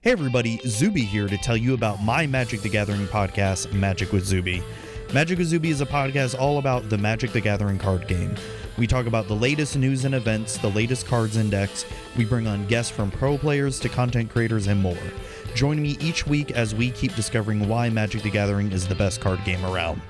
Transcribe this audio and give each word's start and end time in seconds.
Hey 0.00 0.12
everybody, 0.12 0.60
Zuby 0.64 1.02
here 1.02 1.26
to 1.26 1.36
tell 1.36 1.56
you 1.56 1.74
about 1.74 2.00
my 2.04 2.24
Magic 2.24 2.60
the 2.60 2.68
Gathering 2.68 3.08
podcast, 3.08 3.72
Magic 3.72 4.12
with 4.12 4.24
Zuby. 4.24 4.62
Magic 5.12 5.38
with 5.38 5.48
Zuby 5.48 5.70
is 5.70 5.80
a 5.80 5.86
podcast 5.86 6.38
all 6.38 6.58
about 6.58 6.88
the 6.88 6.96
Magic 6.96 7.32
the 7.32 7.40
Gathering 7.40 7.78
card 7.78 8.06
game. 8.06 8.36
We 8.76 8.86
talk 8.86 9.06
about 9.06 9.26
the 9.26 9.34
latest 9.34 9.76
news 9.76 10.04
and 10.04 10.14
events, 10.14 10.56
the 10.56 10.70
latest 10.70 11.08
cards 11.08 11.36
index. 11.36 11.84
We 12.16 12.24
bring 12.24 12.46
on 12.46 12.68
guests 12.68 12.92
from 12.92 13.10
pro 13.10 13.36
players 13.38 13.80
to 13.80 13.88
content 13.88 14.30
creators 14.30 14.68
and 14.68 14.80
more. 14.80 14.96
Join 15.56 15.82
me 15.82 15.98
each 16.00 16.28
week 16.28 16.52
as 16.52 16.76
we 16.76 16.92
keep 16.92 17.16
discovering 17.16 17.68
why 17.68 17.90
Magic 17.90 18.22
the 18.22 18.30
Gathering 18.30 18.70
is 18.70 18.86
the 18.86 18.94
best 18.94 19.20
card 19.20 19.44
game 19.44 19.64
around. 19.66 20.00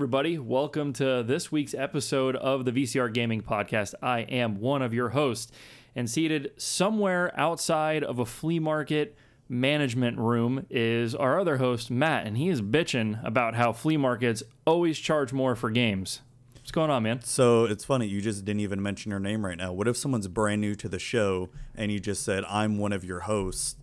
Everybody, 0.00 0.38
welcome 0.38 0.94
to 0.94 1.22
this 1.22 1.52
week's 1.52 1.74
episode 1.74 2.34
of 2.36 2.64
the 2.64 2.72
VCR 2.72 3.12
Gaming 3.12 3.42
Podcast. 3.42 3.92
I 4.00 4.20
am 4.20 4.58
one 4.58 4.80
of 4.80 4.94
your 4.94 5.10
hosts, 5.10 5.52
and 5.94 6.08
seated 6.08 6.52
somewhere 6.56 7.38
outside 7.38 8.02
of 8.02 8.18
a 8.18 8.24
flea 8.24 8.58
market 8.58 9.14
management 9.46 10.16
room 10.16 10.64
is 10.70 11.14
our 11.14 11.38
other 11.38 11.58
host, 11.58 11.90
Matt, 11.90 12.26
and 12.26 12.38
he 12.38 12.48
is 12.48 12.62
bitching 12.62 13.22
about 13.22 13.56
how 13.56 13.74
flea 13.74 13.98
markets 13.98 14.42
always 14.66 14.98
charge 14.98 15.34
more 15.34 15.54
for 15.54 15.68
games. 15.68 16.22
What's 16.54 16.70
going 16.70 16.90
on, 16.90 17.02
man? 17.02 17.20
So 17.22 17.66
it's 17.66 17.84
funny, 17.84 18.06
you 18.06 18.22
just 18.22 18.46
didn't 18.46 18.60
even 18.60 18.82
mention 18.82 19.10
your 19.10 19.20
name 19.20 19.44
right 19.44 19.58
now. 19.58 19.74
What 19.74 19.86
if 19.86 19.98
someone's 19.98 20.28
brand 20.28 20.62
new 20.62 20.74
to 20.76 20.88
the 20.88 20.98
show 20.98 21.50
and 21.74 21.92
you 21.92 22.00
just 22.00 22.22
said, 22.22 22.42
I'm 22.46 22.78
one 22.78 22.94
of 22.94 23.04
your 23.04 23.20
hosts? 23.20 23.76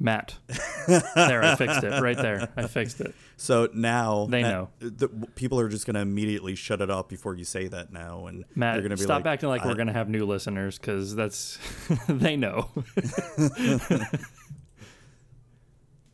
Matt. 0.00 0.36
there, 0.86 1.42
I 1.42 1.56
fixed 1.56 1.82
it. 1.82 2.00
Right 2.00 2.16
there. 2.16 2.48
I 2.56 2.66
fixed 2.68 3.00
it. 3.00 3.14
So 3.36 3.68
now 3.74 4.26
They 4.30 4.42
know. 4.42 4.70
the, 4.78 5.08
people 5.34 5.58
are 5.58 5.68
just 5.68 5.86
going 5.86 5.94
to 5.94 6.00
immediately 6.00 6.54
shut 6.54 6.80
it 6.80 6.90
off 6.90 7.08
before 7.08 7.34
you 7.34 7.44
say 7.44 7.66
that 7.68 7.92
now. 7.92 8.26
And 8.26 8.44
Matt, 8.54 8.74
they're 8.74 8.82
going 8.82 8.90
to 8.90 8.96
be 8.96 9.02
stop 9.02 9.24
like, 9.24 9.34
acting 9.34 9.48
like 9.48 9.62
I- 9.62 9.66
we're 9.66 9.74
going 9.74 9.88
to 9.88 9.92
have 9.92 10.08
new 10.08 10.24
listeners 10.24 10.78
because 10.78 11.14
that's, 11.16 11.58
they 12.08 12.36
know. 12.36 12.70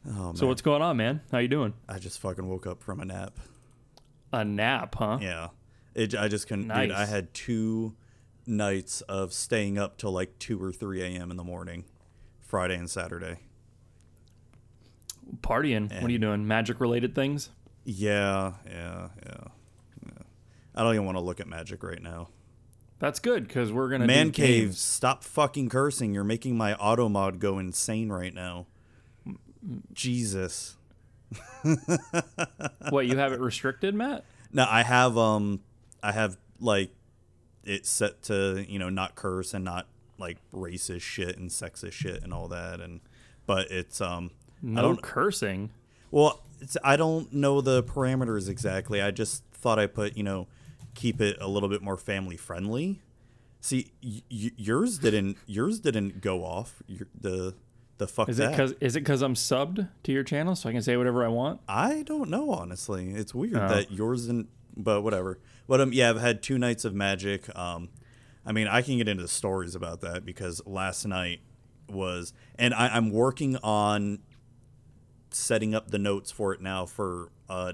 Oh, 0.06 0.10
man. 0.26 0.36
so, 0.36 0.46
what's 0.46 0.60
going 0.62 0.82
on, 0.82 0.96
man? 0.98 1.22
How 1.32 1.38
you 1.38 1.48
doing? 1.48 1.72
I 1.88 1.98
just 1.98 2.18
fucking 2.20 2.46
woke 2.46 2.66
up 2.66 2.82
from 2.82 3.00
a 3.00 3.04
nap. 3.06 3.38
A 4.32 4.44
nap, 4.44 4.94
huh? 4.96 5.18
Yeah. 5.20 5.48
It, 5.94 6.14
I 6.14 6.28
just 6.28 6.46
couldn't. 6.46 6.68
Dude, 6.68 6.90
I 6.90 7.06
had 7.06 7.32
two 7.32 7.94
nights 8.46 9.00
of 9.02 9.32
staying 9.32 9.78
up 9.78 9.96
till 9.96 10.12
like 10.12 10.38
2 10.38 10.62
or 10.62 10.72
3 10.72 11.02
a.m. 11.02 11.30
in 11.30 11.36
the 11.36 11.44
morning, 11.44 11.84
Friday 12.40 12.74
and 12.76 12.90
Saturday. 12.90 13.38
Partying. 15.40 15.92
What 15.92 16.08
are 16.08 16.12
you 16.12 16.18
doing? 16.18 16.46
Magic 16.46 16.80
related 16.80 17.14
things? 17.14 17.50
Yeah, 17.84 18.52
yeah, 18.66 19.08
yeah. 19.26 19.36
yeah. 20.06 20.22
I 20.74 20.82
don't 20.82 20.94
even 20.94 21.04
want 21.04 21.18
to 21.18 21.22
look 21.24 21.40
at 21.40 21.46
magic 21.46 21.82
right 21.82 22.02
now. 22.02 22.28
That's 22.98 23.20
good 23.20 23.46
because 23.46 23.70
we're 23.72 23.90
gonna 23.90 24.06
Man 24.06 24.26
do 24.26 24.32
caves, 24.32 24.64
games. 24.64 24.78
stop 24.78 25.24
fucking 25.24 25.68
cursing. 25.68 26.14
You're 26.14 26.24
making 26.24 26.56
my 26.56 26.74
auto 26.74 27.08
mod 27.08 27.38
go 27.38 27.58
insane 27.58 28.10
right 28.10 28.32
now. 28.32 28.66
Jesus. 29.92 30.76
What 32.90 33.06
you 33.06 33.16
have 33.16 33.32
it 33.32 33.40
restricted, 33.40 33.94
Matt? 33.94 34.24
No, 34.52 34.66
I 34.68 34.82
have 34.82 35.16
um 35.18 35.60
I 36.02 36.12
have 36.12 36.36
like 36.60 36.90
it 37.64 37.86
set 37.86 38.22
to, 38.24 38.64
you 38.68 38.78
know, 38.78 38.90
not 38.90 39.14
curse 39.14 39.54
and 39.54 39.64
not 39.64 39.86
like 40.18 40.38
racist 40.52 41.00
shit 41.00 41.36
and 41.36 41.50
sexist 41.50 41.92
shit 41.92 42.22
and 42.22 42.32
all 42.32 42.48
that 42.48 42.80
and 42.80 43.00
but 43.46 43.70
it's 43.70 44.00
um 44.00 44.30
I 44.64 44.68
No 44.68 44.82
don't 44.82 45.02
cursing. 45.02 45.70
well, 46.10 46.40
it's, 46.60 46.76
I 46.82 46.96
don't 46.96 47.32
know 47.32 47.60
the 47.60 47.82
parameters 47.82 48.48
exactly. 48.48 49.02
I 49.02 49.10
just 49.10 49.44
thought 49.52 49.78
I 49.78 49.86
put, 49.86 50.16
you 50.16 50.22
know, 50.22 50.46
keep 50.94 51.20
it 51.20 51.36
a 51.40 51.48
little 51.48 51.68
bit 51.68 51.82
more 51.82 51.96
family 51.96 52.36
friendly. 52.36 53.00
See, 53.60 53.92
y- 54.02 54.22
y- 54.30 54.50
yours 54.56 54.98
didn't 54.98 55.36
yours 55.46 55.80
didn't 55.80 56.20
go 56.20 56.44
off. 56.44 56.82
Your, 56.86 57.06
the 57.20 57.54
the 57.98 58.06
fuck 58.06 58.28
Is 58.28 58.38
it 58.40 58.50
because 58.50 58.72
is 58.80 58.96
it 58.96 59.00
because 59.00 59.22
I'm 59.22 59.34
subbed 59.34 59.88
to 60.04 60.12
your 60.12 60.22
channel 60.22 60.54
so 60.56 60.68
I 60.68 60.72
can 60.72 60.82
say 60.82 60.96
whatever 60.96 61.24
I 61.24 61.28
want? 61.28 61.60
I 61.68 62.02
don't 62.02 62.28
know 62.30 62.50
honestly. 62.50 63.10
It's 63.12 63.34
weird 63.34 63.56
Oh. 63.56 63.68
that 63.68 63.90
yours 63.90 64.26
didn't, 64.26 64.48
but 64.76 65.02
whatever. 65.02 65.38
But 65.66 65.80
um, 65.80 65.92
yeah, 65.92 66.10
I've 66.10 66.20
had 66.20 66.42
two 66.42 66.58
nights 66.58 66.84
of 66.84 66.94
magic. 66.94 67.54
Um, 67.56 67.88
I 68.46 68.52
mean, 68.52 68.68
I 68.68 68.82
can 68.82 68.98
get 68.98 69.08
into 69.08 69.22
the 69.22 69.28
stories 69.28 69.74
about 69.74 70.00
that 70.02 70.24
because 70.26 70.60
last 70.66 71.06
night 71.06 71.40
was, 71.88 72.32
and 72.58 72.74
I, 72.74 72.88
I'm 72.88 73.10
working 73.10 73.56
on 73.62 74.18
setting 75.34 75.74
up 75.74 75.90
the 75.90 75.98
notes 75.98 76.30
for 76.30 76.52
it 76.54 76.60
now 76.60 76.86
for 76.86 77.30
uh, 77.48 77.72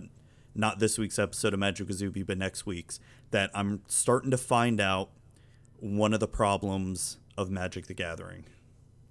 not 0.54 0.78
this 0.78 0.98
week's 0.98 1.18
episode 1.18 1.52
of 1.54 1.60
Magic 1.60 1.88
Kazubi, 1.88 2.26
but 2.26 2.38
next 2.38 2.66
week's. 2.66 3.00
That 3.30 3.50
I'm 3.54 3.82
starting 3.86 4.30
to 4.32 4.36
find 4.38 4.80
out 4.80 5.10
one 5.78 6.12
of 6.12 6.20
the 6.20 6.26
problems 6.28 7.18
of 7.36 7.50
Magic 7.50 7.86
the 7.86 7.94
Gathering. 7.94 8.44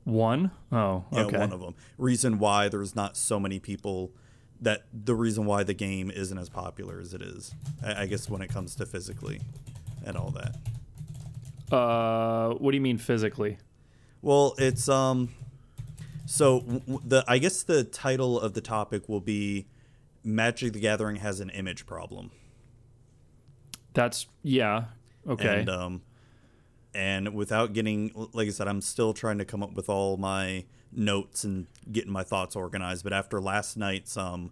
One? 0.04 0.52
Oh, 0.72 1.06
Yeah, 1.12 1.22
okay. 1.22 1.38
one 1.38 1.54
of 1.54 1.62
them. 1.62 1.76
Reason 1.98 2.40
why 2.40 2.68
there's 2.68 2.96
not 2.96 3.16
so 3.16 3.40
many 3.40 3.60
people 3.60 4.12
that 4.62 4.84
the 4.94 5.16
reason 5.16 5.46
why 5.46 5.64
the 5.64 5.74
game 5.74 6.12
isn't 6.12 6.38
as 6.38 6.50
popular 6.50 7.00
as 7.00 7.14
it 7.14 7.22
is. 7.22 7.54
I, 7.84 8.02
I 8.02 8.06
guess 8.08 8.30
when 8.30 8.42
it 8.42 8.50
comes 8.50 8.76
to 8.76 8.86
physically 8.86 9.40
and 10.04 10.18
all 10.18 10.31
that. 10.31 10.56
Uh, 11.74 12.56
what 12.56 12.72
do 12.72 12.76
you 12.76 12.81
mean 12.81 12.98
physically? 12.98 13.58
Well, 14.22 14.56
it's 14.58 14.90
um 14.90 15.30
so 16.32 16.60
the 17.04 17.24
I 17.28 17.40
guess 17.40 17.64
the 17.64 17.84
title 17.84 18.40
of 18.40 18.54
the 18.54 18.62
topic 18.62 19.10
will 19.10 19.20
be 19.20 19.66
Magic 20.24 20.74
the 20.74 20.80
Gathering 20.80 21.16
has 21.18 21.40
an 21.40 21.50
image 21.50 21.88
problem. 21.88 22.30
That's 23.96 24.28
yeah. 24.44 24.86
Okay. 25.28 25.62
And 25.62 25.70
um 25.70 26.02
and 26.94 27.34
without 27.34 27.74
getting 27.74 28.12
like 28.34 28.48
I 28.48 28.52
said 28.52 28.68
I'm 28.68 28.82
still 28.82 29.12
trying 29.14 29.40
to 29.40 29.46
come 29.46 29.64
up 29.64 29.74
with 29.74 29.90
all 29.90 30.18
my 30.18 30.66
notes 30.92 31.44
and 31.44 31.66
getting 31.92 32.12
my 32.12 32.24
thoughts 32.24 32.56
organized, 32.56 33.04
but 33.04 33.12
after 33.12 33.42
last 33.42 33.76
night's 33.76 34.16
um 34.16 34.52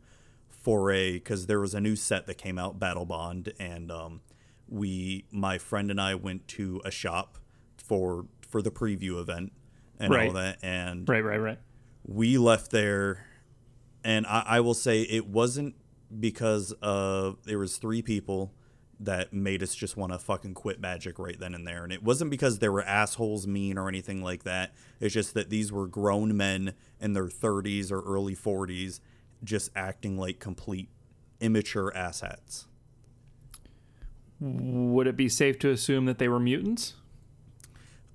foray 0.50 1.20
cuz 1.20 1.46
there 1.46 1.59
was 1.59 1.76
a 1.76 1.80
new 1.80 1.96
set 1.96 2.26
that 2.26 2.40
came 2.40 2.58
out 2.58 2.80
Battlebond 2.80 3.54
and 3.59 3.92
um 3.92 4.22
we 4.68 5.26
my 5.32 5.59
friend 5.59 5.92
and 5.92 6.02
I 6.02 6.16
went 6.16 6.48
to 6.50 6.82
a 6.84 6.90
shop 6.90 7.38
for 7.78 8.26
for 8.42 8.64
the 8.64 8.72
preview 8.72 9.20
event 9.22 9.54
and 10.00 10.12
Right. 10.12 10.28
all 10.28 10.34
that 10.34 10.58
and 10.64 11.08
right, 11.08 11.24
right, 11.24 11.38
right. 11.38 11.59
We 12.07 12.38
left 12.38 12.72
there 12.72 13.25
and 14.03 14.25
I, 14.25 14.44
I 14.47 14.59
will 14.62 14.73
say 14.73 15.01
it 15.01 15.28
wasn't 15.28 15.75
because 16.19 16.72
of 16.81 17.38
there 17.44 17.59
was 17.59 17.78
three 17.78 18.01
people 18.01 18.53
that 19.00 19.31
made 19.31 19.62
us 19.62 19.75
just 19.75 19.95
want 19.97 20.12
to 20.12 20.17
fucking 20.17 20.53
quit 20.53 20.79
magic 20.79 21.19
right 21.19 21.40
then 21.40 21.53
and 21.53 21.67
there. 21.67 21.84
And 21.84 21.94
it 21.94 22.01
wasn't 22.01 22.31
because 22.31 22.59
they 22.59 22.69
were 22.69 22.81
assholes 22.81 23.46
mean 23.46 23.78
or 23.78 23.88
anything 23.88 24.23
like 24.23 24.44
that. 24.44 24.73
It's 25.00 25.13
just 25.13 25.35
that 25.35 25.50
these 25.50 25.72
were 25.72 25.88
grown 25.88 26.35
men 26.35 26.73
in 27.00 27.13
their 27.13 27.28
30s 27.28 27.91
or 27.91 28.01
early 28.01 28.35
40s 28.35 29.00
just 29.44 29.69
acting 29.75 30.17
like 30.17 30.40
complete 30.40 30.90
immature 31.40 31.91
asshats. 31.96 32.66
Would 34.40 35.06
it 35.06 35.16
be 35.16 35.29
safe 35.29 35.59
to 35.59 35.69
assume 35.69 36.06
that 36.06 36.17
they 36.17 36.28
were 36.28 36.40
mutants? 36.40 36.94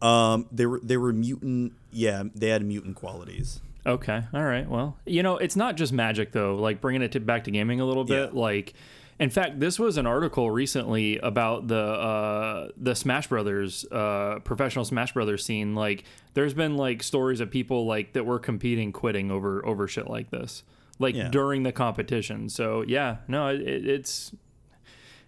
um 0.02 0.46
they 0.50 0.66
were 0.66 0.80
they 0.82 0.96
were 0.96 1.12
mutant 1.12 1.72
yeah 1.92 2.24
they 2.34 2.48
had 2.48 2.64
mutant 2.64 2.96
qualities 2.96 3.60
Okay. 3.86 4.22
All 4.32 4.44
right. 4.44 4.68
Well, 4.68 4.96
you 5.06 5.22
know, 5.22 5.36
it's 5.38 5.56
not 5.56 5.76
just 5.76 5.92
magic 5.92 6.32
though. 6.32 6.54
Like 6.56 6.80
bringing 6.80 7.02
it 7.02 7.12
to, 7.12 7.20
back 7.20 7.44
to 7.44 7.50
gaming 7.50 7.80
a 7.80 7.84
little 7.84 8.04
bit. 8.04 8.30
Yeah. 8.32 8.40
Like, 8.40 8.74
in 9.18 9.28
fact, 9.30 9.60
this 9.60 9.78
was 9.78 9.96
an 9.98 10.06
article 10.06 10.50
recently 10.50 11.18
about 11.18 11.68
the 11.68 11.76
uh, 11.76 12.68
the 12.76 12.94
Smash 12.94 13.26
Brothers 13.26 13.84
uh, 13.90 14.38
professional 14.44 14.84
Smash 14.84 15.12
Brothers 15.12 15.44
scene. 15.44 15.74
Like, 15.74 16.04
there's 16.34 16.54
been 16.54 16.76
like 16.76 17.02
stories 17.02 17.40
of 17.40 17.50
people 17.50 17.86
like 17.86 18.12
that 18.14 18.24
were 18.24 18.38
competing 18.38 18.92
quitting 18.92 19.30
over 19.30 19.64
over 19.66 19.86
shit 19.88 20.08
like 20.08 20.30
this, 20.30 20.62
like 20.98 21.14
Yeah. 21.14 21.28
during 21.28 21.62
the 21.64 21.72
competition. 21.72 22.48
So 22.48 22.82
yeah, 22.86 23.16
no, 23.28 23.48
it, 23.48 23.60
it's 23.60 24.32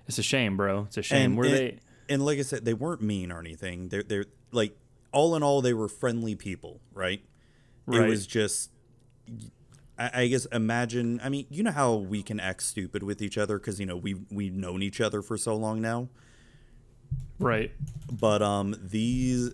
it's 0.06 0.18
a 0.18 0.22
shame, 0.22 0.56
bro. 0.56 0.84
It's 0.86 0.96
a 0.96 1.02
shame. 1.02 1.32
And, 1.32 1.36
were 1.38 1.44
and, 1.44 1.54
they? 1.54 1.78
and 2.08 2.24
like 2.24 2.38
I 2.38 2.42
said, 2.42 2.64
they 2.64 2.74
weren't 2.74 3.02
mean 3.02 3.32
or 3.32 3.40
anything. 3.40 3.88
They're 3.88 4.02
they're 4.02 4.26
like 4.52 4.76
all 5.12 5.36
in 5.36 5.42
all, 5.42 5.60
they 5.62 5.74
were 5.74 5.88
friendly 5.88 6.34
people, 6.34 6.80
right? 6.92 7.20
It 7.86 8.08
was 8.08 8.26
just, 8.26 8.70
I, 9.98 10.22
I 10.22 10.26
guess, 10.28 10.46
imagine. 10.46 11.20
I 11.22 11.28
mean, 11.28 11.46
you 11.50 11.62
know 11.62 11.70
how 11.70 11.94
we 11.94 12.22
can 12.22 12.40
act 12.40 12.62
stupid 12.62 13.02
with 13.02 13.20
each 13.20 13.36
other 13.36 13.58
because 13.58 13.78
you 13.78 13.86
know 13.86 13.96
we 13.96 14.14
we've 14.30 14.54
known 14.54 14.82
each 14.82 15.00
other 15.00 15.22
for 15.22 15.36
so 15.36 15.54
long 15.54 15.80
now. 15.80 16.08
Right. 17.38 17.72
But 18.10 18.42
um, 18.42 18.74
these, 18.80 19.52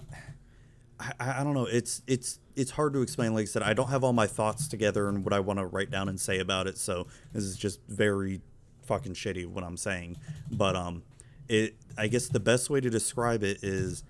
I, 0.99 1.13
I 1.19 1.41
I 1.41 1.45
don't 1.45 1.55
know. 1.55 1.67
It's 1.67 2.03
it's 2.07 2.39
it's 2.57 2.73
hard 2.73 2.93
to 2.93 3.03
explain. 3.03 3.35
Like 3.35 3.43
I 3.43 3.47
said, 3.47 3.63
I 3.63 3.75
don't 3.75 3.89
have 3.89 4.05
all 4.05 4.13
my 4.13 4.27
thoughts 4.27 4.69
together 4.69 5.09
and 5.09 5.25
what 5.25 5.33
I 5.33 5.41
want 5.41 5.59
to 5.59 5.67
write 5.67 5.91
down 5.91 6.09
and 6.09 6.21
say 6.21 6.39
about 6.39 6.67
it. 6.67 6.79
So 6.79 7.07
this 7.33 7.45
is 7.45 7.57
just 7.57 7.81
very 7.89 8.41
fucking 8.85 9.15
shitty 9.15 9.47
what 9.47 9.65
I'm 9.65 9.77
saying, 9.77 10.19
but 10.51 10.77
um, 10.77 11.03
it 11.49 11.77
I 11.97 12.09
guess 12.09 12.29
the 12.29 12.41
best 12.41 12.71
way 12.71 12.81
to 12.81 12.91
describe 12.91 13.43
it 13.43 13.59
is 13.63 14.05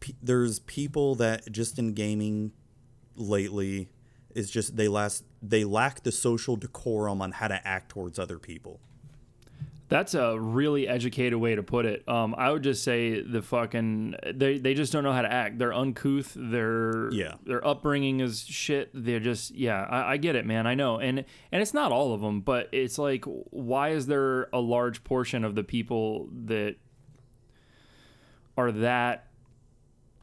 pe- 0.00 0.14
there's 0.22 0.60
people 0.60 1.14
that 1.16 1.50
just 1.50 1.78
in 1.78 1.92
gaming 1.92 2.52
lately 3.16 3.88
is 4.34 4.50
just 4.50 4.76
they 4.76 4.88
last 4.88 5.24
they 5.42 5.64
lack 5.64 6.02
the 6.02 6.12
social 6.12 6.56
decorum 6.56 7.22
on 7.22 7.32
how 7.32 7.48
to 7.48 7.66
act 7.66 7.88
towards 7.88 8.18
other 8.18 8.38
people. 8.38 8.80
That's 9.88 10.14
a 10.14 10.38
really 10.38 10.88
educated 10.88 11.38
way 11.38 11.54
to 11.54 11.62
put 11.62 11.86
it. 11.86 12.06
Um, 12.08 12.34
I 12.36 12.50
would 12.50 12.64
just 12.64 12.82
say 12.82 13.22
the 13.22 13.40
fucking 13.40 14.16
they, 14.34 14.58
they 14.58 14.74
just 14.74 14.92
don't 14.92 15.04
know 15.04 15.12
how 15.12 15.22
to 15.22 15.32
act. 15.32 15.58
They're 15.58 15.72
uncouth. 15.72 16.32
Their 16.36 17.08
Yeah. 17.12 17.34
Their 17.44 17.64
upbringing 17.64 18.18
is 18.18 18.44
shit. 18.44 18.90
They're 18.92 19.20
just 19.20 19.54
yeah. 19.54 19.86
I, 19.88 20.14
I 20.14 20.16
get 20.16 20.34
it, 20.34 20.44
man. 20.44 20.66
I 20.66 20.74
know, 20.74 20.98
and 20.98 21.24
and 21.52 21.62
it's 21.62 21.72
not 21.72 21.92
all 21.92 22.12
of 22.14 22.20
them, 22.20 22.40
but 22.40 22.68
it's 22.72 22.98
like 22.98 23.24
why 23.26 23.90
is 23.90 24.06
there 24.06 24.48
a 24.52 24.58
large 24.58 25.04
portion 25.04 25.44
of 25.44 25.54
the 25.54 25.62
people 25.62 26.28
that 26.46 26.74
are 28.56 28.72
that 28.72 29.25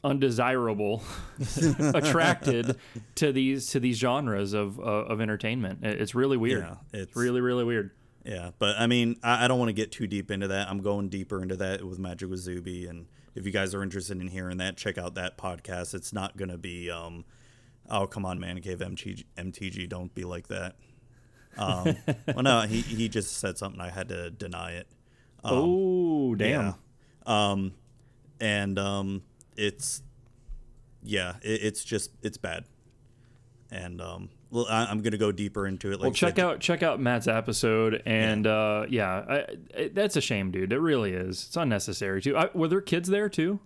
undesirable 0.04 1.02
attracted 1.94 2.76
to 3.16 3.32
these 3.32 3.68
to 3.70 3.80
these 3.80 3.98
genres 3.98 4.52
of 4.52 4.78
uh, 4.78 4.82
of 4.82 5.20
entertainment? 5.20 5.80
It's 5.82 6.14
really 6.14 6.36
weird. 6.36 6.60
Yeah, 6.62 7.00
it's 7.00 7.16
really 7.16 7.40
really 7.40 7.64
weird. 7.64 7.90
Yeah, 8.24 8.50
but 8.58 8.76
I 8.78 8.86
mean, 8.86 9.16
I, 9.22 9.44
I 9.44 9.48
don't 9.48 9.58
want 9.58 9.70
to 9.70 9.74
get 9.74 9.90
too 9.90 10.06
deep 10.06 10.30
into 10.30 10.48
that. 10.48 10.68
I'm 10.68 10.80
going 10.80 11.08
deeper 11.08 11.42
into 11.42 11.56
that 11.56 11.84
with 11.84 11.98
Magic 11.98 12.30
with 12.30 12.40
Zuby, 12.40 12.86
and 12.86 13.06
if 13.34 13.44
you 13.44 13.52
guys 13.52 13.74
are 13.74 13.82
interested 13.82 14.20
in 14.20 14.28
hearing 14.28 14.58
that, 14.58 14.76
check 14.76 14.98
out 14.98 15.14
that 15.16 15.36
podcast. 15.36 15.94
It's 15.94 16.12
not 16.12 16.36
gonna 16.36 16.58
be, 16.58 16.90
um, 16.90 17.24
oh 17.90 18.06
come 18.06 18.24
on, 18.24 18.38
man 18.38 18.60
cave 18.60 18.78
MTG, 18.78 19.24
MTG, 19.36 19.88
don't 19.88 20.14
be 20.14 20.24
like 20.24 20.48
that. 20.48 20.76
Um, 21.56 21.96
well, 22.26 22.42
no, 22.42 22.60
he 22.62 22.80
he 22.80 23.08
just 23.08 23.38
said 23.38 23.58
something. 23.58 23.80
I 23.80 23.90
had 23.90 24.08
to 24.08 24.30
deny 24.30 24.72
it. 24.72 24.88
oh 25.42 26.34
damn. 26.34 26.64
Yeah. 26.64 26.72
Um, 27.26 27.72
and 28.40 28.78
um, 28.78 29.22
it's 29.56 30.02
yeah, 31.02 31.34
it, 31.42 31.60
it's 31.62 31.84
just 31.84 32.10
it's 32.22 32.36
bad. 32.38 32.64
And 33.70 34.00
um, 34.00 34.28
well, 34.50 34.66
I, 34.70 34.84
I'm 34.86 35.02
gonna 35.02 35.16
go 35.18 35.32
deeper 35.32 35.66
into 35.66 35.88
it. 35.88 35.94
Like 35.94 36.02
Well, 36.02 36.12
check 36.12 36.36
said, 36.36 36.44
out 36.44 36.60
check 36.60 36.82
out 36.82 37.00
Matt's 37.00 37.26
episode, 37.26 38.02
and 38.06 38.46
uh, 38.46 38.86
yeah, 38.88 39.24
I, 39.28 39.34
it, 39.74 39.94
that's 39.94 40.16
a 40.16 40.20
shame, 40.20 40.50
dude. 40.50 40.72
It 40.72 40.78
really 40.78 41.12
is. 41.12 41.46
It's 41.48 41.56
unnecessary 41.56 42.22
too. 42.22 42.36
I, 42.36 42.50
were 42.54 42.68
there 42.68 42.80
kids 42.80 43.08
there 43.08 43.28
too? 43.28 43.58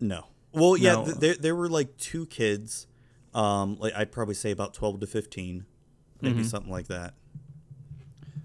No. 0.00 0.26
Well, 0.52 0.76
yeah, 0.76 0.92
No. 0.94 1.04
th- 1.06 1.16
there 1.16 1.34
there 1.34 1.56
were 1.56 1.68
like 1.68 1.96
two 1.96 2.26
kids. 2.26 2.86
Um, 3.34 3.76
like 3.78 3.92
I'd 3.94 4.12
probably 4.12 4.34
say 4.34 4.50
about 4.50 4.72
twelve 4.74 5.00
to 5.00 5.06
fifteen, 5.06 5.66
maybe 6.20 6.36
Mm-hmm. 6.36 6.44
something 6.44 6.70
like 6.72 6.88
that. 6.88 7.14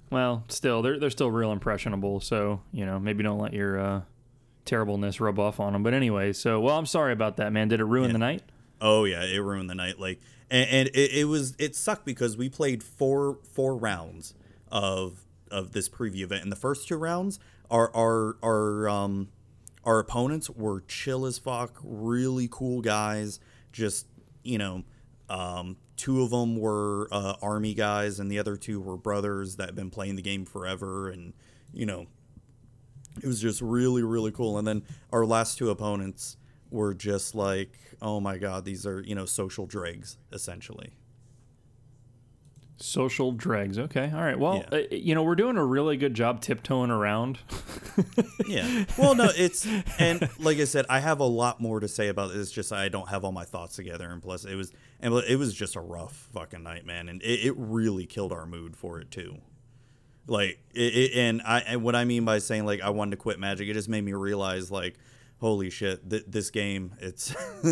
Well, 0.09 0.43
still, 0.47 0.81
they're 0.81 0.99
they're 0.99 1.09
still 1.09 1.31
real 1.31 1.51
impressionable. 1.51 2.19
So 2.19 2.61
you 2.71 2.85
know, 2.85 2.99
maybe 2.99 3.23
don't 3.23 3.39
let 3.39 3.53
your 3.53 3.79
uh, 3.79 4.01
terribleness 4.65 5.19
rub 5.19 5.39
off 5.39 5.59
on 5.59 5.73
them. 5.73 5.83
But 5.83 5.93
anyway, 5.93 6.33
so 6.33 6.59
well, 6.59 6.77
I'm 6.77 6.85
sorry 6.85 7.13
about 7.13 7.37
that, 7.37 7.51
man. 7.51 7.67
Did 7.67 7.79
it 7.79 7.85
ruin 7.85 8.11
the 8.13 8.19
night? 8.19 8.43
Oh 8.81 9.05
yeah, 9.05 9.23
it 9.23 9.39
ruined 9.39 9.69
the 9.69 9.75
night. 9.75 9.99
Like, 9.99 10.19
and, 10.49 10.69
and 10.69 10.87
it, 10.89 11.11
it 11.13 11.25
was 11.25 11.55
it 11.59 11.75
sucked 11.75 12.05
because 12.05 12.37
we 12.37 12.49
played 12.49 12.83
four 12.83 13.39
four 13.53 13.75
rounds 13.75 14.33
of 14.69 15.25
of 15.51 15.71
this 15.71 15.87
preview 15.87 16.23
event. 16.23 16.43
and 16.43 16.51
the 16.51 16.57
first 16.57 16.87
two 16.87 16.97
rounds, 16.97 17.39
our 17.69 17.95
our 17.95 18.37
our 18.43 18.89
um 18.89 19.29
our 19.85 19.99
opponents 19.99 20.49
were 20.49 20.81
chill 20.87 21.25
as 21.25 21.37
fuck, 21.37 21.79
really 21.83 22.47
cool 22.49 22.81
guys. 22.81 23.39
Just 23.71 24.07
you 24.43 24.57
know, 24.57 24.83
um, 25.29 25.77
two 25.95 26.21
of 26.21 26.29
them 26.31 26.57
were 26.57 27.07
uh, 27.11 27.35
army 27.41 27.73
guys, 27.73 28.19
and 28.19 28.31
the 28.31 28.39
other 28.39 28.55
two 28.57 28.79
were 28.79 28.97
brothers 28.97 29.55
that 29.57 29.67
have 29.67 29.75
been 29.75 29.89
playing 29.89 30.15
the 30.15 30.21
game 30.21 30.45
forever, 30.45 31.09
and 31.09 31.33
you 31.73 31.85
know, 31.85 32.07
it 33.21 33.25
was 33.27 33.41
just 33.41 33.61
really 33.61 34.03
really 34.03 34.31
cool 34.31 34.57
and 34.57 34.67
then 34.67 34.81
our 35.11 35.25
last 35.25 35.57
two 35.57 35.69
opponents 35.69 36.37
were 36.71 36.93
just 36.93 37.35
like 37.35 37.77
oh 38.01 38.19
my 38.19 38.37
god 38.37 38.65
these 38.65 38.85
are 38.87 39.01
you 39.01 39.13
know 39.15 39.25
social 39.25 39.65
dregs 39.65 40.17
essentially 40.31 40.93
Social 42.77 43.31
dregs. 43.31 43.77
Okay, 43.79 44.11
all 44.13 44.19
right. 44.21 44.37
Well, 44.37 44.65
Yeah. 44.71 44.77
uh, 44.79 44.81
you 44.91 45.15
know, 45.15 45.23
we're 45.23 45.35
doing 45.35 45.55
a 45.55 45.63
really 45.63 45.95
good 45.95 46.13
job 46.15 46.41
tiptoeing 46.41 46.89
around. 46.89 47.39
yeah 48.47 48.85
well 48.97 49.13
no 49.13 49.29
it's 49.37 49.67
and 49.99 50.27
like 50.39 50.57
i 50.57 50.63
said 50.63 50.83
i 50.89 50.99
have 50.99 51.19
a 51.19 51.23
lot 51.25 51.61
more 51.61 51.79
to 51.79 51.87
say 51.87 52.07
about 52.07 52.31
it 52.31 52.37
it's 52.37 52.51
just 52.51 52.73
i 52.73 52.89
don't 52.89 53.07
have 53.07 53.23
all 53.23 53.31
my 53.31 53.45
thoughts 53.45 53.75
together 53.75 54.09
and 54.09 54.19
plus 54.21 54.45
it 54.45 54.55
was 54.55 54.73
and 54.99 55.13
it 55.29 55.35
was 55.37 55.53
just 55.53 55.75
a 55.75 55.79
rough 55.79 56.27
fucking 56.33 56.63
night 56.63 56.85
man 56.87 57.07
and 57.07 57.21
it, 57.21 57.45
it 57.45 57.53
really 57.55 58.07
killed 58.07 58.33
our 58.33 58.47
mood 58.47 58.75
for 58.75 58.99
it 58.99 59.11
too 59.11 59.37
like 60.27 60.59
it, 60.73 60.93
it 60.93 61.11
and 61.17 61.41
i 61.43 61.59
and 61.59 61.83
what 61.83 61.95
i 61.95 62.05
mean 62.05 62.23
by 62.25 62.37
saying 62.39 62.65
like 62.65 62.81
i 62.81 62.89
wanted 62.89 63.11
to 63.11 63.17
quit 63.17 63.39
magic 63.39 63.67
it 63.67 63.73
just 63.73 63.89
made 63.89 64.03
me 64.03 64.13
realize 64.13 64.71
like 64.71 64.95
holy 65.39 65.69
shit 65.69 66.09
th- 66.09 66.23
this 66.27 66.49
game 66.49 66.93
it's 66.99 67.35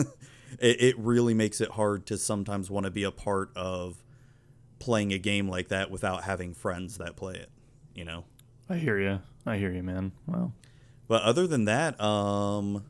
it, 0.59 0.81
it 0.81 1.00
really 1.00 1.33
makes 1.33 1.62
it 1.62 1.69
hard 1.71 2.06
to 2.06 2.18
sometimes 2.18 2.69
want 2.69 2.86
to 2.86 2.92
be 2.92 3.03
a 3.03 3.12
part 3.12 3.51
of 3.56 4.03
playing 4.80 5.13
a 5.13 5.18
game 5.18 5.48
like 5.48 5.69
that 5.69 5.89
without 5.89 6.24
having 6.24 6.53
friends 6.53 6.98
that 6.98 7.15
play 7.15 7.36
it 7.36 7.50
you 7.95 8.03
know 8.03 8.25
I 8.69 8.77
hear 8.77 8.97
you. 8.97 9.19
I 9.45 9.57
hear 9.57 9.69
you, 9.69 9.83
man. 9.83 10.13
Well, 10.25 10.54
But 11.09 11.24
other 11.24 11.45
than 11.45 11.65
that, 11.65 12.00
um, 12.00 12.86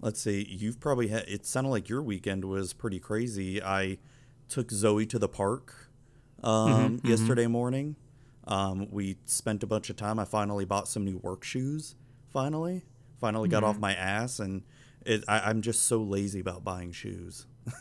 let's 0.00 0.18
see. 0.18 0.46
You've 0.48 0.80
probably 0.80 1.08
had. 1.08 1.24
It 1.28 1.44
sounded 1.44 1.68
like 1.68 1.90
your 1.90 2.02
weekend 2.02 2.46
was 2.46 2.72
pretty 2.72 2.98
crazy. 2.98 3.62
I 3.62 3.98
took 4.48 4.70
Zoe 4.70 5.04
to 5.04 5.18
the 5.18 5.28
park 5.28 5.90
um, 6.42 7.02
yesterday 7.04 7.46
morning. 7.46 7.96
Um, 8.46 8.88
we 8.90 9.16
spent 9.24 9.62
a 9.62 9.66
bunch 9.66 9.88
of 9.90 9.96
time. 9.96 10.18
I 10.18 10.24
finally 10.24 10.64
bought 10.64 10.86
some 10.88 11.04
new 11.04 11.18
work 11.18 11.44
shoes. 11.44 11.94
Finally, 12.30 12.82
finally 13.20 13.48
got 13.48 13.64
off 13.64 13.78
my 13.78 13.94
ass, 13.94 14.38
and 14.40 14.62
it, 15.06 15.24
I, 15.28 15.40
I'm 15.48 15.62
just 15.62 15.84
so 15.84 16.02
lazy 16.02 16.40
about 16.40 16.64
buying 16.64 16.92
shoes. 16.92 17.46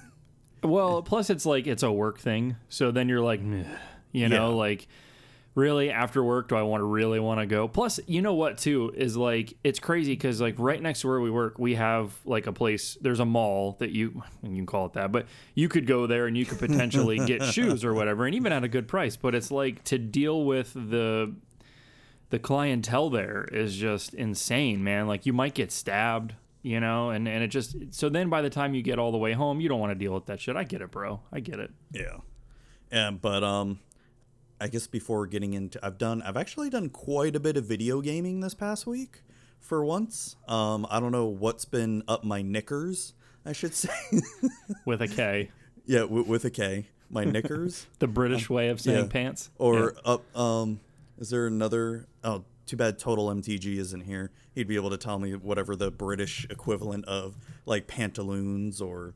Well, 0.63 1.01
plus 1.01 1.29
it's 1.29 1.45
like 1.45 1.67
it's 1.67 1.83
a 1.83 1.91
work 1.91 2.19
thing. 2.19 2.55
So 2.69 2.89
then 2.91 3.09
you're 3.09 3.19
like, 3.19 3.41
you 3.41 4.29
know, 4.29 4.49
Yeah. 4.51 4.55
like 4.55 4.87
really 5.55 5.91
after 5.91 6.23
work 6.23 6.49
do 6.49 6.55
I 6.55 6.63
want 6.63 6.81
to 6.81 6.85
really 6.85 7.19
want 7.19 7.39
to 7.39 7.45
go? 7.45 7.67
Plus, 7.67 7.99
you 8.07 8.21
know 8.21 8.33
what 8.33 8.57
too 8.57 8.91
is 8.95 9.15
like 9.15 9.53
it's 9.63 9.79
crazy 9.79 10.15
cuz 10.15 10.41
like 10.41 10.55
right 10.57 10.81
next 10.81 11.01
to 11.01 11.07
where 11.07 11.19
we 11.19 11.29
work, 11.29 11.59
we 11.59 11.75
have 11.75 12.17
like 12.25 12.47
a 12.47 12.53
place, 12.53 12.97
there's 13.01 13.19
a 13.19 13.25
mall 13.25 13.75
that 13.79 13.91
you 13.91 14.23
you 14.43 14.55
can 14.55 14.65
call 14.65 14.85
it 14.85 14.93
that, 14.93 15.11
but 15.11 15.27
you 15.55 15.69
could 15.69 15.85
go 15.85 16.07
there 16.07 16.27
and 16.27 16.37
you 16.37 16.45
could 16.45 16.59
potentially 16.59 17.17
get 17.19 17.43
shoes 17.53 17.83
or 17.85 17.93
whatever 17.93 18.25
and 18.25 18.35
even 18.35 18.51
at 18.51 18.63
a 18.63 18.67
good 18.67 18.87
price, 18.87 19.15
but 19.15 19.35
it's 19.35 19.51
like 19.51 19.83
to 19.85 19.97
deal 19.97 20.43
with 20.43 20.73
the 20.73 21.33
the 22.33 22.39
clientele 22.39 23.11
there 23.11 23.47
is 23.51 23.75
just 23.75 24.15
insane, 24.15 24.83
man. 24.83 25.07
Like 25.07 25.27
you 25.27 25.33
might 25.33 25.53
get 25.53 25.71
stabbed, 25.71 26.33
you 26.63 26.79
know, 26.79 27.11
and 27.11 27.27
and 27.27 27.43
it 27.43 27.49
just 27.49 27.75
so 27.91 28.09
then 28.09 28.27
by 28.29 28.41
the 28.41 28.49
time 28.49 28.73
you 28.73 28.81
get 28.81 28.97
all 28.97 29.11
the 29.11 29.19
way 29.19 29.33
home, 29.33 29.61
you 29.61 29.69
don't 29.69 29.79
want 29.79 29.91
to 29.91 29.95
deal 29.95 30.15
with 30.15 30.25
that 30.25 30.39
shit. 30.39 30.55
I 30.55 30.63
get 30.63 30.81
it, 30.81 30.89
bro. 30.89 31.19
I 31.31 31.41
get 31.41 31.59
it. 31.59 31.69
Yeah. 31.91 32.17
And 32.89 33.21
but 33.21 33.43
um 33.43 33.79
I 34.63 34.67
guess 34.69 34.87
before 34.87 35.27
getting 35.27 35.53
into 35.53 35.77
I've 35.85 35.97
done 35.97 36.21
I've 36.21 36.37
actually 36.37 36.69
done 36.69 36.89
quite 36.89 37.35
a 37.35 37.39
bit 37.41 37.57
of 37.57 37.65
video 37.65 37.99
gaming 37.99 38.39
this 38.39 38.53
past 38.53 38.87
week 38.87 39.21
for 39.59 39.83
once. 39.83 40.37
Um 40.47 40.87
I 40.89 41.01
don't 41.01 41.11
know 41.11 41.25
what's 41.25 41.65
been 41.65 42.01
up 42.07 42.23
my 42.23 42.41
knickers, 42.41 43.13
I 43.45 43.51
should 43.51 43.75
say. 43.83 43.89
With 44.85 45.01
a 45.01 45.09
K, 45.09 45.51
yeah, 45.85 45.99
w- 45.99 46.23
with 46.23 46.45
a 46.45 46.49
K. 46.49 46.87
My 47.09 47.25
knickers 47.25 47.87
the 47.99 48.07
British 48.07 48.49
way 48.49 48.69
of 48.69 48.79
saying 48.79 49.05
yeah. 49.07 49.11
pants. 49.11 49.49
or 49.57 49.95
up 50.05 50.23
um 50.33 50.79
is 51.17 51.29
there 51.29 51.45
another 51.45 52.07
oh 52.23 52.45
too 52.65 52.77
bad 52.77 52.97
total 52.97 53.27
mtg 53.27 53.65
isn't 53.65 54.01
here 54.01 54.31
he'd 54.55 54.69
be 54.69 54.77
able 54.77 54.89
to 54.91 54.97
tell 54.97 55.19
me 55.19 55.33
whatever 55.33 55.75
the 55.75 55.91
british 55.91 56.47
equivalent 56.49 57.03
of 57.05 57.35
like 57.65 57.85
pantaloons 57.87 58.79
or 58.79 59.13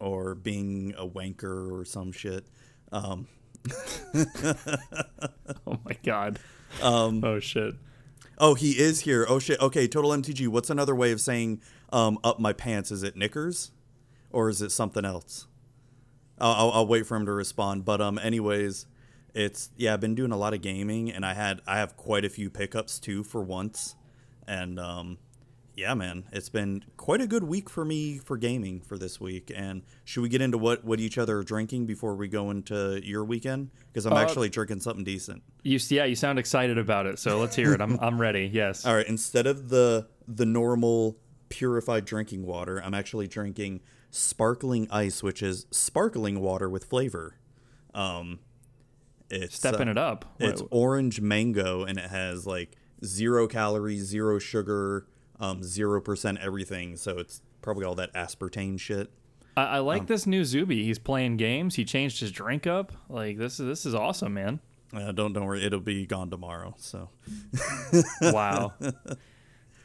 or 0.00 0.34
being 0.34 0.94
a 0.96 1.06
wanker 1.06 1.70
or 1.70 1.84
some 1.84 2.10
shit 2.10 2.46
um 2.90 3.28
oh 5.66 5.78
my 5.84 5.96
god. 6.02 6.38
Um. 6.82 7.22
Oh 7.24 7.40
shit. 7.40 7.74
Oh, 8.38 8.54
he 8.54 8.72
is 8.72 9.00
here. 9.00 9.26
Oh 9.28 9.38
shit. 9.38 9.60
Okay, 9.60 9.86
total 9.86 10.10
MTG. 10.12 10.48
What's 10.48 10.70
another 10.70 10.94
way 10.94 11.12
of 11.12 11.20
saying 11.20 11.60
um, 11.92 12.18
up 12.24 12.40
my 12.40 12.52
pants? 12.52 12.90
Is 12.90 13.02
it 13.02 13.16
knickers, 13.16 13.72
or 14.30 14.48
is 14.48 14.62
it 14.62 14.70
something 14.70 15.04
else? 15.04 15.46
I'll, 16.40 16.52
I'll, 16.52 16.70
I'll 16.72 16.86
wait 16.86 17.06
for 17.06 17.16
him 17.16 17.26
to 17.26 17.32
respond. 17.32 17.84
But 17.84 18.00
um, 18.00 18.18
anyways, 18.18 18.86
it's 19.34 19.70
yeah. 19.76 19.92
I've 19.92 20.00
been 20.00 20.14
doing 20.14 20.32
a 20.32 20.36
lot 20.38 20.54
of 20.54 20.62
gaming, 20.62 21.10
and 21.10 21.24
I 21.24 21.34
had 21.34 21.60
I 21.66 21.78
have 21.78 21.96
quite 21.96 22.24
a 22.24 22.30
few 22.30 22.48
pickups 22.48 22.98
too 22.98 23.22
for 23.22 23.42
once, 23.42 23.94
and 24.46 24.78
um, 24.80 25.18
yeah, 25.80 25.94
man, 25.94 26.24
it's 26.32 26.48
been 26.50 26.84
quite 26.96 27.20
a 27.22 27.26
good 27.26 27.42
week 27.44 27.70
for 27.70 27.84
me 27.84 28.18
for 28.18 28.36
gaming 28.36 28.80
for 28.80 28.98
this 28.98 29.18
week. 29.20 29.50
And 29.54 29.82
should 30.04 30.20
we 30.22 30.28
get 30.28 30.42
into 30.42 30.58
what 30.58 30.84
what 30.84 31.00
each 31.00 31.16
other 31.18 31.38
are 31.38 31.42
drinking 31.42 31.86
before 31.86 32.14
we 32.14 32.28
go 32.28 32.50
into 32.50 33.00
your 33.02 33.24
weekend? 33.24 33.70
Because 33.92 34.04
I'm 34.06 34.12
Uh, 34.12 34.20
actually 34.20 34.50
drinking 34.50 34.80
something 34.80 35.04
decent. 35.04 35.42
You 35.62 35.78
see 35.78 35.96
yeah, 35.96 36.04
you 36.04 36.14
sound 36.16 36.38
excited 36.38 36.76
about 36.78 37.06
it. 37.06 37.18
So 37.18 37.38
let's 37.40 37.56
hear 37.56 37.72
it. 37.72 37.80
I'm 37.80 37.98
I'm 38.00 38.20
ready. 38.20 38.50
Yes. 38.52 38.84
All 38.86 38.94
right, 38.94 39.06
instead 39.06 39.46
of 39.46 39.70
the 39.70 40.06
the 40.28 40.46
normal 40.46 41.16
purified 41.48 42.04
drinking 42.04 42.44
water, 42.46 42.80
I'm 42.84 42.94
actually 42.94 43.26
drinking 43.26 43.80
sparkling 44.10 44.86
ice, 44.90 45.22
which 45.22 45.42
is 45.42 45.66
sparkling 45.70 46.40
water 46.40 46.68
with 46.68 46.84
flavor. 46.84 47.36
Um, 47.94 48.40
It's 49.30 49.56
stepping 49.56 49.88
uh, 49.88 49.92
it 49.92 49.98
up. 49.98 50.24
It's 50.38 50.60
What- 50.60 50.68
orange 50.72 51.20
mango, 51.20 51.84
and 51.84 51.98
it 51.98 52.10
has 52.10 52.46
like 52.46 52.76
zero 53.04 53.46
calories, 53.46 54.04
zero 54.04 54.38
sugar, 54.38 55.06
um, 55.40 55.62
zero 55.62 56.00
percent 56.00 56.38
everything. 56.40 56.96
So 56.96 57.18
it's 57.18 57.42
probably 57.62 57.84
all 57.84 57.94
that 57.96 58.12
aspartame 58.14 58.78
shit. 58.78 59.10
I, 59.56 59.64
I 59.64 59.78
um, 59.78 59.86
like 59.86 60.06
this 60.06 60.26
new 60.26 60.44
Zuby. 60.44 60.84
He's 60.84 60.98
playing 60.98 61.36
games. 61.36 61.74
He 61.74 61.84
changed 61.84 62.20
his 62.20 62.30
drink 62.30 62.66
up. 62.66 62.92
Like 63.08 63.38
this 63.38 63.58
is 63.58 63.66
this 63.66 63.86
is 63.86 63.94
awesome, 63.94 64.34
man. 64.34 64.60
Uh, 64.92 65.12
don't 65.12 65.32
don't 65.32 65.44
worry, 65.44 65.64
it'll 65.64 65.80
be 65.80 66.06
gone 66.06 66.30
tomorrow. 66.30 66.74
So 66.78 67.10
Wow. 68.22 68.74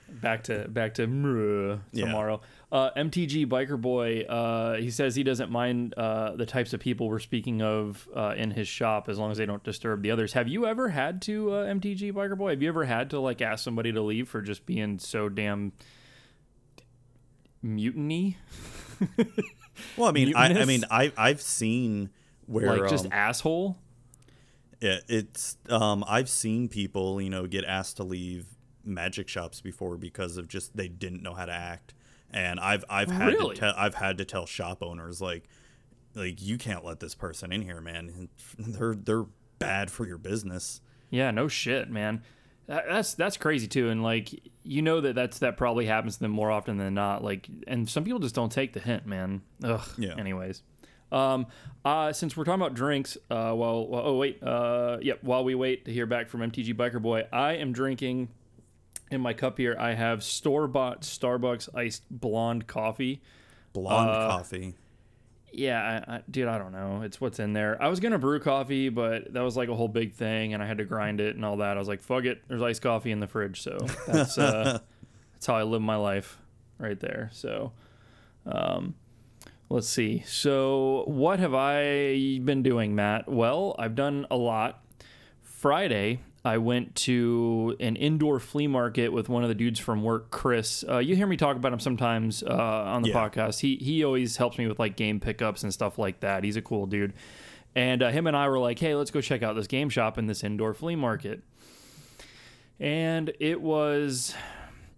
back 0.10 0.44
to 0.44 0.68
back 0.68 0.94
to 0.96 1.08
mrrh 1.08 1.80
Yeah. 1.92 2.06
tomorrow. 2.06 2.42
Uh, 2.72 2.90
MTG 2.96 3.46
Biker 3.48 3.80
Boy. 3.80 4.22
Uh, 4.22 4.76
he 4.76 4.90
says 4.92 5.16
he 5.16 5.24
doesn't 5.24 5.50
mind 5.52 5.94
uh, 5.96 6.36
the 6.36 6.46
types 6.46 6.74
of 6.74 6.80
people 6.80 7.08
we're 7.10 7.20
speaking 7.20 7.62
of 7.62 8.08
uh, 8.16 8.34
in 8.38 8.52
his 8.52 8.68
shop 8.68 9.08
as 9.10 9.18
long 9.18 9.32
as 9.32 9.38
they 9.38 9.46
don't 9.46 9.64
disturb 9.64 10.02
the 10.02 10.12
others. 10.12 10.34
Have 10.34 10.48
you 10.48 10.66
ever 10.66 10.90
had 10.90 11.22
to 11.24 11.52
uh, 11.52 11.66
MTG 11.74 12.12
Biker 12.14 12.38
Boy? 12.38 12.52
Have 12.52 12.62
you 12.62 12.68
ever 12.70 12.84
had 12.86 13.10
to 13.12 13.20
like 13.20 13.42
ask 13.42 13.64
somebody 13.64 13.92
to 13.92 14.02
leave 14.02 14.28
for 14.28 14.42
just 14.42 14.66
being 14.66 15.00
so 15.00 15.30
damn 15.30 15.72
mutiny? 17.62 18.38
well, 19.98 20.10
I 20.10 20.12
mean, 20.12 20.36
I, 20.36 20.62
I 20.62 20.66
mean, 20.66 20.84
I 20.90 21.12
I've 21.18 21.42
seen 21.42 22.10
where 22.46 22.78
Like 22.80 22.90
just 22.90 23.06
um, 23.06 23.12
asshole? 23.14 23.78
Yeah, 24.82 25.00
it's 25.08 25.58
um 25.70 26.04
I've 26.08 26.30
seen 26.30 26.68
people, 26.68 27.22
you 27.22 27.30
know, 27.30 27.48
get 27.48 27.64
asked 27.66 27.98
to 27.98 28.04
leave 28.04 28.46
magic 28.86 29.28
shops 29.28 29.62
before 29.62 29.98
because 29.98 30.38
of 30.38 30.48
just 30.48 30.76
they 30.78 30.88
didn't 30.88 31.24
know 31.24 31.34
how 31.34 31.46
to 31.46 31.54
act. 31.54 31.94
And 32.32 32.60
I've 32.60 32.84
I've 32.90 33.10
had 33.12 33.28
Really? 33.34 33.56
to 33.56 33.60
tell 33.62 33.74
I've 33.78 33.96
had 33.96 34.18
to 34.18 34.26
tell 34.26 34.46
shop 34.46 34.82
owners 34.84 35.22
like 35.22 35.48
like 36.16 36.42
you 36.42 36.58
can't 36.58 36.84
let 36.86 37.00
this 37.00 37.16
person 37.16 37.52
in 37.52 37.62
here, 37.62 37.82
man. 37.82 38.30
They're 38.58 38.96
they're 38.96 39.26
bad 39.60 39.92
for 39.92 40.06
your 40.06 40.18
business. 40.18 40.82
Yeah, 41.10 41.32
no 41.32 41.48
shit, 41.48 41.90
man. 41.90 42.24
That's 42.68 43.14
that's 43.14 43.38
crazy 43.38 43.68
too, 43.68 43.90
and 43.90 44.02
like 44.02 44.32
you 44.64 44.82
know 44.82 45.00
that 45.02 45.14
that's 45.14 45.40
that 45.40 45.56
probably 45.56 45.86
happens 45.86 46.16
to 46.16 46.22
them 46.22 46.32
more 46.32 46.50
often 46.50 46.78
than 46.78 46.96
not. 46.96 47.24
Like, 47.24 47.48
and 47.68 47.88
some 47.88 48.04
people 48.04 48.20
just 48.20 48.34
don't 48.34 48.52
take 48.52 48.74
the 48.74 48.80
hint, 48.80 49.06
man. 49.06 49.44
Ugh. 49.64 49.82
Yeah. 50.00 50.16
Anyways, 50.18 50.64
um, 51.12 51.46
uh, 51.86 52.12
since 52.12 52.36
we're 52.36 52.44
talking 52.44 52.60
about 52.62 52.74
drinks, 52.74 53.18
uh, 53.30 53.52
while, 53.54 53.86
while 53.88 54.02
oh 54.08 54.18
wait, 54.18 54.42
uh, 54.42 54.98
yep, 55.00 55.20
while 55.24 55.44
we 55.44 55.54
wait 55.54 55.86
to 55.86 55.94
hear 55.94 56.08
back 56.08 56.28
from 56.28 56.42
MTG 56.42 56.74
Biker 56.74 57.00
Boy, 57.00 57.28
I 57.32 57.54
am 57.54 57.72
drinking. 57.72 58.30
In 59.12 59.22
my 59.22 59.34
cup 59.34 59.58
here, 59.58 59.76
I 59.80 59.94
have 59.94 60.24
store 60.24 60.68
bought 60.68 61.02
Starbucks 61.02 61.70
iced 61.76 62.04
blonde 62.10 62.68
coffee. 62.68 63.22
Blonde 63.74 64.10
Uh, 64.10 64.30
coffee. 64.30 64.74
Yeah, 65.52 66.04
I, 66.08 66.16
I, 66.16 66.22
dude, 66.30 66.48
I 66.48 66.58
don't 66.58 66.74
know. 66.74 67.02
It's 67.04 67.22
what's 67.22 67.40
in 67.40 67.54
there. 67.54 67.82
I 67.82 67.88
was 67.88 68.00
gonna 68.02 68.20
brew 68.20 68.40
coffee, 68.40 68.90
but 68.90 69.32
that 69.34 69.42
was 69.42 69.56
like 69.56 69.70
a 69.70 69.76
whole 69.76 69.88
big 69.88 70.14
thing, 70.14 70.54
and 70.54 70.62
I 70.62 70.66
had 70.66 70.80
to 70.80 70.86
grind 70.86 71.22
it 71.22 71.36
and 71.36 71.46
all 71.46 71.58
that. 71.58 71.78
I 71.78 71.80
was 71.80 71.88
like, 71.88 72.02
fuck 72.02 72.26
it. 72.26 72.42
There's 72.48 72.62
iced 72.62 72.82
coffee 72.82 73.12
in 73.12 73.20
the 73.22 73.28
fridge, 73.28 73.62
so 73.62 73.78
that's 74.08 74.38
uh, 74.38 74.80
that's 75.34 75.46
how 75.46 75.56
I 75.56 75.64
live 75.64 75.82
my 75.82 75.96
life, 75.96 76.40
right 76.78 77.00
there. 77.00 77.30
So, 77.32 77.72
um, 78.46 78.96
let's 79.70 79.88
see. 79.88 80.24
So, 80.28 81.04
what 81.08 81.40
have 81.40 81.54
I 81.54 82.40
been 82.44 82.62
doing, 82.64 82.94
Matt? 82.96 83.30
Well, 83.30 83.76
I've 83.80 83.96
done 83.96 84.28
a 84.30 84.36
lot. 84.36 84.82
Friday, 85.42 86.20
I 86.46 86.60
went 86.60 86.94
to 86.96 87.76
an 87.80 87.96
indoor 87.96 88.40
flea 88.40 88.68
market 88.68 89.10
with 89.12 89.28
one 89.30 89.42
of 89.44 89.50
the 89.50 89.56
dudes 89.56 89.80
from 89.80 90.04
work, 90.04 90.30
Chris. 90.30 90.86
Uh, 90.88 91.00
you 91.00 91.16
hear 91.16 91.26
me 91.26 91.38
talk 91.38 91.56
about 91.58 91.74
him 91.74 91.80
sometimes 91.80 92.44
uh, 92.44 92.54
on 92.54 93.02
the 93.02 93.10
Yeah. 93.10 93.16
podcast. 93.30 93.60
He 93.60 93.78
he 93.78 94.04
always 94.04 94.38
helps 94.38 94.58
me 94.60 94.68
with 94.68 94.78
like 94.78 94.96
game 94.96 95.20
pickups 95.20 95.64
and 95.64 95.74
stuff 95.74 95.98
like 95.98 96.20
that. 96.20 96.44
He's 96.44 96.56
a 96.56 96.62
cool 96.62 96.86
dude. 96.86 97.14
And 97.76 98.04
uh, 98.04 98.10
him 98.12 98.28
and 98.28 98.38
I 98.38 98.48
were 98.48 98.60
like, 98.60 98.80
hey, 98.80 98.96
let's 98.96 99.12
go 99.12 99.20
check 99.22 99.42
out 99.44 99.56
this 99.56 99.68
game 99.68 99.90
shop 99.90 100.18
in 100.18 100.28
this 100.28 100.44
indoor 100.44 100.74
flea 100.74 100.96
market. 100.96 101.42
And 102.80 103.32
it 103.40 103.60
was 103.62 104.36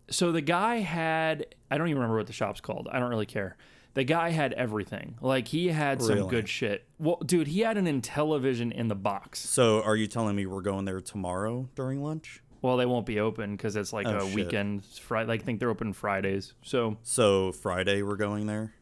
so 0.09 0.31
the 0.31 0.41
guy 0.41 0.77
had 0.77 1.45
I 1.71 1.77
don't 1.77 1.87
even 1.87 1.97
remember 1.99 2.17
what 2.17 2.27
the 2.27 2.33
shop's 2.33 2.61
called. 2.61 2.87
I 2.91 2.99
don't 2.99 3.09
really 3.09 3.25
care. 3.25 3.55
The 3.97 4.03
guy 4.03 4.29
had 4.29 4.53
everything. 4.53 5.15
Like 5.21 5.47
he 5.47 5.69
had 5.69 6.03
some 6.03 6.17
Really? 6.17 6.29
good 6.29 6.47
shit. 6.47 6.85
Well, 6.99 7.17
dude, 7.25 7.47
he 7.47 7.61
had 7.61 7.77
an 7.77 7.87
Intellivision 7.87 8.71
in 8.71 8.89
the 8.89 8.95
box. 8.95 9.39
So 9.39 9.81
are 9.81 9.95
you 9.95 10.05
telling 10.05 10.35
me 10.35 10.45
we're 10.45 10.61
going 10.61 10.85
there 10.85 11.01
tomorrow 11.01 11.67
during 11.73 12.03
lunch? 12.03 12.43
Well, 12.61 12.77
they 12.77 12.85
won't 12.85 13.07
be 13.07 13.19
open 13.19 13.55
because 13.55 13.75
it's 13.75 13.91
like 13.93 14.05
Oh, 14.05 14.17
a 14.17 14.25
shit. 14.27 14.35
weekend. 14.35 14.85
Friday, 14.85 15.31
I 15.33 15.37
think 15.39 15.59
they're 15.59 15.71
open 15.71 15.93
Fridays. 15.93 16.53
So 16.61 16.97
So 17.01 17.51
Friday 17.51 18.03
we're 18.03 18.17
going 18.17 18.45
there? 18.45 18.73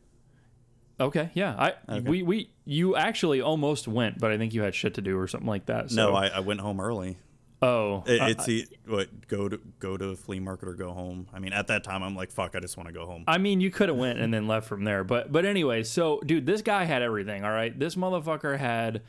okay, 0.99 1.29
yeah, 1.33 1.73
I 1.89 1.99
we 1.99 2.21
we 2.21 2.49
you 2.65 2.97
actually 2.97 3.39
almost 3.39 3.87
went, 3.87 4.19
but 4.19 4.31
I 4.31 4.37
think 4.37 4.53
you 4.53 4.63
had 4.63 4.75
shit 4.75 4.95
to 4.95 5.01
do 5.01 5.17
or 5.17 5.27
something 5.27 5.47
like 5.47 5.67
that. 5.67 5.91
So, 5.91 5.95
No, 5.95 6.13
I, 6.15 6.27
I 6.27 6.39
went 6.41 6.59
home 6.59 6.81
early. 6.81 7.17
Oh, 7.61 8.03
It, 8.05 8.21
uh, 8.21 8.27
it's 8.27 8.49
e 8.49 8.65
what 8.85 9.27
go 9.27 9.47
to 9.47 9.59
go 9.79 9.97
to 9.97 10.09
a 10.09 10.15
flea 10.15 10.39
market 10.39 10.67
or 10.67 10.73
go 10.73 10.91
home. 10.91 11.27
I 11.33 11.39
mean, 11.39 11.53
at 11.53 11.67
that 11.67 11.83
time, 11.83 12.03
I'm 12.03 12.15
like, 12.15 12.31
fuck, 12.31 12.55
I 12.55 12.59
just 12.59 12.77
want 12.77 12.87
to 12.87 12.93
go 12.93 13.05
home. 13.05 13.23
I 13.27 13.37
mean, 13.37 13.61
you 13.61 13.71
could 13.71 13.89
have 13.89 13.97
went 13.97 14.19
and 14.19 14.33
then 14.33 14.47
left 14.47 14.67
from 14.67 14.83
there, 14.83 15.03
but 15.03 15.31
but 15.31 15.45
anyway, 15.45 15.83
so 15.83 16.19
dude, 16.25 16.45
this 16.45 16.61
guy 16.61 16.83
had 16.83 17.01
everything. 17.01 17.43
All 17.43 17.51
right, 17.51 17.77
this 17.77 17.95
motherfucker 17.95 18.57
had, 18.57 19.01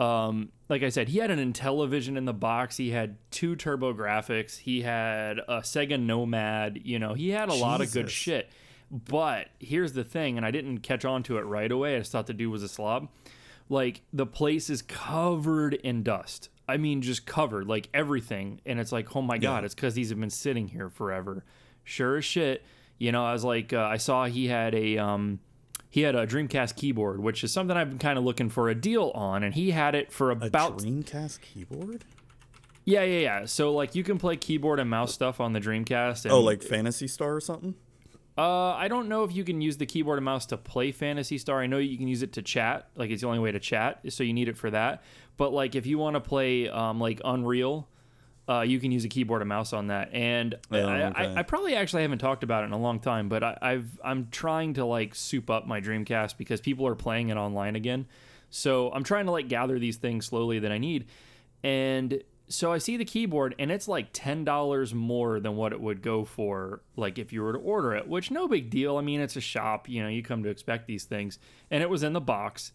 um, 0.00 0.50
like 0.68 0.82
I 0.82 0.88
said, 0.88 1.08
he 1.08 1.18
had 1.18 1.30
an 1.30 1.52
Intellivision 1.52 2.16
in 2.16 2.24
the 2.24 2.34
box. 2.34 2.76
He 2.76 2.90
had 2.90 3.16
two 3.30 3.54
TurboGrafx. 3.56 4.58
He 4.58 4.82
had 4.82 5.38
a 5.38 5.60
Sega 5.60 5.98
Nomad. 5.98 6.80
You 6.84 6.98
know, 6.98 7.14
he 7.14 7.30
had 7.30 7.48
a 7.48 7.54
lot 7.54 7.80
of 7.80 7.92
good 7.92 8.10
shit. 8.10 8.50
But 8.90 9.48
here's 9.58 9.94
the 9.94 10.04
thing, 10.04 10.36
and 10.36 10.46
I 10.46 10.50
didn't 10.50 10.78
catch 10.78 11.04
on 11.04 11.22
to 11.24 11.38
it 11.38 11.42
right 11.42 11.70
away. 11.70 11.96
I 11.96 11.98
just 12.00 12.12
thought 12.12 12.26
the 12.26 12.34
dude 12.34 12.52
was 12.52 12.62
a 12.62 12.68
slob. 12.68 13.08
Like 13.68 14.02
the 14.12 14.26
place 14.26 14.70
is 14.70 14.82
covered 14.82 15.74
in 15.74 16.02
dust. 16.02 16.50
I 16.68 16.76
mean, 16.78 17.00
just 17.02 17.26
covered, 17.26 17.66
like 17.68 17.88
everything. 17.94 18.60
And 18.66 18.80
it's 18.80 18.92
like, 18.92 19.14
oh 19.14 19.22
my 19.22 19.38
god, 19.38 19.64
it's 19.64 19.74
because 19.74 19.94
these 19.94 20.08
have 20.10 20.18
been 20.20 20.30
sitting 20.30 20.68
here 20.68 20.88
forever. 20.90 21.44
Sure 21.84 22.16
as 22.16 22.24
shit. 22.24 22.64
You 22.98 23.12
know, 23.12 23.24
I 23.24 23.32
was 23.32 23.44
like, 23.44 23.72
uh, 23.72 23.80
I 23.82 23.98
saw 23.98 24.24
he 24.26 24.48
had 24.48 24.74
a 24.74 24.98
um, 24.98 25.38
he 25.90 26.00
had 26.00 26.14
a 26.14 26.26
Dreamcast 26.26 26.76
keyboard, 26.76 27.20
which 27.20 27.44
is 27.44 27.52
something 27.52 27.76
I've 27.76 27.88
been 27.90 27.98
kind 27.98 28.18
of 28.18 28.24
looking 28.24 28.48
for 28.50 28.68
a 28.68 28.74
deal 28.74 29.12
on, 29.14 29.42
and 29.42 29.54
he 29.54 29.70
had 29.70 29.94
it 29.94 30.12
for 30.12 30.30
A 30.30 30.34
about 30.36 30.78
Dreamcast 30.78 31.40
keyboard? 31.40 32.04
yeah, 32.84 33.02
yeah, 33.02 33.18
yeah. 33.20 33.44
So 33.46 33.72
like, 33.72 33.94
you 33.94 34.02
can 34.02 34.18
play 34.18 34.36
keyboard 34.36 34.80
and 34.80 34.88
mouse 34.90 35.12
stuff 35.14 35.40
on 35.40 35.52
the 35.52 35.60
Dreamcast. 35.60 36.24
And, 36.24 36.32
Oh, 36.32 36.40
like 36.40 36.62
Phantasy 36.62 37.06
Star 37.08 37.34
or 37.34 37.40
something? 37.40 37.74
Uh, 38.38 38.72
I 38.74 38.88
don't 38.88 39.08
know 39.08 39.24
if 39.24 39.34
you 39.34 39.44
can 39.44 39.60
use 39.62 39.78
the 39.78 39.86
keyboard 39.86 40.18
and 40.18 40.24
mouse 40.24 40.44
to 40.46 40.58
play 40.58 40.92
Phantasy 40.92 41.38
Star. 41.38 41.60
I 41.62 41.66
know 41.66 41.78
you 41.78 41.96
can 41.96 42.06
use 42.06 42.22
it 42.22 42.34
to 42.34 42.42
chat. 42.42 42.88
Like 42.94 43.10
it's 43.10 43.22
the 43.22 43.28
only 43.28 43.38
way 43.38 43.50
to 43.52 43.60
chat, 43.60 44.00
so 44.10 44.22
you 44.24 44.34
need 44.34 44.48
it 44.48 44.58
for 44.58 44.70
that. 44.70 45.02
But 45.38 45.52
like 45.52 45.74
if 45.74 45.86
you 45.86 45.96
want 45.98 46.14
to 46.14 46.20
play 46.20 46.68
um, 46.68 47.00
like 47.00 47.20
Unreal, 47.24 47.88
uh, 48.48 48.60
you 48.60 48.78
can 48.78 48.92
use 48.92 49.04
a 49.04 49.08
keyboard 49.08 49.40
and 49.40 49.48
mouse 49.48 49.72
on 49.72 49.86
that. 49.86 50.10
And 50.12 50.54
I, 50.70 50.78
Oh, 50.80 50.88
I, 50.88 51.08
okay. 51.08 51.34
I 51.36 51.42
probably 51.44 51.74
actually 51.74 52.02
haven't 52.02 52.18
talked 52.18 52.44
about 52.44 52.62
it 52.62 52.66
in 52.66 52.72
a 52.72 52.78
long 52.78 53.00
time, 53.00 53.28
but 53.30 53.42
I, 53.42 53.56
I've 53.62 53.98
I'm 54.04 54.28
trying 54.30 54.74
to 54.74 54.84
like 54.84 55.14
soup 55.14 55.48
up 55.48 55.66
my 55.66 55.80
Dreamcast 55.80 56.36
because 56.36 56.60
people 56.60 56.86
are 56.86 56.94
playing 56.94 57.30
it 57.30 57.36
online 57.38 57.74
again. 57.74 58.06
So 58.50 58.92
I'm 58.92 59.02
trying 59.02 59.24
to 59.26 59.32
like 59.32 59.48
gather 59.48 59.78
these 59.78 59.96
things 59.96 60.26
slowly 60.26 60.58
that 60.58 60.70
I 60.70 60.78
need, 60.78 61.06
and 61.64 62.22
so 62.48 62.72
I 62.72 62.78
see 62.78 62.96
the 62.96 63.04
keyboard 63.04 63.54
and 63.58 63.70
it's 63.70 63.88
like 63.88 64.08
ten 64.12 64.44
dollars 64.44 64.94
more 64.94 65.40
than 65.40 65.56
what 65.56 65.72
it 65.72 65.80
would 65.80 66.02
go 66.02 66.24
for 66.24 66.80
like 66.96 67.18
if 67.18 67.32
you 67.32 67.42
were 67.42 67.52
to 67.52 67.58
order 67.58 67.94
it, 67.94 68.06
which 68.08 68.30
no 68.30 68.46
big 68.48 68.70
deal. 68.70 68.96
I 68.96 69.00
mean, 69.02 69.20
it's 69.20 69.36
a 69.36 69.40
shop, 69.40 69.88
you 69.88 70.02
know, 70.02 70.08
you 70.08 70.22
come 70.22 70.42
to 70.44 70.48
expect 70.48 70.86
these 70.86 71.04
things, 71.04 71.38
and 71.70 71.82
it 71.82 71.90
was 71.90 72.02
in 72.02 72.12
the 72.12 72.20
box, 72.20 72.72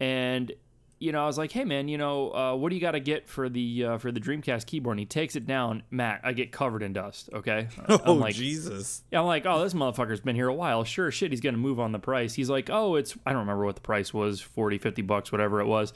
and 0.00 0.52
you 1.00 1.12
know, 1.12 1.22
I 1.22 1.26
was 1.26 1.36
like, 1.36 1.52
hey 1.52 1.64
man, 1.64 1.88
you 1.88 1.98
know, 1.98 2.32
uh, 2.34 2.54
what 2.54 2.70
do 2.70 2.76
you 2.76 2.80
got 2.80 2.92
to 2.92 3.00
get 3.00 3.28
for 3.28 3.48
the 3.48 3.84
uh, 3.84 3.98
for 3.98 4.10
the 4.10 4.20
Dreamcast 4.20 4.64
keyboard? 4.66 4.94
And 4.94 5.00
he 5.00 5.06
takes 5.06 5.36
it 5.36 5.46
down, 5.46 5.82
Matt. 5.90 6.20
I 6.24 6.32
get 6.32 6.50
covered 6.50 6.82
in 6.82 6.92
dust. 6.92 7.28
Okay, 7.32 7.68
Oh, 7.88 8.00
I'm 8.14 8.20
like, 8.20 8.34
Jesus. 8.34 9.02
yeah, 9.10 9.20
I'm 9.20 9.26
like, 9.26 9.44
oh, 9.44 9.62
this 9.62 9.74
motherfucker's 9.74 10.20
been 10.20 10.36
here 10.36 10.48
a 10.48 10.54
while. 10.54 10.84
Sure, 10.84 11.10
shit, 11.10 11.30
he's 11.32 11.40
gonna 11.40 11.58
move 11.58 11.78
on 11.78 11.92
the 11.92 11.98
price. 11.98 12.32
He's 12.32 12.48
like, 12.48 12.70
oh, 12.70 12.94
it's 12.94 13.14
I 13.26 13.30
don't 13.32 13.40
remember 13.40 13.64
what 13.64 13.74
the 13.74 13.80
price 13.82 14.14
was, 14.14 14.40
40, 14.40 14.78
50 14.78 15.02
bucks, 15.02 15.30
whatever 15.32 15.60
it 15.60 15.66
was. 15.66 15.92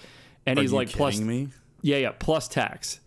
And 0.46 0.58
Are 0.58 0.62
he's 0.62 0.72
like, 0.72 0.90
plus, 0.90 1.18
me? 1.20 1.48
yeah, 1.80 1.96
yeah, 1.98 2.12
plus 2.18 2.48
tax. 2.48 3.00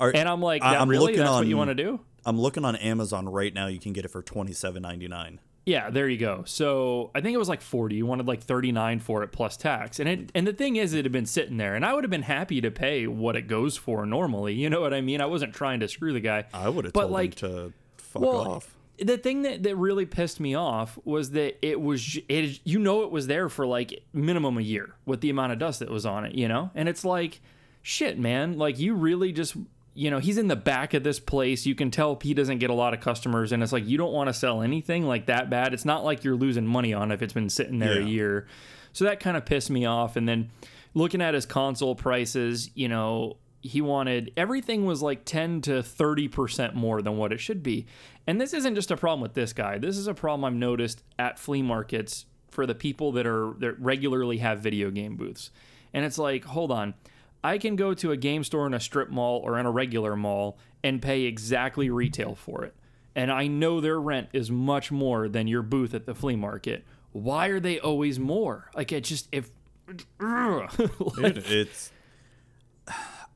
Are, 0.00 0.10
And 0.14 0.28
I'm 0.28 0.40
like, 0.40 0.62
that 0.62 0.80
I'm 0.80 0.88
really? 0.88 1.06
looking 1.12 1.18
That's 1.18 1.30
what 1.30 1.46
you 1.46 1.54
on- 1.54 1.68
want 1.68 1.70
to 1.70 1.74
do? 1.82 2.00
I'm 2.26 2.38
looking 2.40 2.64
on 2.64 2.76
Amazon 2.76 3.28
right 3.28 3.52
now. 3.54 3.66
You 3.68 3.78
can 3.78 3.92
get 3.92 4.04
it 4.04 4.08
for 4.08 4.22
twenty 4.22 4.52
seven 4.52 4.82
ninety 4.82 5.08
nine. 5.08 5.40
Yeah, 5.66 5.90
there 5.90 6.08
you 6.08 6.16
go. 6.18 6.42
So 6.46 7.10
I 7.14 7.20
think 7.20 7.34
it 7.34 7.38
was 7.38 7.48
like 7.48 7.60
40. 7.60 7.94
You 7.94 8.06
wanted 8.06 8.26
like 8.26 8.42
39 8.42 8.98
for 9.00 9.22
it 9.22 9.28
plus 9.28 9.56
tax. 9.58 10.00
And 10.00 10.08
it, 10.08 10.32
and 10.34 10.46
the 10.46 10.54
thing 10.54 10.76
is, 10.76 10.94
it 10.94 11.04
had 11.04 11.12
been 11.12 11.26
sitting 11.26 11.58
there, 11.58 11.74
and 11.76 11.84
I 11.84 11.92
would 11.92 12.02
have 12.02 12.10
been 12.10 12.22
happy 12.22 12.62
to 12.62 12.70
pay 12.70 13.06
what 13.06 13.36
it 13.36 13.42
goes 13.46 13.76
for 13.76 14.04
normally. 14.06 14.54
You 14.54 14.70
know 14.70 14.80
what 14.80 14.94
I 14.94 15.02
mean? 15.02 15.20
I 15.20 15.26
wasn't 15.26 15.54
trying 15.54 15.80
to 15.80 15.88
screw 15.88 16.12
the 16.14 16.18
guy. 16.20 16.44
I 16.52 16.70
would 16.70 16.86
have 16.86 16.94
But, 16.94 17.02
told 17.02 17.12
like, 17.12 17.40
him 17.40 17.50
to 17.50 17.72
fuck 17.98 18.22
well, 18.22 18.50
off. 18.50 18.74
the 18.98 19.18
thing 19.18 19.42
that, 19.42 19.62
that 19.62 19.76
really 19.76 20.06
pissed 20.06 20.40
me 20.40 20.54
off 20.54 20.98
was 21.04 21.30
that 21.32 21.58
it 21.64 21.80
was 21.80 22.18
it 22.28 22.60
you 22.64 22.78
know 22.78 23.02
it 23.04 23.10
was 23.12 23.26
there 23.28 23.48
for 23.50 23.66
like 23.66 24.02
minimum 24.14 24.56
a 24.58 24.62
year 24.62 24.94
with 25.04 25.20
the 25.20 25.30
amount 25.30 25.52
of 25.52 25.58
dust 25.58 25.80
that 25.80 25.90
was 25.90 26.04
on 26.06 26.24
it, 26.24 26.34
you 26.34 26.48
know? 26.48 26.70
And 26.74 26.88
it's 26.88 27.04
like 27.04 27.40
shit, 27.82 28.18
man, 28.18 28.56
like 28.58 28.78
you 28.78 28.94
really 28.94 29.30
just 29.30 29.56
you 30.00 30.10
know, 30.10 30.18
he's 30.18 30.38
in 30.38 30.48
the 30.48 30.56
back 30.56 30.94
of 30.94 31.02
this 31.02 31.20
place. 31.20 31.66
You 31.66 31.74
can 31.74 31.90
tell 31.90 32.18
he 32.22 32.32
doesn't 32.32 32.56
get 32.56 32.70
a 32.70 32.74
lot 32.74 32.94
of 32.94 33.00
customers 33.00 33.52
and 33.52 33.62
it's 33.62 33.70
like 33.70 33.86
you 33.86 33.98
don't 33.98 34.14
want 34.14 34.28
to 34.28 34.32
sell 34.32 34.62
anything 34.62 35.06
like 35.06 35.26
that 35.26 35.50
bad. 35.50 35.74
It's 35.74 35.84
not 35.84 36.06
like 36.06 36.24
you're 36.24 36.36
losing 36.36 36.66
money 36.66 36.94
on 36.94 37.12
if 37.12 37.20
it's 37.20 37.34
been 37.34 37.50
sitting 37.50 37.80
there 37.80 38.00
a 38.00 38.06
year. 38.06 38.46
So 38.94 39.04
that 39.04 39.20
kind 39.20 39.36
of 39.36 39.44
pissed 39.44 39.68
me 39.68 39.84
off 39.84 40.16
and 40.16 40.26
then 40.26 40.52
looking 40.94 41.20
at 41.20 41.34
his 41.34 41.44
console 41.44 41.94
prices, 41.94 42.70
you 42.74 42.88
know, 42.88 43.36
he 43.60 43.82
wanted 43.82 44.32
everything 44.38 44.86
was 44.86 45.02
like 45.02 45.26
10 45.26 45.60
to 45.62 45.82
30% 45.82 46.72
more 46.72 47.02
than 47.02 47.18
what 47.18 47.30
it 47.30 47.38
should 47.38 47.62
be. 47.62 47.84
And 48.26 48.40
this 48.40 48.54
isn't 48.54 48.76
just 48.76 48.90
a 48.90 48.96
problem 48.96 49.20
with 49.20 49.34
this 49.34 49.52
guy. 49.52 49.76
This 49.76 49.98
is 49.98 50.06
a 50.06 50.14
problem 50.14 50.46
I've 50.46 50.58
noticed 50.58 51.02
at 51.18 51.38
flea 51.38 51.60
markets 51.60 52.24
for 52.48 52.64
the 52.64 52.74
people 52.74 53.12
that 53.12 53.26
are 53.26 53.52
that 53.58 53.78
regularly 53.78 54.38
have 54.38 54.60
video 54.60 54.90
game 54.90 55.16
booths. 55.16 55.50
And 55.92 56.06
it's 56.06 56.16
like, 56.16 56.44
hold 56.46 56.72
on. 56.72 56.94
I 57.42 57.58
can 57.58 57.76
go 57.76 57.94
to 57.94 58.12
a 58.12 58.16
game 58.16 58.44
store 58.44 58.66
in 58.66 58.74
a 58.74 58.80
strip 58.80 59.08
mall 59.10 59.40
or 59.44 59.58
in 59.58 59.66
a 59.66 59.70
regular 59.70 60.16
mall 60.16 60.58
and 60.82 61.00
pay 61.00 61.22
exactly 61.22 61.88
retail 61.90 62.34
for 62.34 62.64
it. 62.64 62.74
And 63.14 63.30
I 63.32 63.46
know 63.46 63.80
their 63.80 64.00
rent 64.00 64.28
is 64.32 64.50
much 64.50 64.92
more 64.92 65.28
than 65.28 65.46
your 65.48 65.62
booth 65.62 65.94
at 65.94 66.06
the 66.06 66.14
flea 66.14 66.36
market. 66.36 66.84
Why 67.12 67.48
are 67.48 67.60
they 67.60 67.80
always 67.80 68.18
more? 68.20 68.70
Like 68.74 68.92
it 68.92 69.04
just 69.04 69.28
if 69.32 69.50
Like, 70.20 71.34
Dude, 71.34 71.38
it's 71.50 71.90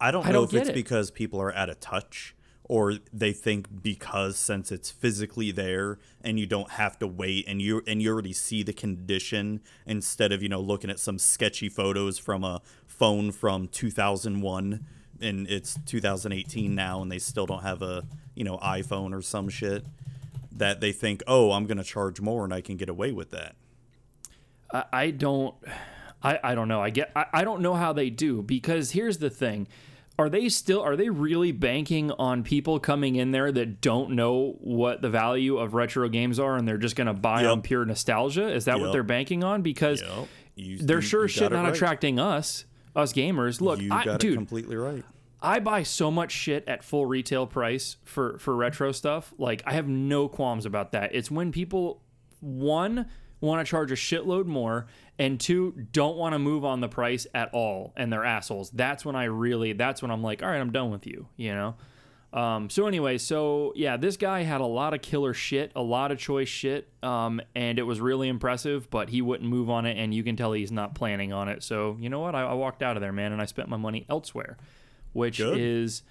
I 0.00 0.10
don't 0.10 0.26
I 0.26 0.28
know 0.32 0.46
don't 0.46 0.54
if 0.54 0.60
it's 0.60 0.68
it. 0.70 0.74
because 0.74 1.10
people 1.10 1.40
are 1.40 1.54
out 1.54 1.70
of 1.70 1.80
touch 1.80 2.34
or 2.66 2.94
they 3.12 3.32
think 3.32 3.82
because 3.82 4.36
since 4.38 4.72
it's 4.72 4.90
physically 4.90 5.50
there 5.50 5.98
and 6.22 6.38
you 6.38 6.46
don't 6.46 6.70
have 6.72 6.98
to 6.98 7.06
wait 7.06 7.44
and 7.46 7.60
you 7.60 7.82
and 7.86 8.00
you 8.00 8.10
already 8.12 8.32
see 8.32 8.62
the 8.62 8.72
condition 8.72 9.60
instead 9.86 10.32
of 10.32 10.42
you 10.42 10.48
know 10.48 10.60
looking 10.60 10.90
at 10.90 10.98
some 10.98 11.18
sketchy 11.18 11.68
photos 11.68 12.18
from 12.18 12.42
a 12.44 12.62
phone 12.98 13.32
from 13.32 13.68
2001 13.68 14.84
and 15.20 15.48
it's 15.48 15.78
2018 15.86 16.74
now 16.74 17.02
and 17.02 17.10
they 17.10 17.18
still 17.18 17.46
don't 17.46 17.62
have 17.62 17.82
a 17.82 18.02
you 18.34 18.44
know 18.44 18.58
iPhone 18.58 19.12
or 19.14 19.22
some 19.22 19.48
shit 19.48 19.84
that 20.52 20.80
they 20.80 20.92
think 20.92 21.22
oh 21.26 21.52
I'm 21.52 21.66
going 21.66 21.78
to 21.78 21.84
charge 21.84 22.20
more 22.20 22.44
and 22.44 22.52
I 22.54 22.60
can 22.60 22.76
get 22.76 22.88
away 22.88 23.12
with 23.12 23.30
that 23.30 23.54
I, 24.72 24.84
I 24.92 25.10
don't 25.10 25.54
I, 26.22 26.38
I 26.42 26.54
don't 26.54 26.68
know. 26.68 26.80
I 26.80 26.88
get 26.90 27.10
I, 27.14 27.26
I 27.34 27.44
don't 27.44 27.60
know 27.60 27.74
how 27.74 27.92
they 27.92 28.08
do 28.10 28.40
because 28.42 28.92
here's 28.92 29.18
the 29.18 29.28
thing. 29.30 29.68
Are 30.18 30.28
they 30.30 30.48
still 30.48 30.80
are 30.80 30.96
they 30.96 31.08
really 31.10 31.52
banking 31.52 32.10
on 32.12 32.44
people 32.44 32.78
coming 32.80 33.16
in 33.16 33.30
there 33.32 33.52
that 33.52 33.80
don't 33.80 34.12
know 34.12 34.56
what 34.60 35.02
the 35.02 35.10
value 35.10 35.58
of 35.58 35.74
retro 35.74 36.08
games 36.08 36.38
are 36.38 36.56
and 36.56 36.66
they're 36.66 36.78
just 36.78 36.96
gonna 36.96 37.12
buy 37.14 37.42
Yep. 37.42 37.50
on 37.50 37.62
pure 37.62 37.84
nostalgia? 37.84 38.48
Is 38.52 38.64
that 38.66 38.78
what 38.78 38.86
Yep. 38.86 38.92
th're 38.92 39.02
banking 39.02 39.44
on? 39.44 39.62
Because 39.62 40.00
Yep. 40.02 40.28
You- 40.56 40.78
they're 40.78 40.96
you- 40.98 41.02
sure 41.02 41.22
you 41.22 41.28
shit 41.28 41.52
not 41.52 41.64
right. 41.64 41.74
attracting 41.74 42.18
us, 42.20 42.64
us 42.94 43.12
gamers. 43.12 43.60
Look, 43.60 43.80
you 43.80 43.92
I, 43.92 44.04
got 44.04 44.20
dude, 44.20 44.32
it 44.32 44.36
completely 44.36 44.76
right 44.76 45.04
I 45.44 45.60
buy 45.60 45.82
so 45.82 46.10
much 46.10 46.32
shit 46.32 46.66
at 46.66 46.82
full 46.82 47.04
retail 47.04 47.46
price 47.46 47.98
for 48.04 48.38
for 48.38 48.56
retro 48.56 48.92
stuff. 48.92 49.34
Like 49.36 49.62
I 49.66 49.74
have 49.74 49.86
no 49.86 50.26
qualms 50.26 50.64
about 50.64 50.92
that. 50.92 51.14
It's 51.14 51.30
when 51.30 51.52
people 51.52 52.00
one 52.40 53.06
want 53.40 53.64
to 53.64 53.70
charge 53.70 53.92
a 53.92 53.94
shitload 53.94 54.46
more 54.46 54.86
and 55.18 55.38
two 55.38 55.72
don't 55.92 56.16
want 56.16 56.32
to 56.32 56.38
move 56.38 56.64
on 56.64 56.80
the 56.80 56.88
price 56.88 57.26
at 57.34 57.52
all 57.52 57.92
and 57.94 58.10
they're 58.10 58.24
assholes. 58.24 58.70
That's 58.70 59.04
when 59.04 59.16
I 59.16 59.24
really 59.24 59.74
that's 59.74 60.00
when 60.00 60.10
I'm 60.10 60.22
like, 60.22 60.42
"All 60.42 60.48
right, 60.48 60.60
I'm 60.60 60.72
done 60.72 60.90
with 60.90 61.06
you," 61.06 61.28
you 61.36 61.54
know? 61.54 61.74
Um, 62.34 62.68
so 62.68 62.88
anyway, 62.88 63.16
so 63.18 63.72
yeah, 63.76 63.96
this 63.96 64.16
guy 64.16 64.42
had 64.42 64.60
a 64.60 64.66
lot 64.66 64.92
of 64.92 65.00
killer 65.02 65.32
shit, 65.32 65.70
a 65.76 65.82
lot 65.82 66.10
of 66.10 66.18
choice 66.18 66.48
shit, 66.48 66.88
um, 67.00 67.40
and 67.54 67.78
it 67.78 67.84
was 67.84 68.00
really 68.00 68.28
impressive. 68.28 68.90
But 68.90 69.08
he 69.10 69.22
wouldn't 69.22 69.48
move 69.48 69.70
on 69.70 69.86
it, 69.86 69.96
and 69.96 70.12
you 70.12 70.24
can 70.24 70.34
tell 70.34 70.52
he's 70.52 70.72
not 70.72 70.96
planning 70.96 71.32
on 71.32 71.48
it. 71.48 71.62
So 71.62 71.96
you 72.00 72.08
know 72.08 72.18
what? 72.18 72.34
I, 72.34 72.42
I 72.42 72.54
walked 72.54 72.82
out 72.82 72.96
of 72.96 73.00
there, 73.02 73.12
man, 73.12 73.30
and 73.32 73.40
I 73.40 73.44
spent 73.44 73.68
my 73.68 73.76
money 73.76 74.04
elsewhere, 74.10 74.56
which 75.12 75.38
Good. 75.38 75.58
is 75.60 76.02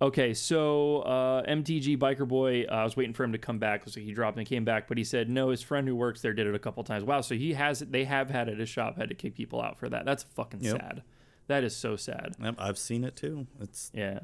okay. 0.00 0.32
So 0.32 1.00
uh, 1.02 1.42
MTG 1.42 1.98
Biker 1.98 2.26
Boy, 2.26 2.64
uh, 2.64 2.72
I 2.72 2.84
was 2.84 2.96
waiting 2.96 3.12
for 3.12 3.24
him 3.24 3.32
to 3.32 3.38
come 3.38 3.58
back, 3.58 3.82
so 3.86 4.00
he 4.00 4.12
dropped 4.12 4.38
and 4.38 4.46
came 4.46 4.64
back, 4.64 4.88
but 4.88 4.96
he 4.96 5.04
said 5.04 5.28
no. 5.28 5.50
His 5.50 5.60
friend 5.60 5.86
who 5.86 5.94
works 5.94 6.22
there 6.22 6.32
did 6.32 6.46
it 6.46 6.54
a 6.54 6.58
couple 6.58 6.82
times. 6.84 7.04
Wow, 7.04 7.20
so 7.20 7.34
he 7.34 7.52
has 7.52 7.80
they 7.80 8.04
have 8.04 8.30
had 8.30 8.48
it 8.48 8.52
at 8.52 8.58
his 8.60 8.70
shop 8.70 8.96
had 8.96 9.10
to 9.10 9.14
kick 9.14 9.34
people 9.34 9.60
out 9.60 9.78
for 9.78 9.90
that. 9.90 10.06
That's 10.06 10.22
fucking 10.22 10.60
Yep. 10.62 10.80
sad. 10.80 11.02
That 11.48 11.64
is 11.64 11.76
so 11.76 11.96
sad. 11.96 12.34
I've 12.58 12.78
seen 12.78 13.04
it 13.04 13.14
too. 13.14 13.46
It's 13.60 13.90
Yeah. 13.94 14.20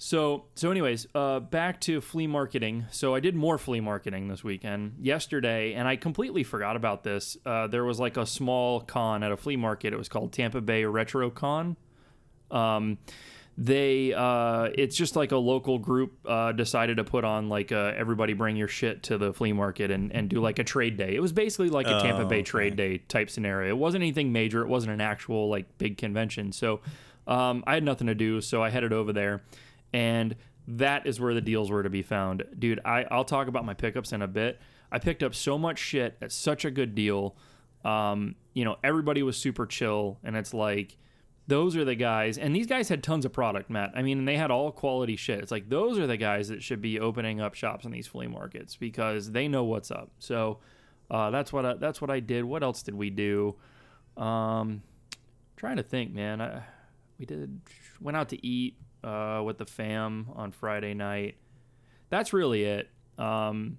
So 0.00 0.44
so 0.54 0.70
anyways, 0.70 1.08
uh, 1.14 1.40
back 1.40 1.80
to 1.82 2.00
flea 2.00 2.28
marketing. 2.28 2.86
So 2.90 3.14
I 3.16 3.20
did 3.20 3.34
more 3.34 3.58
flea 3.58 3.80
marketing 3.80 4.28
this 4.28 4.44
weekend. 4.44 4.94
Yesterday, 5.00 5.74
and 5.74 5.88
I 5.88 5.96
completely 5.96 6.44
forgot 6.44 6.76
about 6.76 7.02
this. 7.02 7.36
Uh, 7.44 7.66
there 7.66 7.84
was 7.84 7.98
like 7.98 8.16
a 8.16 8.24
small 8.24 8.80
con 8.80 9.24
at 9.24 9.32
a 9.32 9.36
flea 9.36 9.56
market. 9.56 9.92
It 9.92 9.96
was 9.96 10.08
called 10.08 10.32
Tampa 10.32 10.60
Bay 10.60 10.84
Retro 10.84 11.30
Con. 11.30 11.76
Um, 12.50 12.98
they 13.60 14.14
uh, 14.14 14.68
it's 14.72 14.94
just 14.96 15.16
like 15.16 15.32
a 15.32 15.36
local 15.36 15.80
group 15.80 16.12
uh, 16.24 16.52
decided 16.52 16.98
to 16.98 17.04
put 17.04 17.24
on 17.24 17.48
like 17.48 17.72
a, 17.72 17.92
everybody 17.98 18.34
bring 18.34 18.54
your 18.54 18.68
shit 18.68 19.02
to 19.02 19.18
the 19.18 19.32
flea 19.32 19.52
market 19.52 19.90
and, 19.90 20.12
and 20.12 20.28
do 20.30 20.40
like 20.40 20.60
a 20.60 20.64
trade 20.64 20.96
day. 20.96 21.16
It 21.16 21.20
was 21.20 21.32
basically 21.32 21.70
like 21.70 21.88
a 21.88 21.98
Tampa 22.00 22.22
Oh, 22.22 22.26
Bay 22.26 22.36
okay. 22.36 22.44
trade 22.44 22.76
day 22.76 22.98
type 22.98 23.30
scenario. 23.30 23.68
It 23.68 23.78
wasn't 23.78 24.02
anything 24.02 24.30
major. 24.30 24.62
It 24.62 24.68
wasn't 24.68 24.92
an 24.92 25.00
actual 25.00 25.48
like 25.48 25.76
big 25.76 25.98
convention. 25.98 26.52
So 26.52 26.82
um, 27.26 27.64
I 27.66 27.74
had 27.74 27.82
nothing 27.82 28.06
to 28.06 28.14
do, 28.14 28.40
so 28.40 28.62
I 28.62 28.70
headed 28.70 28.92
over 28.92 29.12
there, 29.12 29.42
and 29.92 30.36
that 30.66 31.06
is 31.06 31.18
where 31.20 31.34
the 31.34 31.40
deals 31.40 31.70
were 31.70 31.82
to 31.82 31.90
be 31.90 32.02
found, 32.02 32.44
dude. 32.58 32.80
I 32.84 33.04
I'll 33.10 33.24
talk 33.24 33.48
about 33.48 33.64
my 33.64 33.74
pickups 33.74 34.12
in 34.12 34.22
a 34.22 34.28
bit. 34.28 34.60
I 34.90 34.98
picked 34.98 35.22
up 35.22 35.34
so 35.34 35.58
much 35.58 35.78
shit 35.78 36.16
at 36.20 36.32
such 36.32 36.64
a 36.64 36.70
good 36.70 36.94
deal. 36.94 37.36
Um, 37.84 38.34
you 38.54 38.64
know, 38.64 38.76
everybody 38.82 39.22
was 39.22 39.36
super 39.36 39.66
chill, 39.66 40.18
and 40.24 40.36
it's 40.36 40.52
like 40.52 40.96
those 41.48 41.76
are 41.76 41.84
the 41.84 41.94
guys 41.94 42.36
and 42.36 42.54
these 42.54 42.66
guys 42.66 42.90
had 42.90 43.02
tons 43.02 43.24
of 43.24 43.32
product 43.32 43.70
matt. 43.70 43.90
I 43.94 44.02
mean 44.02 44.26
they 44.26 44.36
had 44.36 44.50
all 44.50 44.70
quality 44.70 45.16
shit. 45.16 45.40
It's 45.40 45.50
like 45.50 45.68
those 45.68 45.98
are 45.98 46.06
the 46.06 46.18
guys 46.18 46.48
that 46.48 46.62
should 46.62 46.82
be 46.82 47.00
opening 47.00 47.40
up 47.40 47.54
shops 47.54 47.86
in 47.86 47.90
these 47.90 48.06
flea 48.06 48.26
markets 48.26 48.76
because 48.76 49.32
they 49.32 49.48
know 49.48 49.64
what's 49.64 49.90
up. 49.90 50.10
So 50.18 50.58
uh, 51.10 51.30
that's 51.30 51.50
what 51.50 51.64
I, 51.64 51.74
that's 51.74 52.02
what 52.02 52.10
i 52.10 52.20
did. 52.20 52.44
What 52.44 52.62
else 52.62 52.82
did 52.82 52.94
we 52.94 53.08
do? 53.08 53.56
Um 54.16 54.82
trying 55.56 55.78
to 55.78 55.82
think 55.82 56.12
man. 56.12 56.42
I, 56.42 56.62
we 57.18 57.24
did 57.24 57.60
went 57.98 58.16
out 58.16 58.28
to 58.28 58.46
eat 58.46 58.76
uh, 59.04 59.42
with 59.44 59.58
the 59.58 59.66
fam 59.66 60.28
on 60.34 60.50
friday 60.52 60.94
night. 60.94 61.36
That's 62.10 62.32
really 62.32 62.64
it. 62.64 62.88
Um 63.18 63.78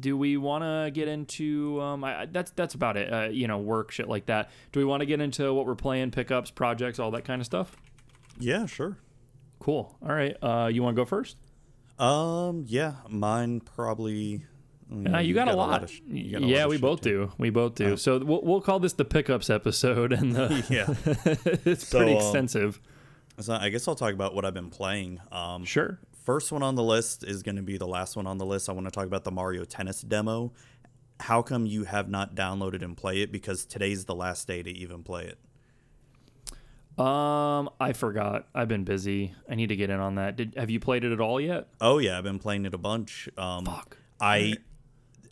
do 0.00 0.16
we 0.16 0.38
want 0.38 0.64
to 0.64 0.90
get 0.90 1.06
into 1.06 1.78
um 1.82 2.02
I, 2.02 2.26
that's 2.26 2.50
that's 2.52 2.74
about 2.74 2.96
it 2.96 3.12
uh, 3.12 3.28
you 3.30 3.46
know 3.46 3.58
work 3.58 3.90
shit 3.90 4.08
like 4.08 4.26
that. 4.26 4.50
Do 4.72 4.80
we 4.80 4.84
want 4.86 5.00
to 5.00 5.06
get 5.06 5.20
into 5.20 5.52
what 5.52 5.66
we're 5.66 5.74
playing 5.74 6.10
pickups 6.12 6.50
projects 6.50 6.98
all 6.98 7.10
that 7.10 7.24
kind 7.24 7.40
of 7.42 7.46
stuff? 7.46 7.76
Yeah, 8.38 8.64
sure. 8.66 8.96
cool. 9.58 9.96
All 10.02 10.14
right 10.14 10.34
uh 10.42 10.70
you 10.72 10.82
want 10.82 10.96
to 10.96 11.00
go 11.00 11.04
first? 11.04 11.36
Um, 11.98 12.64
yeah, 12.66 12.94
mine 13.08 13.60
probably. 13.60 14.44
mm, 14.90 15.14
uh, 15.14 15.18
you 15.18 15.28
you've 15.28 15.34
got, 15.36 15.48
a 15.48 15.54
lot, 15.54 15.84
of 15.84 15.92
you 16.08 16.32
got 16.32 16.42
a 16.42 16.46
yeah 16.46 16.56
lot 16.60 16.64
of 16.64 16.70
we 16.70 16.78
both 16.78 17.00
too. 17.02 17.26
do. 17.26 17.32
We 17.38 17.50
both 17.50 17.74
do. 17.74 17.96
So 17.98 18.18
we'll, 18.18 18.40
we'll 18.42 18.60
call 18.62 18.80
this 18.80 18.94
the 18.94 19.04
pickups 19.04 19.50
episode 19.50 20.12
and 20.12 20.34
the, 20.34 20.64
Yeah. 20.70 20.86
it's 21.64 21.86
So, 21.86 21.98
pretty 21.98 22.12
um, 22.12 22.18
extensive 22.18 22.80
So 23.40 23.54
I 23.54 23.70
guess 23.70 23.88
I'll 23.88 23.94
talk 23.94 24.12
about 24.12 24.34
what 24.34 24.44
I've 24.44 24.54
been 24.54 24.70
playing. 24.70 25.20
Um, 25.30 25.64
sure 25.64 25.98
first 26.24 26.52
one 26.52 26.62
on 26.62 26.76
the 26.76 26.82
list 26.82 27.24
is 27.24 27.42
going 27.42 27.56
to 27.56 27.62
be 27.62 27.76
the 27.76 27.86
last 27.86 28.16
one 28.16 28.26
on 28.26 28.38
the 28.38 28.46
list. 28.46 28.68
I 28.68 28.72
want 28.72 28.86
to 28.86 28.90
talk 28.90 29.06
about 29.06 29.24
the 29.24 29.32
Mario 29.32 29.64
Tennis 29.64 30.00
demo. 30.02 30.52
How 31.20 31.42
come 31.42 31.66
you 31.66 31.84
have 31.84 32.08
not 32.08 32.34
downloaded 32.34 32.82
and 32.82 32.96
play 32.96 33.22
it? 33.22 33.32
Because 33.32 33.64
today's 33.64 34.04
the 34.04 34.14
last 34.14 34.46
day 34.46 34.62
to 34.62 34.70
even 34.70 35.02
play 35.02 35.24
it. 35.24 35.38
um 36.98 37.70
i 37.80 37.94
forgot 37.94 38.48
i've 38.54 38.68
been 38.68 38.84
busy 38.84 39.34
i 39.48 39.54
need 39.54 39.68
to 39.68 39.76
get 39.76 39.88
in 39.88 39.98
on 39.98 40.16
that 40.16 40.36
did 40.36 40.52
have 40.58 40.68
you 40.68 40.78
played 40.78 41.04
it 41.04 41.10
at 41.12 41.20
all 41.22 41.40
yet 41.40 41.68
Oh 41.80 41.96
yeah, 41.98 42.18
I've 42.18 42.24
been 42.24 42.38
playing 42.38 42.66
it 42.66 42.74
a 42.74 42.78
bunch. 42.78 43.30
Um, 43.38 43.64
Fuck. 43.64 43.96
I 44.20 44.54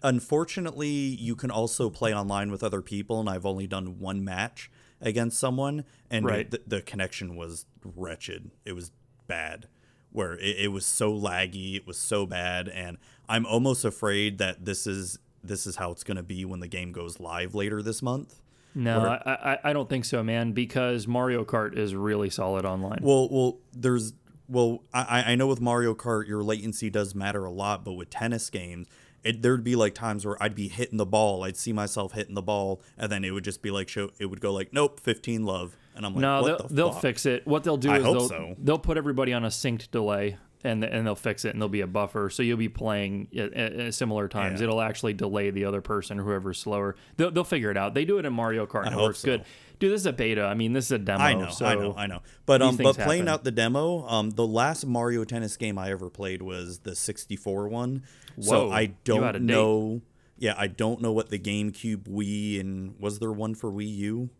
unfortunately 0.02 0.88
you 0.88 1.36
can 1.36 1.50
also 1.50 1.90
play 1.90 2.14
online 2.14 2.50
with 2.50 2.62
other 2.64 2.80
people, 2.80 3.20
and 3.20 3.28
I've 3.28 3.44
only 3.46 3.66
done 3.66 3.98
one 3.98 4.24
match 4.24 4.70
against 5.00 5.38
someone, 5.38 5.84
and 6.10 6.24
Right. 6.24 6.50
the, 6.50 6.60
the 6.66 6.82
connection 6.82 7.36
was 7.36 7.66
wretched. 7.84 8.50
It 8.64 8.72
was 8.72 8.92
bad, 9.26 9.66
where 10.12 10.34
it, 10.34 10.56
it 10.64 10.68
was 10.68 10.84
so 10.86 11.12
laggy, 11.12 11.76
it 11.76 11.86
was 11.86 11.96
so 11.98 12.26
bad, 12.26 12.68
and 12.68 12.98
I'm 13.28 13.46
almost 13.46 13.84
afraid 13.84 14.38
that 14.38 14.64
this 14.64 14.86
is 14.86 15.18
this 15.42 15.66
is 15.66 15.76
how 15.76 15.90
it's 15.90 16.04
going 16.04 16.18
to 16.18 16.22
be 16.22 16.44
when 16.44 16.60
the 16.60 16.68
game 16.68 16.92
goes 16.92 17.18
live 17.18 17.54
later 17.54 17.80
this 17.82 18.02
month. 18.02 18.42
no 18.74 19.00
I, 19.24 19.52
I 19.54 19.58
i 19.70 19.72
don't 19.72 19.88
think 19.88 20.04
so 20.04 20.22
man 20.22 20.52
because 20.52 21.08
mario 21.08 21.44
kart 21.44 21.76
is 21.78 21.94
really 21.94 22.28
solid 22.30 22.64
online 22.66 22.98
Well, 23.02 23.28
well, 23.30 23.58
there's 23.72 24.12
well, 24.48 24.82
I, 24.92 25.22
I 25.28 25.34
know 25.36 25.46
with 25.46 25.60
Mario 25.60 25.94
Kart 25.94 26.26
your 26.26 26.42
latency 26.42 26.90
does 26.90 27.14
matter 27.14 27.44
a 27.44 27.50
lot, 27.52 27.84
but 27.84 27.92
with 27.92 28.10
tennis 28.10 28.50
games, 28.50 28.88
it 29.24 29.42
there'd 29.42 29.64
be 29.64 29.76
like 29.76 29.94
times 29.94 30.26
where 30.26 30.42
I'd 30.42 30.54
be 30.54 30.68
hitting 30.68 30.98
the 30.98 31.06
ball, 31.06 31.44
I'd 31.44 31.56
see 31.56 31.72
myself 31.72 32.12
hitting 32.12 32.34
the 32.34 32.42
ball, 32.42 32.80
and 32.96 33.10
then 33.10 33.24
it 33.24 33.30
would 33.30 33.44
just 33.44 33.62
be 33.62 33.70
like 33.70 33.88
show, 33.88 34.10
it 34.18 34.26
would 34.26 34.40
go 34.40 34.52
like, 34.52 34.72
nope, 34.72 35.00
15 35.00 35.44
love, 35.44 35.76
and 35.94 36.06
I'm 36.06 36.14
like, 36.14 36.22
No, 36.22 36.44
they'll, 36.44 36.68
the 36.68 36.74
they'll 36.74 36.92
fix 36.92 37.26
it. 37.26 37.46
What 37.46 37.64
they'll 37.64 37.76
do 37.76 37.90
I 37.90 37.98
is 37.98 38.04
they'll, 38.04 38.28
so. 38.28 38.54
they'll 38.58 38.78
put 38.78 38.96
everybody 38.96 39.32
on 39.32 39.44
a 39.44 39.48
synced 39.48 39.90
delay 39.90 40.36
and 40.62 40.84
and 40.84 41.06
they'll 41.06 41.14
fix 41.14 41.44
it 41.44 41.50
and 41.50 41.60
there'll 41.60 41.68
be 41.70 41.80
a 41.80 41.86
buffer 41.86 42.28
so 42.28 42.42
you'll 42.42 42.58
be 42.58 42.68
playing 42.68 43.28
at, 43.36 43.52
at, 43.54 43.94
similar 43.94 44.28
times. 44.28 44.60
Yeah. 44.60 44.64
It'll 44.64 44.80
actually 44.80 45.14
delay 45.14 45.50
the 45.50 45.64
other 45.64 45.80
person 45.80 46.20
or 46.20 46.24
whoever's 46.24 46.58
slower. 46.58 46.96
They'll, 47.16 47.30
they'll 47.30 47.44
figure 47.44 47.70
it 47.70 47.76
out. 47.76 47.94
They 47.94 48.04
do 48.04 48.18
it 48.18 48.26
in 48.26 48.32
Mario 48.32 48.66
Kart 48.66 48.86
and 48.86 48.94
it 48.94 48.98
works 48.98 49.20
so. 49.20 49.26
good. 49.26 49.44
Dude, 49.80 49.92
this 49.92 50.02
is 50.02 50.06
a 50.06 50.12
beta. 50.12 50.44
I 50.44 50.52
mean, 50.52 50.74
this 50.74 50.84
is 50.84 50.92
a 50.92 50.98
demo. 50.98 51.24
I 51.24 51.32
know, 51.32 51.48
so 51.48 51.64
I 51.64 51.74
know, 51.74 51.94
I 51.96 52.06
know. 52.06 52.20
But 52.44 52.60
um, 52.60 52.76
but 52.76 52.96
playing 52.96 53.22
happen. 53.22 53.28
out 53.28 53.44
the 53.44 53.50
demo, 53.50 54.06
um, 54.06 54.28
the 54.28 54.46
last 54.46 54.86
Mario 54.86 55.24
Tennis 55.24 55.56
game 55.56 55.78
I 55.78 55.90
ever 55.90 56.10
played 56.10 56.42
was 56.42 56.80
the 56.80 56.94
64 56.94 57.68
one. 57.68 58.04
so 58.38 58.70
I 58.70 58.86
don't 59.04 59.42
know. 59.42 60.02
Yeah, 60.36 60.54
I 60.56 60.66
don't 60.66 61.00
know 61.00 61.12
what 61.12 61.30
the 61.30 61.38
GameCube, 61.38 62.08
Wii, 62.08 62.60
and 62.60 62.94
was 63.00 63.20
there 63.20 63.32
one 63.32 63.54
for 63.54 63.70
Wii 63.70 63.96
U? 63.96 64.30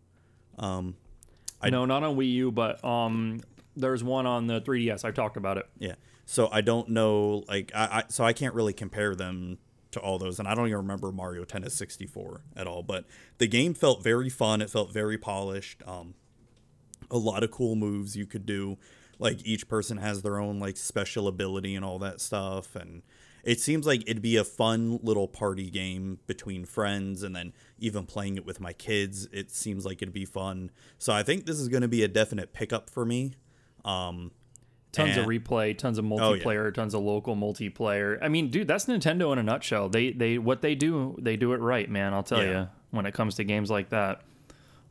Um, 0.58 0.96
no, 1.64 1.84
not 1.86 2.02
on 2.02 2.16
Wii 2.16 2.32
U, 2.32 2.52
but 2.52 2.82
um, 2.84 3.40
there's 3.76 4.04
one 4.04 4.26
on 4.26 4.46
the 4.46 4.60
3DS. 4.60 5.04
I've 5.04 5.14
talked 5.14 5.36
about 5.36 5.58
it. 5.58 5.66
Yeah. 5.78 5.94
So 6.26 6.48
I 6.52 6.60
don't 6.60 6.90
know, 6.90 7.44
like, 7.48 7.72
I, 7.74 7.84
I 7.84 8.04
so 8.08 8.24
I 8.24 8.32
can't 8.32 8.54
really 8.54 8.72
compare 8.72 9.14
them 9.14 9.58
to 9.92 10.00
all 10.00 10.18
those, 10.18 10.38
and 10.38 10.46
I 10.46 10.54
don't 10.54 10.66
even 10.66 10.78
remember 10.78 11.12
Mario 11.12 11.44
Tennis 11.44 11.74
64 11.74 12.42
at 12.56 12.66
all. 12.66 12.82
But 12.82 13.04
the 13.38 13.46
game 13.46 13.74
felt 13.74 14.02
very 14.02 14.28
fun. 14.28 14.62
It 14.62 14.70
felt 14.70 14.92
very 14.92 15.18
polished. 15.18 15.82
Um, 15.86 16.14
a 17.10 17.18
lot 17.18 17.42
of 17.42 17.50
cool 17.50 17.74
moves 17.74 18.16
you 18.16 18.26
could 18.26 18.46
do. 18.46 18.78
Like 19.18 19.44
each 19.44 19.68
person 19.68 19.98
has 19.98 20.22
their 20.22 20.38
own 20.38 20.58
like 20.60 20.76
special 20.76 21.28
ability 21.28 21.74
and 21.74 21.84
all 21.84 21.98
that 21.98 22.20
stuff, 22.20 22.74
and 22.74 23.02
it 23.44 23.60
seems 23.60 23.86
like 23.86 24.02
it'd 24.02 24.22
be 24.22 24.36
a 24.36 24.44
fun 24.44 24.98
little 25.02 25.28
party 25.28 25.70
game 25.70 26.18
between 26.26 26.64
friends, 26.64 27.22
and 27.22 27.34
then 27.34 27.52
even 27.78 28.06
playing 28.06 28.36
it 28.36 28.46
with 28.46 28.60
my 28.60 28.72
kids. 28.72 29.28
It 29.32 29.50
seems 29.50 29.84
like 29.84 30.02
it'd 30.02 30.14
be 30.14 30.24
fun. 30.24 30.70
So 30.98 31.12
I 31.12 31.22
think 31.22 31.46
this 31.46 31.58
is 31.58 31.68
going 31.68 31.82
to 31.82 31.88
be 31.88 32.02
a 32.02 32.08
definite 32.08 32.52
pickup 32.52 32.90
for 32.90 33.04
me. 33.04 33.34
Um, 33.84 34.32
Tons 34.92 35.16
of 35.16 35.26
replay, 35.26 35.76
tons 35.78 35.98
of 35.98 36.04
Oh, 36.04 36.08
yeah. 36.34 36.42
multiplayer, 36.42 36.74
tons 36.74 36.94
of 36.94 37.02
local 37.02 37.36
multiplayer. 37.36 38.18
I 38.20 38.28
mean, 38.28 38.50
dude, 38.50 38.66
that's 38.66 38.86
Nintendo 38.86 39.32
in 39.32 39.38
a 39.38 39.42
nutshell. 39.42 39.88
They 39.88 40.10
they 40.10 40.36
what 40.38 40.62
they 40.62 40.74
do, 40.74 41.16
they 41.20 41.36
do 41.36 41.52
it 41.52 41.58
right, 41.58 41.88
man. 41.88 42.12
I'll 42.12 42.22
tell 42.24 42.42
Yeah. 42.42 42.60
you 42.62 42.68
when 42.90 43.06
it 43.06 43.14
comes 43.14 43.36
to 43.36 43.44
games 43.44 43.70
like 43.70 43.90
that. 43.90 44.22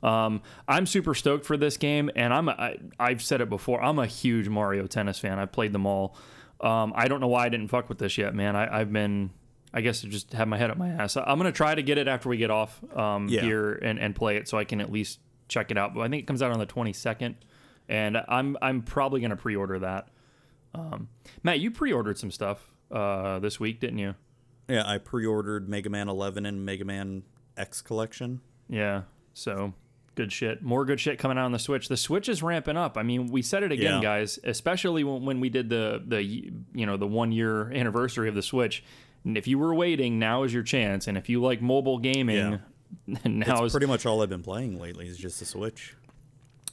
Um, 0.02 0.42
I'm 0.68 0.86
super 0.86 1.14
stoked 1.14 1.46
for 1.46 1.58
this 1.58 1.76
game, 1.76 2.10
and 2.16 2.34
I'm 2.34 2.48
a, 2.48 2.52
I, 2.54 2.78
I've 2.98 3.22
said 3.22 3.42
it 3.42 3.50
before. 3.50 3.84
I'm 3.84 4.00
a 4.00 4.06
huge 4.08 4.48
Mario 4.48 4.88
Tennis 4.88 5.20
fan. 5.20 5.38
I've 5.38 5.52
played 5.52 5.74
them 5.74 5.86
all. 5.86 6.16
Um, 6.62 6.94
I 6.96 7.10
don't 7.10 7.20
know 7.20 7.28
why 7.28 7.46
I 7.46 7.50
didn't 7.50 7.68
fuck 7.68 7.90
with 7.90 7.98
this 7.98 8.18
yet, 8.18 8.34
man. 8.34 8.56
I, 8.56 8.80
I've 8.80 8.94
been, 8.94 9.32
I 9.74 9.82
guess, 9.82 10.06
I 10.06 10.08
just 10.08 10.32
have 10.32 10.48
my 10.48 10.58
head 10.58 10.72
up 10.72 10.78
my 10.78 10.88
ass. 10.90 11.18
I'm 11.18 11.38
gonna 11.38 11.52
try 11.52 11.76
to 11.76 11.84
get 11.84 11.98
it 11.98 12.08
after 12.08 12.30
we 12.30 12.38
get 12.38 12.50
off 12.52 12.80
um, 12.96 13.28
Yeah. 13.28 13.42
here 13.42 13.74
and, 13.74 14.00
and 14.00 14.16
play 14.16 14.38
it, 14.38 14.48
so 14.48 14.58
I 14.58 14.64
can 14.64 14.80
at 14.80 14.90
least 14.90 15.20
check 15.50 15.70
it 15.72 15.78
out. 15.78 15.94
But 15.94 16.02
I 16.02 16.08
think 16.08 16.24
it 16.24 16.28
comes 16.28 16.42
out 16.42 16.52
on 16.52 16.60
the 16.60 16.66
22nd, 16.66 17.36
and 17.90 18.18
I'm 18.30 18.56
I'm 18.62 18.82
probably 18.84 19.20
gonna 19.20 19.36
pre-order 19.36 19.80
that. 19.80 20.08
Um, 20.74 21.10
Matt, 21.44 21.60
you 21.60 21.72
pre-ordered 21.72 22.18
some 22.18 22.32
stuff 22.32 22.72
uh, 22.92 23.40
this 23.40 23.60
week, 23.60 23.82
didn't 23.82 23.98
you? 23.98 24.16
Yeah, 24.70 24.84
I 24.86 25.00
pre-ordered 25.00 25.68
Mega 25.68 25.90
Man 25.90 26.08
11 26.08 26.46
and 26.46 26.64
Mega 26.64 26.86
Man 26.86 27.24
X 27.58 27.82
Collection. 27.82 28.40
Yeah. 28.70 29.02
So 29.34 29.74
good 30.14 30.32
shit. 30.32 30.62
More 30.62 30.86
good 30.86 31.00
shit 31.00 31.18
coming 31.18 31.38
out 31.40 31.46
on 31.46 31.52
the 31.52 31.60
Switch. 31.60 31.88
The 31.88 31.98
Switch 31.98 32.30
is 32.30 32.44
ramping 32.44 32.78
up. 32.78 32.96
I 32.98 33.02
mean, 33.04 33.28
we 33.32 33.42
said 33.42 33.64
it 33.64 33.72
again, 33.72 33.96
Yeah. 33.96 34.02
guys. 34.02 34.38
Especially 34.44 35.04
when, 35.04 35.26
when 35.26 35.40
we 35.40 35.50
did 35.50 35.70
the 35.70 36.04
the 36.06 36.24
you 36.24 36.86
know 36.86 36.98
the 36.98 37.08
one 37.08 37.32
year 37.32 37.72
anniversary 37.72 38.30
of 38.30 38.36
the 38.36 38.44
Switch. 38.44 38.84
And 39.26 39.38
if 39.38 39.48
you 39.48 39.58
were 39.58 39.74
waiting, 39.74 40.20
now 40.20 40.44
is 40.44 40.54
your 40.54 40.64
chance. 40.64 41.08
And 41.08 41.18
if 41.18 41.28
you 41.30 41.42
like 41.42 41.62
mobile 41.62 41.98
gaming, 41.98 42.60
yeah. 43.08 43.18
now 43.26 43.56
It's 43.58 43.68
is 43.68 43.72
pretty 43.74 43.88
much 43.88 44.06
all 44.06 44.22
I've 44.22 44.30
been 44.30 44.44
playing 44.44 44.80
lately 44.80 45.08
is 45.08 45.18
just 45.18 45.40
the 45.40 45.46
Switch. 45.46 45.96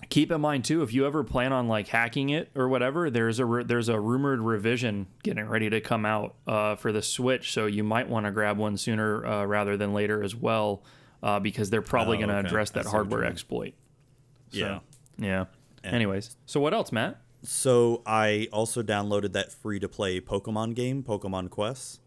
Keep 0.09 0.31
in 0.31 0.41
mind 0.41 0.65
too 0.65 0.83
if 0.83 0.93
you 0.95 1.07
ever 1.07 1.25
plan 1.25 1.53
on 1.53 1.69
like 1.69 1.89
hacking 1.89 2.29
it 2.31 2.49
or 2.55 2.69
whatever 2.69 3.11
there's 3.11 3.41
a 3.41 3.63
there's 3.67 3.89
a 3.89 3.99
rumored 3.99 4.41
revision 4.41 5.07
getting 5.23 5.47
ready 5.47 5.69
to 5.69 5.81
come 5.81 6.05
out 6.07 6.35
uh, 6.47 6.75
for 6.77 6.93
the 6.93 7.03
switch 7.03 7.53
so 7.53 7.67
you 7.67 7.83
might 7.85 8.09
want 8.09 8.25
to 8.27 8.33
grab 8.33 8.57
one 8.59 8.77
sooner 8.77 9.25
uh, 9.27 9.45
rather 9.45 9.77
than 9.77 9.93
later 9.93 10.23
as 10.23 10.35
well 10.35 10.83
uh, 11.23 11.39
because 11.41 11.71
they're 11.71 11.83
probably 11.83 12.17
Oh, 12.17 12.21
going 12.21 12.29
to 12.31 12.37
okay. 12.39 12.47
address 12.49 12.71
that 12.71 12.87
hardware 12.87 13.25
exploit 13.25 13.75
So, 14.51 14.59
Yeah. 14.59 14.79
yeah 15.19 15.45
anyways 15.85 16.37
so 16.47 16.61
what 16.61 16.73
else 16.75 16.93
matt 16.93 17.21
So 17.43 18.03
I 18.07 18.49
also 18.53 18.83
downloaded 18.83 19.33
that 19.33 19.53
free 19.53 19.79
to 19.81 19.89
play 19.89 20.21
Pokemon 20.21 20.75
game, 20.75 21.03
Pokemon 21.05 21.51
Quest, 21.51 22.01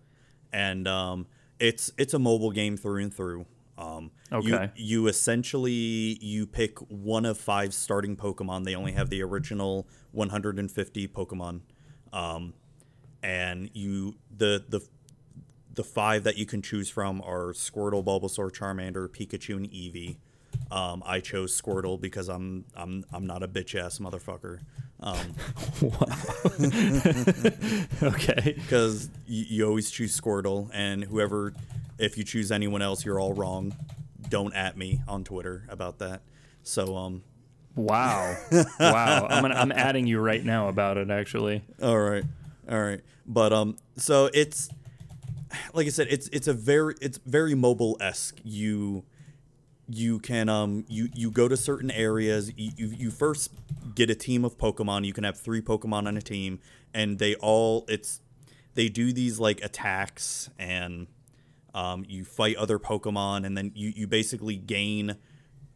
and 0.52 0.86
um, 0.88 1.28
it's 1.60 1.92
it's 1.98 2.14
a 2.14 2.20
mobile 2.20 2.52
game 2.52 2.76
through 2.76 3.04
and 3.04 3.14
through. 3.14 3.46
Um, 3.80 4.12
Okay. 4.32 4.70
You, 4.76 5.02
you 5.02 5.08
essentially 5.08 5.72
you 5.72 6.46
pick 6.46 6.78
one 6.90 7.26
of 7.26 7.38
five 7.40 7.74
starting 7.74 8.16
Pokemon. 8.16 8.64
They 8.64 8.76
only 8.76 8.92
have 8.92 9.10
the 9.10 9.24
original 9.24 9.88
150 10.12 11.08
Pokemon, 11.08 11.62
um, 12.14 12.54
and 13.24 13.72
you 13.74 14.18
the 14.36 14.64
the 14.70 14.82
the 15.74 15.84
five 15.84 16.24
that 16.26 16.38
you 16.38 16.46
can 16.46 16.62
choose 16.62 16.90
from 16.90 17.22
are 17.22 17.54
Squirtle, 17.54 18.04
Bulbasaur, 18.04 18.52
Charmander, 18.52 19.08
Pikachu, 19.08 19.56
and 19.56 19.72
Eevee. 19.72 20.18
Um, 20.72 21.02
I 21.06 21.22
chose 21.22 21.60
Squirtle 21.60 22.00
because 22.00 22.30
I'm 22.30 22.66
I'm 22.76 23.06
I'm 23.12 23.26
not 23.26 23.42
a 23.42 23.48
bitch 23.48 23.74
ass 23.80 23.98
motherfucker. 23.98 24.60
Um, 25.02 25.34
okay 28.04 28.54
because 28.58 29.10
you, 29.26 29.46
you 29.48 29.68
always 29.68 29.90
choose 29.90 30.20
Squirtle, 30.20 30.70
and 30.74 31.04
whoever, 31.06 31.54
if 32.00 32.18
you 32.18 32.24
choose 32.24 32.52
anyone 32.52 32.82
else, 32.82 33.06
you're 33.06 33.20
all 33.20 33.34
wrong. 33.34 33.76
Don't 34.30 34.54
at 34.54 34.78
me 34.78 35.02
on 35.08 35.24
Twitter 35.24 35.66
about 35.70 36.00
that. 36.00 36.22
So 36.64 36.96
um, 36.96 37.24
wow 37.76 38.36
wow 38.80 39.28
I'm 39.30 39.42
gonna, 39.42 39.56
I'm 39.56 39.72
adding 39.72 40.06
you 40.06 40.20
right 40.20 40.44
now 40.44 40.68
about 40.68 40.98
it 40.98 41.10
actually 41.10 41.64
all 41.82 41.98
right, 41.98 42.26
all 42.70 42.82
right, 42.82 43.02
but 43.26 43.54
um, 43.54 43.78
so 43.96 44.30
it's 44.34 44.70
like 45.74 45.88
I 45.88 45.90
said, 45.90 46.08
it's 46.10 46.28
it's 46.30 46.48
a 46.48 46.54
very 46.54 46.96
it's 47.02 47.18
very 47.26 47.56
mobile 47.56 47.98
esque. 48.00 48.40
You 48.44 49.04
you 49.88 50.20
can 50.20 50.50
um 50.50 50.86
you 50.88 51.10
you 51.14 51.32
go 51.32 51.48
to 51.48 51.58
certain 51.58 51.92
areas. 51.92 52.52
You, 52.56 52.72
you 52.76 52.88
you 52.88 53.12
first 53.12 53.52
get 53.96 54.10
a 54.10 54.16
team 54.16 54.46
of 54.46 54.58
Pokemon. 54.58 55.06
You 55.06 55.14
can 55.14 55.24
have 55.24 55.38
three 55.40 55.62
Pokemon 55.62 56.08
on 56.08 56.18
a 56.18 56.22
team, 56.22 56.60
and 56.94 57.20
they 57.20 57.36
all 57.36 57.86
it's 57.88 58.22
they 58.76 58.90
do 58.90 59.12
these 59.12 59.40
like 59.40 59.62
attacks 59.64 60.50
and 60.60 61.08
um, 61.74 62.06
you 62.08 62.26
fight 62.26 62.56
other 62.58 62.80
Pokemon, 62.80 63.46
and 63.46 63.58
then 63.58 63.72
you 63.76 63.92
you 63.96 64.08
basically 64.08 64.56
gain 64.56 65.18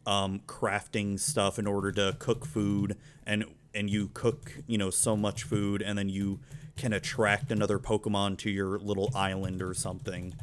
um, 0.06 0.40
crafting 0.46 1.18
stuff 1.18 1.58
in 1.58 1.66
order 1.66 1.90
to 1.92 2.16
cook 2.18 2.44
food 2.44 2.96
and 3.26 3.44
and 3.74 3.90
you 3.90 4.10
cook 4.12 4.52
you 4.66 4.78
know 4.78 4.90
so 4.90 5.16
much 5.16 5.42
food 5.42 5.82
and 5.82 5.98
then 5.98 6.08
you 6.08 6.40
can 6.76 6.92
attract 6.92 7.52
another 7.52 7.78
pokemon 7.78 8.36
to 8.36 8.50
your 8.50 8.78
little 8.78 9.10
island 9.14 9.62
or 9.62 9.74
something. 9.74 10.34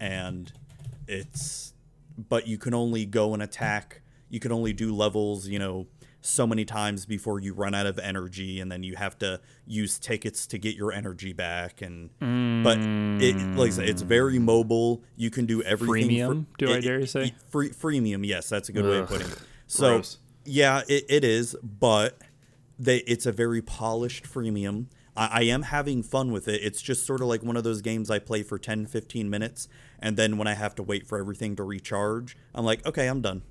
And 0.00 0.52
it's 1.06 1.74
but 2.16 2.46
you 2.46 2.58
can 2.58 2.74
only 2.74 3.04
go 3.04 3.34
and 3.34 3.42
attack 3.42 4.02
you 4.28 4.38
can 4.38 4.52
only 4.52 4.72
do 4.72 4.94
levels 4.94 5.48
you 5.48 5.58
know 5.58 5.86
so 6.20 6.46
many 6.46 6.64
times 6.64 7.06
before 7.06 7.40
you 7.40 7.54
run 7.54 7.74
out 7.74 7.86
of 7.86 7.98
energy 7.98 8.60
and 8.60 8.70
then 8.70 8.82
you 8.82 8.96
have 8.96 9.18
to 9.18 9.40
use 9.66 9.98
tickets 9.98 10.46
to 10.46 10.58
get 10.58 10.76
your 10.76 10.92
energy 10.92 11.32
back 11.32 11.80
and 11.80 12.10
but 12.62 12.78
it 13.24 13.36
like 13.56 13.68
I 13.68 13.70
said, 13.70 13.88
it's 13.88 14.02
very 14.02 14.38
mm. 14.38 14.42
mobile. 14.42 15.02
You 15.16 15.30
can 15.30 15.46
do 15.46 15.62
everything 15.62 16.10
Freemium, 16.10 16.46
do 16.58 16.72
I 16.72 16.80
dare 16.80 17.00
you 17.00 17.06
say? 17.06 17.34
free 17.48 17.70
freemium 17.70 18.26
yes 18.26 18.48
that's 18.48 18.68
a 18.68 18.72
good 18.72 18.84
way 18.84 18.98
of 18.98 19.08
putting 19.08 19.28
it. 19.28 19.38
so 19.66 19.96
gross. 19.96 20.18
yeah 20.44 20.82
it, 20.88 21.06
it 21.08 21.24
is 21.24 21.56
but 21.62 22.18
they 22.78 22.98
it's 22.98 23.26
a 23.26 23.32
very 23.32 23.62
polished 23.62 24.24
freemium. 24.24 24.86
I, 25.16 25.26
I 25.32 25.42
am 25.42 25.62
having 25.62 26.02
fun 26.02 26.32
with 26.32 26.48
it. 26.48 26.62
It's 26.62 26.82
just 26.82 27.06
sort 27.06 27.20
of 27.20 27.28
like 27.28 27.42
one 27.42 27.56
of 27.56 27.64
those 27.64 27.80
games 27.80 28.10
i 28.10 28.18
play 28.18 28.42
for 28.42 28.58
10 28.58 28.86
15 28.86 29.30
minutes 29.30 29.68
and 29.98 30.16
then 30.16 30.36
when 30.36 30.46
i 30.46 30.54
have 30.54 30.74
to 30.74 30.82
wait 30.82 31.06
for 31.06 31.18
everything 31.18 31.56
to 31.56 31.62
recharge 31.62 32.36
i'm 32.54 32.64
like 32.64 32.84
okay 32.86 33.06
i'm 33.06 33.20
done 33.20 33.42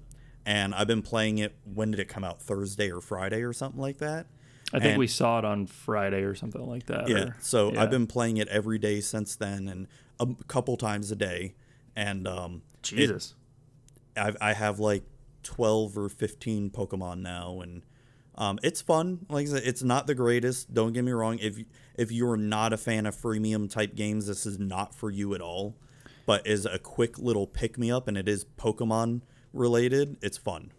and 0.49 0.73
i've 0.75 0.87
been 0.87 1.01
playing 1.01 1.37
it 1.37 1.55
when 1.73 1.91
did 1.91 1.99
it 1.99 2.07
come 2.09 2.23
out 2.23 2.41
thursday 2.41 2.89
or 2.91 2.99
friday 3.01 3.41
or 3.43 3.53
something 3.53 3.79
like 3.81 3.97
that 3.99 4.25
I 4.71 4.77
think 4.77 4.91
And- 4.91 4.99
we 4.99 5.07
saw 5.07 5.39
it 5.39 5.45
on 5.45 5.65
Friday 5.65 6.21
or 6.21 6.35
something 6.35 6.63
like 6.63 6.85
that. 6.85 7.09
yeah. 7.09 7.17
or- 7.29 7.35
So 7.41 7.73
yeah. 7.73 7.81
I've 7.81 7.89
been 7.89 8.05
playing 8.05 8.37
it 8.37 8.47
every 8.49 8.77
day 8.77 9.01
since 9.01 9.35
then, 9.35 9.67
and 9.67 9.87
a 10.19 10.27
couple 10.47 10.77
times 10.77 11.09
a 11.09 11.15
day. 11.15 11.55
And 11.95 12.27
um, 12.27 12.61
it- 12.75 12.83
Jesus. 12.83 13.33
I've, 14.15 14.37
I 14.39 14.53
have 14.53 14.77
like 14.79 15.05
twelve 15.41 15.97
or 15.97 16.07
fifteen 16.07 16.69
Pokemon 16.69 17.21
now, 17.21 17.61
and 17.61 17.81
um, 18.35 18.59
it's 18.61 18.79
fun. 18.79 19.25
Like 19.27 19.47
I 19.47 19.49
said, 19.53 19.63
it's 19.65 19.81
not 19.81 20.05
the 20.05 20.13
greatest. 20.13 20.71
Don't 20.71 20.93
get 20.93 21.03
me 21.03 21.13
wrong. 21.13 21.39
If 21.39 21.57
if 21.97 22.11
you're 22.11 22.37
not 22.37 22.71
a 22.71 22.77
fan 22.77 23.07
of 23.07 23.15
freemium 23.15 23.71
type 23.71 23.95
games, 23.95 24.27
this 24.27 24.45
is 24.45 24.59
not 24.59 24.93
for 24.93 25.09
you 25.09 25.33
at 25.33 25.41
all. 25.41 25.77
But 26.27 26.45
is 26.45 26.67
a 26.67 26.77
quick 26.77 27.17
little 27.17 27.47
pick 27.47 27.79
me 27.79 27.89
up, 27.89 28.07
and 28.07 28.15
it 28.15 28.29
is 28.29 28.45
Pokemon 28.45 29.21
related. 29.53 30.17
It's 30.21 30.37
fun. 30.37 30.71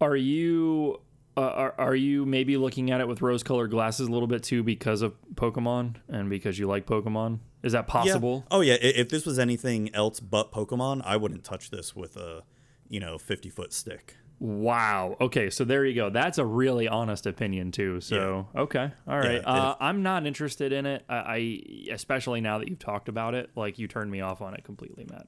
Are 0.00 0.16
you 0.16 1.00
uh, 1.36 1.40
are 1.42 1.74
are 1.78 1.94
you 1.94 2.26
maybe 2.26 2.56
looking 2.56 2.90
at 2.90 3.00
it 3.00 3.08
with 3.08 3.22
rose-colored 3.22 3.70
glasses 3.70 4.08
a 4.08 4.10
little 4.10 4.26
bit 4.28 4.42
too 4.42 4.62
because 4.62 5.02
of 5.02 5.14
Pokemon 5.34 5.96
and 6.08 6.28
because 6.30 6.58
you 6.58 6.66
like 6.66 6.86
Pokemon? 6.86 7.40
Is 7.62 7.72
that 7.72 7.84
Yeah. 7.86 7.92
possible? 7.92 8.44
Oh 8.50 8.62
yeah. 8.62 8.74
If 8.80 9.10
this 9.10 9.26
was 9.26 9.38
anything 9.38 9.94
else 9.94 10.20
but 10.20 10.50
Pokemon, 10.52 11.02
I 11.04 11.16
wouldn't 11.16 11.44
touch 11.44 11.70
this 11.70 11.94
with 11.94 12.16
a 12.16 12.42
you 12.88 12.98
know 13.00 13.18
fifty 13.18 13.50
foot 13.50 13.72
stick. 13.72 14.16
Wow. 14.38 15.18
Okay, 15.20 15.50
so 15.50 15.64
there 15.64 15.84
you 15.84 15.94
go. 15.94 16.08
That's 16.08 16.38
a 16.38 16.46
really 16.46 16.88
honest 16.88 17.26
opinion 17.26 17.72
too. 17.72 18.00
So 18.00 18.48
okay, 18.56 18.90
all 19.06 19.18
right. 19.18 19.42
Yeah, 19.42 19.50
uh, 19.50 19.74
I'm 19.78 20.02
not 20.02 20.26
interested 20.26 20.72
in 20.72 20.86
it. 20.86 21.04
I, 21.10 21.14
I 21.14 21.92
especially 21.92 22.40
now 22.40 22.56
that 22.58 22.68
you've 22.68 22.78
talked 22.78 23.10
about 23.10 23.34
it, 23.34 23.50
like 23.54 23.78
you 23.78 23.86
turned 23.86 24.10
me 24.10 24.22
off 24.22 24.40
on 24.40 24.54
it 24.54 24.64
completely, 24.64 25.06
Matt. 25.10 25.26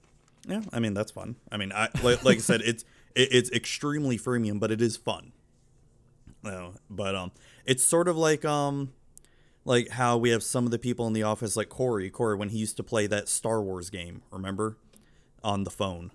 Yeah, 0.49 0.63
I 0.73 0.81
mean 0.81 0.95
that's 0.95 1.11
fun. 1.13 1.37
I 1.51 1.57
mean, 1.57 1.73
I 1.73 1.89
like, 2.03 2.25
like 2.25 2.39
I 2.39 2.41
said, 2.41 2.61
it's 2.65 2.85
it, 3.15 3.29
it's 3.33 3.51
extremely 3.51 4.19
freemium, 4.19 4.59
but 4.59 4.71
it 4.71 4.81
is 4.83 4.97
fun. 4.97 5.33
No, 6.43 6.75
but 6.91 7.15
um, 7.15 7.33
it's 7.65 7.85
sort 7.85 8.09
of 8.09 8.17
like 8.17 8.45
um, 8.45 8.93
like 9.65 9.91
how 9.91 10.17
we 10.17 10.31
have 10.31 10.43
some 10.43 10.65
of 10.65 10.71
the 10.73 10.79
people 10.79 11.07
in 11.07 11.13
the 11.13 11.23
office, 11.23 11.57
like 11.57 11.69
Corey, 11.69 12.11
Corey 12.11 12.37
when 12.37 12.49
he 12.49 12.59
used 12.59 12.77
to 12.79 12.83
play 12.83 13.07
that 13.07 13.29
Star 13.29 13.63
Wars 13.63 13.91
game, 13.91 14.23
remember, 14.33 14.77
on 15.45 15.63
the 15.65 15.71
phone. 15.71 16.11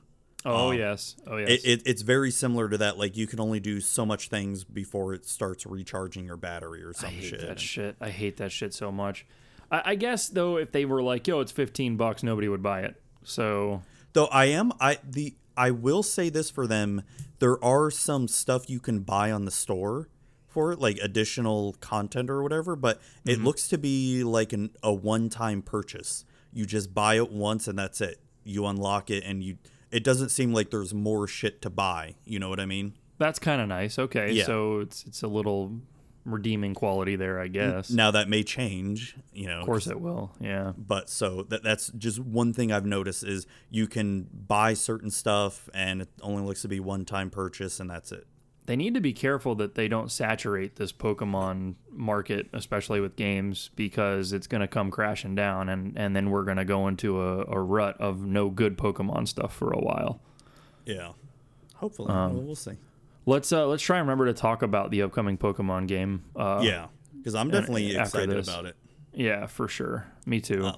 Oh 0.45 0.69
Um, 0.71 0.77
yes. 0.77 1.15
Oh 1.25 1.37
yes. 1.37 1.49
It, 1.49 1.65
it, 1.65 1.81
it's 1.85 2.01
very 2.03 2.29
similar 2.31 2.67
to 2.69 2.77
that. 2.79 2.97
Like 2.97 3.15
you 3.17 3.25
can 3.27 3.39
only 3.39 3.59
do 3.59 3.79
so 3.79 4.05
much 4.05 4.27
things 4.29 4.63
before 4.65 5.13
it 5.13 5.25
starts 5.25 5.65
recharging 5.65 6.25
your 6.25 6.37
battery 6.37 6.83
or 6.83 6.89
I 6.89 6.93
some 6.93 7.09
hate 7.09 7.23
shit. 7.29 7.41
that 7.41 7.59
shit. 7.59 7.95
I 8.01 8.09
hate 8.09 8.37
that 8.37 8.51
shit 8.51 8.73
so 8.73 8.91
much. 8.91 9.25
I, 9.71 9.81
I 9.91 9.95
guess 9.95 10.27
though, 10.27 10.57
if 10.57 10.71
they 10.73 10.83
were 10.85 11.01
like, 11.01 11.27
"Yo, 11.27 11.39
it's 11.39 11.51
fifteen 11.53 11.95
bucks," 11.97 12.21
nobody 12.21 12.49
would 12.49 12.61
buy 12.63 12.81
it. 12.81 13.01
So 13.23 13.81
Though 14.17 14.25
I 14.31 14.45
am 14.45 14.71
I 14.81 14.97
the 15.07 15.35
I 15.55 15.69
will 15.71 16.01
say 16.03 16.29
this 16.29 16.49
for 16.49 16.65
them, 16.65 17.03
there 17.39 17.63
are 17.63 17.91
some 17.91 18.27
stuff 18.27 18.67
you 18.69 18.79
can 18.79 18.99
buy 19.01 19.31
on 19.31 19.45
the 19.45 19.51
store 19.51 20.09
for 20.47 20.71
it, 20.71 20.79
like 20.79 20.97
additional 21.03 21.75
content 21.81 22.29
or 22.31 22.41
whatever, 22.41 22.75
but 22.75 22.99
Mm-hmm. 22.99 23.29
it 23.29 23.39
looks 23.43 23.67
to 23.69 23.77
be 23.77 24.23
like 24.23 24.53
an 24.53 24.71
a 24.81 24.91
one-time 24.93 25.61
purchase. 25.61 26.25
You 26.51 26.65
just 26.65 26.93
buy 26.95 27.15
it 27.17 27.29
once 27.31 27.67
and 27.67 27.77
that's 27.77 28.01
it. 28.01 28.17
You 28.43 28.65
unlock 28.65 29.11
it 29.11 29.23
and 29.23 29.43
you 29.43 29.57
it 29.91 30.03
doesn't 30.03 30.29
seem 30.29 30.51
like 30.53 30.71
there's 30.71 30.93
more 30.95 31.27
shit 31.27 31.61
to 31.61 31.69
buy. 31.69 32.15
You 32.25 32.39
know 32.39 32.49
what 32.49 32.59
I 32.59 32.65
mean? 32.65 32.93
that's 33.19 33.39
kind 33.39 33.61
of 33.61 33.67
nice. 33.67 33.97
Okay, 33.99 34.31
Yeah. 34.31 34.45
so 34.45 34.79
it's 34.79 35.03
it's 35.05 35.21
a 35.23 35.27
little 35.27 35.79
redeeming 36.27 36.73
quality 36.73 37.15
there, 37.15 37.39
I 37.39 37.47
guess. 37.47 37.89
Now 37.89 38.11
that 38.11 38.29
may 38.29 38.43
change, 38.43 39.15
you 39.33 39.47
know. 39.47 39.61
of 39.61 39.65
course 39.65 39.87
it 39.87 39.99
will. 39.99 40.31
Yeah. 40.39 40.73
but 40.77 41.09
so 41.09 41.43
that 41.43 41.63
that's 41.63 41.87
just 41.97 42.19
one 42.19 42.53
thing 42.53 42.71
I've 42.71 42.85
noticed 42.85 43.23
is 43.23 43.47
you 43.69 43.87
can 43.87 44.27
buy 44.31 44.73
certain 44.73 45.09
stuff 45.09 45.69
and 45.73 46.01
it 46.01 46.09
only 46.21 46.43
looks 46.43 46.61
to 46.63 46.67
be 46.67 46.79
one 46.79 47.05
time 47.05 47.29
purchase 47.29 47.79
and 47.79 47.89
that's 47.89 48.11
it. 48.11 48.27
They 48.65 48.75
need 48.75 48.95
to 48.95 48.99
be 48.99 49.13
careful 49.13 49.55
that 49.55 49.75
they 49.75 49.87
don't 49.87 50.11
saturate 50.11 50.75
this 50.75 50.91
Pokemon 50.91 51.75
market, 51.89 52.49
especially 52.51 52.99
with 52.99 53.15
games, 53.15 53.69
because 53.77 54.33
it's 54.33 54.45
going 54.45 54.59
to 54.59 54.67
come 54.67 54.91
crashing 54.91 55.35
down, 55.35 55.69
and 55.69 55.97
and 55.97 56.13
then 56.13 56.29
we're 56.31 56.43
going 56.43 56.57
to 56.57 56.65
go 56.65 56.89
into 56.89 57.21
a, 57.21 57.45
a 57.45 57.61
rut 57.61 57.95
of 58.01 58.25
no 58.25 58.49
good 58.49 58.77
Pokemon 58.77 59.29
stuff 59.29 59.55
for 59.55 59.71
a 59.71 59.79
while. 59.79 60.19
Yeah. 60.85 61.13
Hopefully. 61.75 62.09
Um, 62.09 62.33
well, 62.33 62.43
we'll 62.43 62.55
see. 62.55 62.73
Let's 63.27 63.51
uh 63.51 63.67
let's 63.67 63.83
try 63.83 63.99
and 63.99 64.07
remember 64.07 64.25
to 64.27 64.33
talk 64.33 64.61
about 64.63 64.89
the 64.89 65.03
upcoming 65.03 65.37
Pokemon 65.37 65.87
game. 65.87 66.23
Uh, 66.35 66.61
Yeah. 66.63 66.87
Because 67.15 67.35
I'm 67.35 67.49
definitely 67.51 67.97
after 67.97 68.19
excited 68.21 68.37
this. 68.37 68.47
about 68.47 68.65
it. 68.65 68.75
yeah, 69.13 69.45
for 69.47 69.67
sure. 69.67 70.07
Me 70.25 70.39
too. 70.39 70.65
Uh, 70.65 70.77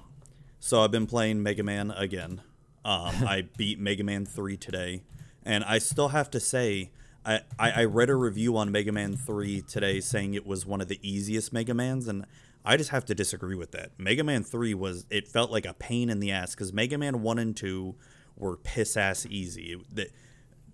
So 0.58 0.82
I've 0.82 0.90
been 0.90 1.06
playing 1.06 1.42
Mega 1.42 1.62
Man 1.62 1.90
again. 1.92 2.42
Um, 2.84 3.14
I 3.26 3.42
beat 3.56 3.78
Mega 3.78 4.02
Man 4.02 4.26
3 4.26 4.56
today. 4.56 5.02
And 5.44 5.62
I 5.64 5.78
still 5.78 6.08
have 6.08 6.28
to 6.32 6.40
say, 6.40 6.90
I, 7.24 7.42
I, 7.58 7.70
I 7.70 7.84
read 7.84 8.10
a 8.10 8.14
review 8.16 8.56
on 8.56 8.72
Mega 8.72 8.90
Man 8.90 9.16
3 9.16 9.62
today 9.62 10.00
saying 10.00 10.34
it 10.34 10.44
was 10.46 10.66
one 10.66 10.80
of 10.80 10.88
the 10.88 10.98
easiest 11.08 11.52
Mega 11.52 11.72
Mans. 11.72 12.08
And 12.08 12.26
I 12.64 12.76
just 12.76 12.90
have 12.90 13.04
to 13.06 13.14
disagree 13.14 13.54
with 13.54 13.70
that. 13.70 13.92
Mega 13.96 14.24
Man 14.24 14.42
3 14.42 14.74
was, 14.74 15.06
it 15.08 15.28
felt 15.28 15.50
like 15.52 15.66
a 15.66 15.74
pain 15.74 16.10
in 16.10 16.18
the 16.18 16.32
ass 16.32 16.54
because 16.56 16.72
Mega 16.72 16.98
Man 16.98 17.22
1 17.22 17.38
and 17.38 17.56
2 17.56 17.94
were 18.36 18.56
piss 18.56 18.96
ass 18.96 19.24
easy. 19.30 19.76
It- 19.96 20.12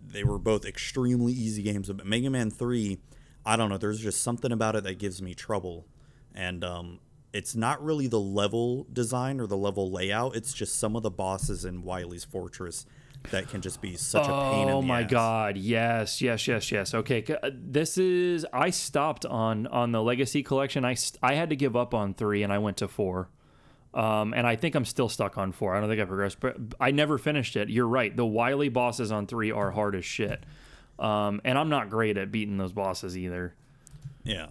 They, 0.06 0.24
were 0.24 0.38
both 0.38 0.64
extremely 0.64 1.32
easy 1.32 1.62
games. 1.62 1.90
But 1.90 2.06
Mega 2.06 2.30
Man 2.30 2.50
3, 2.50 2.98
I 3.44 3.56
don't 3.56 3.68
know, 3.68 3.78
there's 3.78 4.00
just 4.00 4.22
something 4.22 4.52
about 4.52 4.76
it 4.76 4.84
that 4.84 4.98
gives 4.98 5.20
me 5.20 5.34
trouble. 5.34 5.86
And 6.34 6.64
um, 6.64 7.00
it's 7.32 7.54
not 7.54 7.82
really 7.82 8.06
the 8.06 8.20
level 8.20 8.86
design 8.92 9.40
or 9.40 9.46
the 9.46 9.56
level 9.56 9.90
layout. 9.90 10.36
It's 10.36 10.52
just 10.52 10.78
some 10.78 10.96
of 10.96 11.02
the 11.02 11.10
bosses 11.10 11.64
in 11.64 11.82
Wily's 11.82 12.24
Fortress 12.24 12.86
that 13.30 13.48
can 13.48 13.60
just 13.60 13.80
be 13.80 13.96
such 13.96 14.26
a 14.26 14.50
pain 14.50 14.68
in 14.68 14.74
Oh 14.74 14.82
my 14.82 15.02
ass. 15.02 15.10
god! 15.10 15.56
Yes, 15.56 16.22
yes, 16.22 16.46
yes, 16.46 16.70
yes. 16.70 16.94
Okay, 16.94 17.24
uh, 17.42 17.50
this 17.52 17.98
is. 17.98 18.46
I 18.52 18.70
stopped 18.70 19.26
on 19.26 19.66
on 19.66 19.90
the 19.92 20.02
Legacy 20.02 20.42
Collection. 20.42 20.84
I 20.84 20.96
I 21.22 21.34
had 21.34 21.50
to 21.50 21.56
give 21.56 21.74
up 21.74 21.92
on 21.94 22.14
three, 22.14 22.42
and 22.42 22.52
I 22.52 22.58
went 22.58 22.76
to 22.78 22.88
four. 22.88 23.28
Um, 23.94 24.34
and 24.34 24.46
I 24.46 24.56
think 24.56 24.74
I'm 24.74 24.84
still 24.84 25.08
stuck 25.08 25.38
on 25.38 25.52
four. 25.52 25.74
I 25.74 25.80
don't 25.80 25.88
think 25.88 26.00
I 26.00 26.04
progressed, 26.04 26.40
but 26.40 26.56
I 26.78 26.90
never 26.90 27.16
finished 27.16 27.56
it. 27.56 27.70
You're 27.70 27.88
right. 27.88 28.14
The 28.14 28.26
Wily 28.26 28.68
bosses 28.68 29.10
on 29.10 29.26
three 29.26 29.50
are 29.50 29.70
hard 29.70 29.94
as 29.94 30.04
shit. 30.04 30.44
Um, 30.98 31.40
and 31.44 31.58
I'm 31.58 31.68
not 31.68 31.90
great 31.90 32.16
at 32.16 32.30
beating 32.30 32.58
those 32.58 32.72
bosses 32.72 33.16
either. 33.16 33.54
Yeah. 34.22 34.48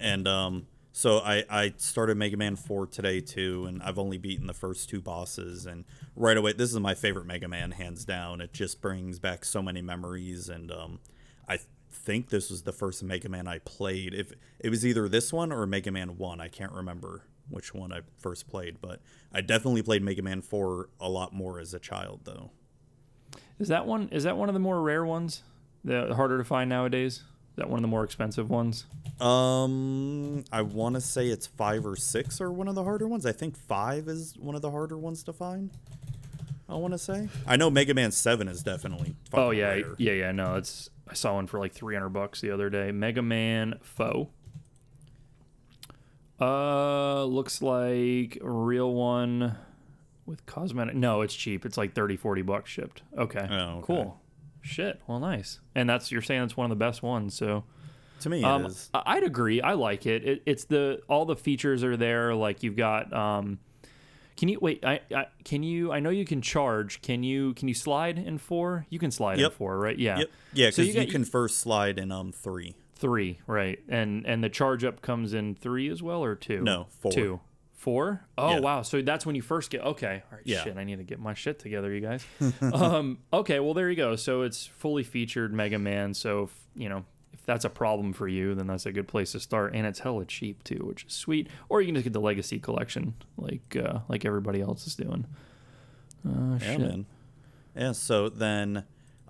And 0.00 0.26
um, 0.26 0.66
so 0.92 1.18
I, 1.18 1.44
I 1.50 1.74
started 1.76 2.16
Mega 2.16 2.36
Man 2.36 2.56
4 2.56 2.86
today 2.86 3.20
too, 3.20 3.66
and 3.66 3.82
I've 3.82 3.98
only 3.98 4.18
beaten 4.18 4.46
the 4.46 4.54
first 4.54 4.88
two 4.88 5.00
bosses. 5.00 5.66
And 5.66 5.84
right 6.14 6.36
away, 6.36 6.52
this 6.54 6.72
is 6.72 6.80
my 6.80 6.94
favorite 6.94 7.26
Mega 7.26 7.48
Man, 7.48 7.72
hands 7.72 8.04
down. 8.04 8.40
It 8.40 8.54
just 8.54 8.80
brings 8.80 9.18
back 9.18 9.44
so 9.44 9.62
many 9.62 9.82
memories. 9.82 10.48
And 10.48 10.70
um, 10.70 11.00
I 11.48 11.58
think 11.90 12.30
this 12.30 12.50
was 12.50 12.62
the 12.62 12.72
first 12.72 13.02
Mega 13.02 13.28
Man 13.28 13.46
I 13.46 13.58
played. 13.58 14.14
If 14.14 14.32
It 14.58 14.70
was 14.70 14.86
either 14.86 15.06
this 15.06 15.32
one 15.34 15.52
or 15.52 15.66
Mega 15.66 15.90
Man 15.90 16.16
1. 16.16 16.40
I 16.40 16.48
can't 16.48 16.72
remember 16.72 17.24
which 17.48 17.74
one 17.74 17.92
I 17.92 18.00
first 18.18 18.48
played, 18.48 18.80
but 18.80 19.00
I 19.32 19.40
definitely 19.40 19.82
played 19.82 20.02
Mega 20.02 20.22
Man 20.22 20.42
4 20.42 20.88
a 21.00 21.08
lot 21.08 21.32
more 21.32 21.60
as 21.60 21.74
a 21.74 21.78
child, 21.78 22.20
though. 22.24 22.50
Is 23.58 23.68
that 23.68 23.86
one? 23.86 24.08
Is 24.12 24.24
that 24.24 24.36
one 24.36 24.48
of 24.48 24.54
the 24.54 24.60
more 24.60 24.80
rare 24.82 25.04
ones? 25.04 25.42
The 25.84 26.14
harder 26.14 26.38
to 26.38 26.44
find 26.44 26.68
nowadays? 26.68 27.14
Is 27.14 27.22
that 27.56 27.70
one 27.70 27.78
of 27.78 27.82
the 27.82 27.88
more 27.88 28.04
expensive 28.04 28.50
ones? 28.50 28.84
Um, 29.20 30.44
I 30.52 30.60
want 30.62 30.94
to 30.96 31.00
say 31.00 31.28
it's 31.28 31.46
five 31.46 31.86
or 31.86 31.96
six 31.96 32.40
are 32.40 32.52
one 32.52 32.68
of 32.68 32.74
the 32.74 32.84
harder 32.84 33.08
ones. 33.08 33.24
I 33.24 33.32
think 33.32 33.56
five 33.56 34.08
is 34.08 34.34
one 34.38 34.54
of 34.54 34.62
the 34.62 34.70
harder 34.70 34.98
ones 34.98 35.22
to 35.22 35.32
find. 35.32 35.70
I 36.68 36.74
want 36.74 36.92
to 36.92 36.98
say. 36.98 37.28
I 37.46 37.56
know 37.56 37.70
Mega 37.70 37.94
Man 37.94 38.10
Seven 38.10 38.48
is 38.48 38.62
definitely. 38.62 39.14
Oh 39.32 39.50
yeah, 39.52 39.68
rare. 39.68 39.94
yeah, 39.98 40.12
yeah. 40.12 40.32
No, 40.32 40.56
it's 40.56 40.90
I 41.08 41.14
saw 41.14 41.34
one 41.34 41.46
for 41.46 41.58
like 41.58 41.72
three 41.72 41.94
hundred 41.94 42.10
bucks 42.10 42.40
the 42.40 42.50
other 42.50 42.68
day. 42.68 42.90
Mega 42.92 43.22
Man 43.22 43.78
Foe. 43.80 44.28
Uh, 46.40 47.24
looks 47.24 47.62
like 47.62 48.38
a 48.42 48.50
real 48.50 48.92
one 48.92 49.56
with 50.26 50.44
cosmetic. 50.46 50.94
No, 50.94 51.22
it's 51.22 51.34
cheap. 51.34 51.64
It's 51.64 51.76
like 51.78 51.94
30, 51.94 52.16
40 52.16 52.42
bucks 52.42 52.70
shipped. 52.70 53.02
Okay, 53.16 53.46
Oh, 53.50 53.54
okay. 53.78 53.82
cool. 53.86 54.20
Shit. 54.62 55.00
Well, 55.06 55.20
nice. 55.20 55.60
And 55.74 55.88
that's 55.88 56.10
you're 56.10 56.22
saying 56.22 56.42
it's 56.42 56.56
one 56.56 56.70
of 56.70 56.76
the 56.78 56.84
best 56.84 57.02
ones. 57.02 57.34
So 57.34 57.64
To 58.20 58.28
me, 58.28 58.42
um, 58.42 58.64
it 58.64 58.68
is. 58.68 58.90
I- 58.92 59.02
I'd 59.06 59.22
agree. 59.24 59.60
I 59.62 59.74
like 59.74 60.04
it. 60.06 60.24
it. 60.24 60.42
It's 60.44 60.64
the 60.64 61.00
all 61.08 61.24
the 61.24 61.36
features 61.36 61.84
are 61.84 61.96
there. 61.96 62.34
Like 62.34 62.62
you've 62.62 62.76
got. 62.76 63.12
Um, 63.12 63.60
can 64.36 64.48
you 64.48 64.58
wait? 64.60 64.84
I, 64.84 65.00
I 65.14 65.26
can 65.44 65.62
you. 65.62 65.92
I 65.92 66.00
know 66.00 66.10
you 66.10 66.24
can 66.26 66.42
charge. 66.42 67.00
Can 67.00 67.22
you? 67.22 67.54
Can 67.54 67.68
you 67.68 67.74
slide 67.74 68.18
in 68.18 68.36
four? 68.38 68.84
You 68.90 68.98
can 68.98 69.10
slide 69.10 69.38
Yep. 69.38 69.52
in 69.52 69.56
four, 69.56 69.78
right? 69.78 69.98
Yeah. 69.98 70.18
Yep. 70.18 70.30
Yeah, 70.52 70.70
So 70.70 70.82
because 70.82 70.94
you, 70.94 71.04
got- 71.04 71.12
can 71.12 71.24
first 71.24 71.58
slide 71.60 71.98
in 71.98 72.10
um 72.12 72.32
three. 72.32 72.74
Three, 72.96 73.38
right? 73.46 73.78
And 73.88 74.26
and 74.26 74.42
the 74.42 74.48
charge 74.48 74.82
up 74.84 75.00
comes 75.02 75.32
in 75.34 75.54
three 75.54 75.88
as 75.88 76.02
well, 76.02 76.24
or 76.24 76.34
two? 76.34 76.62
No, 76.62 76.86
four. 77.00 77.12
Two. 77.12 77.40
Four? 77.72 78.22
Oh 78.36 78.54
Yeah. 78.54 78.60
wow! 78.60 78.82
So 78.82 79.00
that's 79.02 79.24
when 79.24 79.36
you 79.36 79.42
first 79.42 79.70
get. 79.70 79.82
Okay, 79.82 80.22
all 80.30 80.36
right. 80.38 80.42
Yeah. 80.44 80.64
Shit, 80.64 80.76
I 80.76 80.82
need 80.84 80.96
to 80.96 81.04
get 81.04 81.20
my 81.20 81.34
shit 81.34 81.58
together, 81.60 81.92
you 81.94 82.00
guys. 82.00 82.24
um. 82.72 83.18
Okay. 83.32 83.60
Well, 83.60 83.74
there 83.74 83.88
you 83.88 83.96
go. 83.96 84.16
So 84.16 84.42
it's 84.42 84.66
fully 84.66 85.04
featured 85.04 85.52
Mega 85.54 85.78
Man. 85.78 86.12
So 86.14 86.44
if, 86.44 86.54
you 86.74 86.88
know 86.88 87.04
if 87.32 87.44
that's 87.44 87.64
a 87.64 87.70
problem 87.70 88.12
for 88.12 88.26
you, 88.26 88.54
then 88.56 88.66
that's 88.66 88.86
a 88.86 88.92
good 88.92 89.06
place 89.06 89.32
to 89.32 89.40
start, 89.40 89.72
and 89.74 89.86
it's 89.86 90.00
hella 90.00 90.24
cheap 90.24 90.64
too, 90.64 90.82
which 90.84 91.04
is 91.04 91.12
sweet. 91.12 91.48
Or 91.68 91.80
you 91.80 91.86
can 91.88 91.94
just 91.94 92.04
get 92.04 92.12
the 92.14 92.20
Legacy 92.20 92.58
Collection, 92.58 93.14
like 93.36 93.76
uh, 93.76 94.00
like 94.08 94.24
everybody 94.24 94.60
else 94.60 94.86
is 94.88 94.96
doing. 94.96 95.26
Uh, 96.26 96.52
Yeah, 96.54 96.58
shit. 96.58 96.80
man. 96.80 97.06
Yeah. 97.76 97.92
So 97.92 98.28
then, 98.30 98.84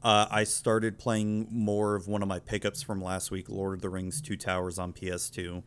uh, 0.06 0.26
I 0.30 0.44
started 0.44 0.98
playing 0.98 1.48
more 1.50 1.96
of 1.96 2.06
one 2.06 2.22
of 2.22 2.28
my 2.28 2.38
pickups 2.38 2.82
from 2.82 3.02
last 3.02 3.30
week, 3.30 3.48
Lord 3.48 3.74
of 3.74 3.80
the 3.82 3.88
Rings: 3.90 4.20
Two 4.20 4.36
Towers 4.36 4.78
on 4.78 4.92
PS2. 4.92 5.62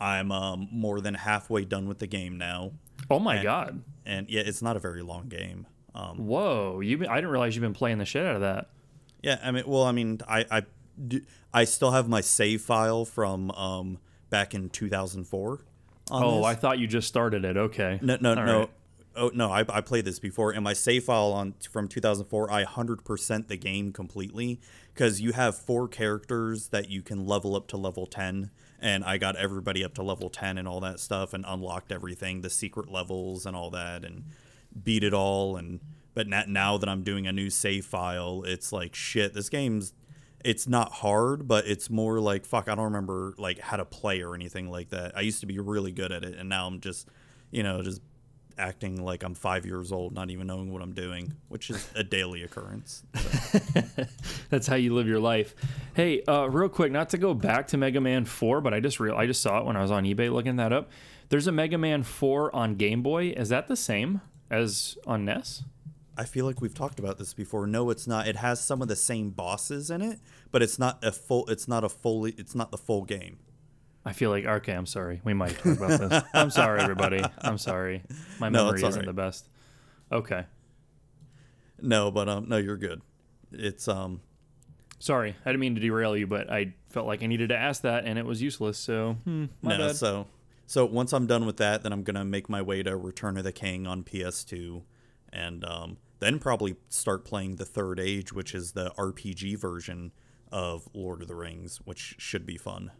I'm 0.00 0.32
um, 0.32 0.68
more 0.72 1.00
than 1.00 1.14
halfway 1.14 1.64
done 1.64 1.86
with 1.86 2.00
the 2.00 2.06
game 2.08 2.36
now, 2.36 2.72
Oh 3.08 3.18
my 3.20 3.42
god! 3.42 3.82
and 4.04 4.28
yeah, 4.28 4.42
it's 4.44 4.60
not 4.62 4.76
a 4.76 4.80
very 4.80 5.02
long 5.02 5.28
game. 5.28 5.66
Um, 5.94 6.26
Whoa! 6.26 6.80
You 6.80 7.06
I 7.08 7.14
didn't 7.16 7.30
realize 7.30 7.54
you've 7.54 7.62
been 7.62 7.72
playing 7.74 7.98
the 7.98 8.04
shit 8.04 8.26
out 8.26 8.34
of 8.34 8.40
that. 8.40 8.70
Yeah, 9.22 9.38
I 9.42 9.52
mean, 9.52 9.64
well, 9.66 9.84
I 9.84 9.92
mean, 9.92 10.18
I 10.28 10.44
I, 10.50 10.62
do, 11.06 11.20
I 11.52 11.64
still 11.64 11.92
have 11.92 12.08
my 12.08 12.20
save 12.20 12.62
file 12.62 13.04
from 13.04 13.50
um 13.52 13.98
back 14.30 14.54
in 14.54 14.68
2004. 14.70 15.60
On 16.10 16.22
Oh, 16.22 16.36
this. 16.38 16.46
I 16.46 16.54
thought 16.56 16.78
you 16.80 16.86
just 16.88 17.06
started 17.08 17.44
it. 17.44 17.56
Okay. 17.56 17.98
no 18.02 18.18
no 18.20 18.30
All 18.30 18.36
no. 18.44 18.58
right. 18.60 18.70
Oh 19.16 19.30
no, 19.32 19.50
I, 19.50 19.64
I 19.68 19.80
played 19.80 20.04
this 20.04 20.18
before, 20.18 20.50
and 20.50 20.64
my 20.64 20.72
save 20.72 21.04
file 21.04 21.32
on 21.32 21.54
from 21.70 21.86
2004, 21.86 22.50
I 22.50 22.64
100% 22.64 23.48
the 23.48 23.56
game 23.56 23.92
completely 23.92 24.60
because 24.92 25.20
you 25.20 25.32
have 25.32 25.56
four 25.56 25.86
characters 25.86 26.68
that 26.68 26.90
you 26.90 27.00
can 27.00 27.26
level 27.26 27.54
up 27.54 27.68
to 27.68 27.76
level 27.76 28.06
10, 28.06 28.50
and 28.80 29.04
I 29.04 29.18
got 29.18 29.36
everybody 29.36 29.84
up 29.84 29.94
to 29.94 30.02
level 30.02 30.30
10 30.30 30.58
and 30.58 30.66
all 30.66 30.80
that 30.80 30.98
stuff, 30.98 31.32
and 31.32 31.44
unlocked 31.46 31.92
everything, 31.92 32.40
the 32.40 32.50
secret 32.50 32.90
levels 32.90 33.46
and 33.46 33.54
all 33.54 33.70
that, 33.70 34.04
and 34.04 34.24
beat 34.82 35.04
it 35.04 35.14
all. 35.14 35.56
And 35.56 35.80
but 36.14 36.26
now, 36.26 36.44
now 36.46 36.78
that 36.78 36.88
I'm 36.88 37.02
doing 37.02 37.26
a 37.26 37.32
new 37.32 37.50
save 37.50 37.84
file, 37.86 38.42
it's 38.44 38.72
like 38.72 38.94
shit. 38.94 39.34
This 39.34 39.48
game's 39.48 39.92
it's 40.44 40.68
not 40.68 40.92
hard, 40.92 41.48
but 41.48 41.66
it's 41.66 41.88
more 41.88 42.20
like 42.20 42.44
fuck. 42.44 42.68
I 42.68 42.74
don't 42.74 42.84
remember 42.84 43.34
like 43.38 43.58
how 43.60 43.76
to 43.76 43.84
play 43.84 44.22
or 44.22 44.34
anything 44.34 44.70
like 44.70 44.90
that. 44.90 45.16
I 45.16 45.22
used 45.22 45.40
to 45.40 45.46
be 45.46 45.58
really 45.58 45.92
good 45.92 46.12
at 46.12 46.24
it, 46.24 46.36
and 46.36 46.48
now 46.48 46.66
I'm 46.66 46.80
just 46.80 47.08
you 47.50 47.62
know 47.62 47.82
just 47.82 48.00
acting 48.58 49.02
like 49.04 49.22
I'm 49.22 49.34
five 49.34 49.66
years 49.66 49.92
old, 49.92 50.14
not 50.14 50.30
even 50.30 50.46
knowing 50.46 50.72
what 50.72 50.82
I'm 50.82 50.92
doing, 50.92 51.34
which 51.48 51.70
is 51.70 51.88
a 51.94 52.04
daily 52.04 52.42
occurrence. 52.42 53.02
That's 54.50 54.66
how 54.66 54.76
you 54.76 54.94
live 54.94 55.06
your 55.06 55.20
life. 55.20 55.54
Hey, 55.94 56.22
uh, 56.24 56.46
real 56.46 56.68
quick, 56.68 56.92
not 56.92 57.10
to 57.10 57.18
go 57.18 57.34
back 57.34 57.68
to 57.68 57.76
Mega 57.76 58.00
Man 58.00 58.24
4, 58.24 58.60
but 58.60 58.74
I 58.74 58.80
just 58.80 59.00
real 59.00 59.16
I 59.16 59.26
just 59.26 59.42
saw 59.42 59.60
it 59.60 59.66
when 59.66 59.76
I 59.76 59.82
was 59.82 59.90
on 59.90 60.04
eBay 60.04 60.32
looking 60.32 60.56
that 60.56 60.72
up. 60.72 60.90
There's 61.28 61.46
a 61.46 61.52
Mega 61.52 61.78
Man 61.78 62.02
4 62.02 62.54
on 62.54 62.74
Game 62.76 63.02
Boy. 63.02 63.28
Is 63.30 63.48
that 63.48 63.66
the 63.68 63.76
same 63.76 64.20
as 64.50 64.96
on 65.06 65.24
NES? 65.24 65.64
I 66.16 66.24
feel 66.24 66.46
like 66.46 66.60
we've 66.60 66.74
talked 66.74 66.98
about 66.98 67.18
this 67.18 67.34
before. 67.34 67.66
No, 67.66 67.90
it's 67.90 68.06
not. 68.06 68.28
It 68.28 68.36
has 68.36 68.62
some 68.62 68.80
of 68.82 68.88
the 68.88 68.96
same 68.96 69.30
bosses 69.30 69.90
in 69.90 70.00
it, 70.00 70.20
but 70.52 70.62
it's 70.62 70.78
not 70.78 71.02
a 71.02 71.10
full. 71.10 71.46
It's 71.46 71.66
not 71.66 71.82
a 71.82 71.88
fully. 71.88 72.34
It's 72.38 72.54
not 72.54 72.70
the 72.70 72.78
full 72.78 73.04
game. 73.04 73.38
I 74.04 74.12
feel 74.12 74.30
like 74.30 74.44
okay. 74.44 74.72
I'm 74.74 74.86
sorry. 74.86 75.20
We 75.24 75.32
might 75.34 75.56
talk 75.58 75.78
about 75.78 75.98
this. 76.00 76.22
I'm 76.34 76.50
sorry, 76.50 76.80
everybody. 76.80 77.22
I'm 77.38 77.58
sorry. 77.58 78.02
My 78.38 78.48
No, 78.50 78.66
memory 78.66 78.82
isn't 78.82 79.00
right. 79.00 79.06
the 79.06 79.12
best. 79.12 79.48
Okay. 80.12 80.44
No, 81.80 82.10
but 82.10 82.28
um, 82.28 82.48
no, 82.48 82.56
you're 82.56 82.76
good. 82.76 83.00
It's 83.52 83.88
um, 83.88 84.20
Sorry, 84.98 85.36
I 85.44 85.48
didn't 85.50 85.60
mean 85.60 85.74
to 85.74 85.80
derail 85.80 86.16
you, 86.16 86.26
but 86.26 86.50
I 86.50 86.74
felt 86.88 87.06
like 87.06 87.22
I 87.22 87.26
needed 87.26 87.50
to 87.50 87.56
ask 87.56 87.82
that, 87.82 88.04
and 88.06 88.18
it 88.18 88.24
was 88.24 88.40
useless. 88.40 88.78
So, 88.78 89.16
hmm, 89.24 89.46
my 89.60 89.76
no. 89.76 89.86
bad. 89.88 89.96
So, 89.96 90.26
so 90.66 90.84
once 90.86 91.12
I'm 91.12 91.26
done 91.26 91.44
with 91.46 91.58
that, 91.58 91.82
then 91.82 91.92
I'm 91.92 92.02
gonna 92.02 92.24
make 92.24 92.48
my 92.48 92.62
way 92.62 92.82
to 92.82 92.96
Return 92.96 93.36
of 93.36 93.44
the 93.44 93.52
King 93.52 93.86
on 93.86 94.02
PS2, 94.02 94.82
and 95.32 95.64
um, 95.64 95.96
then 96.20 96.38
probably 96.38 96.76
start 96.88 97.24
playing 97.24 97.56
the 97.56 97.64
Third 97.66 98.00
Age, 98.00 98.32
which 98.32 98.54
is 98.54 98.72
the 98.72 98.92
RPG 98.96 99.58
version 99.58 100.12
of 100.50 100.88
Lord 100.94 101.20
of 101.22 101.28
the 101.28 101.34
Rings, 101.34 101.80
which 101.84 102.14
should 102.18 102.46
be 102.46 102.56
fun. 102.56 102.90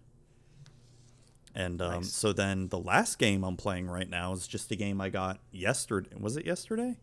And 1.55 1.81
um, 1.81 1.93
Nice. 2.03 2.13
so 2.13 2.33
then 2.33 2.69
the 2.69 2.79
last 2.79 3.19
game 3.19 3.45
I'm 3.45 3.57
playing 3.57 3.87
right 3.89 4.09
now 4.11 4.33
is 4.33 4.47
just 4.49 4.71
a 4.73 4.77
game 4.77 5.01
I 5.01 5.09
got 5.09 5.39
yesterday. 5.53 6.11
Was 6.19 6.37
it 6.37 6.45
yesterday? 6.47 6.97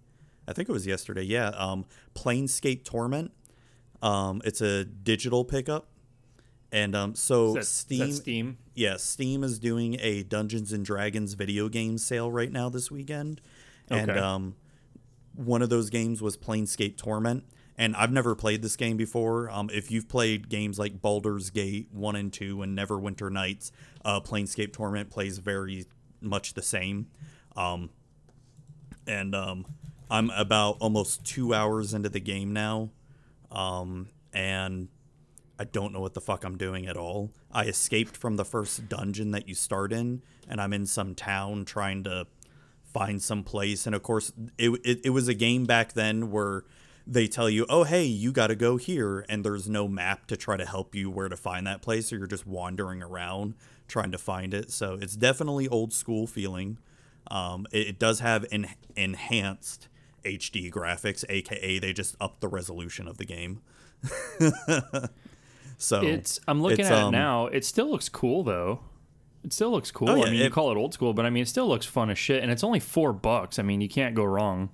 I 0.47 0.53
think 0.53 0.67
it 0.67 0.71
was 0.73 0.85
yesterday. 0.85 1.21
Yeah. 1.23 1.49
Um, 1.49 1.85
Planescape 2.15 2.83
Torment. 2.83 3.31
Um, 4.01 4.41
it's 4.43 4.59
a 4.61 4.83
digital 4.83 5.45
pickup, 5.45 5.87
and 6.71 6.95
um, 6.95 7.13
so 7.15 7.53
that- 7.53 7.65
Steam. 7.65 8.11
Steam. 8.11 8.57
Yeah, 8.73 8.97
Steam 8.97 9.43
is 9.43 9.59
doing 9.59 9.97
a 9.99 10.23
Dungeons 10.23 10.73
and 10.73 10.83
Dragons 10.83 11.33
video 11.35 11.69
game 11.69 11.97
sale 11.99 12.31
right 12.31 12.51
now 12.51 12.67
this 12.69 12.89
weekend, 12.89 13.41
and 13.89 14.09
Okay. 14.09 14.19
um, 14.19 14.55
one 15.35 15.61
of 15.61 15.69
those 15.69 15.89
games 15.91 16.19
was 16.21 16.35
Planescape 16.35 16.97
Torment. 16.97 17.43
And 17.81 17.95
I've 17.95 18.11
never 18.11 18.35
played 18.35 18.61
this 18.61 18.75
game 18.75 18.95
before. 18.95 19.49
Um, 19.49 19.71
if 19.73 19.89
you've 19.89 20.07
played 20.07 20.49
games 20.49 20.77
like 20.77 21.01
Baldur's 21.01 21.49
Gate 21.49 21.87
one 21.91 22.15
and 22.15 22.31
two 22.31 22.61
and 22.61 22.77
Neverwinter 22.77 23.31
Nights, 23.31 23.71
uh, 24.05 24.19
Planescape 24.21 24.71
Torment 24.71 25.09
plays 25.09 25.39
very 25.39 25.87
much 26.21 26.53
the 26.53 26.61
same. 26.61 27.07
Um, 27.57 27.89
and 29.07 29.33
um, 29.33 29.65
I'm 30.11 30.29
about 30.29 30.77
almost 30.79 31.25
two 31.25 31.55
hours 31.55 31.95
into 31.95 32.07
the 32.07 32.19
game 32.19 32.53
now, 32.53 32.91
um, 33.51 34.09
and 34.31 34.87
I 35.57 35.63
don't 35.63 35.91
know 35.91 36.01
what 36.01 36.13
the 36.13 36.21
fuck 36.21 36.43
I'm 36.43 36.59
doing 36.59 36.85
at 36.85 36.97
all. 36.97 37.31
I 37.51 37.65
escaped 37.65 38.15
from 38.15 38.35
the 38.35 38.45
first 38.45 38.89
dungeon 38.89 39.31
that 39.31 39.49
you 39.49 39.55
start 39.55 39.91
in, 39.91 40.21
and 40.47 40.61
I'm 40.61 40.73
in 40.73 40.85
some 40.85 41.15
town 41.15 41.65
trying 41.65 42.03
to 42.03 42.27
find 42.93 43.19
some 43.23 43.43
place. 43.43 43.87
And 43.87 43.95
of 43.95 44.03
course, 44.03 44.31
it, 44.59 44.69
it, 44.85 44.99
it 45.05 45.09
was 45.09 45.27
a 45.27 45.33
game 45.33 45.65
back 45.65 45.93
then 45.93 46.29
where 46.29 46.63
they 47.11 47.27
tell 47.27 47.49
you, 47.49 47.65
oh, 47.67 47.83
hey, 47.83 48.05
you 48.05 48.31
got 48.31 48.47
to 48.47 48.55
go 48.55 48.77
here. 48.77 49.25
And 49.27 49.43
there's 49.43 49.67
no 49.67 49.87
map 49.89 50.27
to 50.27 50.37
try 50.37 50.55
to 50.55 50.65
help 50.65 50.95
you 50.95 51.09
where 51.09 51.27
to 51.27 51.35
find 51.35 51.67
that 51.67 51.81
place. 51.81 52.07
So 52.07 52.15
you're 52.15 52.25
just 52.25 52.47
wandering 52.47 53.03
around 53.03 53.55
trying 53.89 54.11
to 54.13 54.17
find 54.17 54.53
it. 54.53 54.71
So 54.71 54.97
it's 54.99 55.17
definitely 55.17 55.67
old 55.67 55.91
school 55.91 56.25
feeling. 56.25 56.77
Um, 57.29 57.67
it, 57.73 57.87
it 57.87 57.99
does 57.99 58.21
have 58.21 58.45
en- 58.49 58.69
enhanced 58.95 59.89
HD 60.23 60.71
graphics, 60.71 61.25
aka 61.27 61.79
they 61.79 61.91
just 61.91 62.15
upped 62.21 62.39
the 62.39 62.47
resolution 62.47 63.09
of 63.09 63.17
the 63.17 63.25
game. 63.25 63.61
so 65.77 66.01
It's. 66.01 66.39
I'm 66.47 66.61
looking 66.61 66.79
it's, 66.79 66.89
at 66.89 66.97
it 66.97 67.03
um, 67.03 67.11
now. 67.11 67.47
It 67.47 67.65
still 67.65 67.89
looks 67.89 68.07
cool 68.07 68.43
though. 68.43 68.79
It 69.43 69.51
still 69.51 69.71
looks 69.71 69.91
cool. 69.91 70.09
Oh, 70.09 70.15
yeah, 70.15 70.23
I 70.23 70.25
mean, 70.29 70.39
you 70.39 70.45
it- 70.45 70.53
call 70.53 70.71
it 70.71 70.77
old 70.77 70.93
school, 70.93 71.13
but 71.13 71.25
I 71.25 71.29
mean, 71.29 71.43
it 71.43 71.49
still 71.49 71.67
looks 71.67 71.85
fun 71.85 72.09
as 72.09 72.17
shit, 72.17 72.41
and 72.41 72.51
it's 72.51 72.63
only 72.63 72.79
four 72.79 73.11
bucks. 73.11 73.59
I 73.59 73.63
mean, 73.63 73.81
you 73.81 73.89
can't 73.89 74.15
go 74.15 74.23
wrong. 74.23 74.69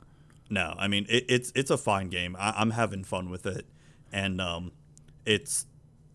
No, 0.50 0.74
I 0.78 0.88
mean 0.88 1.06
it, 1.10 1.26
it's 1.30 1.52
it's 1.56 1.72
a 1.72 1.78
fine 1.78 2.10
game. 2.10 2.36
I, 2.40 2.54
I'm 2.58 2.72
having 2.72 3.04
fun 3.04 3.30
with 3.30 3.46
it, 3.46 3.66
and 4.12 4.40
um, 4.42 4.72
it's 5.26 5.66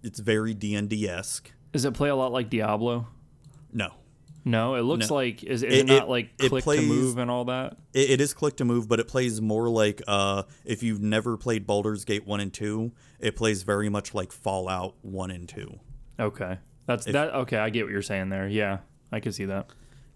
it's 0.03 0.19
very 0.21 0.55
D 0.55 0.75
and 0.75 0.89
D 0.89 1.09
esque. 1.09 1.53
Does 1.73 1.85
it 1.85 1.95
play 1.95 2.09
a 2.09 2.17
lot 2.17 2.33
like 2.33 2.51
Diablo? 2.51 3.07
No, 3.73 3.91
No, 4.45 4.75
it 4.75 4.83
looks 4.83 5.09
No. 5.09 5.15
like 5.17 5.43
is, 5.45 5.63
is 5.63 5.73
It- 5.73 5.79
it, 5.81 5.87
not 5.87 6.03
it- 6.05 6.09
like 6.09 6.31
it 6.39 6.49
click 6.51 6.65
plays- 6.65 6.81
to 6.81 6.87
move 6.87 7.17
and 7.19 7.31
all 7.31 7.45
that? 7.47 7.77
it, 7.95 8.11
it 8.11 8.21
is 8.21 8.35
click 8.35 8.57
to 8.57 8.65
move, 8.65 8.89
but 8.89 9.01
it 9.01 9.09
plays 9.09 9.41
more 9.41 9.69
like 9.71 10.03
uh, 10.07 10.43
if 10.65 10.83
you've 10.83 11.01
never 11.01 11.37
played 11.37 11.67
Baldur's 11.67 12.05
Gate 12.05 12.27
one 12.27 12.41
and 12.41 12.53
two, 12.53 12.93
it 13.21 13.37
plays 13.37 13.63
very 13.63 13.89
much 13.89 14.13
like 14.15 14.31
Fallout 14.33 14.95
one 15.03 15.31
and 15.31 15.49
two. 15.49 15.79
Okay, 16.21 16.59
that's 16.87 17.07
that. 17.07 17.35
Okay, 17.35 17.57
I 17.57 17.71
get 17.71 17.85
what 17.85 17.93
you're 17.93 18.03
saying 18.03 18.29
there. 18.29 18.47
Yeah, 18.49 18.79
I 19.11 19.21
can 19.21 19.33
see 19.33 19.45
that. 19.47 19.69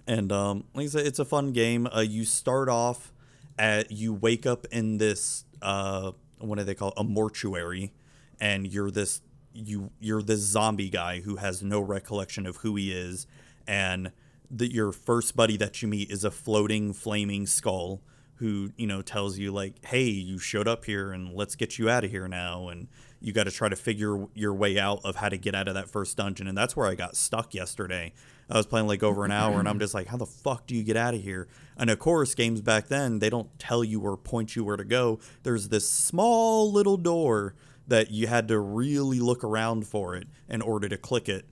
And 0.07 0.31
um, 0.33 0.64
like 0.74 0.85
I 0.85 0.88
said, 0.88 1.07
it's 1.07 1.18
a 1.18 1.24
fun 1.24 1.52
game. 1.52 1.87
Uh, 1.94 2.00
you 2.00 2.24
start 2.26 2.68
off 2.68 3.12
at 3.59 3.90
you 3.90 4.12
wake 4.12 4.47
up 4.47 4.66
in 4.71 4.99
this 4.99 5.45
uh, 5.62 6.12
what 6.38 6.59
do 6.59 6.64
they 6.64 6.75
call 6.75 6.88
it? 6.88 6.95
a 6.97 7.05
mortuary, 7.05 7.92
and 8.40 8.66
you're 8.66 8.90
this 8.90 9.23
you 9.53 9.90
you're 10.01 10.23
this 10.23 10.40
zombie 10.40 10.90
guy 10.90 11.21
who 11.21 11.37
has 11.37 11.62
no 11.62 11.81
recollection 11.81 12.47
of 12.47 12.57
who 12.59 12.77
he 12.77 12.92
is, 12.92 13.27
and 13.66 14.12
the, 14.51 14.73
your 14.73 14.92
first 14.92 15.37
buddy 15.37 15.57
that 15.57 15.83
you 15.83 15.88
meet 15.88 16.11
is 16.11 16.25
a 16.25 16.31
floating 16.31 16.92
flaming 16.92 17.47
skull 17.47 18.03
who 18.37 18.71
you 18.77 18.87
know 18.87 19.03
tells 19.03 19.38
you 19.38 19.51
like 19.51 19.85
hey 19.87 20.05
you 20.05 20.38
showed 20.38 20.69
up 20.69 20.85
here 20.85 21.11
and 21.11 21.33
let's 21.33 21.55
get 21.55 21.79
you 21.79 21.88
out 21.88 22.05
of 22.05 22.11
here 22.11 22.29
now 22.29 22.69
and 22.69 22.87
you 23.19 23.33
got 23.33 23.45
to 23.45 23.51
try 23.51 23.69
to 23.69 23.77
figure 23.77 24.27
your 24.35 24.53
way 24.53 24.79
out 24.79 25.01
of 25.05 25.16
how 25.16 25.29
to 25.29 25.38
get 25.38 25.55
out 25.55 25.69
of 25.69 25.75
that 25.75 25.88
first 25.88 26.16
dungeon 26.16 26.47
and 26.47 26.57
that's 26.57 26.77
where 26.77 26.87
i 26.87 26.95
got 26.95 27.16
stuck 27.16 27.55
yesterday 27.55 28.12
i 28.51 28.57
was 28.57 28.66
playing 28.66 28.87
like 28.87 29.03
over 29.03 29.25
an 29.25 29.33
hour 29.33 29.59
and 29.59 29.69
i'm 29.69 29.79
just 29.81 29.95
like 29.95 30.07
how 30.07 30.19
the 30.19 30.27
fuck 30.27 30.66
do 30.66 30.77
you 30.77 30.83
get 30.83 30.97
out 30.97 31.14
of 31.14 31.23
here 31.23 31.49
and 31.77 31.91
of 31.91 31.99
course 31.99 32.35
games 32.35 32.61
back 32.61 32.89
then 32.89 33.19
they 33.19 33.31
don't 33.31 33.59
tell 33.59 33.85
you 33.85 34.01
or 34.01 34.17
point 34.17 34.57
you 34.57 34.65
where 34.65 34.77
to 34.77 34.85
go. 34.85 35.19
There's 35.43 35.69
this 35.69 35.89
small 35.89 36.73
little 36.73 36.97
door 36.97 37.55
that 37.89 38.11
you 38.11 38.27
had 38.27 38.49
to 38.49 38.59
really 38.59 39.21
look 39.21 39.45
around 39.45 39.87
for 39.87 40.17
it 40.17 40.27
in 40.49 40.61
order 40.62 40.89
to 40.89 40.97
click 40.97 41.29
it 41.29 41.47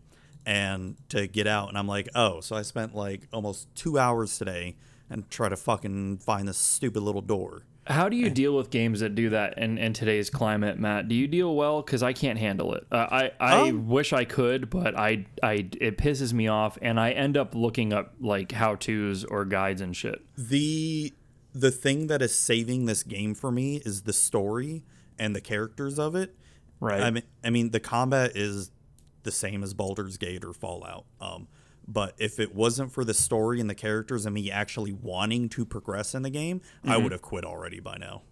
and 0.45 0.97
to 1.09 1.27
get 1.27 1.47
out. 1.47 1.69
And 1.69 1.79
i'm 1.79 1.89
like 1.89 2.09
oh 2.15 2.41
so 2.41 2.57
i 2.57 2.63
spent 2.63 2.95
like 2.95 3.29
almost 3.33 3.75
two 3.75 3.99
hours 3.99 4.39
today 4.39 4.77
and 5.11 5.29
try 5.31 5.49
to 5.49 5.57
fucking 5.57 6.19
find 6.19 6.49
this 6.49 6.59
stupid 6.59 7.03
little 7.03 7.23
door 7.23 7.63
How 7.87 8.09
do 8.09 8.17
you 8.17 8.31
deal 8.31 8.57
with 8.57 8.71
games 8.71 9.01
that 9.01 9.15
do 9.15 9.29
that 9.31 9.59
in, 9.59 9.77
in 9.77 9.93
today's 9.93 10.31
climate, 10.31 10.79
Matt? 10.79 11.07
Do 11.09 11.15
you 11.15 11.27
deal 11.29 11.55
well? 11.55 11.83
Because 11.83 12.03
I 12.03 12.13
can't 12.15 12.39
handle 12.39 12.73
it. 12.75 12.87
Uh, 12.91 13.07
I 13.11 13.31
I 13.39 13.69
Um, 13.69 13.89
wish 13.89 14.13
I 14.13 14.25
could, 14.25 14.71
but 14.71 14.99
I 14.99 15.27
I 15.43 15.69
it 15.81 15.99
pisses 15.99 16.33
me 16.33 16.49
off, 16.49 16.79
and 16.81 16.99
I 16.99 17.11
end 17.11 17.37
up 17.37 17.55
looking 17.55 17.93
up 17.93 18.15
like 18.21 18.53
how 18.53 18.75
tos 18.77 19.25
or 19.25 19.45
guides 19.45 19.81
and 19.83 19.95
shit. 19.95 20.23
the 20.37 21.13
the 21.55 21.71
thing 21.71 22.09
that 22.09 22.21
is 22.23 22.35
saving 22.35 22.87
this 22.87 23.03
game 23.05 23.35
for 23.35 23.53
me 23.53 23.77
is 23.85 24.03
the 24.03 24.13
story 24.13 24.83
and 25.19 25.37
the 25.37 25.41
characters 25.41 26.01
of 26.01 26.17
it 26.17 26.35
Right. 26.81 27.01
i 27.01 27.11
mean 27.13 27.23
i 27.45 27.51
mean 27.51 27.71
the 27.71 27.79
combat 27.79 28.33
is 28.37 28.73
the 29.23 29.31
same 29.31 29.63
as 29.63 29.73
Baldur's 29.73 30.17
Gate 30.17 30.45
or 30.45 30.53
Fallout 30.53 31.05
um 31.21 31.47
but 31.87 32.15
if 32.19 32.39
it 32.39 32.55
wasn't 32.55 32.93
for 32.93 33.05
the 33.05 33.15
story 33.15 33.61
and 33.61 33.69
the 33.69 33.75
characters 33.75 34.27
and 34.27 34.35
me 34.35 34.51
actually 34.51 34.93
wanting 34.93 35.49
to 35.51 35.65
progress 35.65 36.15
in 36.15 36.23
the 36.23 36.31
game, 36.31 36.61
I 36.83 36.95
mm-hmm. 36.95 37.03
would 37.05 37.13
have 37.13 37.23
quit 37.23 37.45
already 37.45 37.81
by 37.81 37.97
now. 37.99 38.23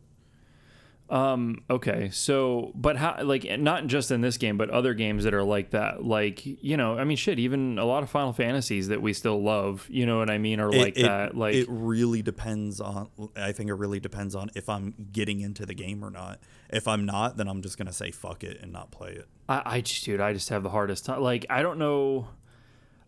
Um, 1.13 1.65
okay, 1.69 2.09
so 2.11 2.73
but 2.75 2.97
how 2.97 3.23
like 3.23 3.45
not 3.61 3.87
just 3.87 4.11
in 4.11 4.23
this 4.23 4.39
game, 4.39 4.57
but 4.57 4.71
other 4.71 4.95
games 4.95 5.25
that 5.25 5.35
are 5.35 5.43
like 5.43 5.71
that. 5.73 6.03
Like 6.03 6.41
you 6.47 6.79
know, 6.79 6.99
I 6.99 7.05
mean, 7.05 7.19
shit. 7.19 7.39
Even 7.39 7.79
a 7.79 7.85
lot 7.85 8.03
of 8.03 8.09
Final 8.09 8.33
Fantasies 8.33 8.89
that 8.89 9.03
we 9.03 9.13
still 9.13 9.43
love. 9.43 9.87
You 9.91 10.07
know 10.07 10.17
what 10.17 10.31
I 10.31 10.39
mean? 10.39 10.59
Or 10.59 10.71
It- 10.71 10.79
like 10.79 10.99
it, 10.99 11.03
that. 11.03 11.37
Like 11.37 11.55
it 11.55 11.67
really 11.69 12.23
depends 12.23 12.81
on. 12.81 13.11
I 13.37 13.53
think 13.53 13.69
it 13.69 13.75
really 13.75 14.01
depends 14.01 14.35
on 14.35 14.51
if 14.55 14.71
I'm 14.71 14.95
getting 15.13 15.43
into 15.43 15.67
the 15.67 15.75
game 15.75 16.03
or 16.03 16.11
not. 16.11 16.41
If 16.71 16.89
I'm 16.89 17.05
not, 17.05 17.37
then 17.37 17.47
I'm 17.47 17.61
just 17.61 17.77
gonna 17.77 17.93
say 17.93 18.11
fuck 18.11 18.43
it 18.43 18.61
and 18.63 18.73
not 18.73 18.91
play 18.91 19.11
it. 19.11 19.29
I, 19.51 19.63
I 19.67 19.81
just, 19.83 20.03
dude, 20.07 20.21
I 20.21 20.33
just 20.33 20.49
have 20.49 20.63
the 20.63 20.71
hardest 20.71 21.05
time. 21.05 21.21
Like, 21.21 21.45
I 21.51 21.61
don't 21.61 21.79
know. 21.79 22.29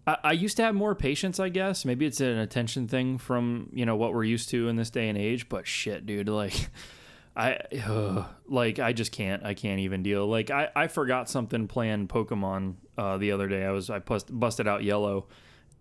I, 0.06 0.16
I 0.24 0.32
used 0.32 0.56
to 0.58 0.62
have 0.62 0.74
more 0.74 0.94
patience, 0.94 1.40
I 1.40 1.48
guess. 1.48 1.84
Maybe 1.84 2.06
it's 2.06 2.20
an 2.20 2.38
attention 2.38 2.88
thing 2.88 3.18
from 3.18 3.70
you 3.72 3.86
know 3.86 3.96
what 3.96 4.14
we're 4.14 4.24
used 4.24 4.48
to 4.50 4.68
in 4.68 4.76
this 4.76 4.90
day 4.90 5.08
and 5.08 5.18
age. 5.18 5.48
But 5.48 5.66
shit, 5.66 6.06
dude, 6.06 6.28
like, 6.28 6.68
I, 7.36 7.58
ugh, 7.86 8.26
like, 8.48 8.78
I 8.78 8.92
just 8.92 9.12
can't. 9.12 9.44
I 9.44 9.54
can't 9.54 9.80
even 9.80 10.02
deal. 10.02 10.26
Like, 10.26 10.50
I, 10.50 10.68
I 10.74 10.86
forgot 10.88 11.28
something 11.28 11.68
playing 11.68 12.08
Pokemon 12.08 12.74
uh, 12.98 13.18
the 13.18 13.32
other 13.32 13.48
day. 13.48 13.64
I 13.64 13.70
was 13.70 13.90
I 13.90 13.98
bust, 13.98 14.28
busted 14.30 14.68
out 14.68 14.84
yellow, 14.84 15.26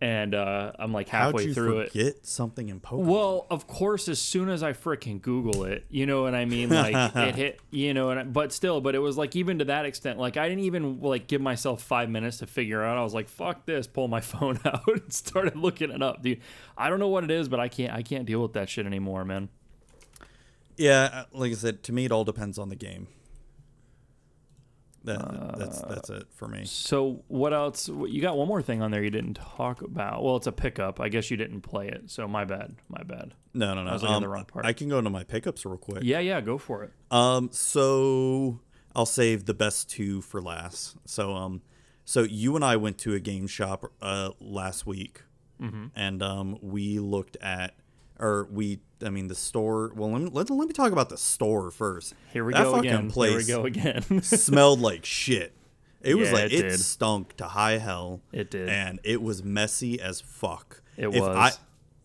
and 0.04 0.36
uh, 0.36 0.74
I'm 0.78 0.92
like 0.92 1.08
How'd 1.08 1.28
halfway 1.28 1.46
you 1.46 1.54
through 1.54 1.80
it. 1.80 1.94
forget 1.94 2.26
something 2.26 2.68
in 2.68 2.82
Pokemon? 2.82 3.06
Well, 3.06 3.48
of 3.50 3.68
course, 3.68 4.10
as 4.10 4.20
soon 4.20 4.50
as 4.50 4.62
I 4.62 4.74
freaking 4.74 5.22
Google 5.22 5.64
it, 5.64 5.86
you 5.90 6.06
know 6.06 6.24
what 6.24 6.36
I 6.36 6.44
mean? 6.44 6.68
Like 6.68 6.94
it 7.16 7.36
hit, 7.36 7.62
you 7.72 7.94
know, 7.94 8.10
and 8.10 8.20
I, 8.20 8.24
but 8.24 8.52
still, 8.52 8.82
but 8.82 8.96
it 8.96 9.00
was 9.00 9.18
like 9.18 9.34
even 9.38 9.60
to 9.60 9.66
that 9.66 9.86
extent, 9.86 10.20
like 10.20 10.36
I 10.36 10.50
didn't 10.50 10.66
even 10.66 11.00
like 11.00 11.28
give 11.28 11.40
myself 11.40 11.82
five 11.82 12.10
minutes 12.10 12.40
to 12.40 12.48
figure 12.48 12.84
out. 12.84 12.98
I 12.98 13.04
was 13.04 13.14
like, 13.14 13.30
"Fuck 13.30 13.66
this!" 13.66 13.88
Pull 13.88 14.10
my 14.10 14.20
phone 14.34 14.60
out 14.66 14.86
and 14.88 15.14
started 15.14 15.56
looking 15.56 15.90
it 15.90 16.04
up, 16.04 16.22
dude. 16.22 16.42
I 16.78 16.90
don't 16.90 17.00
know 17.00 17.08
what 17.08 17.24
it 17.24 17.32
is, 17.32 17.48
but 17.48 17.62
I 17.62 17.70
can't, 17.70 17.94
I 17.94 18.02
can't 18.02 18.26
deal 18.26 18.42
with 18.42 18.54
that 18.54 18.68
shit 18.68 18.86
anymore, 18.86 19.24
man. 19.24 19.48
yeah, 20.76 21.10
uh, 21.14 21.24
like 21.32 21.52
I 21.54 21.56
said, 21.56 21.82
to 21.84 21.94
me 21.94 22.04
it 22.04 22.12
all 22.12 22.26
depends 22.26 22.60
on 22.60 22.68
the 22.68 22.76
game. 22.76 23.08
That, 25.06 25.56
that's 25.60 25.82
that's 25.82 26.10
it 26.10 26.28
for 26.34 26.48
me. 26.48 26.64
So 26.66 27.24
what 27.28 27.54
else? 27.54 27.90
You 27.90 28.22
got 28.22 28.38
one 28.38 28.48
more 28.48 28.62
thing 28.62 28.82
on 28.82 28.92
there 28.92 29.04
you 29.04 29.10
didn't 29.10 29.34
talk 29.34 29.82
about. 29.82 30.24
Well, 30.24 30.38
it's 30.38 30.48
a 30.48 30.52
pickup. 30.54 31.02
I 31.02 31.10
guess 31.10 31.30
you 31.30 31.36
didn't 31.36 31.62
play 31.62 31.90
it. 31.90 32.10
So 32.10 32.26
my 32.28 32.46
bad. 32.46 32.76
My 32.88 33.04
bad. 33.04 33.34
No, 33.54 33.74
no, 33.74 33.84
no. 33.84 33.90
I 33.90 33.94
was 33.94 34.04
Um, 34.04 34.22
the 34.22 34.30
wrong 34.30 34.46
part. 34.46 34.66
I 34.66 34.72
can 34.74 34.88
go 34.88 34.98
into 35.00 35.10
my 35.10 35.24
pickups 35.26 35.66
real 35.66 35.78
quick. 35.78 36.04
Yeah, 36.04 36.20
yeah. 36.20 36.40
Go 36.40 36.58
for 36.58 36.84
it. 36.84 36.92
Um, 37.12 37.50
so 37.52 38.60
I'll 38.96 39.06
save 39.06 39.46
the 39.46 39.54
best 39.54 39.90
two 39.90 40.22
for 40.22 40.42
last. 40.42 40.96
So 41.06 41.34
um, 41.34 41.62
so 42.06 42.22
you 42.24 42.56
and 42.56 42.64
I 42.64 42.76
went 42.78 42.98
to 43.00 43.14
a 43.14 43.20
game 43.20 43.48
shop 43.48 43.92
uh 44.02 44.30
last 44.40 44.86
week, 44.86 45.24
Mm-hmm. 45.62 45.86
and 45.96 46.22
um, 46.24 46.58
we 46.62 47.00
looked 47.00 47.38
at, 47.42 47.76
or 48.20 48.48
we, 48.52 48.80
I 49.04 49.10
mean, 49.10 49.28
the 49.28 49.36
store. 49.36 49.92
Well, 49.96 50.12
let 50.12 50.22
me 50.22 50.30
let, 50.32 50.50
let 50.50 50.68
me 50.68 50.74
talk 50.74 50.92
about 50.92 51.10
the 51.10 51.18
store 51.18 51.72
first. 51.72 52.14
Here 52.32 52.44
we 52.46 52.54
That 52.54 52.64
go 52.64 52.74
fucking 52.74 52.90
again. 52.90 53.00
Here 53.02 53.08
we 53.08 53.12
place 53.12 53.48
go 53.48 53.66
again. 53.66 54.04
smelled 54.24 54.80
like 54.82 55.06
shit. 55.06 55.54
It 56.02 56.16
was 56.16 56.30
Yeah, 56.30 56.36
like 56.36 56.52
it 56.52 56.66
it, 56.66 56.78
stunk 56.80 57.38
to 57.38 57.46
high 57.46 57.78
hell. 57.78 58.22
It 58.32 58.52
did. 58.52 58.68
and 58.70 59.00
it 59.04 59.22
was 59.22 59.44
messy 59.44 60.02
as 60.02 60.20
fuck. 60.22 60.82
It 60.98 61.08
If 61.08 61.22
was. 61.22 61.36
I, 61.38 61.52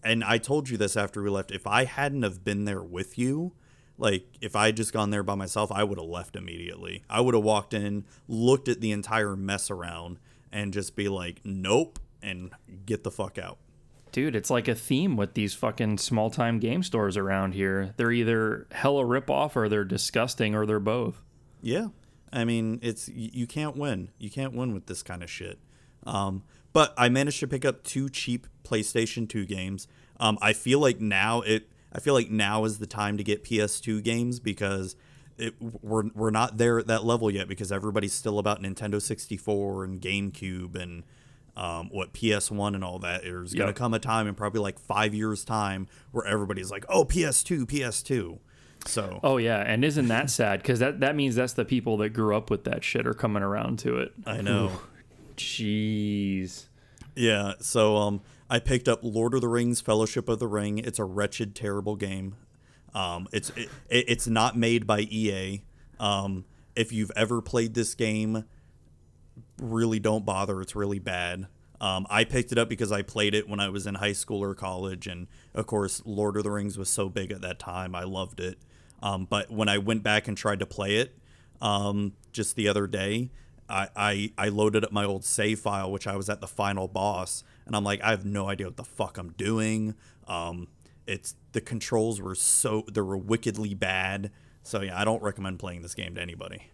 and 0.09 0.22
I 0.22 0.38
told 0.38 0.68
you 0.68 0.76
this 0.76 0.96
after 0.96 1.22
we 1.22 1.30
left. 1.30 1.51
If 1.51 1.66
I 1.66 1.84
hadn't 1.84 2.22
have 2.22 2.44
been 2.44 2.64
there 2.64 2.82
with 2.82 3.18
you, 3.18 3.53
like 3.99 4.24
if 4.40 4.55
I 4.55 4.66
had 4.66 4.76
just 4.76 4.92
gone 4.92 5.11
there 5.11 5.24
by 5.24 5.34
myself, 5.34 5.72
I 5.72 5.82
would 5.82 5.99
have 5.99 6.07
left 6.09 6.36
immediately. 6.36 7.03
I 7.11 7.20
would 7.20 7.34
have 7.34 7.42
walked 7.42 7.74
in, 7.74 8.05
looked 8.28 8.68
at 8.68 8.80
the 8.80 8.92
entire 8.92 9.34
mess 9.34 9.68
around, 9.70 10.18
and 10.53 10.72
just 10.72 10.94
be 10.94 11.09
like, 11.09 11.40
"Nope," 11.44 11.99
and 12.22 12.53
get 12.86 13.03
the 13.03 13.11
fuck 13.11 13.36
out. 13.38 13.59
Dude, 14.12 14.36
it's 14.36 14.50
like 14.50 14.68
a 14.68 14.74
theme 14.74 15.16
with 15.16 15.34
these 15.34 15.54
fucking 15.54 15.98
small 15.98 16.30
time 16.30 16.59
game 16.59 16.82
stores 16.82 17.16
around 17.16 17.52
here. 17.52 17.94
They're 17.96 18.12
either 18.12 18.66
hella 18.72 19.04
rip 19.04 19.30
off 19.30 19.56
or 19.56 19.68
they're 19.68 19.84
disgusting 19.84 20.54
or 20.54 20.66
they're 20.66 20.80
both. 20.80 21.20
Yeah, 21.61 21.88
I 22.32 22.44
mean, 22.44 22.78
it's 22.82 23.09
you 23.09 23.46
can't 23.46 23.76
win. 23.76 24.11
You 24.18 24.30
can't 24.30 24.54
win 24.54 24.74
with 24.74 24.86
this 24.86 25.02
kind 25.02 25.22
of 25.22 25.30
shit. 25.30 25.59
Um, 26.06 26.42
but 26.72 26.94
I 26.96 27.09
managed 27.09 27.40
to 27.40 27.48
pick 27.48 27.64
up 27.64 27.82
two 27.82 28.09
cheap 28.09 28.46
PlayStation 28.64 29.28
2 29.28 29.46
games. 29.46 29.88
Um, 30.20 30.38
I 30.40 30.52
feel 30.52 30.80
like 30.80 31.00
now 31.00 31.40
it. 31.42 31.68
I 31.92 32.00
feel 32.00 32.14
like 32.14 32.30
now 32.30 32.64
is 32.64 32.78
the 32.78 32.86
time 32.86 33.16
to 33.16 33.24
get 33.24 33.44
PS2 33.44 34.02
games 34.02 34.40
because 34.40 34.94
it, 35.38 35.54
we're 35.61 36.11
we're 36.14 36.30
not 36.30 36.59
there 36.59 36.78
at 36.78 36.86
that 36.88 37.04
level 37.04 37.30
yet 37.30 37.48
because 37.48 37.72
everybody's 37.72 38.12
still 38.12 38.38
about 38.38 38.61
Nintendo 38.62 39.00
64 39.00 39.84
and 39.84 40.00
GameCube 40.00 40.74
and 40.74 41.04
um, 41.59 41.88
what 41.90 42.12
PS1 42.12 42.74
and 42.74 42.84
all 42.84 42.98
that. 43.00 43.22
There's 43.22 43.52
gonna 43.52 43.70
Yep. 43.70 43.76
come 43.76 43.92
a 43.94 43.98
time 43.98 44.26
in 44.28 44.34
probably 44.34 44.61
like 44.61 44.78
five 44.78 45.12
years 45.14 45.44
time 45.44 45.88
where 46.12 46.24
everybody's 46.26 46.70
like, 46.70 46.84
"Oh, 46.88 47.04
PS2, 47.04 47.66
PS2." 47.66 48.38
So 48.86 49.18
Oh 49.24 49.38
yeah, 49.38 49.59
and 49.59 49.84
isn't 49.84 50.06
that 50.09 50.30
sad? 50.30 50.62
Because 50.62 50.78
that 50.78 51.00
that 51.00 51.16
means 51.16 51.34
that's 51.34 51.54
the 51.54 51.64
people 51.64 51.96
that 51.98 52.11
grew 52.11 52.36
up 52.36 52.48
with 52.48 52.62
that 52.64 52.84
shit 52.84 53.06
are 53.09 53.12
coming 53.14 53.42
around 53.42 53.80
to 53.80 53.98
it. 53.98 54.12
I 54.24 54.40
know. 54.40 54.70
Jeez. 55.36 56.66
Yeah, 57.16 57.54
so 57.61 57.96
um, 57.96 58.20
I 58.48 58.59
picked 58.61 58.86
up 58.88 59.00
Lord 59.02 59.34
of 59.34 59.40
the 59.40 59.48
Rings: 59.48 59.80
Fellowship 59.80 60.28
of 60.28 60.38
the 60.38 60.46
Ring. 60.46 60.78
It's 60.78 60.98
a 60.98 61.04
wretched, 61.04 61.54
terrible 61.54 61.96
game. 61.96 62.36
Um, 62.94 63.26
it's 63.32 63.50
it, 63.50 63.68
it- 63.88 64.04
it's 64.09 64.26
not 64.28 64.56
made 64.56 64.86
by 64.86 65.00
EA. 65.00 65.62
Um, 65.98 66.44
if 66.76 66.92
you've 66.92 67.11
ever 67.16 67.42
played 67.42 67.74
this 67.74 67.94
game, 67.94 68.44
really 69.61 69.98
don't 69.98 70.24
bother. 70.24 70.61
It's 70.61 70.76
really 70.76 70.98
bad. 70.98 71.46
Um, 71.80 72.06
I 72.11 72.24
picked 72.24 72.50
it 72.50 72.59
up 72.59 72.68
because 72.68 72.90
I 72.90 73.02
played 73.02 73.34
it 73.34 73.48
when 73.48 73.61
I 73.61 73.68
was 73.68 73.86
in 73.86 73.96
high 73.96 74.12
school 74.12 74.42
or 74.42 74.54
college, 74.54 75.06
and 75.06 75.28
of 75.54 75.66
course, 75.66 76.02
Lord 76.04 76.36
of 76.36 76.44
the 76.44 76.50
Rings 76.50 76.76
was 76.76 76.88
so 76.88 77.09
big 77.09 77.30
at 77.30 77.40
that 77.42 77.59
time. 77.59 77.94
I 77.94 78.04
loved 78.04 78.40
it. 78.40 78.59
Um, 79.00 79.26
but 79.30 79.50
when 79.50 79.68
I 79.68 79.78
went 79.78 80.02
back 80.02 80.26
and 80.26 80.36
tried 80.36 80.59
to 80.59 80.66
play 80.66 80.96
it 80.96 81.16
um, 81.61 82.14
just 82.32 82.56
the 82.56 82.66
other 82.66 82.88
day, 82.88 83.30
I, 83.68 83.88
I 83.94 84.32
I 84.36 84.48
loaded 84.48 84.84
up 84.84 84.90
my 84.90 85.04
old 85.04 85.24
save 85.24 85.61
file, 85.61 85.92
which 85.92 86.06
I 86.06 86.16
was 86.16 86.28
at 86.28 86.40
the 86.40 86.48
final 86.48 86.88
boss, 86.88 87.44
and 87.66 87.76
I'm 87.76 87.84
like, 87.84 88.02
I 88.02 88.11
have 88.11 88.24
no 88.24 88.48
idea 88.48 88.66
what 88.66 88.76
the 88.76 88.84
fuck 88.84 89.18
I'm 89.18 89.30
doing. 89.32 89.94
Um, 90.26 90.68
it's 91.06 91.36
the 91.52 91.61
controls 91.61 92.20
were 92.20 92.34
so 92.34 92.84
they 92.90 93.00
were 93.00 93.16
wickedly 93.16 93.74
bad. 93.74 94.30
So 94.62 94.82
yeah, 94.82 94.98
I 94.98 95.04
don't 95.04 95.22
recommend 95.22 95.59
playing 95.59 95.82
this 95.82 95.94
game 95.94 96.14
to 96.16 96.20
anybody. 96.20 96.70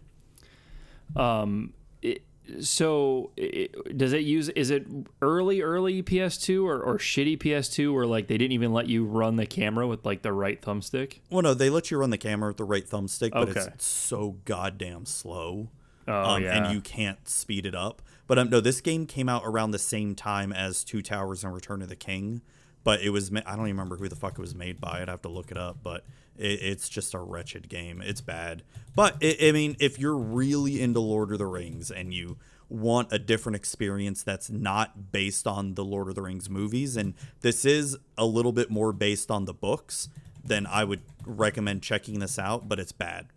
Um, 1.15 1.73
it, 2.01 2.23
so 2.59 3.31
it, 3.37 3.97
does 3.97 4.13
it 4.13 4.23
use? 4.23 4.49
Is 4.49 4.69
it 4.69 4.85
early 5.21 5.61
early 5.61 6.03
PS2 6.03 6.63
or, 6.63 6.81
or 6.81 6.97
shitty 6.97 7.37
PS2 7.37 7.93
where 7.93 8.05
like 8.05 8.27
they 8.27 8.37
didn't 8.37 8.53
even 8.53 8.73
let 8.73 8.87
you 8.87 9.05
run 9.05 9.35
the 9.35 9.45
camera 9.45 9.87
with 9.87 10.05
like 10.05 10.21
the 10.21 10.33
right 10.33 10.61
thumbstick? 10.61 11.19
Well, 11.29 11.41
no, 11.41 11.53
they 11.53 11.69
let 11.69 11.91
you 11.91 11.97
run 11.97 12.09
the 12.09 12.17
camera 12.17 12.49
with 12.49 12.57
the 12.57 12.63
right 12.63 12.87
thumbstick, 12.87 13.31
but 13.31 13.49
Okay. 13.49 13.61
it's 13.61 13.85
so 13.85 14.37
goddamn 14.45 15.05
slow. 15.05 15.69
Oh 16.07 16.13
um, 16.13 16.43
yeah. 16.43 16.55
And 16.55 16.73
you 16.73 16.81
can't 16.81 17.27
speed 17.27 17.65
it 17.65 17.75
up. 17.75 18.01
But 18.27 18.39
um, 18.39 18.49
no, 18.49 18.59
this 18.59 18.81
game 18.81 19.05
came 19.05 19.29
out 19.29 19.43
around 19.45 19.71
the 19.71 19.79
same 19.79 20.15
time 20.15 20.51
as 20.51 20.83
Two 20.83 21.01
Towers 21.01 21.43
and 21.43 21.53
Return 21.53 21.81
of 21.81 21.89
the 21.89 21.95
King. 21.95 22.41
But 22.83 23.01
it 23.01 23.09
was, 23.09 23.31
I 23.31 23.55
don't 23.55 23.67
even 23.67 23.77
remember 23.77 23.97
who 23.97 24.07
the 24.07 24.15
fuck 24.15 24.33
it 24.33 24.41
was 24.41 24.53
made 24.53 24.79
by. 24.79 25.01
I'd 25.01 25.09
have 25.09 25.23
to 25.23 25.29
look 25.29 25.49
it 25.49 25.57
up. 25.57 25.77
But 25.81 26.05
it, 26.37 26.61
it's 26.61 26.89
just 26.89 27.13
a 27.13 27.19
wretched 27.19 27.69
game. 27.69 28.01
It's 28.01 28.21
bad. 28.21 28.63
But 28.95 29.17
I 29.21 29.37
I 29.41 29.51
mean, 29.51 29.75
if 29.79 29.99
you're 29.99 30.17
really 30.17 30.81
into 30.81 30.99
Lord 30.99 31.31
of 31.31 31.37
the 31.37 31.45
Rings 31.45 31.91
and 31.91 32.13
you 32.13 32.37
want 32.67 33.13
a 33.13 33.19
different 33.19 33.55
experience 33.55 34.23
that's 34.23 34.49
not 34.49 35.11
based 35.11 35.45
on 35.45 35.75
the 35.75 35.85
Lord 35.85 36.09
of 36.09 36.15
the 36.15 36.21
Rings 36.21 36.49
movies, 36.49 36.97
and 36.97 37.13
this 37.41 37.65
is 37.65 37.97
a 38.17 38.25
little 38.25 38.51
bit 38.51 38.69
more 38.69 38.91
based 38.91 39.29
on 39.29 39.45
the 39.45 39.53
books, 39.53 40.09
then 40.43 40.65
I 40.65 40.83
would 40.83 41.01
recommend 41.25 41.83
checking 41.83 42.19
this 42.19 42.39
out. 42.39 42.67
But 42.67 42.79
it's 42.79 42.91
bad. 42.91 43.27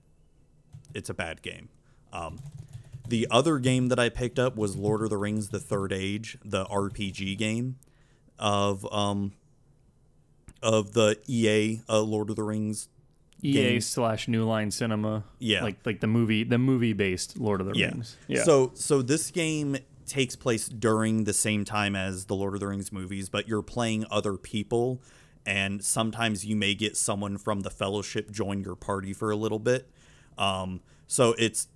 It's 0.95 1.11
a 1.11 1.15
bad 1.15 1.43
game. 1.43 1.69
Um, 2.13 2.39
the 3.07 3.27
other 3.31 3.59
game 3.59 3.89
that 3.89 3.99
I 3.99 4.09
picked 4.09 4.39
up 4.39 4.57
was 4.57 4.77
Lord 4.77 5.03
of 5.03 5.11
the 5.11 5.17
Rings: 5.17 5.49
The 5.49 5.61
Third 5.61 5.93
Age, 5.93 6.39
the 6.45 6.65
RPG 6.67 7.37
game 7.39 7.77
of 8.39 8.87
um 8.93 9.33
of 10.63 10.93
the 10.93 11.19
EA 11.27 11.81
uh, 11.89 12.01
Lord 12.01 12.31
of 12.31 12.37
the 12.37 12.43
Rings. 12.43 12.89
EA 13.43 13.79
slash 13.81 14.27
New 14.27 14.45
Line 14.45 14.71
Cinema. 14.71 15.25
Yeah. 15.39 15.63
Like 15.63 15.85
like 15.87 16.01
the 16.01 16.07
movie 16.09 16.43
the 16.43 16.59
movie 16.59 16.93
based 16.93 17.39
Lord 17.39 17.61
of 17.61 17.69
the 17.69 17.79
Yeah. 17.79 17.89
Rings. 17.89 18.17
Yeah. 18.27 18.43
So 18.43 18.73
so 18.75 19.01
this 19.03 19.31
game 19.31 19.77
takes 20.07 20.35
place 20.35 20.69
during 20.69 21.25
the 21.25 21.33
same 21.33 21.65
time 21.65 21.95
as 21.95 22.25
the 22.25 22.35
Lord 22.35 22.55
of 22.55 22.61
the 22.61 22.67
Rings 22.67 22.91
movies, 22.91 23.29
but 23.29 23.47
you're 23.47 23.63
playing 23.63 24.07
other 24.11 24.37
people 24.37 25.01
and 25.47 25.85
sometimes 25.85 26.45
you 26.45 26.57
may 26.57 26.75
get 26.75 26.97
someone 26.97 27.39
from 27.39 27.61
the 27.61 27.71
fellowship 27.71 28.31
join 28.31 28.63
your 28.63 28.75
party 28.75 29.13
for 29.13 29.31
a 29.31 29.37
little 29.37 29.61
bit. 29.61 29.89
Um 30.37 30.81
so 31.07 31.35
it's 31.39 31.69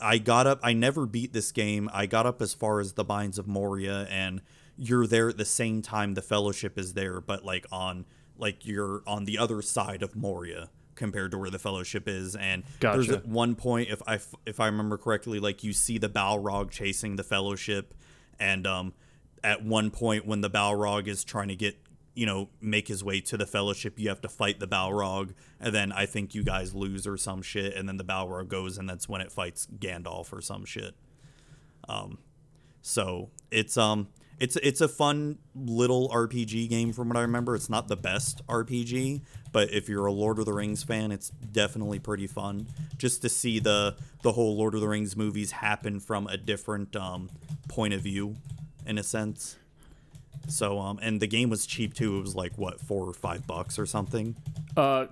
I 0.00 0.18
got 0.18 0.48
up 0.48 0.58
I 0.64 0.72
never 0.72 1.06
beat 1.06 1.32
this 1.32 1.52
game. 1.52 1.88
I 1.92 2.06
got 2.06 2.26
up 2.26 2.42
as 2.42 2.54
far 2.54 2.80
as 2.80 2.94
the 2.94 3.04
Mines 3.04 3.38
of 3.38 3.46
Moria 3.46 4.08
and 4.10 4.42
you're 4.76 5.06
there 5.06 5.28
at 5.28 5.36
the 5.36 5.44
same 5.44 5.80
time 5.80 6.14
the 6.14 6.22
fellowship 6.22 6.76
is 6.76 6.94
there, 6.94 7.20
but 7.20 7.44
like 7.44 7.66
on 7.70 8.04
like 8.38 8.66
you're 8.66 9.02
on 9.06 9.24
the 9.24 9.38
other 9.38 9.62
side 9.62 10.02
of 10.02 10.16
Moria 10.16 10.70
compared 10.94 11.30
to 11.32 11.38
where 11.38 11.50
the 11.50 11.58
fellowship 11.58 12.08
is. 12.08 12.36
And 12.36 12.64
there's 12.94 13.10
at 13.10 13.26
one 13.26 13.54
point 13.54 13.90
if 13.90 14.02
i 14.06 14.18
if 14.46 14.60
i 14.60 14.66
remember 14.66 14.96
correctly 14.96 15.40
like 15.40 15.64
you 15.64 15.72
see 15.72 15.98
the 15.98 16.08
balrog 16.08 16.70
chasing 16.70 17.16
the 17.16 17.24
fellowship. 17.24 17.94
And 18.38 18.66
um 18.66 18.94
at 19.42 19.64
one 19.64 19.90
point 19.90 20.26
when 20.26 20.40
the 20.40 20.50
balrog 20.50 21.06
is 21.06 21.24
trying 21.24 21.48
to 21.48 21.56
get 21.56 21.76
you 22.14 22.26
know 22.26 22.48
make 22.60 22.88
his 22.88 23.02
way 23.02 23.20
to 23.20 23.36
the 23.36 23.46
fellowship 23.46 23.98
you 23.98 24.08
have 24.08 24.20
to 24.20 24.28
fight 24.28 24.60
the 24.60 24.68
balrog. 24.68 25.34
And 25.60 25.74
then 25.74 25.92
i 25.92 26.06
think 26.06 26.34
you 26.34 26.44
guys 26.44 26.74
lose 26.74 27.06
or 27.06 27.16
some 27.16 27.42
shit. 27.42 27.74
And 27.74 27.88
then 27.88 27.96
the 27.96 28.04
balrog 28.04 28.48
goes 28.48 28.78
and 28.78 28.88
that's 28.88 29.08
when 29.08 29.20
it 29.20 29.32
fights 29.32 29.66
gandalf 29.78 30.32
or 30.32 30.40
some 30.40 30.64
shit. 30.64 30.94
Um 31.88 32.18
so 32.82 33.30
it's 33.50 33.76
um 33.76 34.08
it's 34.44 34.56
it's 34.56 34.82
a 34.82 34.88
fun 34.88 35.38
little 35.54 36.10
RPG 36.10 36.68
game 36.68 36.92
from 36.92 37.08
what 37.08 37.16
I 37.16 37.22
remember. 37.22 37.54
It's 37.54 37.70
not 37.70 37.88
the 37.88 37.96
best 37.96 38.46
RPG, 38.46 39.22
but 39.52 39.72
if 39.72 39.88
you're 39.88 40.04
a 40.04 40.12
Lord 40.12 40.38
of 40.38 40.44
the 40.44 40.52
Rings 40.52 40.82
fan, 40.82 41.10
it's 41.12 41.30
definitely 41.30 41.98
pretty 41.98 42.26
fun 42.26 42.66
just 42.98 43.22
to 43.22 43.30
see 43.30 43.58
the 43.58 43.96
the 44.22 44.32
whole 44.32 44.54
Lord 44.56 44.74
of 44.74 44.82
the 44.82 44.88
Rings 44.88 45.16
movies 45.16 45.50
happen 45.52 45.98
from 45.98 46.26
a 46.26 46.36
different 46.36 46.94
um, 46.94 47.30
point 47.68 47.94
of 47.94 48.02
view, 48.02 48.36
in 48.86 48.98
a 48.98 49.02
sense. 49.02 49.56
So 50.48 50.78
um, 50.78 50.98
and 51.00 51.20
the 51.22 51.26
game 51.26 51.48
was 51.48 51.64
cheap 51.64 51.94
too. 51.94 52.18
It 52.18 52.20
was 52.20 52.36
like 52.36 52.52
what 52.58 52.80
four 52.80 53.08
or 53.08 53.14
five 53.14 53.46
bucks 53.46 53.78
or 53.78 53.86
something. 53.86 54.36
uh 54.76 55.06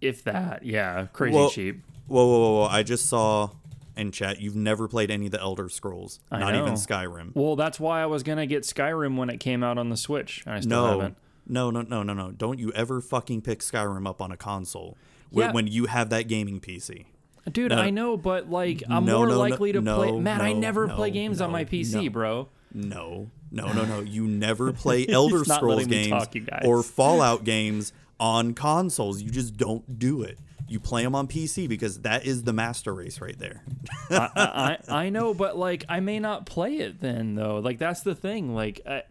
if 0.00 0.22
that, 0.24 0.64
yeah, 0.64 1.06
crazy 1.12 1.34
Well- 1.36 1.50
cheap. 1.50 1.82
Whoa, 2.06 2.24
whoa, 2.26 2.38
whoa, 2.38 2.52
whoa! 2.60 2.66
I 2.68 2.82
just 2.84 3.06
saw 3.06 3.50
in 3.98 4.12
chat 4.12 4.40
you've 4.40 4.56
never 4.56 4.88
played 4.88 5.10
any 5.10 5.26
of 5.26 5.32
the 5.32 5.40
Elder 5.40 5.68
Scrolls, 5.68 6.20
I 6.30 6.38
not 6.38 6.52
know. 6.54 6.62
even 6.62 6.74
Skyrim. 6.74 7.32
Well, 7.34 7.56
that's 7.56 7.78
why 7.80 8.02
I 8.02 8.06
was 8.06 8.22
gonna 8.22 8.46
get 8.46 8.62
Skyrim 8.62 9.16
when 9.16 9.28
it 9.30 9.38
came 9.38 9.62
out 9.62 9.76
on 9.78 9.88
the 9.90 9.96
Switch. 9.96 10.42
and 10.46 10.54
I 10.54 10.60
still 10.60 10.70
No, 10.70 10.90
haven't. 11.00 11.16
no, 11.46 11.70
no, 11.70 11.82
no, 11.82 12.02
no, 12.02 12.12
no! 12.14 12.30
Don't 12.30 12.58
you 12.58 12.72
ever 12.72 13.00
fucking 13.00 13.42
pick 13.42 13.60
Skyrim 13.60 14.06
up 14.08 14.20
on 14.22 14.30
a 14.32 14.36
console 14.36 14.96
when, 15.30 15.46
Yeah. 15.48 15.52
when 15.52 15.66
you 15.66 15.86
have 15.86 16.10
that 16.10 16.28
gaming 16.28 16.60
PC. 16.60 17.06
Dude, 17.50 17.70
No. 17.70 17.78
I 17.78 17.90
know, 17.90 18.16
but 18.16 18.50
like 18.50 18.82
I'm 18.90 19.04
No, 19.06 19.18
more 19.18 19.28
no, 19.28 19.38
likely 19.38 19.72
to 19.72 19.80
play. 19.80 20.12
Matt, 20.12 20.40
I 20.42 20.52
never 20.52 20.86
play 20.88 21.10
games 21.10 21.40
on 21.40 21.50
my 21.50 21.64
PC, 21.64 22.08
bro. 22.12 22.48
No, 22.74 23.30
no, 23.50 23.72
no, 23.72 23.84
no! 23.86 24.00
You 24.00 24.26
never 24.26 24.72
play 24.74 25.06
Elder 25.08 25.44
Scrolls 25.44 25.86
games 25.86 26.08
talk, 26.10 26.34
or 26.64 26.82
Fallout 26.82 27.44
games 27.44 27.92
on 28.20 28.52
consoles. 28.52 29.22
You 29.22 29.30
just 29.30 29.56
don't 29.56 29.98
do 29.98 30.22
it. 30.22 30.38
You 30.68 30.78
play 30.80 31.02
them 31.02 31.14
on 31.14 31.26
PC 31.28 31.68
because 31.68 32.00
that 32.02 32.24
is 32.26 32.42
the 32.44 32.52
master 32.52 32.94
race 32.94 33.20
right 33.20 33.38
there. 33.38 33.62
I, 34.10 34.78
I 34.88 34.94
I 35.06 35.08
know, 35.10 35.34
but 35.34 35.56
like 35.56 35.84
I 35.88 36.00
may 36.00 36.18
not 36.18 36.46
play 36.46 36.76
it 36.78 37.00
then 37.00 37.34
though. 37.34 37.58
Like 37.58 37.78
that's 37.78 38.02
the 38.02 38.14
thing. 38.14 38.54
Like 38.54 38.80
I, 38.86 39.02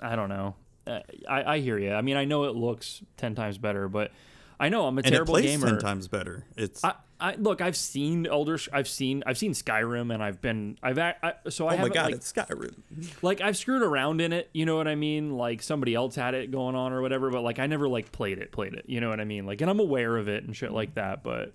I 0.00 0.16
don't 0.16 0.28
know. 0.28 0.54
Uh, 0.86 1.00
I 1.28 1.54
I 1.54 1.58
hear 1.60 1.78
you. 1.78 1.92
I 1.92 2.02
mean, 2.02 2.16
I 2.16 2.24
know 2.24 2.44
it 2.44 2.54
looks 2.54 3.02
ten 3.16 3.34
times 3.34 3.58
better, 3.58 3.88
but 3.88 4.12
I 4.60 4.68
know 4.68 4.86
I'm 4.86 4.98
a 4.98 5.02
and 5.02 5.12
terrible 5.12 5.38
gamer. 5.40 5.66
ten 5.68 5.78
times 5.78 6.08
better. 6.08 6.44
It's 6.56 6.84
I, 6.84 6.94
I 7.20 7.36
look. 7.36 7.60
I've 7.60 7.76
seen 7.76 8.26
Elder. 8.26 8.58
I've 8.72 8.88
seen. 8.88 9.22
I've 9.26 9.38
seen 9.38 9.52
Skyrim, 9.52 10.12
and 10.12 10.22
I've 10.22 10.40
been. 10.40 10.78
I've. 10.82 10.98
I, 10.98 11.14
so 11.48 11.68
I 11.68 11.76
oh 11.76 11.82
my 11.82 11.88
god, 11.88 12.06
like, 12.06 12.14
it's 12.16 12.32
Skyrim. 12.32 12.74
like 13.22 13.40
I've 13.40 13.56
screwed 13.56 13.82
around 13.82 14.20
in 14.20 14.32
it. 14.32 14.50
You 14.52 14.66
know 14.66 14.76
what 14.76 14.88
I 14.88 14.94
mean? 14.94 15.36
Like 15.36 15.62
somebody 15.62 15.94
else 15.94 16.14
had 16.16 16.34
it 16.34 16.50
going 16.50 16.74
on 16.74 16.92
or 16.92 17.02
whatever. 17.02 17.30
But 17.30 17.42
like 17.42 17.58
I 17.58 17.66
never 17.66 17.88
like 17.88 18.12
played 18.12 18.38
it. 18.38 18.52
Played 18.52 18.74
it. 18.74 18.84
You 18.86 19.00
know 19.00 19.08
what 19.08 19.20
I 19.20 19.24
mean? 19.24 19.46
Like, 19.46 19.60
and 19.60 19.70
I'm 19.70 19.80
aware 19.80 20.16
of 20.16 20.28
it 20.28 20.44
and 20.44 20.56
shit 20.56 20.72
like 20.72 20.94
that. 20.94 21.22
But 21.22 21.52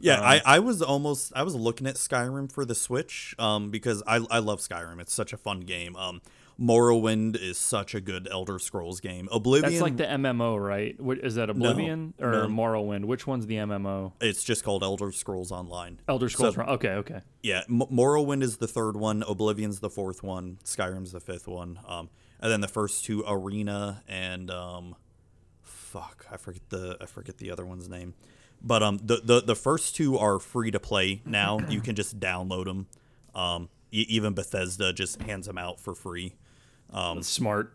Yeah, 0.00 0.18
Um, 0.18 0.24
I, 0.24 0.42
I 0.44 0.58
was 0.60 0.80
almost 0.80 1.32
I 1.34 1.42
was 1.42 1.54
looking 1.54 1.86
at 1.86 1.96
Skyrim 1.96 2.50
for 2.52 2.64
the 2.64 2.74
Switch 2.74 3.34
um, 3.38 3.70
because 3.70 4.02
I, 4.06 4.24
I 4.30 4.38
love 4.38 4.60
Skyrim. 4.60 5.00
It's 5.00 5.12
such 5.14 5.32
a 5.32 5.36
fun 5.36 5.60
game. 5.60 5.96
Um, 5.96 6.22
Morrowind 6.60 7.40
is 7.40 7.56
such 7.56 7.94
a 7.94 8.00
good 8.00 8.26
Elder 8.30 8.58
Scrolls 8.58 9.00
game. 9.00 9.28
Oblivion, 9.30 9.70
that's 9.70 9.80
like 9.82 9.96
the 9.96 10.04
MMO, 10.04 10.58
right? 10.58 10.96
Is 11.22 11.36
that 11.36 11.50
Oblivion 11.50 12.14
or 12.20 12.32
no. 12.32 12.46
Morrowind? 12.48 13.04
Which 13.04 13.26
one's 13.28 13.46
the 13.46 13.56
MMO? 13.56 14.12
it's 14.20 14.42
just 14.42 14.64
called 14.64 14.82
Elder 14.82 15.12
Scrolls 15.12 15.52
Online. 15.52 16.00
Elder 16.08 16.28
Scrolls. 16.28 16.56
So- 16.56 16.62
okay, 16.62 16.90
okay. 16.94 17.20
Yeah, 17.42 17.62
M- 17.68 17.82
Morrowind 17.92 18.42
is 18.42 18.56
the 18.56 18.66
third 18.66 18.96
one. 18.96 19.22
Oblivion's 19.22 19.78
the 19.78 19.90
fourth 19.90 20.22
one. 20.24 20.58
Skyrim's 20.64 21.12
the 21.12 21.20
fifth 21.20 21.46
one. 21.46 21.78
Um, 21.86 22.10
and 22.40 22.50
then 22.50 22.60
the 22.60 22.68
first 22.68 23.04
two, 23.04 23.22
Arena 23.26 24.02
and 24.08 24.50
um, 24.50 24.96
fuck, 25.62 26.26
I 26.30 26.36
forget 26.36 26.68
the 26.70 26.96
I 27.00 27.06
forget 27.06 27.38
the 27.38 27.50
other 27.52 27.64
one's 27.64 27.88
name. 27.88 28.14
But 28.60 28.82
um, 28.82 28.98
the 28.98 29.20
the, 29.22 29.40
the 29.40 29.54
first 29.54 29.94
two 29.94 30.18
are 30.18 30.40
free 30.40 30.72
to 30.72 30.80
play 30.80 31.22
now. 31.24 31.60
you 31.68 31.80
can 31.80 31.94
just 31.94 32.18
download 32.18 32.64
them. 32.64 32.86
Um, 33.34 33.68
even 33.92 34.34
Bethesda 34.34 34.92
just 34.92 35.22
hands 35.22 35.46
them 35.46 35.56
out 35.58 35.78
for 35.80 35.94
free. 35.94 36.34
That's 36.92 37.28
smart. 37.28 37.74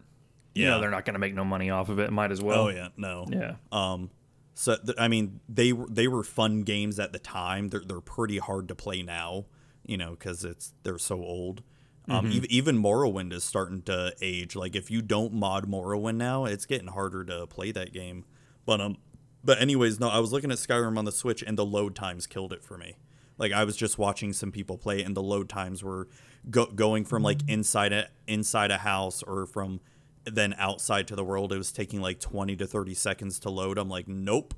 You 0.55 0.65
yeah. 0.65 0.69
know 0.71 0.81
they're 0.81 0.91
not 0.91 1.05
going 1.05 1.13
to 1.15 1.19
make 1.19 1.33
no 1.33 1.43
money 1.45 1.69
off 1.69 1.89
of 1.89 1.99
it. 1.99 2.11
Might 2.11 2.31
as 2.31 2.41
well. 2.41 2.65
Oh 2.65 2.69
yeah, 2.69 2.89
no. 2.97 3.25
Yeah. 3.29 3.55
Um, 3.71 4.11
so 4.53 4.75
th- 4.75 4.97
I 4.99 5.07
mean, 5.07 5.39
they 5.49 5.73
were 5.73 5.87
they 5.89 6.07
were 6.07 6.23
fun 6.23 6.61
games 6.61 6.99
at 6.99 7.11
the 7.11 7.19
time. 7.19 7.69
They're 7.69 7.81
they're 7.85 8.01
pretty 8.01 8.37
hard 8.37 8.67
to 8.67 8.75
play 8.75 9.01
now, 9.01 9.45
you 9.85 9.97
know, 9.97 10.11
because 10.11 10.43
it's 10.45 10.73
they're 10.83 10.97
so 10.99 11.21
old. 11.23 11.63
Um, 12.09 12.25
Mm-hmm. 12.25 12.37
ev- 12.39 12.45
even 12.45 12.83
Morrowind 12.83 13.31
is 13.33 13.43
starting 13.45 13.81
to 13.83 14.13
age. 14.21 14.55
Like 14.55 14.75
if 14.75 14.91
you 14.91 15.01
don't 15.01 15.33
mod 15.33 15.67
Morrowind 15.69 16.17
now, 16.17 16.45
it's 16.45 16.65
getting 16.65 16.89
harder 16.89 17.23
to 17.25 17.47
play 17.47 17.71
that 17.71 17.93
game. 17.93 18.25
But 18.65 18.79
um, 18.81 18.97
but 19.43 19.59
anyways, 19.61 19.99
no, 19.99 20.09
I 20.09 20.19
was 20.19 20.31
looking 20.31 20.51
at 20.51 20.57
Skyrim 20.57 20.97
on 20.97 21.05
the 21.05 21.11
Switch, 21.11 21.41
and 21.41 21.57
the 21.57 21.65
load 21.65 21.95
times 21.95 22.27
killed 22.27 22.53
it 22.53 22.61
for 22.63 22.77
me. 22.77 22.97
Like 23.37 23.51
I 23.53 23.63
was 23.63 23.75
just 23.75 23.97
watching 23.97 24.33
some 24.33 24.51
people 24.51 24.77
play, 24.77 25.01
and 25.01 25.15
the 25.17 25.23
load 25.23 25.49
times 25.49 25.83
were 25.83 26.07
go- 26.49 26.67
going 26.67 27.05
from 27.05 27.23
like 27.23 27.39
mm-hmm. 27.39 27.51
inside 27.51 27.93
a 27.93 28.07
inside 28.27 28.71
a 28.71 28.77
house 28.77 29.23
or 29.23 29.45
from 29.45 29.79
then 30.25 30.53
outside 30.57 31.07
to 31.09 31.15
the 31.15 31.23
world. 31.23 31.51
It 31.51 31.57
was 31.57 31.71
taking 31.71 32.01
like 32.01 32.19
twenty 32.19 32.55
to 32.57 32.67
thirty 32.67 32.93
seconds 32.93 33.39
to 33.39 33.49
load. 33.49 33.77
I'm 33.77 33.89
like, 33.89 34.07
nope. 34.07 34.53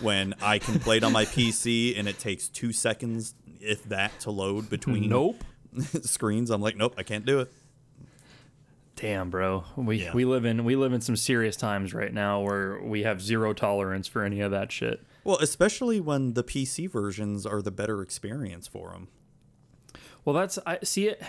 When 0.00 0.34
I 0.42 0.58
can 0.58 0.78
play 0.78 0.98
it 0.98 1.04
on 1.04 1.12
my 1.12 1.24
PC 1.24 1.98
and 1.98 2.06
it 2.06 2.18
takes 2.18 2.46
two 2.48 2.72
seconds, 2.72 3.34
if 3.60 3.82
that, 3.84 4.20
to 4.20 4.30
load 4.30 4.68
between 4.70 5.08
Nope. 5.08 5.42
screens, 6.02 6.50
I'm 6.50 6.60
like, 6.60 6.76
nope, 6.76 6.94
I 6.98 7.02
can't 7.02 7.24
do 7.24 7.40
it. 7.40 7.52
Damn, 8.96 9.30
bro. 9.30 9.64
We 9.76 10.02
Yeah. 10.02 10.12
we 10.12 10.24
live 10.24 10.44
in 10.44 10.64
we 10.64 10.74
live 10.76 10.92
in 10.92 11.00
some 11.00 11.16
serious 11.16 11.56
times 11.56 11.94
right 11.94 12.12
now 12.12 12.40
where 12.40 12.80
we 12.82 13.04
have 13.04 13.22
zero 13.22 13.52
tolerance 13.52 14.08
for 14.08 14.24
any 14.24 14.40
of 14.40 14.50
that 14.50 14.72
shit. 14.72 15.02
Well, 15.22 15.38
especially 15.38 16.00
when 16.00 16.34
the 16.34 16.42
PC 16.42 16.90
versions 16.90 17.46
are 17.46 17.62
the 17.62 17.70
better 17.70 18.02
experience 18.02 18.66
for 18.66 18.90
them. 18.90 19.08
Well, 20.28 20.34
that's 20.34 20.58
I 20.66 20.78
see 20.82 21.08
it. 21.08 21.22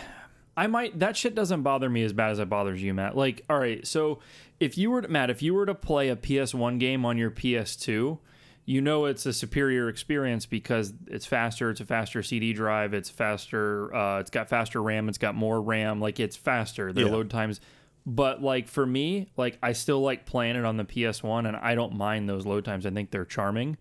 I 0.58 0.68
might 0.68 1.00
that 1.00 1.16
shit 1.16 1.34
doesn't 1.34 1.62
bother 1.64 1.90
me 1.90 2.04
as 2.04 2.12
bad 2.12 2.32
as 2.32 2.40
it 2.40 2.50
bothers 2.50 2.84
you, 2.84 2.94
Matt. 2.94 3.16
Like, 3.16 3.46
all 3.50 3.58
right, 3.58 3.88
so 3.88 4.20
if 4.60 4.78
you 4.78 4.92
were 4.92 5.04
to, 5.04 5.08
Matt, 5.08 5.30
if 5.30 5.42
you 5.42 5.54
were 5.54 5.66
to 5.66 5.74
play 5.74 6.10
a 6.10 6.18
PS1 6.18 6.82
game 6.82 7.06
on 7.06 7.18
your 7.18 7.32
PS2, 7.32 8.20
you 8.66 8.82
know 8.82 9.06
it's 9.06 9.26
a 9.26 9.32
superior 9.32 9.88
experience 9.88 10.46
because 10.46 10.92
it's 11.08 11.26
faster. 11.26 11.70
It's 11.70 11.80
a 11.80 11.86
faster 11.86 12.22
CD 12.22 12.52
drive. 12.52 12.94
It's 12.94 13.10
faster. 13.10 13.96
Uh, 13.96 14.20
it's 14.20 14.32
got 14.32 14.50
faster 14.50 14.84
RAM. 14.84 15.08
It's 15.08 15.18
got 15.18 15.34
more 15.34 15.62
RAM. 15.62 16.02
Like 16.02 16.20
it's 16.20 16.36
faster. 16.36 16.92
Their 16.92 17.06
Yeah. 17.06 17.12
load 17.14 17.30
times. 17.30 17.62
But 18.06 18.44
like 18.44 18.68
for 18.68 18.86
me, 18.86 19.30
like 19.38 19.58
I 19.64 19.72
still 19.72 20.02
like 20.02 20.26
playing 20.26 20.58
it 20.58 20.66
on 20.66 20.76
the 20.76 20.84
PS1, 20.84 21.48
and 21.48 21.56
I 21.56 21.74
don't 21.74 21.96
mind 21.96 22.28
those 22.28 22.46
load 22.46 22.66
times. 22.66 22.86
I 22.86 22.90
think 22.90 23.12
they're 23.12 23.24
charming. 23.24 23.78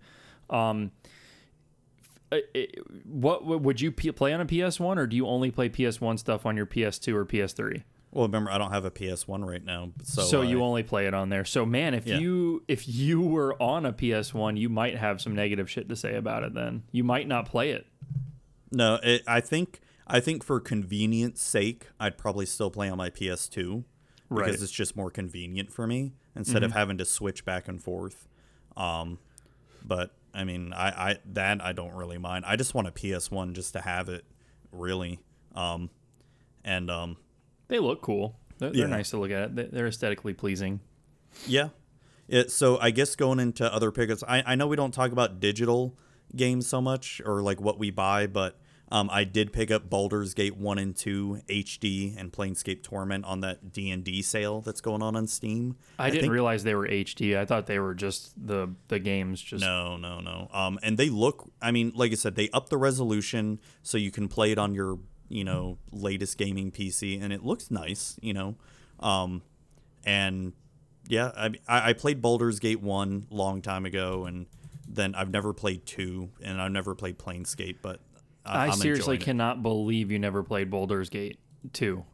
Um, 0.48 0.92
what 3.04 3.44
what- 3.44 3.62
would 3.62 3.80
you 3.80 3.90
play 3.92 4.32
on 4.32 4.40
a 4.40 4.46
PS1 4.46 4.98
or 4.98 5.06
do 5.06 5.16
you 5.16 5.26
only 5.26 5.50
play 5.50 5.68
PS1 5.68 6.18
stuff 6.18 6.44
on 6.46 6.56
your 6.56 6.66
PS2 6.66 7.14
or 7.14 7.24
PS3? 7.24 7.82
Well, 8.10 8.26
remember, 8.26 8.50
I 8.50 8.56
don't 8.56 8.70
have 8.72 8.86
a 8.86 8.90
PS1 8.90 9.46
right 9.46 9.62
now, 9.62 9.92
so 10.02 10.22
So, 10.22 10.40
you 10.42 10.60
I- 10.62 10.64
only 10.64 10.82
play 10.82 11.06
it 11.06 11.12
on 11.14 11.28
there. 11.28 11.44
So 11.44 11.66
man, 11.66 11.92
if 11.94 12.06
Yeah. 12.06 12.18
you 12.18 12.62
if 12.68 12.88
you 12.88 13.20
were 13.20 13.60
on 13.62 13.84
a 13.86 13.92
PS1, 13.92 14.56
you 14.56 14.68
might 14.68 14.96
have 14.96 15.20
some 15.20 15.34
negative 15.34 15.68
shit 15.70 15.88
to 15.88 15.96
say 15.96 16.14
about 16.14 16.42
it. 16.42 16.54
Then 16.54 16.84
you 16.92 17.04
might 17.04 17.28
not 17.28 17.46
play 17.46 17.70
it. 17.70 17.86
No, 18.72 18.98
it, 19.02 19.22
I 19.26 19.40
think 19.40 19.80
I 20.06 20.20
think 20.20 20.42
for 20.42 20.58
convenience 20.58 21.42
sake, 21.42 21.88
I'd 22.00 22.16
probably 22.16 22.46
still 22.46 22.70
play 22.70 22.88
on 22.88 22.96
my 22.96 23.10
PS2 23.10 23.84
because 23.84 23.84
Right. 24.30 24.52
Mm-hmm. 24.54 24.62
it's 24.62 24.72
just 24.72 24.96
more 24.96 25.10
convenient 25.10 25.70
for 25.70 25.86
me 25.86 26.12
instead 26.34 26.62
of 26.62 26.72
having 26.72 26.96
to 26.98 27.04
switch 27.04 27.44
back 27.44 27.68
and 27.68 27.82
forth. 27.82 28.26
Um, 28.76 29.18
but 29.84 30.12
I 30.38 30.44
mean, 30.44 30.72
I, 30.72 31.10
I 31.10 31.16
that 31.32 31.60
I 31.62 31.72
don't 31.72 31.94
really 31.94 32.18
mind. 32.18 32.44
I 32.46 32.56
just 32.56 32.72
want 32.74 32.86
a 32.88 32.92
PS1 32.92 33.52
just 33.54 33.72
to 33.74 33.80
have 33.80 34.08
it, 34.08 34.24
really. 34.72 35.18
Um, 35.54 35.90
and 36.64 36.90
um, 36.90 37.16
They 37.68 37.78
look 37.78 38.00
cool. 38.02 38.38
They're, 38.58 38.70
they're 38.70 38.80
Yeah. 38.82 38.86
nice 38.86 39.10
to 39.10 39.18
look 39.18 39.30
at. 39.30 39.54
They- 39.56 39.64
They're 39.66 39.86
aesthetically 39.88 40.34
pleasing. 40.34 40.80
Yeah. 41.46 41.68
It, 42.28 42.50
so 42.50 42.78
I 42.78 42.90
guess 42.90 43.16
going 43.16 43.40
into 43.40 43.72
other 43.72 43.90
pickups, 43.90 44.22
I, 44.28 44.42
I 44.46 44.54
know 44.54 44.66
we 44.66 44.76
don't 44.76 44.92
talk 44.92 45.12
about 45.12 45.40
digital 45.40 45.96
games 46.36 46.66
so 46.66 46.80
much 46.80 47.20
or 47.24 47.40
like 47.42 47.60
what 47.60 47.78
we 47.78 47.90
buy, 47.90 48.26
but 48.26 48.58
um, 48.90 49.10
I 49.12 49.24
did 49.24 49.52
pick 49.52 49.70
up 49.70 49.90
Baldur's 49.90 50.32
Gate 50.32 50.56
1 50.56 50.78
and 50.78 50.96
2 50.96 51.42
HD 51.48 52.18
and 52.18 52.32
Planescape 52.32 52.82
Torment 52.82 53.24
on 53.26 53.40
that 53.40 53.72
D&D 53.72 54.22
sale 54.22 54.62
that's 54.62 54.80
going 54.80 55.02
on 55.02 55.14
on 55.14 55.26
Steam. 55.26 55.76
I, 55.98 56.08
didn't 56.08 56.22
think- 56.22 56.32
realize 56.32 56.64
they 56.64 56.74
were 56.74 56.88
HD. 56.88 57.36
I 57.36 57.44
thought 57.44 57.66
they 57.66 57.78
were 57.78 57.94
just 57.94 58.32
the 58.46 58.74
the 58.88 58.98
games. 58.98 59.42
Just 59.42 59.62
No, 59.62 59.96
no, 59.96 60.20
no. 60.20 60.48
Um, 60.52 60.78
and 60.82 60.96
they 60.96 61.10
look, 61.10 61.50
I 61.60 61.70
mean, 61.70 61.92
like 61.94 62.12
I 62.12 62.14
said, 62.14 62.34
they 62.34 62.48
up 62.50 62.70
the 62.70 62.78
resolution 62.78 63.60
so 63.82 63.98
you 63.98 64.10
can 64.10 64.28
play 64.28 64.52
it 64.52 64.58
on 64.58 64.74
your, 64.74 64.98
you 65.28 65.44
know, 65.44 65.78
latest 65.92 66.38
gaming 66.38 66.70
PC 66.70 67.22
and 67.22 67.32
it 67.32 67.44
looks 67.44 67.70
nice, 67.70 68.18
you 68.22 68.32
know. 68.32 68.56
Um, 69.00 69.42
and 70.04 70.54
yeah, 71.08 71.30
I, 71.36 71.46
I 71.68 71.90
I 71.90 71.92
played 71.92 72.22
Baldur's 72.22 72.58
Gate 72.58 72.80
1 72.80 73.26
long 73.30 73.60
time 73.60 73.84
ago 73.84 74.24
and 74.24 74.46
then 74.90 75.14
I've 75.14 75.30
never 75.30 75.52
played 75.52 75.84
2 75.84 76.30
and 76.42 76.60
I've 76.60 76.72
never 76.72 76.94
played 76.94 77.18
Planescape, 77.18 77.76
but 77.82 78.00
I, 78.48 78.66
I 78.68 78.70
seriously 78.70 79.18
cannot 79.18 79.62
believe 79.62 80.10
you 80.10 80.18
never 80.18 80.42
played 80.42 80.70
Baldur's 80.70 81.10
Gate 81.10 81.38
2. 81.72 82.04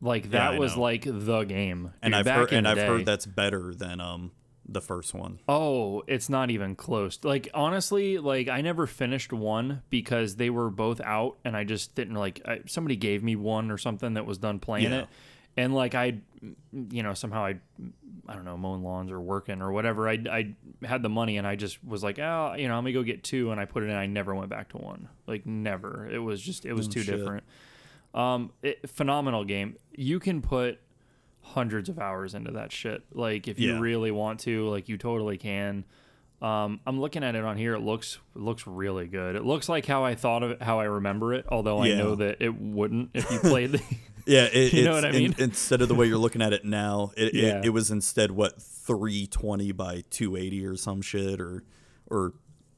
Like 0.00 0.30
that 0.30 0.54
I 0.54 0.58
was 0.58 0.74
know. 0.76 0.82
like 0.82 1.04
the 1.04 1.44
game. 1.44 1.92
And 2.02 2.14
I've 2.14 2.26
heard 2.26 2.52
and 2.52 2.66
I've 2.66 2.76
day- 2.76 2.86
heard 2.86 3.06
that's 3.06 3.26
better 3.26 3.72
than 3.74 4.00
um 4.00 4.32
the 4.68 4.80
first 4.80 5.12
one. 5.14 5.38
Oh, 5.48 6.02
it's 6.06 6.28
not 6.28 6.50
even 6.50 6.74
close. 6.76 7.18
Like 7.22 7.48
honestly, 7.54 8.18
like 8.18 8.48
I 8.48 8.60
never 8.62 8.86
finished 8.86 9.32
one 9.32 9.82
because 9.90 10.36
they 10.36 10.50
were 10.50 10.70
both 10.70 11.00
out, 11.00 11.38
and 11.44 11.56
I 11.56 11.64
just 11.64 11.94
didn't 11.94 12.14
like. 12.14 12.40
I, 12.46 12.60
somebody 12.66 12.96
gave 12.96 13.22
me 13.22 13.36
one 13.36 13.70
or 13.70 13.78
something 13.78 14.14
that 14.14 14.24
was 14.26 14.38
done 14.38 14.58
playing 14.60 14.90
Yeah. 14.92 15.00
it, 15.00 15.08
and 15.56 15.74
like 15.74 15.94
I, 15.94 16.18
you 16.90 17.02
know, 17.02 17.14
somehow 17.14 17.44
I, 17.44 17.56
I 18.26 18.34
don't 18.34 18.44
know, 18.44 18.56
mowing 18.56 18.82
lawns 18.82 19.10
or 19.12 19.20
working 19.20 19.62
or 19.62 19.70
whatever. 19.72 20.08
I 20.08 20.14
I 20.30 20.54
had 20.84 21.02
the 21.02 21.08
money, 21.08 21.36
and 21.38 21.46
I 21.46 21.56
just 21.56 21.82
was 21.84 22.02
like, 22.02 22.18
oh, 22.18 22.54
you 22.58 22.68
know, 22.68 22.74
I'm 22.76 22.82
gonna 22.84 22.92
go 22.92 23.02
get 23.02 23.22
two, 23.22 23.50
and 23.52 23.60
I 23.60 23.64
put 23.64 23.82
it 23.82 23.86
in. 23.86 23.96
I 23.96 24.06
never 24.06 24.34
went 24.34 24.48
back 24.50 24.70
to 24.70 24.78
one. 24.78 25.08
Like 25.26 25.46
never. 25.46 26.08
It 26.12 26.18
was 26.18 26.40
just 26.42 26.64
it 26.66 26.72
was 26.72 26.88
too 26.88 27.02
shit. 27.02 27.16
different. 27.16 27.44
Um, 28.14 28.50
it, 28.62 28.88
phenomenal 28.90 29.44
game. 29.44 29.76
You 29.92 30.18
can 30.20 30.42
put 30.42 30.80
hundreds 31.42 31.88
of 31.88 31.98
hours 31.98 32.34
into 32.34 32.52
that 32.52 32.72
shit. 32.72 33.02
Like 33.12 33.48
if 33.48 33.58
you 33.58 33.74
Yeah. 33.74 33.80
really 33.80 34.10
want 34.10 34.40
to, 34.40 34.68
like 34.68 34.88
you 34.88 34.96
totally 34.98 35.38
can. 35.38 35.84
Um, 36.40 36.80
I'm 36.86 37.00
looking 37.00 37.22
at 37.22 37.36
it 37.36 37.44
on 37.44 37.56
here. 37.56 37.74
It 37.74 37.80
looks 37.80 38.18
it 38.34 38.40
looks 38.42 38.66
really 38.66 39.06
good. 39.06 39.36
It 39.36 39.44
looks 39.44 39.68
like 39.68 39.86
how 39.86 40.04
I 40.04 40.16
thought 40.16 40.42
of 40.42 40.50
it, 40.52 40.62
how 40.62 40.80
I 40.80 40.84
remember 40.84 41.32
it. 41.34 41.44
Although 41.48 41.78
I 41.82 41.88
know 41.94 42.16
that 42.16 42.38
it 42.40 42.60
wouldn't 42.60 43.10
if 43.14 43.30
you 43.30 43.38
played 43.38 43.72
the. 43.72 43.82
Yeah, 44.26 44.44
it, 44.44 44.72
You 44.74 44.84
know 44.84 44.92
what 44.94 45.04
I 45.04 45.08
in- 45.10 45.14
mean? 45.14 45.34
instead 45.38 45.82
of 45.82 45.88
the 45.88 45.94
way 45.94 46.06
you're 46.06 46.18
looking 46.18 46.42
at 46.42 46.52
it 46.52 46.64
now, 46.64 47.12
it, 47.16 47.34
Yeah. 47.34 47.58
it, 47.58 47.66
it 47.66 47.70
was 47.70 47.90
instead 47.90 48.30
what 48.30 48.60
320 48.62 49.72
by 49.72 50.02
280 50.10 50.66
or 50.66 50.76
some 50.76 51.02
shit, 51.02 51.40
or 51.40 51.64
or 52.08 52.34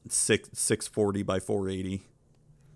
six 0.09 0.49
640 0.53 1.23
by 1.23 1.39
480. 1.39 2.03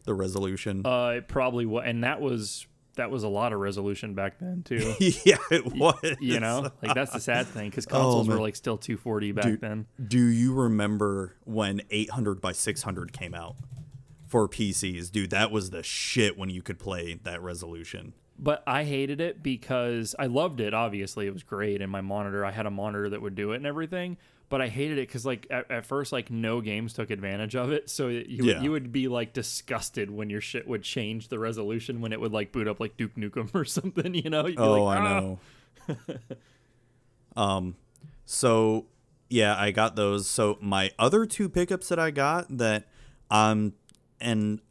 The 0.05 0.13
resolution. 0.15 0.85
uh, 0.85 1.13
it 1.17 1.27
probably 1.27 1.65
was, 1.67 1.83
and 1.85 2.03
that 2.03 2.19
was 2.21 2.65
that 2.95 3.11
was 3.11 3.23
a 3.23 3.27
lot 3.27 3.53
of 3.53 3.59
resolution 3.59 4.13
back 4.15 4.39
then 4.39 4.63
too. 4.63 4.93
yeah, 4.99 5.37
it 5.51 5.65
was. 5.75 5.95
you 6.19 6.39
know, 6.39 6.71
like 6.81 6.95
that's 6.95 7.11
the 7.11 7.19
sad 7.19 7.45
thing 7.47 7.69
because 7.69 7.85
consoles 7.87 8.27
were 8.27 8.33
Oh, 8.33 8.37
man. 8.37 8.43
like 8.43 8.55
still 8.55 8.77
240 8.77 9.31
back 9.33 9.43
Dude, 9.45 9.61
then. 9.61 9.85
Do 10.05 10.19
you 10.25 10.53
remember 10.53 11.35
when 11.45 11.81
800 11.91 12.41
by 12.41 12.51
600 12.53 13.13
came 13.13 13.35
out 13.35 13.55
for 14.27 14.47
PCs? 14.49 15.11
Dude, 15.11 15.29
that 15.29 15.51
was 15.51 15.69
the 15.69 15.83
shit 15.83 16.37
when 16.37 16.49
you 16.49 16.61
could 16.63 16.79
play 16.79 17.19
that 17.23 17.41
resolution. 17.41 18.13
But 18.41 18.63
I 18.65 18.85
hated 18.85 19.19
it 19.19 19.43
because 19.43 20.15
I 20.17 20.27
loved 20.27 20.61
it. 20.61 20.73
Obviously, 20.73 21.27
it 21.27 21.33
was 21.33 21.43
great, 21.43 21.81
and 21.81 21.91
my 21.91 21.99
monitor. 22.01 22.45
I 22.45 22.51
had 22.51 22.65
a 22.65 22.71
monitor 22.71 23.09
that 23.09 23.21
would 23.21 23.35
do 23.35 23.51
it 23.51 23.57
and 23.57 23.65
everything. 23.65 24.15
But 24.47 24.61
I 24.61 24.67
hated 24.69 24.97
it 24.97 25.07
because, 25.07 25.25
like, 25.27 25.45
at, 25.51 25.69
at 25.69 25.85
first, 25.85 26.11
like, 26.11 26.31
no 26.31 26.59
games 26.61 26.93
took 26.93 27.11
advantage 27.11 27.55
of 27.55 27.71
it. 27.71 27.87
So 27.89 28.07
you 28.07 28.45
Yeah. 28.45 28.53
would, 28.55 28.63
you 28.63 28.71
would 28.71 28.91
be 28.91 29.07
like 29.07 29.31
disgusted 29.33 30.09
when 30.09 30.29
your 30.31 30.41
shit 30.41 30.67
would 30.67 30.81
change 30.81 31.27
the 31.27 31.37
resolution 31.37 32.01
when 32.01 32.13
it 32.13 32.19
would 32.19 32.31
like 32.31 32.51
boot 32.51 32.67
up 32.67 32.79
like 32.79 32.97
Duke 32.97 33.13
Nukem 33.15 33.49
or 33.53 33.63
something. 33.65 34.15
You 34.15 34.29
know? 34.29 34.47
You'd 34.47 34.59
Oh, 34.59 34.83
like, 34.85 34.99
I 34.99 35.05
"Ah." 35.05 35.19
know. 35.19 35.39
um, 37.35 37.75
so 38.25 38.85
yeah, 39.29 39.55
I 39.59 39.71
got 39.71 39.95
those. 39.95 40.27
So 40.27 40.57
my 40.61 40.91
other 40.97 41.25
two 41.25 41.49
pickups 41.49 41.89
that 41.89 41.99
I 41.99 42.11
got 42.11 42.45
that 42.57 42.87
um 43.29 43.73
and 44.19 44.61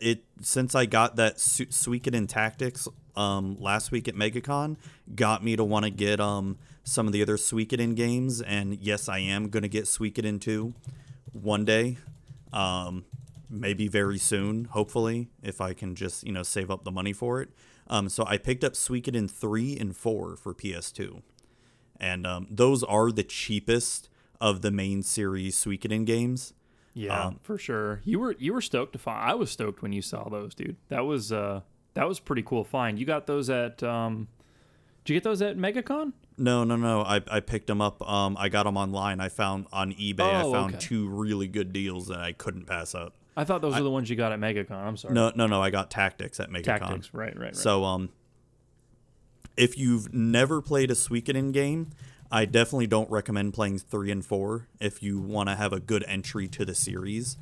it 0.00 0.24
since 0.40 0.74
I 0.74 0.86
got 0.86 1.16
that 1.16 1.38
Su- 1.38 1.66
Suikoden 1.66 2.26
Tactics 2.28 2.88
um 3.18 3.56
last 3.60 3.90
week 3.90 4.08
at 4.08 4.14
MegaCon 4.14 4.76
got 5.14 5.42
me 5.42 5.56
to 5.56 5.64
want 5.64 5.84
to 5.84 5.90
get 5.90 6.20
um 6.20 6.56
some 6.84 7.06
of 7.06 7.12
the 7.12 7.20
other 7.22 7.36
Suikoden 7.36 7.94
games 7.94 8.40
and 8.40 8.78
yes, 8.80 9.08
I 9.08 9.18
am 9.18 9.48
going 9.50 9.62
to 9.62 9.68
get 9.68 9.84
Suikoden 9.84 10.40
2 10.40 10.72
one 11.32 11.64
day. 11.64 11.98
Um 12.52 13.04
maybe 13.50 13.88
very 13.88 14.18
soon, 14.18 14.66
hopefully, 14.66 15.28
if 15.42 15.60
I 15.60 15.72
can 15.72 15.94
just, 15.94 16.22
you 16.22 16.32
know, 16.32 16.42
save 16.42 16.70
up 16.70 16.84
the 16.84 16.90
money 16.90 17.14
for 17.14 17.40
it. 17.40 17.48
Um, 17.86 18.10
so 18.10 18.22
I 18.26 18.36
picked 18.36 18.62
up 18.62 18.74
Suikoden 18.74 19.30
3 19.30 19.78
and 19.78 19.96
4 19.96 20.36
for 20.36 20.54
PS2. 20.54 21.22
And 21.98 22.26
um, 22.26 22.46
those 22.50 22.84
are 22.84 23.10
the 23.10 23.22
cheapest 23.22 24.10
of 24.38 24.60
the 24.60 24.70
main 24.70 25.02
series 25.02 25.56
Suikoden 25.56 26.04
games. 26.04 26.52
Yeah, 26.92 27.28
Um, 27.28 27.40
for 27.42 27.56
sure. 27.56 28.02
You 28.04 28.18
were 28.18 28.34
you 28.38 28.52
were 28.52 28.60
stoked 28.60 28.92
to 28.92 28.98
find. 28.98 29.30
I 29.30 29.34
was 29.34 29.50
stoked 29.50 29.80
when 29.82 29.92
you 29.92 30.02
saw 30.02 30.28
those, 30.28 30.54
dude. 30.54 30.76
That 30.88 31.06
was 31.06 31.32
uh 31.32 31.62
that 31.98 32.06
was 32.06 32.20
pretty 32.20 32.42
cool 32.42 32.62
find. 32.62 32.96
You 32.96 33.04
got 33.04 33.26
those 33.26 33.50
at 33.50 33.82
um 33.82 34.28
did 35.04 35.14
you 35.14 35.16
get 35.20 35.24
those 35.24 35.42
at 35.42 35.56
MegaCon? 35.56 36.12
No, 36.36 36.62
no, 36.64 36.76
no. 36.76 37.00
I, 37.00 37.22
I 37.28 37.40
picked 37.40 37.66
them 37.66 37.80
up. 37.80 38.06
Um, 38.08 38.36
I 38.38 38.48
got 38.48 38.64
them 38.64 38.76
online. 38.76 39.20
I 39.20 39.30
found 39.30 39.66
on 39.72 39.92
eBay. 39.94 40.20
Oh, 40.20 40.50
I 40.50 40.52
found 40.52 40.74
okay. 40.74 40.78
two 40.80 41.08
really 41.08 41.48
good 41.48 41.72
deals 41.72 42.08
that 42.08 42.20
I 42.20 42.32
couldn't 42.32 42.66
pass 42.66 42.94
up. 42.94 43.14
I 43.34 43.44
thought 43.44 43.62
those 43.62 43.74
were 43.74 43.82
the 43.82 43.90
ones 43.90 44.10
you 44.10 44.16
got 44.16 44.32
at 44.32 44.38
MegaCon. 44.38 44.70
I'm 44.70 44.96
sorry. 44.96 45.14
No, 45.14 45.32
no, 45.34 45.46
no. 45.46 45.62
I 45.62 45.70
got 45.70 45.90
Tactics 45.90 46.38
at 46.40 46.50
MegaCon. 46.50 46.64
Tactics, 46.64 47.14
right, 47.14 47.34
right, 47.34 47.46
right. 47.46 47.56
So 47.56 47.84
um, 47.84 48.10
if 49.56 49.78
you've 49.78 50.12
never 50.12 50.60
played 50.60 50.90
a 50.90 50.94
Suikoden 50.94 51.52
game, 51.52 51.90
I 52.30 52.44
definitely 52.44 52.86
don't 52.86 53.10
recommend 53.10 53.54
playing 53.54 53.78
three 53.78 54.10
and 54.10 54.24
four 54.24 54.68
if 54.78 55.02
you 55.02 55.18
want 55.18 55.48
to 55.48 55.56
have 55.56 55.72
a 55.72 55.80
good 55.80 56.04
entry 56.06 56.48
to 56.48 56.64
the 56.64 56.74
series. 56.74 57.38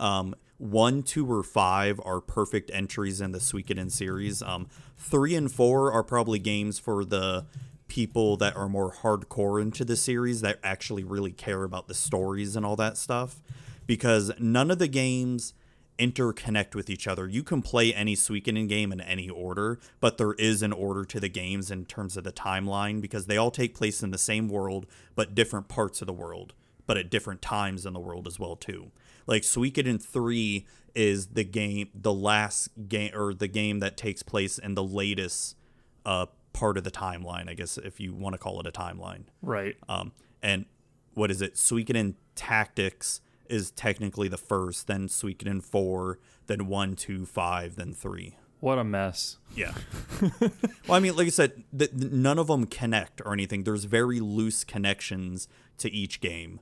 Um, 0.00 0.34
one, 0.58 1.02
two, 1.02 1.30
or 1.30 1.42
five 1.42 2.00
are 2.04 2.20
perfect 2.20 2.70
entries 2.74 3.20
in 3.20 3.32
the 3.32 3.38
Suikoden 3.38 3.90
series. 3.90 4.42
Um, 4.42 4.66
three 4.98 5.34
and 5.34 5.50
four 5.50 5.92
are 5.92 6.02
probably 6.02 6.38
games 6.38 6.78
for 6.78 7.04
the 7.04 7.46
people 7.88 8.36
that 8.36 8.56
are 8.56 8.68
more 8.68 8.92
hardcore 8.92 9.60
into 9.60 9.84
the 9.84 9.96
series 9.96 10.40
that 10.42 10.58
actually 10.62 11.04
really 11.04 11.32
care 11.32 11.64
about 11.64 11.88
the 11.88 11.94
stories 11.94 12.56
and 12.56 12.64
all 12.66 12.76
that 12.76 12.96
stuff. 12.96 13.40
Because 13.86 14.32
none 14.38 14.70
of 14.70 14.78
the 14.78 14.88
games 14.88 15.54
interconnect 15.98 16.74
with 16.74 16.88
each 16.88 17.06
other. 17.06 17.28
You 17.28 17.42
can 17.42 17.60
play 17.60 17.92
any 17.92 18.16
Suikoden 18.16 18.68
game 18.68 18.90
in 18.90 19.00
any 19.00 19.28
order, 19.28 19.78
but 20.00 20.16
there 20.16 20.32
is 20.34 20.62
an 20.62 20.72
order 20.72 21.04
to 21.04 21.20
the 21.20 21.28
games 21.28 21.70
in 21.70 21.84
terms 21.84 22.16
of 22.16 22.24
the 22.24 22.32
timeline 22.32 23.02
because 23.02 23.26
they 23.26 23.36
all 23.36 23.50
take 23.50 23.74
place 23.74 24.02
in 24.02 24.10
the 24.10 24.18
same 24.18 24.48
world, 24.48 24.86
but 25.14 25.34
different 25.34 25.68
parts 25.68 26.00
of 26.00 26.06
the 26.06 26.12
world, 26.12 26.54
but 26.86 26.96
at 26.96 27.10
different 27.10 27.42
times 27.42 27.84
in 27.84 27.92
the 27.92 28.00
world 28.00 28.26
as 28.26 28.38
well 28.38 28.56
too. 28.56 28.90
Like 29.30 29.42
Suikoden 29.42 30.02
3 30.02 30.66
is 30.94 31.28
the 31.28 31.44
game 31.44 31.88
the 31.94 32.12
last 32.12 32.68
game 32.88 33.12
or 33.14 33.32
the 33.32 33.48
game 33.48 33.78
that 33.78 33.96
takes 33.96 34.22
place 34.22 34.58
in 34.58 34.74
the 34.74 34.82
latest 34.82 35.56
uh 36.04 36.26
part 36.52 36.76
of 36.76 36.82
the 36.82 36.90
timeline, 36.90 37.48
I 37.48 37.54
guess 37.54 37.78
if 37.78 38.00
you 38.00 38.12
want 38.12 38.34
to 38.34 38.38
call 38.38 38.58
it 38.60 38.66
a 38.66 38.72
timeline. 38.72 39.22
right. 39.40 39.76
Um, 39.88 40.12
and 40.42 40.66
what 41.14 41.30
is 41.30 41.40
it? 41.40 41.54
Suikoden 41.54 42.14
Tactics 42.34 43.20
is 43.48 43.70
technically 43.70 44.28
the 44.28 44.36
first, 44.36 44.86
then 44.86 45.06
Suikoden 45.06 45.62
4, 45.62 46.18
then 46.46 46.66
1, 46.66 46.96
2, 46.96 47.26
5, 47.26 47.76
then 47.76 47.92
3. 47.92 48.36
What 48.60 48.78
a 48.78 48.84
mess. 48.84 49.38
Yeah. 49.54 49.72
well, 50.40 50.50
I 50.90 51.00
mean, 51.00 51.16
like 51.16 51.26
I 51.26 51.30
said, 51.30 51.64
th- 51.76 51.92
none 51.92 52.38
of 52.38 52.48
them 52.48 52.66
connect 52.66 53.20
or 53.24 53.32
anything. 53.32 53.64
There's 53.64 53.84
very 53.84 54.20
loose 54.20 54.64
connections 54.64 55.48
to 55.78 55.90
each 55.90 56.20
game. 56.20 56.60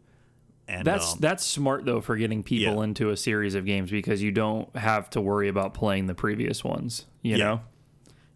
And 0.69 0.85
That's 0.87 1.14
um, 1.14 1.19
that's 1.21 1.45
smart 1.45 1.87
though 1.87 2.01
for 2.03 2.14
getting 2.16 2.43
people 2.43 2.75
Yeah. 2.77 2.83
into 2.85 3.09
a 3.11 3.16
series 3.16 3.55
of 3.55 3.64
games 3.64 3.91
because 3.91 4.23
you 4.23 4.31
don't 4.31 4.75
have 4.77 5.09
to 5.11 5.21
worry 5.21 5.49
about 5.49 5.73
playing 5.73 6.07
the 6.09 6.14
previous 6.14 6.62
ones. 6.62 7.07
You 7.23 7.37
Yeah. 7.37 7.45
know? 7.45 7.61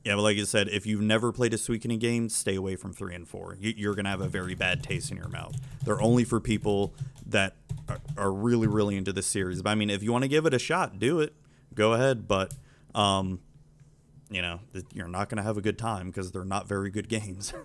yeah, 0.05 0.15
but 0.17 0.23
like 0.23 0.39
I 0.39 0.45
said, 0.45 0.69
if 0.69 0.87
you've 0.87 1.03
never 1.03 1.31
played 1.31 1.53
a 1.55 1.59
Suikoden 1.59 2.01
game, 2.01 2.29
stay 2.31 2.57
away 2.57 2.75
from 2.77 2.93
3 2.95 3.15
and 3.15 3.29
4. 3.29 3.57
You- 3.61 3.75
You're 3.77 3.95
going 3.95 4.07
to 4.07 4.11
have 4.11 4.21
a 4.23 4.29
very 4.29 4.55
bad 4.55 4.83
taste 4.83 5.11
in 5.11 5.17
your 5.19 5.29
mouth. 5.29 5.55
They're 5.85 6.01
only 6.01 6.25
for 6.25 6.41
people 6.41 6.95
that 7.27 7.55
are, 8.17 8.33
really, 8.33 8.67
really 8.67 8.97
into 8.97 9.13
the 9.13 9.23
series. 9.23 9.61
But 9.63 9.71
I 9.71 9.75
mean, 9.75 9.91
if 9.91 10.03
you 10.03 10.11
want 10.11 10.23
to 10.23 10.29
give 10.29 10.47
it 10.47 10.55
a 10.55 10.59
shot, 10.59 10.99
do 10.99 11.21
it. 11.21 11.35
Go 11.75 11.93
ahead. 11.93 12.27
But, 12.27 12.55
um, 12.95 13.41
you 14.31 14.41
know, 14.43 14.61
you're 14.95 15.07
not 15.09 15.29
going 15.29 15.37
to 15.37 15.43
have 15.43 15.59
a 15.59 15.61
good 15.63 15.79
time 15.79 16.07
because 16.07 16.33
they're 16.33 16.45
not 16.45 16.67
very 16.67 16.91
good 16.91 17.09
games. 17.09 17.53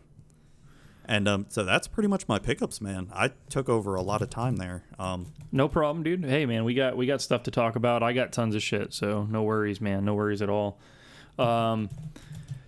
and 1.07 1.27
um, 1.27 1.45
so 1.49 1.63
that's 1.63 1.87
pretty 1.87 2.07
much 2.07 2.27
my 2.27 2.39
pickups, 2.39 2.81
man. 2.81 3.09
I 3.13 3.31
took 3.49 3.69
over 3.69 3.95
a 3.95 4.01
lot 4.01 4.21
of 4.21 4.29
time 4.29 4.57
there. 4.57 4.83
Um, 4.99 5.33
No 5.51 5.67
problem, 5.67 6.03
dude. 6.03 6.25
Hey 6.25 6.45
man, 6.45 6.63
we 6.65 6.73
got 6.73 6.97
we 6.97 7.05
got 7.05 7.21
stuff 7.21 7.43
to 7.43 7.51
talk 7.51 7.75
about. 7.75 8.03
I 8.03 8.13
got 8.13 8.31
tons 8.31 8.55
of 8.55 8.61
shit, 8.63 8.93
so 8.93 9.23
no 9.29 9.43
worries, 9.43 9.79
man. 9.81 10.05
No 10.05 10.13
worries 10.15 10.41
at 10.41 10.49
all. 10.49 10.79
Um 11.37 11.89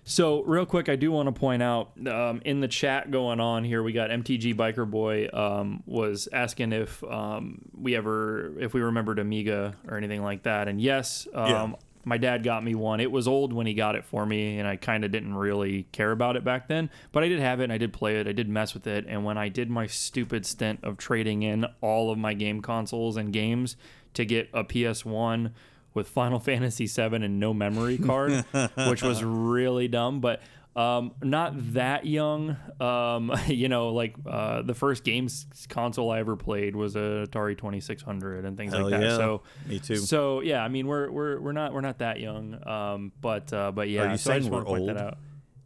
so 0.04 0.42
real 0.42 0.66
quick, 0.66 0.88
I 0.88 0.96
do 0.96 1.12
want 1.12 1.32
to 1.32 1.38
point 1.38 1.62
out 1.62 1.92
um, 2.08 2.42
in 2.44 2.60
the 2.60 2.66
chat 2.66 3.12
going 3.12 3.38
on 3.38 3.62
here, 3.62 3.80
we 3.80 3.92
got 3.92 4.10
MTG 4.10 4.56
Biker 4.56 4.90
Boy 4.90 5.28
um, 5.32 5.84
was 5.86 6.28
asking 6.32 6.72
if 6.72 7.04
um, 7.04 7.60
we 7.72 7.94
ever 7.94 8.58
if 8.58 8.74
we 8.74 8.80
remembered 8.80 9.20
Amiga 9.20 9.76
or 9.86 9.96
anything 9.96 10.24
like 10.24 10.42
that, 10.44 10.66
and 10.66 10.80
yes, 10.80 11.28
um, 11.32 11.48
Yeah. 11.48 11.72
My 12.04 12.16
dad 12.16 12.42
got 12.42 12.64
me 12.64 12.74
one. 12.74 13.00
It 13.00 13.10
was 13.12 13.28
old 13.28 13.52
when 13.52 13.66
he 13.66 13.74
got 13.74 13.94
it 13.94 14.04
for 14.04 14.24
me, 14.24 14.58
and 14.58 14.66
I 14.66 14.76
kind 14.76 15.04
of 15.04 15.10
didn't 15.10 15.34
really 15.34 15.84
care 15.92 16.12
about 16.12 16.36
it 16.36 16.44
back 16.44 16.68
then. 16.68 16.90
But 17.12 17.22
I 17.22 17.28
did 17.28 17.40
have 17.40 17.60
it, 17.60 17.64
and 17.64 17.72
I 17.72 17.78
did 17.78 17.92
play 17.92 18.18
it. 18.18 18.26
I 18.26 18.32
did 18.32 18.48
mess 18.48 18.74
with 18.74 18.86
it. 18.86 19.04
And 19.08 19.24
when 19.24 19.36
I 19.36 19.48
did 19.48 19.70
my 19.70 19.86
stupid 19.86 20.46
stint 20.46 20.80
of 20.82 20.96
trading 20.96 21.42
in 21.42 21.66
all 21.80 22.10
of 22.10 22.18
my 22.18 22.34
game 22.34 22.62
consoles 22.62 23.16
and 23.16 23.32
games 23.32 23.76
to 24.14 24.24
get 24.24 24.48
a 24.52 24.64
PS1 24.64 25.52
with 25.92 26.08
Final 26.08 26.40
Fantasy 26.40 26.86
VII 26.86 27.16
and 27.16 27.38
no 27.38 27.52
memory 27.52 27.98
card, 27.98 28.44
which 28.88 29.02
was 29.02 29.22
really 29.22 29.88
dumb, 29.88 30.20
but. 30.20 30.40
Um, 30.80 31.12
not 31.22 31.74
that 31.74 32.06
young. 32.06 32.56
Um, 32.80 33.32
you 33.46 33.68
know, 33.68 33.90
like 33.90 34.14
uh, 34.26 34.62
the 34.62 34.74
first 34.74 35.04
games 35.04 35.46
console 35.68 36.10
I 36.10 36.20
ever 36.20 36.36
played 36.36 36.74
was 36.74 36.96
a 36.96 37.26
Atari 37.28 37.56
Twenty 37.56 37.80
Six 37.80 38.02
Hundred 38.02 38.44
and 38.44 38.56
things 38.56 38.72
Hell 38.72 38.82
like 38.82 38.92
that. 38.92 39.02
yeah. 39.02 39.16
So, 39.16 39.42
Me 39.66 39.78
too. 39.78 39.96
so 39.96 40.40
yeah, 40.40 40.62
I 40.62 40.68
mean 40.68 40.86
we're 40.86 41.10
we're 41.10 41.40
we're 41.40 41.52
not 41.52 41.74
we're 41.74 41.80
not 41.80 41.98
that 41.98 42.20
young, 42.20 42.66
um, 42.66 43.12
but 43.20 43.52
uh, 43.52 43.72
but 43.72 43.88
yeah. 43.88 44.12
you 44.12 44.16
so 44.16 44.32
I 44.32 44.38
saying 44.40 44.50
we're 44.50 44.64
point 44.64 44.86
that 44.86 44.96
old? 44.96 45.06
out. 45.06 45.18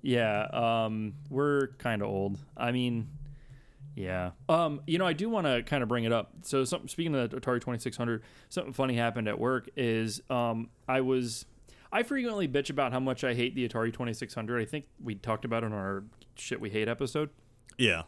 Yeah, 0.03 0.47
um, 0.53 1.15
we're 1.31 1.69
kind 1.79 2.03
of 2.03 2.09
old. 2.09 2.39
I 2.57 2.73
mean, 2.73 3.09
yeah. 3.95 4.33
Um, 4.49 4.83
you 4.87 4.99
know, 4.99 5.07
I 5.07 5.12
do 5.12 5.31
want 5.31 5.47
to 5.47 5.62
kind 5.62 5.83
of 5.83 5.89
bring 5.89 6.05
it 6.05 6.12
up. 6.12 6.33
So, 6.43 6.65
something 6.65 6.89
speaking 6.89 7.15
of 7.15 7.31
the 7.31 7.41
Atari 7.41 7.61
Twenty 7.61 7.79
Six 7.79 7.97
Hundred, 7.97 8.23
something 8.49 8.73
funny 8.73 8.97
happened 8.97 9.29
at 9.29 9.39
work. 9.39 9.71
Is 9.77 10.21
um, 10.29 10.71
I 10.89 11.01
was 11.01 11.47
I 11.95 12.03
frequently 12.03 12.49
bitch 12.49 12.70
about 12.70 12.92
how 12.92 13.01
much 13.01 13.22
I 13.22 13.34
hate 13.34 13.55
the 13.55 13.66
Atari 13.66 13.92
Twenty 13.92 14.12
Six 14.12 14.34
Hundred. 14.34 14.61
I 14.61 14.64
think 14.64 14.86
we 15.03 15.14
talked 15.14 15.45
about 15.45 15.62
it 15.62 15.66
on 15.66 15.72
our 15.72 16.03
shit 16.34 16.61
we 16.61 16.68
hate 16.68 16.88
episode. 16.88 17.30
yeah. 17.78 18.03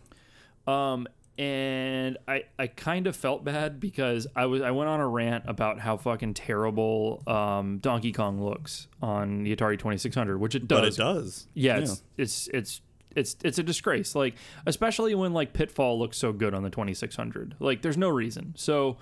Um, 0.66 1.06
and 1.38 2.16
I 2.26 2.44
I 2.58 2.66
kind 2.66 3.06
of 3.06 3.14
felt 3.14 3.44
bad 3.44 3.78
because 3.78 4.26
I 4.34 4.46
was 4.46 4.60
I 4.62 4.72
went 4.72 4.88
on 4.88 5.00
a 5.00 5.06
rant 5.06 5.44
about 5.46 5.78
how 5.78 5.96
fucking 5.96 6.34
terrible 6.34 7.22
um, 7.26 7.78
Donkey 7.78 8.10
Kong 8.10 8.42
looks 8.42 8.88
on 9.00 9.44
the 9.44 9.54
Atari 9.54 9.78
Twenty 9.78 9.98
Six 9.98 10.16
Hundred, 10.16 10.38
which 10.38 10.54
it 10.54 10.66
does. 10.66 10.80
But 10.80 10.88
it 10.88 10.96
does. 10.96 11.46
Yeah, 11.54 11.76
it's 11.78 12.02
it's 12.16 12.48
it's 12.52 12.80
it's 13.14 13.36
it's 13.44 13.58
a 13.58 13.62
disgrace. 13.62 14.14
Like 14.14 14.34
especially 14.66 15.14
when 15.14 15.32
like 15.32 15.52
Pitfall 15.52 15.98
looks 15.98 16.16
so 16.16 16.32
good 16.32 16.54
on 16.54 16.62
the 16.62 16.70
2600. 16.70 17.56
Like 17.60 17.82
there's 17.82 17.96
no 17.96 18.08
reason. 18.08 18.54
So 18.56 18.96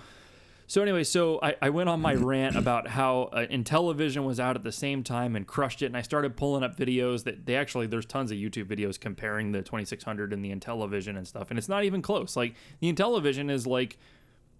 so 0.67 0.81
anyway, 0.81 1.03
so 1.03 1.39
I, 1.43 1.55
I 1.61 1.69
went 1.69 1.89
on 1.89 2.01
my 2.01 2.15
rant 2.15 2.55
about 2.55 2.87
how 2.87 3.29
uh, 3.33 3.45
Intellivision 3.49 4.25
was 4.25 4.39
out 4.39 4.55
at 4.55 4.63
the 4.63 4.71
same 4.71 5.03
time 5.03 5.35
and 5.35 5.45
crushed 5.45 5.81
it, 5.81 5.87
and 5.87 5.97
I 5.97 6.01
started 6.01 6.35
pulling 6.35 6.63
up 6.63 6.75
videos 6.77 7.23
that 7.25 7.45
they 7.45 7.55
actually 7.55 7.87
there's 7.87 8.05
tons 8.05 8.31
of 8.31 8.37
YouTube 8.37 8.65
videos 8.65 8.99
comparing 8.99 9.51
the 9.51 9.61
2600 9.61 10.33
and 10.33 10.43
the 10.43 10.53
Intellivision 10.53 11.17
and 11.17 11.27
stuff, 11.27 11.49
and 11.49 11.59
it's 11.59 11.69
not 11.69 11.83
even 11.83 12.01
close. 12.01 12.35
Like 12.35 12.55
the 12.79 12.91
Intellivision 12.91 13.51
is 13.51 13.67
like 13.67 13.97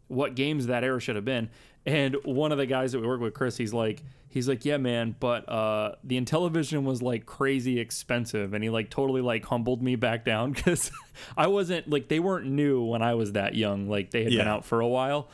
what 0.07 0.35
games 0.35 0.67
that 0.67 0.83
era 0.83 0.99
should 0.99 1.15
have 1.15 1.25
been. 1.25 1.49
And 1.87 2.15
one 2.23 2.51
of 2.51 2.57
the 2.57 2.65
guys 2.65 2.91
that 2.91 2.99
we 2.99 3.07
work 3.07 3.21
with, 3.21 3.33
Chris, 3.33 3.57
he's 3.57 3.73
like, 3.73 4.03
he's 4.29 4.47
like, 4.47 4.65
yeah, 4.65 4.77
man, 4.77 5.15
but 5.19 5.47
uh, 5.47 5.95
the 6.03 6.19
Intellivision 6.19 6.83
was 6.83 7.01
like 7.01 7.25
crazy 7.25 7.79
expensive, 7.79 8.53
and 8.53 8.63
he 8.63 8.69
like 8.69 8.89
totally 8.89 9.21
like 9.21 9.45
humbled 9.45 9.81
me 9.81 9.95
back 9.95 10.25
down 10.25 10.51
because 10.53 10.91
I 11.37 11.47
wasn't 11.47 11.89
like 11.89 12.07
they 12.07 12.19
weren't 12.19 12.47
new 12.47 12.83
when 12.83 13.01
I 13.01 13.15
was 13.15 13.31
that 13.33 13.55
young, 13.55 13.87
like 13.87 14.11
they 14.11 14.23
had 14.23 14.33
been 14.33 14.47
out 14.47 14.65
for 14.65 14.81
a 14.81 14.87
while. 14.87 15.29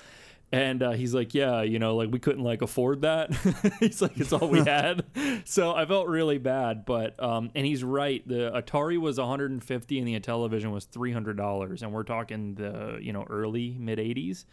And 0.54 0.84
uh, 0.84 0.92
he's 0.92 1.14
like, 1.14 1.34
yeah, 1.34 1.62
you 1.62 1.80
know, 1.80 1.96
like 1.96 2.12
we 2.12 2.20
couldn't 2.20 2.44
like 2.44 2.62
afford 2.62 3.04
that. 3.04 3.34
he's 3.80 4.02
like, 4.02 4.18
it's 4.20 4.34
all 4.34 4.50
we 4.50 4.60
had. 4.66 5.06
so 5.46 5.74
I 5.74 5.86
felt 5.86 6.08
really 6.08 6.38
bad, 6.40 6.84
but 6.86 7.22
um, 7.24 7.52
and 7.56 7.66
he's 7.66 7.84
right. 7.86 8.28
The 8.28 8.52
Atari 8.54 8.98
was 9.00 9.18
150 9.18 10.00
and 10.00 10.08
the 10.08 10.20
Intellivision 10.20 10.72
was 10.74 10.86
300 10.86 11.38
dollars, 11.38 11.84
and 11.84 11.94
we're 11.94 12.04
talking 12.04 12.56
the 12.56 12.98
you 13.02 13.14
know 13.14 13.26
early 13.30 13.78
mid 13.80 13.98
80s. 13.98 14.44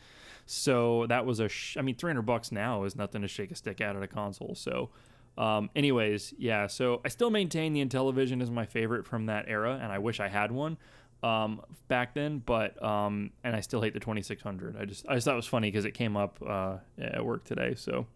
So 0.47 1.07
that 1.09 1.27
was 1.27 1.41
a, 1.41 1.49
sh- 1.49 1.77
I 1.77 1.83
mean, 1.83 1.95
300 1.95 2.23
bucks 2.23 2.51
now 2.51 2.85
is 2.85 2.97
nothing 2.97 3.21
to 3.21 3.29
shake 3.29 3.51
a 3.51 3.55
stick 3.55 3.83
at 3.83 3.97
at 3.97 4.03
a 4.03 4.07
console. 4.07 4.55
So, 4.55 4.89
um, 5.37 5.69
anyways, 5.77 6.33
yeah. 6.39 6.69
So 6.69 7.03
I 7.05 7.09
still 7.09 7.29
maintain 7.29 7.75
the 7.75 7.85
Intellivision 7.85 8.41
is 8.41 8.51
my 8.51 8.65
favorite 8.65 9.05
from 9.05 9.27
that 9.27 9.45
era, 9.49 9.79
and 9.83 9.93
I 9.93 9.99
wish 9.99 10.21
I 10.21 10.29
had 10.29 10.51
one 10.53 10.79
um, 11.23 11.61
back 11.89 12.15
then. 12.15 12.43
But 12.45 12.83
um, 12.83 13.31
and 13.45 13.55
I 13.55 13.61
still 13.61 13.83
hate 13.83 13.95
the 13.95 14.01
2600. 14.01 14.77
I 14.77 14.85
just 14.85 15.07
I 15.09 15.15
just 15.15 15.25
thought 15.25 15.33
it 15.33 15.37
was 15.37 15.47
funny 15.47 15.71
because 15.71 15.85
it 15.85 15.93
came 15.93 16.17
up 16.17 16.39
uh, 16.47 16.77
at 16.99 17.25
work 17.25 17.45
today. 17.45 17.75
So. 17.77 18.07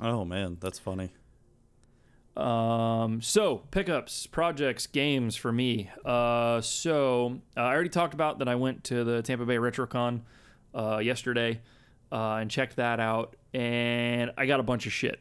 Oh 0.00 0.24
man, 0.24 0.56
that's 0.60 0.78
funny. 0.78 1.12
Um, 2.36 3.20
so 3.20 3.58
pickups, 3.70 4.26
projects, 4.26 4.86
games 4.86 5.36
for 5.36 5.52
me. 5.52 5.90
Uh, 6.04 6.60
so 6.60 7.40
uh, 7.56 7.60
I 7.60 7.74
already 7.74 7.90
talked 7.90 8.14
about 8.14 8.38
that 8.38 8.48
I 8.48 8.54
went 8.54 8.84
to 8.84 9.04
the 9.04 9.22
Tampa 9.22 9.44
Bay 9.44 9.56
RetroCon 9.56 10.22
uh, 10.74 10.98
yesterday 10.98 11.60
uh, 12.10 12.36
and 12.36 12.50
checked 12.50 12.76
that 12.76 13.00
out, 13.00 13.36
and 13.52 14.32
I 14.36 14.46
got 14.46 14.60
a 14.60 14.62
bunch 14.62 14.86
of 14.86 14.92
shit. 14.92 15.20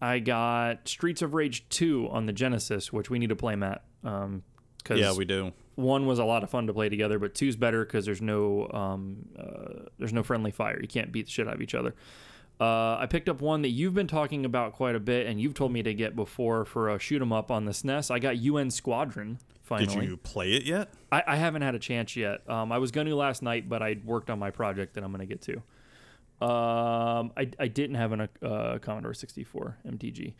I 0.00 0.18
got 0.18 0.88
Streets 0.88 1.20
of 1.20 1.34
Rage 1.34 1.68
2 1.68 2.08
on 2.10 2.24
the 2.24 2.32
Genesis, 2.32 2.90
which 2.90 3.10
we 3.10 3.18
need 3.18 3.28
to 3.28 3.36
play, 3.36 3.54
Matt. 3.54 3.84
Um, 4.02 4.42
cause 4.82 4.98
Yeah, 4.98 5.12
we 5.14 5.26
do. 5.26 5.52
One 5.80 6.06
was 6.06 6.18
a 6.18 6.24
lot 6.24 6.42
of 6.42 6.50
fun 6.50 6.66
to 6.66 6.72
play 6.72 6.88
together, 6.88 7.18
but 7.18 7.34
two's 7.34 7.56
better 7.56 7.84
because 7.84 8.04
there's 8.04 8.22
no 8.22 8.68
um, 8.72 9.28
uh, 9.38 9.88
there's 9.98 10.12
no 10.12 10.22
friendly 10.22 10.50
fire. 10.50 10.78
You 10.80 10.88
can't 10.88 11.12
beat 11.12 11.26
the 11.26 11.30
shit 11.32 11.48
out 11.48 11.54
of 11.54 11.62
each 11.62 11.74
other. 11.74 11.94
Uh, 12.60 12.98
I 12.98 13.06
picked 13.08 13.28
up 13.30 13.40
one 13.40 13.62
that 13.62 13.70
you've 13.70 13.94
been 13.94 14.06
talking 14.06 14.44
about 14.44 14.74
quite 14.74 14.94
a 14.94 15.00
bit, 15.00 15.26
and 15.26 15.40
you've 15.40 15.54
told 15.54 15.72
me 15.72 15.82
to 15.82 15.94
get 15.94 16.14
before 16.14 16.66
for 16.66 16.90
a 16.90 16.98
shoot 16.98 17.22
'em 17.22 17.32
up 17.32 17.50
on 17.50 17.64
the 17.64 17.72
SNES. 17.72 18.10
I 18.10 18.18
got 18.18 18.36
UN 18.36 18.70
Squadron 18.70 19.38
finally. 19.62 20.00
Did 20.00 20.04
you 20.10 20.16
play 20.18 20.52
it 20.52 20.64
yet? 20.64 20.88
I, 21.10 21.22
I 21.26 21.36
haven't 21.36 21.62
had 21.62 21.74
a 21.74 21.78
chance 21.78 22.16
yet. 22.16 22.48
Um, 22.50 22.70
I 22.70 22.78
was 22.78 22.90
going 22.90 23.06
to 23.06 23.16
last 23.16 23.42
night, 23.42 23.68
but 23.68 23.82
I 23.82 23.96
worked 24.04 24.28
on 24.28 24.38
my 24.38 24.50
project 24.50 24.94
that 24.94 25.04
I'm 25.04 25.10
going 25.10 25.26
to 25.26 25.34
get 25.34 25.40
to. 25.42 25.62
Um, 26.44 27.32
I, 27.36 27.50
I 27.58 27.68
didn't 27.68 27.96
have 27.96 28.12
an 28.12 28.28
uh, 28.42 28.78
Commodore 28.80 29.14
64 29.14 29.78
MTG. 29.86 30.34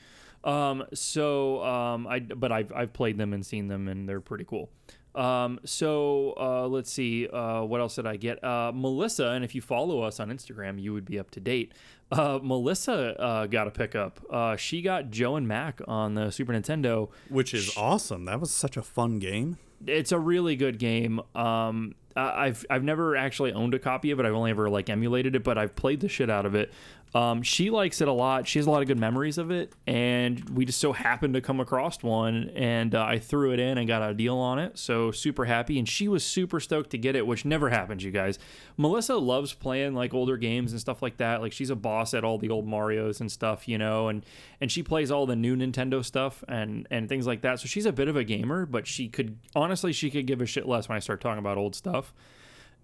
Um, 0.45 0.85
so 0.95 1.63
um, 1.63 2.07
I 2.07 2.21
but 2.21 2.51
I've 2.51 2.73
I've 2.75 2.93
played 2.93 3.19
them 3.19 3.33
and 3.35 3.45
seen 3.45 3.69
them, 3.69 3.89
and 3.89 4.09
they're 4.09 4.23
pretty 4.23 4.45
cool. 4.45 4.71
Um, 5.15 5.59
so 5.65 6.35
uh, 6.39 6.67
let's 6.69 6.91
see. 6.91 7.27
Uh, 7.29 7.63
what 7.63 7.81
else 7.81 7.97
did 7.97 8.07
I 8.07 8.17
get? 8.17 8.43
Uh, 8.45 8.73
Melissa, 8.75 9.29
and 9.29 9.45
if 9.45 9.55
you 9.55 9.61
follow 9.61 10.03
us 10.03 10.21
on 10.21 10.31
Instagram, 10.31 10.81
you 10.81 10.93
would 10.93 11.05
be 11.05 11.19
up 11.19 11.31
to 11.33 11.41
date. 11.41 11.73
Uh, 12.13 12.39
Melissa 12.43 13.21
uh, 13.21 13.47
got 13.47 13.69
a 13.69 13.71
pickup. 13.71 14.21
Uh, 14.31 14.57
she 14.57 14.83
got 14.83 15.11
Joe 15.11 15.37
and 15.37 15.47
Mac 15.47 15.81
on 15.87 16.15
the 16.15 16.31
Super 16.31 16.53
Nintendo 16.53 17.09
Which 17.29 17.55
is 17.55 17.77
awesome. 17.77 18.25
That 18.25 18.41
was 18.41 18.51
such 18.51 18.77
a 18.77 18.83
fun 18.83 19.19
game. 19.19 19.59
it's 19.87 20.13
a 20.13 20.19
really 20.19 20.57
good 20.57 20.79
game. 20.79 21.21
Um, 21.35 21.95
I've 22.17 22.67
I've 22.69 22.83
never 22.83 23.17
actually 23.17 23.53
owned 23.53 23.75
a 23.75 23.79
copy 23.79 24.11
of 24.11 24.21
it. 24.21 24.27
I've 24.27 24.35
only 24.35 24.51
ever 24.51 24.69
like 24.69 24.91
emulated 24.91 25.37
it, 25.37 25.45
but 25.45 25.59
I've 25.59 25.77
played 25.77 26.01
the 26.01 26.09
shit 26.09 26.31
out 26.31 26.47
of 26.47 26.55
it. 26.55 26.73
Um, 27.13 27.43
she 27.43 27.71
likes 27.71 28.01
it 28.01 28.07
a 28.07 28.13
lot. 28.13 28.47
She 28.47 28.59
has 28.61 28.67
a 28.67 28.71
lot 28.71 28.83
of 28.83 28.89
good 28.89 28.99
memories 28.99 29.37
of 29.37 29.51
it, 29.51 29.73
and 29.87 30.49
we 30.51 30.65
just 30.65 30.79
so 30.79 30.93
happened 30.93 31.35
to 31.35 31.41
come 31.41 31.59
across 31.59 32.03
one, 32.03 32.51
and 32.55 32.95
uh, 32.95 33.03
I 33.03 33.19
threw 33.19 33.53
it 33.53 33.59
in 33.59 33.79
and 33.79 33.89
got 33.89 34.09
a 34.09 34.15
deal 34.15 34.37
on 34.37 34.61
it. 34.61 34.79
So 34.79 35.11
super 35.11 35.45
happy, 35.45 35.79
and 35.79 35.89
she 35.89 36.07
was 36.07 36.25
super 36.25 36.61
stoked 36.61 36.91
to 36.91 36.99
get 36.99 37.17
it, 37.17 37.27
which 37.27 37.45
never 37.45 37.69
happens, 37.71 38.05
you 38.05 38.13
guys. 38.13 38.39
Melissa 38.77 39.17
loves 39.17 39.53
playing 39.53 39.95
like 39.95 40.15
older 40.15 40.37
games 40.37 40.71
and 40.71 40.81
stuff 40.81 41.03
like 41.03 41.17
that. 41.17 41.41
Like 41.41 41.53
she's 41.53 41.71
a 41.71 41.77
boss 41.77 42.15
at 42.15 42.23
all 42.23 42.39
the 42.39 42.51
old 42.51 42.67
Mario's 42.67 43.21
and 43.21 43.31
stuff, 43.31 43.67
you 43.67 43.77
know, 43.77 44.07
and 44.09 44.25
and 44.61 44.71
she 44.71 44.85
plays 44.85 45.11
all 45.11 45.27
the 45.27 45.37
new 45.37 45.57
Nintendo 45.57 46.05
stuff 46.05 46.45
and 46.47 46.87
and 46.93 47.09
things 47.09 47.27
like 47.27 47.41
that. 47.41 47.59
So 47.59 47.67
she's 47.67 47.87
a 47.87 47.93
bit 47.93 48.07
of 48.07 48.15
a 48.15 48.23
gamer, 48.23 48.67
but 48.67 48.87
she 48.87 49.09
could 49.09 49.37
honestly 49.57 49.93
she 49.93 50.11
could 50.11 50.27
give 50.27 50.41
a 50.41 50.47
shit 50.47 50.69
less 50.69 50.89
when 50.89 50.95
I 50.95 51.01
start 51.01 51.21
talking 51.21 51.41
about 51.41 51.59
old 51.59 51.75
stuff 51.75 52.00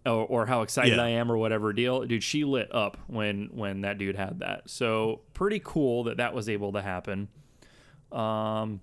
or, 0.04 0.24
or 0.26 0.46
how 0.46 0.62
excited 0.62 0.96
Yeah. 0.96 1.02
I 1.02 1.08
am 1.10 1.30
or 1.30 1.36
whatever 1.36 1.72
deal. 1.72 2.04
Dude, 2.04 2.22
she 2.22 2.44
lit 2.44 2.72
up 2.74 2.96
when 3.06 3.50
when 3.52 3.80
that 3.82 3.98
dude 3.98 4.16
had 4.16 4.38
that. 4.40 4.70
So 4.70 5.20
pretty 5.34 5.60
cool 5.64 6.04
that 6.04 6.16
that 6.18 6.34
was 6.34 6.48
able 6.48 6.72
to 6.72 6.82
happen. 6.82 7.28
Um, 8.12 8.80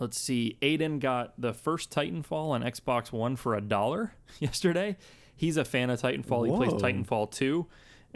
let's 0.00 0.18
see. 0.18 0.56
Aiden 0.62 0.98
got 1.00 1.34
the 1.40 1.52
first 1.52 1.90
Titanfall 1.90 2.50
on 2.50 2.62
Xbox 2.62 3.12
One 3.12 3.36
for 3.36 3.54
a 3.54 3.60
dollar 3.60 4.12
yesterday. 4.40 4.96
He's 5.34 5.56
a 5.58 5.64
fan 5.64 5.90
of 5.90 6.00
Titanfall. 6.00 6.46
He 6.50 6.56
plays 6.56 6.72
Whoa. 6.72 6.78
Titanfall 6.78 7.30
2, 7.32 7.66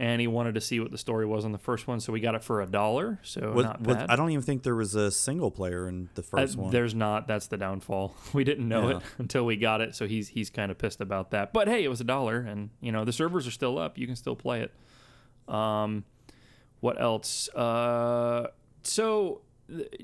and 0.00 0.18
he 0.20 0.26
wanted 0.26 0.54
to 0.54 0.60
see 0.62 0.80
what 0.80 0.90
the 0.90 0.96
story 0.98 1.26
was 1.26 1.44
on 1.44 1.52
the 1.52 1.58
first 1.58 1.86
one, 1.86 2.00
so 2.00 2.10
we 2.10 2.20
got 2.20 2.34
it 2.34 2.42
for 2.42 2.62
a 2.62 2.66
dollar. 2.66 3.18
So 3.22 3.52
not 3.52 3.82
bad. 3.82 4.08
I 4.08 4.16
don't 4.16 4.30
even 4.30 4.42
think 4.42 4.62
there 4.62 4.74
was 4.74 4.94
a 4.94 5.10
single 5.10 5.50
player 5.50 5.86
in 5.86 6.08
the 6.14 6.22
Uh, 6.22 6.24
first 6.24 6.56
one. 6.56 6.70
There's 6.72 6.94
not. 6.94 7.28
That's 7.28 7.48
the 7.48 7.58
downfall. 7.58 8.14
We 8.32 8.42
didn't 8.42 8.66
know 8.66 8.88
Yeah. 8.88 8.96
it 8.96 9.02
until 9.18 9.44
we 9.44 9.56
got 9.56 9.80
it, 9.82 9.94
so 9.94 10.06
he's 10.06 10.28
he's 10.28 10.48
kind 10.50 10.70
of 10.70 10.78
pissed 10.78 11.00
about 11.02 11.32
that. 11.32 11.52
But 11.52 11.68
hey, 11.68 11.84
it 11.84 11.88
was 11.88 12.00
a 12.00 12.04
dollar, 12.04 12.38
and 12.38 12.70
you 12.80 12.90
know 12.92 13.04
the 13.04 13.12
servers 13.12 13.46
are 13.46 13.50
still 13.52 13.78
up. 13.78 13.98
You 13.98 14.06
can 14.06 14.16
still 14.16 14.34
play 14.36 14.62
it. 14.62 14.72
Um, 15.54 16.04
what 16.80 16.98
else? 17.00 17.48
Uh, 17.54 18.48
so 18.82 19.42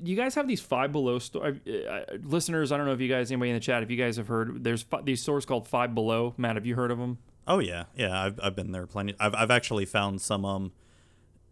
you 0.01 0.15
guys 0.15 0.35
have 0.35 0.47
these 0.47 0.61
Five 0.61 0.91
Below 0.91 1.17
store 1.19 1.57
uh, 1.67 1.99
listeners. 2.21 2.71
I 2.71 2.77
don't 2.77 2.85
know 2.85 2.93
if 2.93 3.01
you 3.01 3.09
guys, 3.09 3.31
anybody 3.31 3.49
in 3.49 3.55
the 3.55 3.59
chat, 3.61 3.81
if 3.83 3.89
you 3.89 3.97
guys 3.97 4.17
have 4.17 4.27
heard. 4.27 4.63
There's 4.63 4.83
fi- 4.83 5.01
these 5.01 5.21
stores 5.21 5.45
called 5.45 5.67
Five 5.67 5.95
Below. 5.95 6.35
Matt, 6.37 6.55
have 6.55 6.65
you 6.65 6.75
heard 6.75 6.91
of 6.91 6.99
them? 6.99 7.17
Oh 7.47 7.59
yeah, 7.59 7.85
yeah. 7.95 8.21
I've 8.23 8.39
I've 8.43 8.55
been 8.55 8.71
there 8.71 8.85
plenty. 8.87 9.15
I've 9.19 9.33
I've 9.35 9.51
actually 9.51 9.85
found 9.85 10.21
some 10.21 10.43
um, 10.45 10.71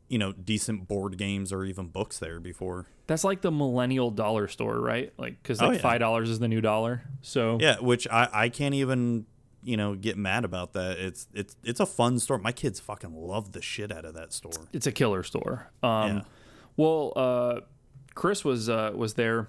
you 0.09 0.17
know, 0.17 0.31
decent 0.33 0.87
board 0.87 1.17
games 1.17 1.51
or 1.53 1.63
even 1.65 1.87
books 1.87 2.19
there 2.19 2.39
before. 2.39 2.87
That's 3.07 3.23
like 3.23 3.41
the 3.41 3.51
millennial 3.51 4.11
dollar 4.11 4.47
store, 4.47 4.79
right? 4.79 5.13
Like 5.17 5.41
because 5.41 5.61
Oh, 5.61 5.67
like 5.67 5.75
yeah. 5.77 5.81
five 5.81 5.99
dollars 5.99 6.29
is 6.29 6.39
the 6.39 6.47
new 6.47 6.61
dollar. 6.61 7.03
So 7.21 7.57
Yeah, 7.61 7.79
which 7.79 8.07
I 8.09 8.29
I 8.31 8.49
can't 8.49 8.75
even 8.75 9.25
you 9.63 9.77
know 9.77 9.95
get 9.95 10.17
mad 10.17 10.43
about 10.45 10.73
that. 10.73 10.97
It's 10.99 11.27
it's 11.33 11.55
it's 11.63 11.79
a 11.79 11.85
fun 11.85 12.19
store. 12.19 12.37
My 12.39 12.51
kids 12.51 12.79
fucking 12.79 13.15
love 13.15 13.53
the 13.53 13.61
shit 13.61 13.91
out 13.91 14.05
of 14.05 14.13
that 14.15 14.33
store. 14.33 14.51
it's 14.73 14.85
a 14.87 14.91
killer 14.91 15.23
store. 15.23 15.71
Um, 15.81 16.17
Yeah. 16.17 16.21
Well, 16.77 17.13
uh, 17.15 17.61
Chris 18.15 18.43
was 18.43 18.67
uh, 18.69 18.91
was 18.93 19.13
there. 19.13 19.47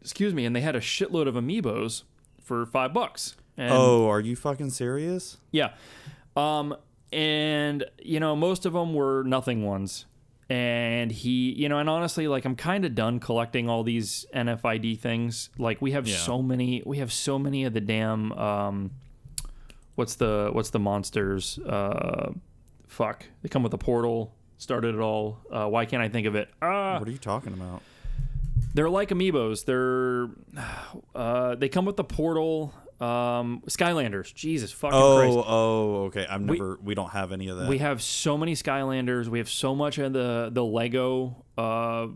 Excuse 0.00 0.32
me, 0.34 0.44
and 0.46 0.54
they 0.54 0.60
had 0.60 0.76
a 0.76 0.80
shitload 0.80 1.26
of 1.28 1.34
amiibos 1.34 2.02
for 2.42 2.64
five 2.66 2.92
bucks. 2.92 3.36
And, 3.58 3.72
oh, 3.72 4.08
are 4.08 4.20
you 4.20 4.36
fucking 4.36 4.70
serious? 4.70 5.36
yeah, 5.50 5.72
um, 6.36 6.74
and 7.12 7.84
you 8.00 8.20
know 8.20 8.34
most 8.36 8.64
of 8.66 8.72
them 8.72 8.94
were 8.94 9.22
nothing 9.24 9.64
ones. 9.66 10.06
And 10.50 11.12
he, 11.12 11.52
you 11.52 11.68
know, 11.68 11.78
and 11.78 11.90
honestly, 11.90 12.26
like 12.26 12.46
I'm 12.46 12.56
kind 12.56 12.86
of 12.86 12.94
done 12.94 13.20
collecting 13.20 13.68
all 13.68 13.82
these 13.82 14.24
NFID 14.34 14.98
things. 14.98 15.50
Like 15.58 15.82
we 15.82 15.90
have 15.92 16.06
Yeah. 16.08 16.16
so 16.16 16.40
many, 16.40 16.82
we 16.86 16.98
have 16.98 17.12
so 17.12 17.38
many 17.38 17.64
of 17.64 17.74
the 17.74 17.82
damn, 17.82 18.32
um, 18.32 18.92
what's 19.96 20.14
the 20.14 20.48
what's 20.52 20.70
the 20.70 20.78
monsters? 20.78 21.58
Uh, 21.58 22.32
fuck, 22.86 23.26
they 23.42 23.50
come 23.50 23.62
with 23.62 23.74
a 23.74 23.78
portal. 23.78 24.32
Started 24.56 24.94
it 24.94 25.00
all. 25.02 25.38
Uh, 25.52 25.66
why 25.68 25.84
can't 25.84 26.02
I 26.02 26.08
think 26.08 26.26
of 26.26 26.34
it? 26.34 26.48
Ah, 26.62 26.98
What 26.98 27.06
are 27.08 27.12
you 27.12 27.18
talking 27.18 27.52
about? 27.52 27.82
they're 28.74 28.88
like 28.90 29.10
amiibos. 29.10 29.64
They're 29.66 30.30
uh, 31.14 31.56
they 31.56 31.68
come 31.68 31.84
with 31.84 31.96
the 31.96 32.04
portal. 32.04 32.72
Um, 33.00 33.62
Skylanders. 33.68 34.34
Jesus 34.34 34.72
fucking 34.72 34.98
Christ. 34.98 35.36
Oh, 35.36 35.44
oh, 35.46 36.04
okay. 36.06 36.26
I've 36.28 36.40
We- 36.42 36.58
never. 36.58 36.78
We, 36.82 36.94
don't 36.94 37.10
have 37.10 37.30
any 37.32 37.48
of 37.48 37.58
that. 37.58 37.68
We 37.68 37.78
have 37.78 38.02
so 38.02 38.36
many 38.36 38.54
Skylanders. 38.54 39.28
We 39.28 39.38
have 39.38 39.48
so 39.48 39.74
much 39.74 39.98
of 39.98 40.12
the 40.12 40.50
the 40.52 40.64
Lego, 40.64 41.44
uh, 41.56 42.08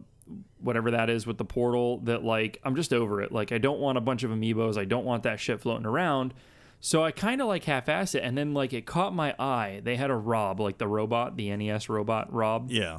whatever 0.60 0.90
that 0.92 1.08
is 1.08 1.26
with 1.26 1.38
the 1.38 1.44
portal. 1.44 1.98
That 1.98 2.24
like 2.24 2.60
I'm 2.64 2.74
just 2.74 2.92
over 2.92 3.22
it. 3.22 3.30
Like 3.30 3.52
I 3.52 3.58
don't 3.58 3.78
want 3.78 3.96
a 3.98 4.00
bunch 4.00 4.24
of 4.24 4.30
amiibos. 4.32 4.76
I 4.76 4.84
don't 4.84 5.04
want 5.04 5.22
that 5.22 5.38
shit 5.38 5.60
floating 5.60 5.86
around. 5.86 6.34
So 6.84 7.04
I 7.04 7.12
kind 7.12 7.40
of 7.40 7.46
like 7.46 7.62
half-ass 7.62 8.16
it, 8.16 8.24
and 8.24 8.36
then 8.36 8.54
like 8.54 8.72
it 8.72 8.86
caught 8.86 9.14
my 9.14 9.36
eye. 9.38 9.80
They 9.84 9.94
had 9.94 10.10
a 10.10 10.16
Rob, 10.16 10.58
like 10.58 10.78
the 10.78 10.88
robot, 10.88 11.36
the 11.36 11.54
NES 11.56 11.88
robot 11.88 12.32
Rob. 12.32 12.70
yeah. 12.72 12.98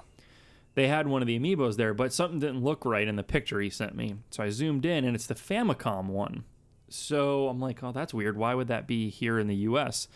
They 0.76 0.88
had 0.88 1.06
one 1.08 1.22
of 1.22 1.28
the 1.28 1.38
amiibos 1.38 1.76
there, 1.76 1.94
but 1.94 2.14
something 2.14 2.40
didn't 2.40 2.64
look 2.64 2.84
right 2.86 3.08
in 3.08 3.16
the 3.16 3.22
picture 3.24 3.60
he 3.60 3.70
sent 3.70 3.94
me. 3.94 4.16
So 4.32 4.42
I 4.42 4.50
zoomed 4.50 4.86
in, 4.86 5.04
and 5.06 5.16
it's 5.16 5.28
the 5.28 5.36
Famicom 5.36 6.08
one. 6.08 6.46
So 6.94 7.48
I'm 7.48 7.60
like, 7.60 7.84
oh, 7.84 7.92
that's 7.92 8.14
weird. 8.14 8.38
Why 8.38 8.54
would 8.54 8.68
that 8.68 8.86
be 8.86 9.10
here 9.10 9.40
in 9.40 9.48
the 9.48 9.56
U.S.? 9.56 10.08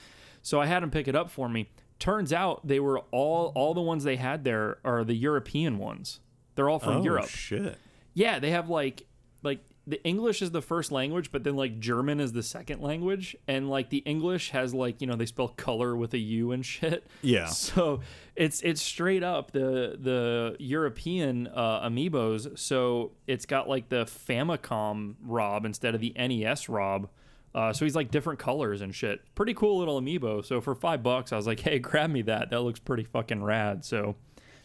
So 0.41 0.61
I 0.61 0.67
had 0.67 0.84
him 0.84 0.91
pick 0.91 1.07
it 1.07 1.15
up 1.15 1.30
for 1.30 1.49
me. 1.49 1.69
Turns 1.99 2.32
out 2.32 2.65
they 2.67 2.80
were 2.80 2.99
all 3.11 3.51
all 3.55 3.73
the 3.73 3.82
ones 3.82 4.03
they 4.03 4.17
had 4.17 4.43
there 4.43 4.78
are 4.86 5.03
the 5.03 5.15
European 5.15 5.80
ones. 5.80 6.19
They're 6.55 6.69
all 6.69 6.80
from 6.80 7.03
Europe. 7.03 7.03
oh 7.03 7.03
Europe. 7.03 7.30
shit. 7.30 7.78
Yeah, 8.13 8.38
they 8.39 8.51
have 8.51 8.69
like 8.69 9.07
like 9.41 9.59
the 9.88 10.03
English 10.03 10.41
is 10.41 10.51
the 10.51 10.61
first 10.61 10.91
language, 10.91 11.31
but 11.31 11.45
then 11.45 11.55
like 11.55 11.79
German 11.79 12.19
is 12.19 12.33
the 12.33 12.43
second 12.43 12.81
language, 12.81 13.38
and 13.47 13.69
like 13.69 13.89
the 13.89 13.99
English 13.99 14.49
has 14.51 14.73
like 14.73 14.99
you 14.99 15.07
know 15.07 15.15
they 15.15 15.25
spell 15.25 15.47
color 15.47 15.95
with 15.95 16.13
a 16.13 16.17
U 16.17 16.51
and 16.51 16.65
shit. 16.65 17.07
Yeah. 17.21 17.47
So 17.67 18.01
it's 18.35 18.61
it's 18.61 18.81
straight 18.81 19.23
up 19.23 19.51
the 19.51 19.97
the 19.99 20.55
European 20.59 21.47
uh, 21.47 21.88
amiibos. 21.88 22.57
So 22.59 23.11
it's 23.25 23.45
got 23.45 23.67
like 23.69 23.89
the 23.89 24.05
Famicom 24.05 25.15
Rob 25.23 25.65
instead 25.65 25.95
of 25.95 26.01
the 26.01 26.13
NES 26.17 26.69
Rob. 26.69 27.09
Uh, 27.55 27.73
so 27.73 27.85
he's 27.85 27.95
like 27.95 28.11
different 28.11 28.39
colors 28.39 28.81
and 28.81 28.93
shit. 28.93 29.21
Pretty 29.35 29.53
cool 29.53 29.79
little 29.79 29.99
amiibo. 29.99 30.45
So 30.45 30.61
for 30.61 30.75
five 30.75 31.01
bucks, 31.01 31.31
I 31.31 31.38
was 31.38 31.47
like, 31.47 31.59
hey, 31.61 31.79
grab 31.79 32.09
me 32.09 32.21
that. 32.23 32.49
That 32.51 32.61
looks 32.61 32.79
pretty 32.79 33.03
fucking 33.03 33.43
rad. 33.43 33.83
So 33.83 34.15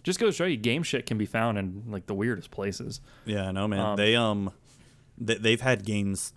just 0.02 0.18
goes 0.18 0.34
to 0.34 0.36
show 0.36 0.44
you, 0.44 0.56
game 0.56 0.82
shit 0.82 1.06
can 1.06 1.16
be 1.16 1.26
found 1.26 1.58
in 1.58 1.84
like 1.88 2.06
the 2.06 2.14
weirdest 2.14 2.50
places. 2.50 3.00
Yeah, 3.24 3.48
I 3.48 3.52
know, 3.52 3.68
man. 3.68 3.96
they 3.96 4.16
um, 4.16 4.46
they, 4.46 4.52
they've 5.26 5.60
had 5.60 5.84
games. 5.84 6.32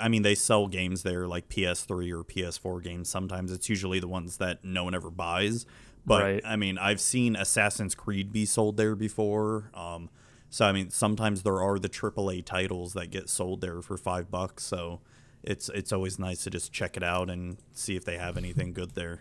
I 0.00 0.08
mean, 0.08 0.22
they 0.22 0.34
sell 0.34 0.68
games 0.68 1.02
there 1.02 1.26
like 1.26 1.48
PS3 1.48 2.12
or 2.12 2.24
PS4 2.24 2.82
games. 2.82 3.08
Sometimes 3.08 3.52
it's 3.52 3.68
usually 3.68 3.98
the 3.98 4.08
ones 4.08 4.36
that 4.36 4.64
no 4.64 4.84
one 4.84 4.94
ever 4.94 5.10
buys. 5.10 5.66
But 6.06 6.22
Right. 6.22 6.42
I 6.44 6.56
mean, 6.56 6.78
I've 6.78 7.00
seen 7.00 7.36
Assassin's 7.36 7.94
Creed 7.94 8.32
be 8.32 8.46
sold 8.46 8.76
there 8.76 8.94
before. 8.94 9.70
Um, 9.74 10.08
so 10.48 10.64
I 10.64 10.72
mean, 10.72 10.90
sometimes 10.90 11.42
there 11.42 11.60
are 11.60 11.78
the 11.78 11.88
AAA 11.88 12.44
titles 12.44 12.92
that 12.94 13.10
get 13.10 13.28
sold 13.28 13.60
there 13.60 13.82
for 13.82 13.96
five 13.96 14.30
bucks. 14.30 14.64
So 14.64 15.00
it's 15.42 15.68
it's 15.70 15.92
always 15.92 16.18
nice 16.18 16.44
to 16.44 16.50
just 16.50 16.72
check 16.72 16.96
it 16.96 17.02
out 17.02 17.30
and 17.30 17.56
see 17.72 17.96
if 17.96 18.04
they 18.04 18.18
have 18.18 18.36
anything 18.36 18.72
good 18.72 18.94
there. 18.94 19.20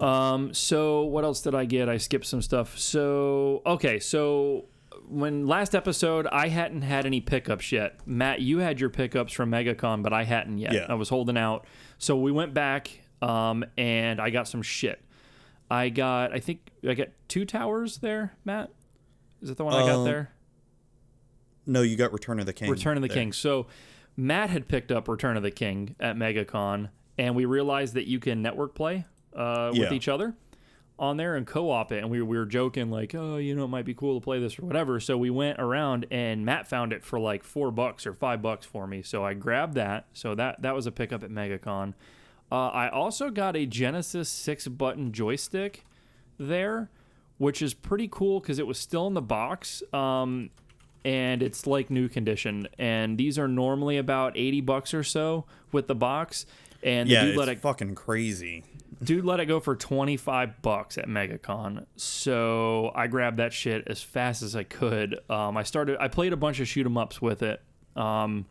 Um, 0.00 0.54
so 0.54 1.02
what 1.02 1.24
else 1.24 1.40
did 1.40 1.54
I 1.54 1.64
get? 1.64 1.88
I 1.88 1.96
skipped 1.96 2.26
some 2.26 2.42
stuff. 2.42 2.78
So 2.78 3.62
okay, 3.66 3.98
so 3.98 4.66
when 5.10 5.46
last 5.46 5.74
episode 5.74 6.26
I 6.30 6.48
hadn't 6.48 6.82
had 6.82 7.06
any 7.06 7.20
pickups 7.20 7.72
yet. 7.72 7.98
Matt, 8.06 8.40
you 8.40 8.58
had 8.58 8.80
your 8.80 8.90
pickups 8.90 9.32
from 9.32 9.50
MegaCon, 9.50 10.02
but 10.02 10.12
I 10.12 10.24
hadn't 10.24 10.58
yet. 10.58 10.72
Yeah. 10.72 10.86
I 10.88 10.94
was 10.94 11.08
holding 11.08 11.36
out. 11.36 11.66
So 11.98 12.16
we 12.16 12.30
went 12.32 12.54
back, 12.54 13.00
um, 13.22 13.64
and 13.76 14.20
I 14.20 14.30
got 14.30 14.46
some 14.48 14.62
shit. 14.62 15.00
I 15.70 15.88
got, 15.88 16.32
I 16.32 16.38
think 16.40 16.70
I 16.88 16.94
got 16.94 17.08
two 17.28 17.44
towers 17.44 17.98
there. 17.98 18.34
Matt, 18.44 18.70
is 19.42 19.48
that 19.48 19.58
the 19.58 19.64
one 19.64 19.74
I 19.74 19.80
got 19.86 19.96
Um, 20.00 20.04
there? 20.04 20.30
No, 21.66 21.82
you 21.82 21.96
got 21.96 22.12
Return 22.12 22.40
of 22.40 22.46
the 22.46 22.52
King. 22.52 22.70
Return 22.70 22.96
of 22.96 23.02
the 23.02 23.08
there. 23.08 23.16
King. 23.16 23.32
So 23.32 23.66
Matt 24.16 24.50
had 24.50 24.68
picked 24.68 24.90
up 24.90 25.06
Return 25.08 25.36
of 25.36 25.42
the 25.42 25.50
King 25.50 25.94
at 26.00 26.16
MegaCon, 26.16 26.88
and 27.18 27.34
we 27.36 27.44
realized 27.44 27.94
that 27.94 28.06
you 28.06 28.18
can 28.20 28.40
network 28.42 28.74
play 28.74 29.04
uh, 29.36 29.68
with 29.72 29.82
Yeah. 29.90 29.92
each 29.92 30.08
other 30.08 30.34
on 30.98 31.16
there 31.16 31.36
and 31.36 31.46
co-op 31.46 31.92
it. 31.92 31.98
And 31.98 32.10
we, 32.10 32.20
we 32.22 32.36
were 32.36 32.46
joking 32.46 32.90
like, 32.90 33.14
oh, 33.14 33.36
you 33.36 33.54
know, 33.54 33.64
it 33.64 33.68
might 33.68 33.84
be 33.84 33.94
cool 33.94 34.18
to 34.18 34.24
play 34.24 34.40
this 34.40 34.58
or 34.58 34.62
whatever. 34.62 34.98
So 35.00 35.16
we 35.16 35.30
went 35.30 35.60
around, 35.60 36.06
and 36.10 36.44
Matt 36.44 36.66
found 36.66 36.92
it 36.92 37.04
for 37.04 37.20
like 37.20 37.44
four 37.44 37.70
bucks 37.70 38.06
or 38.06 38.14
five 38.14 38.42
bucks 38.42 38.66
for 38.66 38.86
me. 38.86 39.02
So 39.02 39.24
I 39.24 39.34
grabbed 39.34 39.74
that. 39.74 40.06
So 40.12 40.34
that 40.34 40.62
that 40.62 40.74
was 40.74 40.86
a 40.86 40.92
pickup 40.92 41.22
at 41.22 41.30
MegaCon. 41.30 41.94
Uh, 42.50 42.68
I 42.68 42.88
also 42.88 43.30
got 43.30 43.56
a 43.56 43.66
Genesis 43.66 44.28
six 44.28 44.66
button 44.66 45.12
joystick 45.12 45.84
there, 46.38 46.88
which 47.36 47.60
is 47.60 47.74
pretty 47.74 48.08
cool 48.10 48.40
because 48.40 48.58
it 48.58 48.66
was 48.66 48.78
still 48.78 49.06
in 49.06 49.14
the 49.14 49.22
box. 49.22 49.82
Um, 49.92 50.50
and 51.04 51.42
it's 51.42 51.66
like 51.66 51.90
new 51.90 52.08
condition. 52.08 52.68
And 52.78 53.16
these 53.16 53.38
are 53.38 53.48
normally 53.48 53.98
about 53.98 54.32
80 54.36 54.62
bucks 54.62 54.92
or 54.92 55.04
so 55.04 55.44
with 55.72 55.86
the 55.86 55.94
box. 55.94 56.44
And 56.82 57.08
Yeah, 57.08 57.24
it's 57.24 57.36
let 57.36 57.48
it 57.48 57.60
fucking 57.60 57.94
crazy. 57.94 58.64
Dude 59.02 59.24
let 59.24 59.40
it 59.40 59.46
go 59.46 59.60
for 59.60 59.76
25 59.76 60.60
bucks 60.62 60.98
at 60.98 61.06
MegaCon. 61.06 61.86
So 61.96 62.90
I 62.94 63.06
grabbed 63.06 63.36
that 63.38 63.52
shit 63.52 63.84
as 63.86 64.02
fast 64.02 64.42
as 64.42 64.56
I 64.56 64.64
could. 64.64 65.18
Um, 65.30 65.56
I 65.56 65.62
started 65.62 65.96
I 66.00 66.08
played 66.08 66.32
a 66.32 66.36
bunch 66.36 66.60
of 66.60 66.68
shoot 66.68 66.86
'em 66.86 66.96
ups 66.96 67.20
with 67.22 67.42
it. 67.42 67.62
Um, 67.96 68.46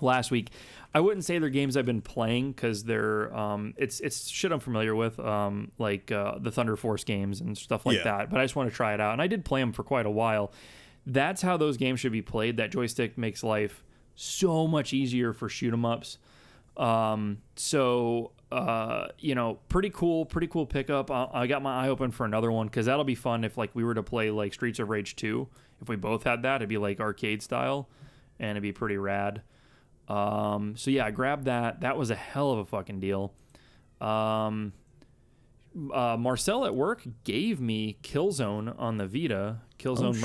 last 0.00 0.30
week. 0.30 0.50
I 0.96 1.00
wouldn't 1.00 1.24
say 1.24 1.38
they're 1.38 1.48
games 1.50 1.76
I've 1.76 1.86
been 1.86 2.00
playing 2.00 2.52
because 2.52 2.84
they're 2.84 3.34
um, 3.36 3.74
it's 3.76 3.98
it's 4.00 4.28
shit 4.28 4.52
I'm 4.52 4.60
familiar 4.60 4.94
with, 4.94 5.18
um, 5.20 5.72
like 5.78 6.10
uh, 6.12 6.38
the 6.38 6.50
Thunder 6.52 6.76
Force 6.76 7.02
games 7.04 7.40
and 7.40 7.56
stuff 7.58 7.84
like 7.84 7.98
Yeah. 7.98 8.04
that. 8.04 8.30
But 8.30 8.40
I 8.40 8.44
just 8.44 8.54
want 8.56 8.70
to 8.70 8.74
try 8.74 8.94
it 8.94 9.00
out, 9.00 9.12
and 9.12 9.20
I 9.22 9.26
did 9.26 9.44
play 9.44 9.60
them 9.60 9.72
for 9.72 9.82
quite 9.82 10.06
a 10.06 10.10
while. 10.10 10.52
That's 11.06 11.42
how 11.42 11.56
those 11.56 11.76
games 11.76 11.98
should 12.00 12.12
be 12.12 12.22
played. 12.22 12.56
That 12.56 12.70
joystick 12.70 13.18
makes 13.18 13.42
life 13.42 13.84
so 14.14 14.66
much 14.68 14.92
easier 14.92 15.32
for 15.32 15.48
shoot 15.48 15.72
'em 15.72 15.84
ups. 15.84 16.18
Um, 16.76 17.38
so 17.56 18.30
uh, 18.54 19.08
you 19.18 19.34
know, 19.34 19.58
pretty 19.68 19.90
cool, 19.90 20.24
pretty 20.24 20.46
cool 20.46 20.64
pickup. 20.64 21.10
I, 21.10 21.28
I 21.32 21.46
got 21.48 21.60
my 21.60 21.84
eye 21.84 21.88
open 21.88 22.12
for 22.12 22.24
another 22.24 22.52
one 22.52 22.66
because 22.68 22.86
that'll 22.86 23.04
be 23.04 23.16
fun 23.16 23.42
if 23.42 23.58
like 23.58 23.74
we 23.74 23.82
were 23.82 23.94
to 23.94 24.02
play 24.02 24.30
like 24.30 24.54
Streets 24.54 24.78
of 24.78 24.88
Rage 24.88 25.16
2. 25.16 25.48
If 25.82 25.88
we 25.88 25.96
both 25.96 26.22
had 26.22 26.42
that, 26.42 26.56
it'd 26.56 26.68
be 26.68 26.78
like 26.78 27.00
arcade 27.00 27.42
style, 27.42 27.88
and 28.38 28.50
it'd 28.50 28.62
be 28.62 28.70
pretty 28.72 28.96
rad. 28.96 29.42
Um, 30.06 30.76
so 30.76 30.92
yeah, 30.92 31.04
I 31.04 31.10
grabbed 31.10 31.46
that. 31.46 31.80
That 31.80 31.96
was 31.96 32.10
a 32.10 32.14
hell 32.14 32.52
of 32.52 32.58
a 32.60 32.64
fucking 32.64 33.00
deal. 33.00 33.34
Um, 34.00 34.72
uh, 35.92 36.16
Marcel 36.16 36.64
at 36.64 36.76
work 36.76 37.02
gave 37.24 37.60
me 37.60 37.98
Killzone 38.04 38.78
on 38.78 38.98
the 38.98 39.06
Vita, 39.08 39.62
Killzone 39.80 40.10
Oh, 40.10 40.12
shit. 40.12 40.22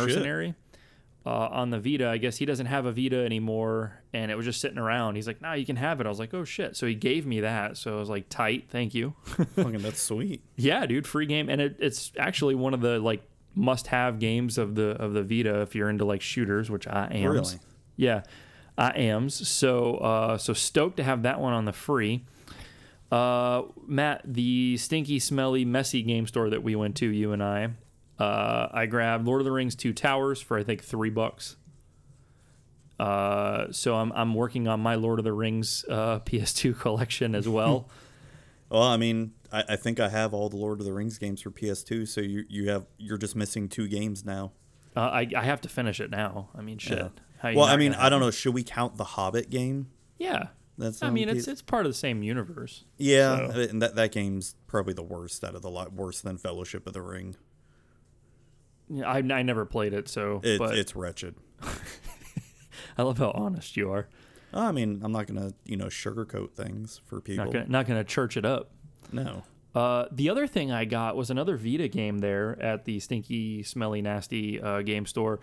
Uh, 1.29 1.47
on 1.51 1.69
the 1.69 1.79
Vita, 1.79 2.09
I 2.09 2.17
guess 2.17 2.37
he 2.37 2.45
doesn't 2.47 2.65
have 2.65 2.87
a 2.87 2.91
Vita 2.91 3.17
anymore, 3.17 4.01
and 4.13 4.31
it 4.31 4.35
was 4.35 4.47
just 4.47 4.59
sitting 4.59 4.79
around. 4.79 5.13
He's 5.13 5.27
like, 5.27 5.43
"Nah, 5.43 5.53
you 5.53 5.63
can 5.63 5.75
have 5.75 6.01
it." 6.01 6.07
I 6.07 6.09
was 6.09 6.17
like, 6.17 6.33
"Oh 6.33 6.43
shit!" 6.43 6.75
So 6.75 6.87
he 6.87 6.95
gave 6.95 7.27
me 7.27 7.41
that. 7.41 7.77
So 7.77 7.97
I 7.97 7.99
was 7.99 8.09
like, 8.09 8.29
"Tight, 8.29 8.65
thank 8.71 8.95
you." 8.95 9.13
fucking, 9.25 9.77
that's 9.77 10.01
sweet. 10.01 10.41
Yeah, 10.55 10.87
dude, 10.87 11.05
free 11.05 11.27
game, 11.27 11.47
and 11.47 11.61
it, 11.61 11.75
it's 11.77 12.11
actually 12.17 12.55
one 12.55 12.73
of 12.73 12.81
the 12.81 12.97
like 12.97 13.21
must-have 13.53 14.17
games 14.17 14.57
of 14.57 14.73
the 14.73 14.99
of 14.99 15.13
the 15.13 15.21
Vita 15.21 15.61
if 15.61 15.75
you're 15.75 15.91
into 15.91 16.03
like 16.03 16.23
shooters, 16.23 16.71
which 16.71 16.87
I 16.87 17.09
am. 17.11 17.29
Really? 17.29 17.59
Yeah, 17.95 18.23
I 18.75 18.89
am. 18.97 19.29
So 19.29 19.97
uh, 19.97 20.39
so 20.39 20.53
stoked 20.53 20.97
to 20.97 21.03
have 21.03 21.21
that 21.21 21.39
one 21.39 21.53
on 21.53 21.65
the 21.65 21.73
free. 21.73 22.25
Uh, 23.11 23.65
Matt, 23.85 24.21
the 24.25 24.77
stinky, 24.77 25.19
smelly, 25.19 25.63
messy 25.63 26.01
game 26.01 26.25
store 26.25 26.49
that 26.49 26.63
we 26.63 26.75
went 26.75 26.95
to, 26.97 27.07
you 27.07 27.33
and 27.33 27.43
I. 27.43 27.69
Uh, 28.19 28.67
I 28.71 28.85
grabbed 28.85 29.25
Lord 29.25 29.39
of 29.41 29.45
the 29.45 29.51
Rings 29.51 29.75
Two 29.75 29.93
Towers 29.93 30.41
for 30.41 30.57
I 30.57 30.63
think 30.63 30.83
three 30.83 31.09
bucks. 31.09 31.55
Uh, 32.99 33.71
so 33.71 33.95
I'm 33.95 34.11
I'm 34.11 34.33
working 34.33 34.67
on 34.67 34.81
my 34.81 34.95
Lord 34.95 35.19
of 35.19 35.25
the 35.25 35.31
Rings 35.33 35.85
uh, 35.89 36.19
PS2 36.25 36.77
collection 36.79 37.35
as 37.35 37.47
well. 37.47 37.89
Well, 38.71 38.83
I 38.83 38.97
mean, 38.97 39.31
I, 39.51 39.63
I 39.69 39.75
think 39.77 39.99
I 39.99 40.09
have 40.09 40.31
all 40.31 40.47
the 40.47 40.55
Lord 40.57 40.79
of 40.79 40.85
the 40.85 40.93
Rings 40.93 41.17
games 41.17 41.41
for 41.41 41.49
PS2, 41.49 42.07
so 42.07 42.21
you 42.21 42.45
you 42.47 42.69
have 42.69 42.85
you're 42.99 43.17
just 43.17 43.35
missing 43.35 43.67
two 43.67 43.87
games 43.87 44.23
now. 44.23 44.51
Uh, 44.95 44.99
I, 44.99 45.27
I 45.35 45.43
have 45.43 45.59
to 45.61 45.67
finish 45.69 45.99
it 45.99 46.11
now. 46.11 46.49
I 46.55 46.61
mean, 46.61 46.77
shit. 46.77 46.99
Yeah. 47.43 47.53
Well, 47.55 47.65
I 47.65 47.77
mean, 47.77 47.95
I 47.95 48.09
don't 48.09 48.19
know. 48.19 48.29
Should 48.29 48.53
we 48.53 48.61
count 48.61 48.95
the 48.97 49.05
Hobbit 49.05 49.49
game? 49.49 49.87
Yeah. 50.19 50.49
That's 50.77 51.01
I 51.01 51.09
mean, 51.09 51.29
it's 51.29 51.47
it's 51.47 51.63
part 51.63 51.87
of 51.87 51.91
the 51.91 51.97
same 51.97 52.21
universe. 52.21 52.83
yeah, 52.99 53.51
so- 53.51 53.59
and 53.59 53.81
that 53.81 53.95
that 53.95 54.11
game's 54.11 54.53
probably 54.67 54.93
the 54.93 55.01
worst 55.01 55.43
out 55.43 55.55
of 55.55 55.63
the 55.63 55.69
lot, 55.71 55.91
worse 55.91 56.21
than 56.21 56.37
Fellowship 56.37 56.85
of 56.85 56.93
the 56.93 57.01
Ring. 57.01 57.37
Yeah, 58.89 59.09
I, 59.09 59.17
I 59.17 59.43
never 59.43 59.65
played 59.65 59.93
it, 59.93 60.07
so 60.09 60.41
It, 60.43 60.59
but 60.59 60.77
it's 60.77 60.95
wretched. 60.95 61.35
I 62.97 63.03
love 63.03 63.17
how 63.17 63.31
honest 63.31 63.77
you 63.77 63.91
are. 63.91 64.07
I 64.53 64.71
mean, 64.71 65.01
I'm 65.03 65.11
not 65.11 65.27
gonna 65.27 65.53
you 65.65 65.77
know 65.77 65.85
sugarcoat 65.85 66.53
things 66.53 67.01
for 67.05 67.21
people. 67.21 67.45
Not 67.45 67.53
gonna 67.53 67.67
not 67.67 67.87
gonna 67.87 68.03
church 68.03 68.35
it 68.37 68.45
up. 68.45 68.71
No. 69.11 69.43
Uh, 69.75 70.07
the 70.11 70.29
other 70.29 70.47
thing 70.47 70.71
I 70.71 70.85
got 70.85 71.15
was 71.15 71.29
another 71.29 71.55
Vita 71.55 71.87
game 71.87 72.17
there 72.17 72.59
at 72.59 72.85
the 72.85 72.99
stinky, 72.99 73.61
smelly, 73.61 74.01
nasty 74.01 74.59
uh, 74.59 74.81
game 74.81 75.05
store. 75.05 75.39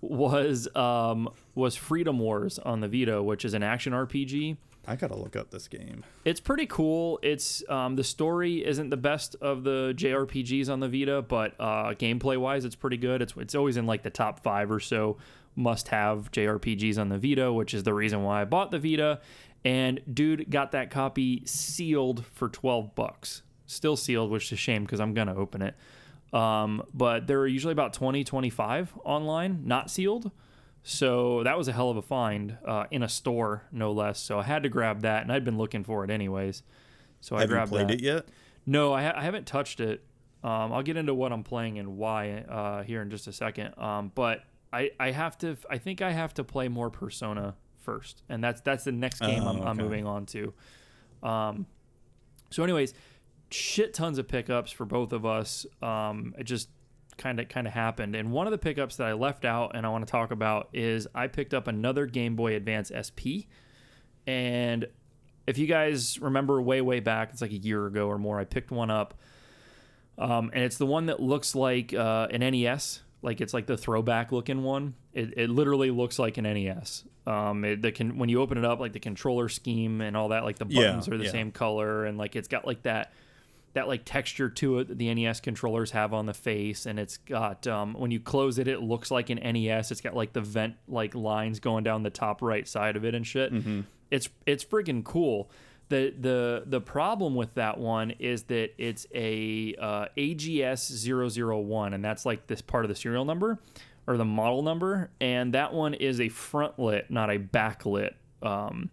Was 0.00 0.68
um, 0.76 1.30
was 1.56 1.74
Freedom 1.74 2.18
Wars 2.20 2.60
on 2.60 2.80
the 2.80 2.88
Vita, 2.88 3.20
which 3.20 3.44
is 3.44 3.54
an 3.54 3.64
action 3.64 3.92
RPG. 3.92 4.56
I 4.88 4.96
gotta 4.96 5.16
look 5.16 5.36
up 5.36 5.50
this 5.50 5.68
game. 5.68 6.02
It's 6.24 6.40
pretty 6.40 6.64
cool. 6.64 7.18
It's 7.22 7.62
um, 7.68 7.96
the 7.96 8.04
story 8.04 8.64
isn't 8.64 8.88
the 8.88 8.96
best 8.96 9.36
of 9.42 9.62
the 9.62 9.92
JRPGs 9.94 10.70
on 10.70 10.80
the 10.80 10.88
Vita, 10.88 11.20
but 11.20 11.54
uh, 11.60 11.92
gameplay 11.94 12.38
wise, 12.38 12.64
it's 12.64 12.74
pretty 12.74 12.96
good. 12.96 13.20
It's 13.20 13.34
it's 13.36 13.54
always 13.54 13.76
in 13.76 13.84
like 13.84 14.02
the 14.02 14.10
top 14.10 14.40
five 14.40 14.70
or 14.70 14.80
so 14.80 15.18
must 15.54 15.88
have 15.88 16.32
JRPGs 16.32 16.98
on 16.98 17.10
the 17.10 17.18
Vita, 17.18 17.52
which 17.52 17.74
is 17.74 17.82
the 17.82 17.92
reason 17.92 18.22
why 18.22 18.40
I 18.40 18.44
bought 18.46 18.70
the 18.70 18.78
Vita. 18.78 19.20
And 19.62 20.00
dude 20.10 20.48
got 20.50 20.72
that 20.72 20.90
copy 20.90 21.42
sealed 21.44 22.24
for 22.24 22.48
twelve 22.48 22.94
bucks. 22.94 23.42
Still 23.66 23.96
sealed, 23.96 24.30
which 24.30 24.46
is 24.46 24.52
a 24.52 24.56
shame 24.56 24.84
because 24.84 25.00
I'm 25.00 25.12
gonna 25.12 25.36
open 25.36 25.60
it. 25.60 25.74
Um, 26.32 26.82
but 26.94 27.26
there 27.26 27.40
are 27.40 27.46
usually 27.46 27.72
about 27.72 27.94
20, 27.94 28.22
25 28.22 28.92
online, 29.04 29.62
not 29.64 29.90
sealed. 29.90 30.30
So 30.90 31.42
that 31.42 31.58
was 31.58 31.68
a 31.68 31.72
hell 31.72 31.90
of 31.90 31.98
a 31.98 32.02
find 32.02 32.56
uh, 32.64 32.86
in 32.90 33.02
a 33.02 33.10
store, 33.10 33.64
no 33.70 33.92
less. 33.92 34.18
So 34.18 34.38
I 34.38 34.42
had 34.42 34.62
to 34.62 34.70
grab 34.70 35.02
that, 35.02 35.20
and 35.20 35.30
I'd 35.30 35.44
been 35.44 35.58
looking 35.58 35.84
for 35.84 36.02
it 36.02 36.08
anyways. 36.10 36.62
So 37.20 37.36
I 37.36 37.40
have 37.40 37.50
you 37.50 37.56
grabbed 37.56 37.72
played 37.72 37.88
that. 37.88 37.94
it 37.96 38.00
yet? 38.00 38.24
No, 38.64 38.94
I, 38.94 39.02
ha- 39.02 39.12
I 39.14 39.22
haven't 39.22 39.46
touched 39.46 39.80
it. 39.80 40.02
Um, 40.42 40.72
I'll 40.72 40.82
get 40.82 40.96
into 40.96 41.12
what 41.12 41.30
I'm 41.30 41.44
playing 41.44 41.78
and 41.78 41.98
why 41.98 42.38
uh, 42.48 42.84
here 42.84 43.02
in 43.02 43.10
just 43.10 43.26
a 43.26 43.34
second. 43.34 43.76
Um, 43.76 44.12
but 44.14 44.44
I, 44.72 44.92
I 44.98 45.10
have 45.10 45.36
to. 45.38 45.58
I 45.68 45.76
think 45.76 46.00
I 46.00 46.10
have 46.10 46.32
to 46.34 46.44
play 46.44 46.68
more 46.68 46.88
Persona 46.88 47.54
first, 47.82 48.22
and 48.30 48.42
that's 48.42 48.62
that's 48.62 48.84
the 48.84 48.92
next 48.92 49.20
game 49.20 49.46
I'm, 49.46 49.60
Oh, 49.60 49.64
I'm 49.64 49.76
moving 49.76 50.06
on 50.06 50.24
to. 50.24 50.54
Um, 51.22 51.66
so, 52.48 52.64
anyways, 52.64 52.94
shit 53.50 53.92
tons 53.92 54.16
of 54.16 54.26
pickups 54.26 54.72
for 54.72 54.86
both 54.86 55.12
of 55.12 55.26
us. 55.26 55.66
Um, 55.82 56.34
it 56.38 56.44
just 56.44 56.70
kind 57.18 57.40
of 57.40 57.48
kind 57.48 57.66
of 57.66 57.72
happened. 57.72 58.14
And 58.14 58.32
one 58.32 58.46
of 58.46 58.50
the 58.52 58.58
pickups 58.58 58.96
that 58.96 59.06
I 59.06 59.12
left 59.12 59.44
out 59.44 59.72
and 59.74 59.84
I 59.84 59.90
want 59.90 60.06
to 60.06 60.10
talk 60.10 60.30
about 60.30 60.68
is 60.72 61.06
I 61.14 61.26
picked 61.26 61.52
up 61.52 61.66
another 61.68 62.06
Game 62.06 62.36
Boy 62.36 62.54
Advance 62.54 62.90
SP. 62.94 63.50
And 64.26 64.86
if 65.46 65.58
you 65.58 65.66
guys 65.66 66.18
remember 66.20 66.60
way 66.62 66.80
way 66.80 67.00
back, 67.00 67.30
it's 67.32 67.40
like 67.40 67.52
a 67.52 67.56
year 67.58 67.86
ago 67.86 68.06
or 68.08 68.18
more, 68.18 68.38
I 68.38 68.44
picked 68.44 68.70
one 68.70 68.90
up. 68.90 69.14
Um, 70.16 70.50
and 70.52 70.64
it's 70.64 70.78
the 70.78 70.86
one 70.86 71.06
that 71.06 71.20
looks 71.20 71.54
like 71.54 71.94
uh, 71.94 72.26
an 72.30 72.40
NES, 72.40 73.02
like 73.22 73.40
it's 73.40 73.54
like 73.54 73.66
the 73.66 73.76
throwback 73.76 74.32
looking 74.32 74.62
one. 74.62 74.94
It, 75.12 75.34
it 75.36 75.50
literally 75.50 75.90
looks 75.90 76.18
like 76.18 76.38
an 76.38 76.44
NES. 76.44 77.04
Um, 77.26 77.64
it, 77.64 77.82
the 77.82 77.92
can 77.92 78.18
when 78.18 78.28
you 78.28 78.40
open 78.40 78.58
it 78.58 78.64
up, 78.64 78.80
like 78.80 78.92
the 78.92 79.00
controller 79.00 79.48
scheme 79.48 80.00
and 80.00 80.16
all 80.16 80.30
that, 80.30 80.44
like 80.44 80.58
the 80.58 80.66
Yeah, 80.68 80.86
buttons 80.88 81.08
are 81.08 81.16
the 81.18 81.24
yeah. 81.24 81.30
same 81.30 81.52
color, 81.52 82.04
and 82.04 82.18
like 82.18 82.34
it's 82.36 82.48
got 82.48 82.66
like 82.66 82.82
that 82.82 83.12
that 83.78 83.86
like 83.86 84.02
texture 84.04 84.50
to 84.50 84.80
it 84.80 84.88
that 84.88 84.98
the 84.98 85.14
NES 85.14 85.38
controllers 85.38 85.92
have 85.92 86.12
on 86.12 86.26
the 86.26 86.34
face, 86.34 86.84
and 86.84 86.98
it's 86.98 87.16
got 87.18 87.64
um, 87.68 87.94
when 87.94 88.10
you 88.10 88.18
close 88.18 88.58
it, 88.58 88.66
it 88.66 88.80
looks 88.82 89.08
like 89.12 89.30
an 89.30 89.38
NES. 89.38 89.92
It's 89.92 90.00
got 90.00 90.16
like 90.16 90.32
the 90.32 90.40
vent 90.40 90.74
like 90.88 91.14
lines 91.14 91.60
going 91.60 91.84
down 91.84 92.02
the 92.02 92.10
top 92.10 92.42
right 92.42 92.66
side 92.66 92.96
of 92.96 93.04
it 93.04 93.14
and 93.14 93.24
shit. 93.24 93.52
It's 94.10 94.28
it's 94.46 94.64
freaking 94.64 95.04
cool. 95.04 95.48
The 95.90 96.12
the 96.18 96.64
the 96.66 96.80
problem 96.80 97.36
with 97.36 97.54
that 97.54 97.78
one 97.78 98.10
is 98.18 98.42
that 98.44 98.74
it's 98.78 99.06
a 99.14 99.76
uh, 99.80 100.06
AGS 100.16 101.06
001, 101.06 101.94
and 101.94 102.04
that's 102.04 102.26
like 102.26 102.48
this 102.48 102.60
part 102.60 102.84
of 102.84 102.88
the 102.88 102.96
serial 102.96 103.24
number 103.24 103.60
or 104.08 104.16
the 104.16 104.24
model 104.24 104.62
number, 104.62 105.10
and 105.20 105.54
that 105.54 105.72
one 105.72 105.94
is 105.94 106.20
a 106.20 106.28
front 106.30 106.80
lit, 106.80 107.10
not 107.12 107.30
a 107.30 107.38
backlit. 107.38 108.14
Um, 108.42 108.90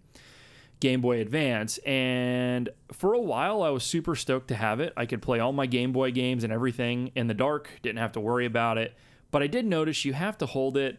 Game 0.80 1.02
Boy 1.02 1.20
Advance. 1.20 1.78
And 1.80 2.70
for 2.92 3.14
a 3.14 3.20
while, 3.20 3.64
I 3.64 3.70
was 3.70 3.84
super 3.84 4.16
stoked 4.16 4.50
to 4.50 4.56
have 4.56 4.80
it. 4.80 4.94
I 4.98 5.06
could 5.06 5.22
play 5.22 5.40
all 5.40 5.54
my 5.54 5.66
Game 5.66 5.92
Boy 5.92 6.12
games 6.12 6.44
and 6.44 6.52
everything 6.52 7.12
in 7.16 7.28
the 7.28 7.34
dark, 7.34 7.70
didn't 7.82 8.00
have 8.00 8.12
to 8.14 8.20
worry 8.20 8.46
about 8.46 8.78
it. 8.78 8.94
But 9.32 9.42
I 9.42 9.48
did 9.48 9.66
notice 9.66 10.06
you 10.06 10.14
have 10.14 10.38
to 10.40 10.46
hold 10.46 10.78
it 10.78 10.98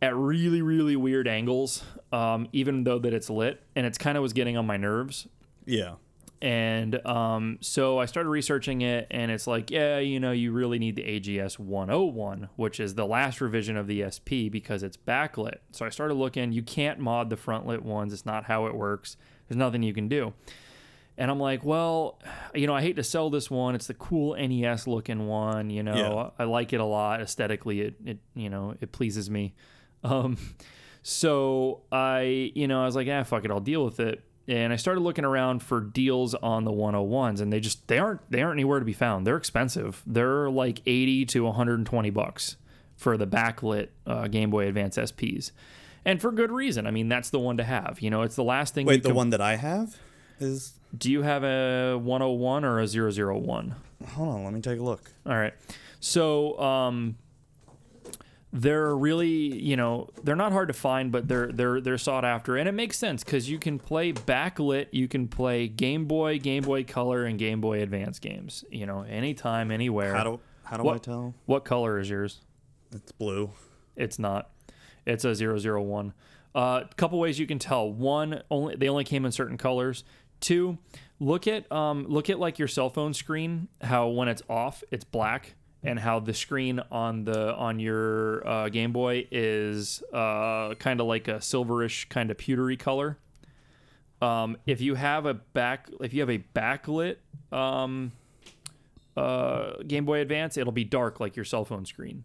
at 0.00 0.16
really, 0.16 0.62
really 0.62 0.96
weird 0.96 1.28
angles, 1.28 1.84
um, 2.12 2.48
even 2.52 2.84
though 2.84 2.98
that 2.98 3.12
it's 3.12 3.30
lit. 3.30 3.62
And 3.76 3.86
it's 3.86 3.98
kind 3.98 4.16
of 4.16 4.22
was 4.22 4.32
getting 4.32 4.56
on 4.56 4.66
my 4.66 4.76
nerves. 4.76 5.28
Yeah. 5.64 5.94
And 6.42 7.06
um, 7.06 7.58
so 7.60 8.00
I 8.00 8.06
started 8.06 8.28
researching 8.28 8.80
it, 8.80 9.06
and 9.12 9.30
it's 9.30 9.46
like, 9.46 9.70
yeah, 9.70 10.00
you 10.00 10.18
know, 10.18 10.32
you 10.32 10.50
really 10.50 10.80
need 10.80 10.96
the 10.96 11.04
AGS 11.04 11.56
101, 11.56 12.48
which 12.56 12.80
is 12.80 12.96
the 12.96 13.06
last 13.06 13.40
revision 13.40 13.76
of 13.76 13.86
the 13.86 14.04
SP 14.10 14.50
because 14.50 14.82
it's 14.82 14.96
backlit. 14.96 15.58
So 15.70 15.86
I 15.86 15.88
started 15.88 16.14
looking. 16.14 16.50
You 16.50 16.64
can't 16.64 16.98
mod 16.98 17.30
the 17.30 17.36
front 17.36 17.66
lit 17.68 17.84
ones, 17.84 18.12
it's 18.12 18.26
not 18.26 18.44
how 18.44 18.66
it 18.66 18.74
works. 18.74 19.16
There's 19.48 19.56
nothing 19.56 19.84
you 19.84 19.94
can 19.94 20.08
do. 20.08 20.34
And 21.16 21.30
I'm 21.30 21.38
like, 21.38 21.62
well, 21.62 22.18
you 22.54 22.66
know, 22.66 22.74
I 22.74 22.82
hate 22.82 22.96
to 22.96 23.04
sell 23.04 23.30
this 23.30 23.48
one. 23.48 23.76
It's 23.76 23.86
the 23.86 23.94
cool 23.94 24.34
NES 24.34 24.88
looking 24.88 25.28
one. 25.28 25.70
You 25.70 25.84
know, 25.84 25.94
Yeah. 25.94 26.44
I 26.44 26.48
like 26.48 26.72
it 26.72 26.80
a 26.80 26.84
lot 26.84 27.20
aesthetically. 27.20 27.82
It, 27.82 27.94
it 28.04 28.18
you 28.34 28.50
know, 28.50 28.74
it 28.80 28.90
pleases 28.90 29.30
me. 29.30 29.54
Um, 30.02 30.36
so 31.02 31.82
I, 31.92 32.50
you 32.56 32.66
know, 32.66 32.82
I 32.82 32.86
was 32.86 32.96
like, 32.96 33.06
ah, 33.08 33.22
fuck 33.22 33.44
it, 33.44 33.50
I'll 33.52 33.60
deal 33.60 33.84
with 33.84 34.00
it. 34.00 34.24
And 34.48 34.72
I 34.72 34.76
started 34.76 35.02
looking 35.02 35.24
around 35.24 35.62
for 35.62 35.80
deals 35.80 36.34
on 36.34 36.64
the 36.64 36.72
101s, 36.72 37.40
and 37.40 37.52
they 37.52 37.60
just 37.60 37.86
they 37.86 37.98
aren't 37.98 38.28
they 38.30 38.42
aren't 38.42 38.56
anywhere 38.56 38.80
to 38.80 38.84
be 38.84 38.92
found. 38.92 39.26
They're 39.26 39.36
expensive. 39.36 40.02
They're 40.06 40.50
like 40.50 40.80
80 40.84 41.26
to 41.26 41.44
120 41.44 42.10
bucks 42.10 42.56
for 42.96 43.16
the 43.16 43.26
backlit 43.26 43.88
uh, 44.06 44.26
Game 44.28 44.50
Boy 44.50 44.66
Advance 44.66 44.96
SPs, 44.98 45.52
and 46.04 46.20
for 46.20 46.32
good 46.32 46.50
reason. 46.50 46.86
I 46.86 46.90
mean, 46.90 47.08
that's 47.08 47.30
the 47.30 47.38
one 47.38 47.56
to 47.58 47.64
have. 47.64 47.98
You 48.00 48.10
know, 48.10 48.22
it's 48.22 48.34
the 48.36 48.44
last 48.44 48.74
thing. 48.74 48.86
you 48.86 48.90
Wait, 48.90 49.02
the 49.04 49.10
can- 49.10 49.16
one 49.16 49.30
that 49.30 49.40
I 49.40 49.56
have 49.56 49.96
is. 50.40 50.72
Do 50.96 51.10
you 51.10 51.22
have 51.22 51.42
a 51.42 51.96
101 51.96 52.64
or 52.64 52.78
a 52.80 52.86
001? 52.86 53.74
Hold 54.08 54.28
on, 54.28 54.44
let 54.44 54.52
me 54.52 54.60
take 54.60 54.78
a 54.78 54.82
look. 54.82 55.10
All 55.24 55.32
right. 55.36 55.54
So 56.00 56.58
um, 56.60 57.16
they're 58.52 58.94
really, 58.94 59.28
you 59.28 59.76
know, 59.76 60.08
they're 60.22 60.36
not 60.36 60.52
hard 60.52 60.68
to 60.68 60.74
find, 60.74 61.10
but 61.10 61.26
they're 61.26 61.50
they're 61.50 61.80
they're 61.80 61.98
sought 61.98 62.24
after, 62.24 62.56
and 62.56 62.68
it 62.68 62.72
makes 62.72 62.98
sense 62.98 63.24
because 63.24 63.48
you 63.48 63.58
can 63.58 63.78
play 63.78 64.12
backlit, 64.12 64.88
you 64.90 65.08
can 65.08 65.26
play 65.28 65.68
Game 65.68 66.04
Boy, 66.04 66.38
Game 66.38 66.62
Boy 66.62 66.84
Color, 66.84 67.24
and 67.24 67.38
Game 67.38 67.60
Boy 67.60 67.80
Advance 67.82 68.18
games. 68.18 68.64
You 68.70 68.86
know, 68.86 69.02
anytime, 69.02 69.70
anywhere. 69.70 70.14
How 70.14 70.24
do 70.24 70.40
how 70.64 70.76
do 70.76 70.82
I 70.82 70.92
What- 70.92 71.02
tell? 71.02 71.34
what 71.46 71.64
color 71.64 71.98
is 71.98 72.10
yours? 72.10 72.40
It's 72.92 73.12
blue. 73.12 73.50
It's 73.96 74.18
not. 74.18 74.50
It's 75.06 75.24
a 75.24 75.34
001. 75.34 76.12
A 76.54 76.58
uh, 76.58 76.86
couple 76.96 77.18
ways 77.18 77.38
you 77.38 77.46
can 77.46 77.58
tell. 77.58 77.90
One, 77.90 78.42
only 78.50 78.76
they 78.76 78.88
only 78.88 79.04
came 79.04 79.24
in 79.24 79.32
certain 79.32 79.56
colors. 79.56 80.04
Two, 80.40 80.76
look 81.18 81.46
at 81.46 81.70
um, 81.72 82.04
look 82.08 82.28
at 82.28 82.38
like 82.38 82.58
your 82.58 82.68
cell 82.68 82.90
phone 82.90 83.14
screen. 83.14 83.68
How 83.80 84.08
when 84.08 84.28
it's 84.28 84.42
off, 84.50 84.84
it's 84.90 85.04
black, 85.04 85.54
and 85.84 85.98
how 85.98 86.20
the 86.20 86.34
screen 86.34 86.80
on 86.90 87.24
the 87.24 87.54
on 87.54 87.78
your 87.78 88.46
uh, 88.46 88.68
Game 88.68 88.92
Boy 88.92 89.26
is 89.30 90.02
uh, 90.12 90.74
kind 90.74 91.00
of 91.00 91.06
like 91.06 91.28
a 91.28 91.34
silverish 91.34 92.08
kind 92.08 92.30
of 92.30 92.36
pewtery 92.36 92.78
color. 92.78 93.18
Um, 94.20 94.56
if 94.66 94.80
you 94.80 94.94
have 94.94 95.26
a 95.26 95.34
back, 95.34 95.88
if 96.00 96.14
you 96.14 96.20
have 96.20 96.30
a 96.30 96.38
backlit 96.54 97.16
um, 97.50 98.12
uh, 99.16 99.72
Game 99.86 100.04
Boy 100.04 100.20
Advance, 100.20 100.56
it'll 100.56 100.72
be 100.72 100.84
dark 100.84 101.18
like 101.18 101.34
your 101.34 101.44
cell 101.44 101.64
phone 101.64 101.84
screen. 101.84 102.24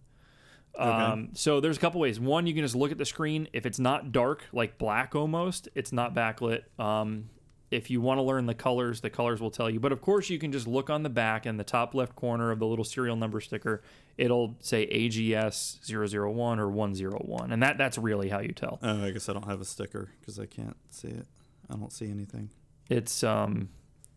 Um, 0.78 1.30
so 1.34 1.60
there's 1.60 1.78
a 1.78 1.80
couple 1.80 2.00
ways. 2.00 2.20
One, 2.20 2.46
you 2.46 2.54
can 2.54 2.64
just 2.64 2.76
look 2.76 2.92
at 2.92 3.00
the 3.00 3.06
screen. 3.06 3.48
If 3.52 3.66
it's 3.66 3.80
not 3.80 4.12
dark, 4.12 4.44
like 4.54 4.78
black 4.78 5.16
almost, 5.16 5.70
it's 5.74 5.92
not 5.92 6.14
backlit. 6.14 6.64
Um, 6.80 7.30
if 7.70 7.90
you 7.90 8.00
want 8.00 8.18
to 8.18 8.22
learn 8.22 8.46
the 8.46 8.54
colors, 8.54 9.02
the 9.02 9.10
colors 9.10 9.42
will 9.42 9.52
tell 9.52 9.70
you. 9.70 9.80
But 9.80 9.92
of 9.92 10.02
course, 10.02 10.30
you 10.30 10.40
can 10.40 10.52
just 10.52 10.68
look 10.68 10.90
on 10.90 11.04
the 11.04 11.10
back 11.10 11.46
and 11.46 11.60
the 11.60 11.64
top 11.64 11.94
left 11.94 12.16
corner 12.16 12.52
of 12.52 12.60
the 12.60 12.66
little 12.66 12.86
serial 12.86 13.16
number 13.16 13.42
sticker. 13.42 13.82
It'll 14.18 14.56
say 14.62 14.88
AGS 14.88 15.80
001 15.86 16.60
or 16.60 16.70
101. 16.70 17.52
And 17.52 17.64
that 17.64 17.78
that's 17.78 17.98
really 17.98 18.30
how 18.30 18.40
you 18.40 18.54
tell. 18.54 18.80
Oh, 18.82 19.06
I 19.06 19.12
guess 19.12 19.28
I 19.28 19.34
don't 19.34 19.48
have 19.48 19.62
a 19.62 19.66
sticker 19.66 20.10
because 20.20 20.40
I 20.40 20.46
can't 20.46 20.78
see 20.90 21.10
it. 21.10 21.28
I 21.70 21.76
don't 21.76 21.92
see 21.92 22.10
anything. 22.10 22.50
It's 22.90 23.24
um 23.24 23.70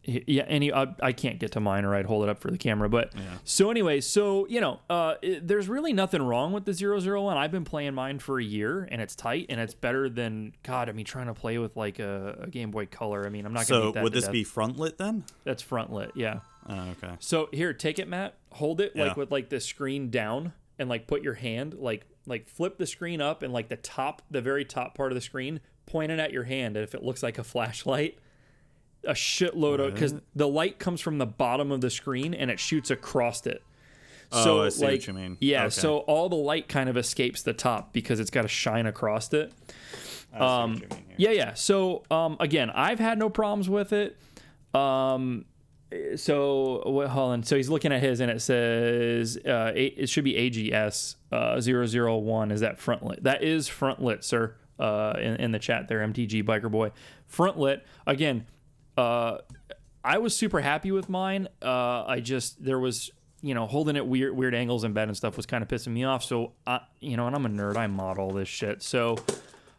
yeah 0.05 0.45
any 0.49 0.73
I, 0.73 0.95
I 1.03 1.13
can't 1.13 1.39
get 1.39 1.53
to 1.53 1.61
mine 1.61 1.85
or 1.85 1.95
i'd 1.95 2.07
hold 2.07 2.25
it 2.25 2.29
up 2.31 2.39
for 2.39 2.51
the 2.51 2.57
camera 2.57 2.89
but 2.89 3.13
Yeah. 3.15 3.23
so 3.45 3.71
anyway 3.71 4.01
so 4.01 4.47
you 4.49 4.61
know 4.61 4.81
uh 4.89 5.15
it, 5.21 5.47
there's 5.47 5.69
really 5.69 5.93
nothing 5.93 6.23
wrong 6.23 6.53
with 6.53 6.65
the 6.65 6.73
001 6.73 7.37
i've 7.37 7.51
been 7.53 7.65
playing 7.65 7.95
mine 7.95 8.19
for 8.19 8.39
a 8.41 8.43
year 8.45 8.89
and 8.91 9.03
it's 9.03 9.15
tight 9.15 9.47
and 9.51 9.61
it's 9.61 9.75
better 9.75 10.09
than 10.09 10.53
god 10.63 10.89
i 10.89 10.93
mean 10.93 11.05
trying 11.05 11.27
to 11.27 11.35
play 11.35 11.59
with 11.59 11.77
like 11.77 11.99
a, 11.99 12.39
a 12.43 12.47
game 12.49 12.71
boy 12.71 12.87
color 12.87 13.27
i 13.27 13.29
mean 13.29 13.45
i'm 13.45 13.53
not 13.53 13.69
gonna 13.69 13.93
So 13.93 14.03
would 14.03 14.13
this 14.13 14.25
death. 14.25 14.33
be 14.33 14.45
front 14.45 14.79
lit 14.79 14.97
then? 14.97 15.25
that's 15.45 15.63
front 15.63 15.93
lit 15.93 16.13
yeah 16.15 16.41
Oh, 16.69 16.89
okay. 17.03 17.15
so 17.21 17.49
here 17.53 17.73
take 17.73 17.99
it 17.99 18.09
matt 18.09 18.35
hold 18.53 18.81
it 18.81 18.95
like 18.97 19.17
with 19.17 19.31
like 19.31 19.49
the 19.51 19.61
screen 19.61 20.11
down 20.11 20.53
and 20.79 20.89
like 20.89 21.07
put 21.07 21.23
your 21.23 21.35
hand 21.35 21.75
like 21.75 22.07
like 22.27 22.49
flip 22.49 22.79
the 22.79 22.87
screen 22.87 23.21
up 23.21 23.43
and 23.43 23.53
like 23.53 23.69
the 23.69 23.77
top 23.77 24.23
the 24.31 24.41
very 24.41 24.65
top 24.65 24.95
part 24.95 25.11
of 25.13 25.15
the 25.17 25.21
screen 25.23 25.61
point 25.87 26.11
it 26.13 26.19
at 26.19 26.33
your 26.33 26.45
hand 26.45 26.77
and 26.77 26.85
if 26.85 26.95
it 26.95 27.03
looks 27.03 27.23
like 27.23 27.39
a 27.39 27.45
flashlight 27.45 28.19
a 29.05 29.13
shitload 29.13 29.81
of 29.87 29.95
because 29.95 30.15
the 30.35 30.47
light 30.49 30.79
comes 30.79 31.01
from 31.01 31.19
the 31.19 31.27
bottom 31.27 31.73
of 31.73 31.81
the 31.81 31.91
screen 31.91 32.35
and 32.35 32.51
it 32.51 32.61
shoots 32.61 32.91
across 32.91 33.47
it 33.47 33.63
so 34.33 34.61
Oh, 34.61 34.63
I 34.65 34.69
see 34.69 34.83
what 34.85 34.93
like 34.93 35.07
you 35.07 35.13
mean. 35.15 35.37
yeah 35.41 35.63
Okay. 35.65 35.71
so 35.71 35.99
all 36.01 36.29
the 36.29 36.37
light 36.37 36.69
kind 36.69 36.89
of 36.89 36.97
escapes 36.97 37.43
the 37.43 37.53
top 37.55 37.93
because 37.93 38.21
it's 38.21 38.31
got 38.31 38.43
to 38.43 38.49
shine 38.49 38.87
across 38.87 39.33
it 39.33 39.53
um, 40.33 40.75
what 40.75 40.83
you 40.83 40.89
mean 40.91 41.05
here. 41.09 41.17
yeah, 41.17 41.31
yeah. 41.31 41.55
So 41.55 42.05
um, 42.11 42.37
again, 42.39 42.71
I've 42.71 43.01
had 43.01 43.19
no 43.19 43.29
problems 43.29 43.69
with 43.69 43.93
it. 43.93 44.17
Um, 44.73 45.45
so 46.17 46.83
what, 46.87 47.09
hold 47.09 47.33
on. 47.33 47.43
So 47.43 47.57
he's 47.57 47.69
looking 47.69 47.93
at 47.93 48.01
his, 48.01 48.21
and 48.21 48.31
it 48.31 48.41
says 48.41 49.37
uh, 49.39 49.73
it 49.75 50.09
should 50.09 50.23
be 50.23 50.35
AGS 50.35 51.17
uh, 51.33 51.61
001. 51.61 52.51
Is 52.53 52.61
that 52.61 52.79
front 52.79 53.05
lit? 53.05 53.25
That 53.25 53.43
is 53.43 53.67
front 53.69 54.01
lit, 54.03 54.23
sir. 54.25 54.55
Uh, 54.79 55.15
in, 55.19 55.35
in 55.37 55.51
the 55.53 55.59
chat 55.59 55.89
there, 55.89 55.99
MTG 56.07 56.43
Biker 56.45 56.71
Boy, 56.71 56.93
front 57.27 57.59
lit 57.59 57.85
again. 58.07 58.47
Uh, 59.01 59.39
I 60.05 60.19
was 60.19 60.37
super 60.37 60.61
happy 60.61 60.93
with 60.93 61.09
mine. 61.09 61.49
Uh, 61.63 62.05
I 62.07 62.21
just 62.21 62.63
there 62.63 62.79
was 62.79 63.11
you 63.43 63.55
know 63.55 63.67
holding 63.67 63.97
it 63.97 64.07
weird 64.07 64.37
weird 64.37 64.55
angles 64.55 64.85
in 64.85 64.93
bed 64.93 65.09
and 65.09 65.17
stuff 65.17 65.37
was 65.37 65.47
kind 65.47 65.63
of 65.63 65.69
pissing 65.69 65.93
me 65.93 66.05
off. 66.05 66.23
So 66.23 66.53
I 66.67 66.81
you 67.01 67.17
know, 67.17 67.27
and 67.27 67.35
I'm 67.35 67.47
a 67.47 67.49
nerd. 67.49 67.77
I 67.77 67.87
model 67.87 68.31
this 68.31 68.49
shit. 68.49 68.83
So 68.83 69.17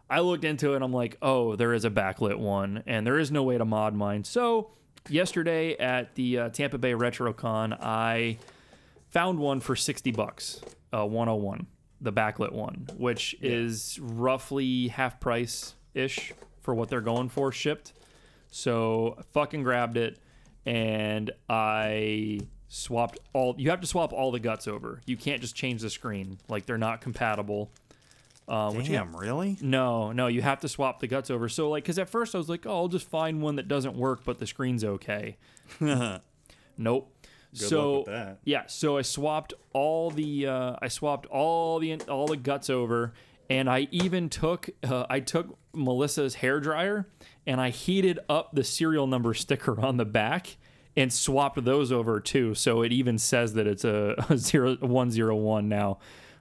I 0.10 0.20
looked 0.22 0.44
into 0.44 0.74
it. 0.74 0.76
and 0.76 0.84
I'm 0.84 0.92
like, 0.92 1.18
oh, 1.22 1.56
there 1.56 1.74
is 1.74 1.86
a 1.86 1.92
backlit 1.92 2.38
one, 2.38 2.84
and 2.88 3.06
there 3.06 3.20
is 3.20 3.32
no 3.32 3.44
way 3.44 3.58
to 3.58 3.66
mod 3.66 3.94
mine. 3.94 4.24
So 4.24 4.72
yesterday 5.08 5.78
at 5.78 6.16
the 6.16 6.40
uh, 6.40 6.50
Tampa 6.50 6.80
Bay 6.80 6.94
RetroCon, 6.94 7.78
I 7.80 8.40
found 9.10 9.40
one 9.40 9.60
for 9.60 9.76
60 9.76 10.12
bucks, 10.12 10.62
uh, 10.94 11.06
101, 11.06 11.68
the 12.02 12.12
backlit 12.12 12.52
one, 12.52 12.88
which 12.98 13.36
is 13.42 14.00
roughly 14.02 14.90
half 14.90 15.20
price 15.20 15.76
ish 15.94 16.34
for 16.62 16.74
what 16.74 16.90
they're 16.90 17.02
going 17.02 17.30
for 17.30 17.52
shipped. 17.52 17.94
So 18.52 19.16
I 19.18 19.24
fucking 19.34 19.64
grabbed 19.64 19.98
it 19.98 20.20
and 20.66 21.32
I 21.50 22.42
swapped 22.68 23.20
all. 23.34 23.56
You 23.58 23.72
have 23.72 23.82
to 23.82 23.88
swap 23.88 24.14
all 24.14 24.32
the 24.32 24.40
guts 24.40 24.68
over. 24.68 25.02
You 25.06 25.18
can't 25.18 25.42
just 25.42 25.56
change 25.56 25.82
the 25.82 25.90
screen. 25.90 26.38
Like 26.48 26.66
they're 26.68 26.78
not 26.78 27.02
compatible. 27.02 27.72
Uh, 28.48 28.72
which 28.74 28.90
you 28.90 28.96
Damn, 28.96 29.16
really? 29.16 29.58
no, 29.62 30.12
no, 30.12 30.28
you 30.28 30.42
have 30.42 30.60
to 30.60 30.68
swap 30.68 31.00
the 31.00 31.08
guts 31.08 31.30
over. 31.30 31.48
So 31.48 31.70
like, 31.70 31.84
because 31.86 31.98
at 31.98 32.10
first 32.10 32.36
I 32.36 32.38
was 32.38 32.50
like, 32.50 32.66
oh, 32.66 32.72
I'll 32.72 32.88
just 32.90 33.08
find 33.10 33.42
one 33.42 33.56
that 33.56 33.68
doesn't 33.70 33.96
work, 33.96 34.26
but 34.26 34.40
the 34.40 34.48
screen's 34.48 34.84
okay. 34.84 35.38
nope. 35.80 36.20
Good 36.78 37.68
so 37.68 37.94
luck 37.94 38.08
with 38.08 38.16
that. 38.16 38.40
yeah, 38.44 38.64
so 38.68 38.98
I 38.98 39.04
swapped 39.04 39.54
all 39.74 40.10
the 40.10 40.48
uh, 40.48 40.76
I 40.82 40.88
swapped 40.88 41.28
all 41.28 41.80
the 41.80 41.96
all 42.10 42.28
the 42.28 42.38
guts 42.38 42.70
over, 42.70 43.14
and 43.50 43.70
I 43.70 43.88
even 43.92 44.30
took 44.30 44.70
uh, 44.84 45.06
I 45.10 45.20
took 45.20 45.58
Melissa's 45.74 46.36
hair 46.36 46.60
dryer 46.60 47.08
and 47.46 47.60
I 47.60 47.70
heated 47.70 48.20
up 48.30 48.50
the 48.54 48.64
serial 48.64 49.08
number 49.08 49.34
sticker 49.34 49.80
on 49.80 49.98
the 49.98 50.06
back 50.06 50.58
and 50.96 51.12
swapped 51.12 51.64
those 51.64 51.92
over 51.92 52.20
too. 52.20 52.54
So 52.54 52.82
it 52.82 52.92
even 52.92 53.18
says 53.18 53.54
that 53.54 53.68
it's 53.68 53.86
a, 53.86 54.16
a 54.30 54.38
zero 54.38 54.76
one 54.76 55.12
zero 55.12 55.36
one 55.36 55.70
now. 55.70 56.00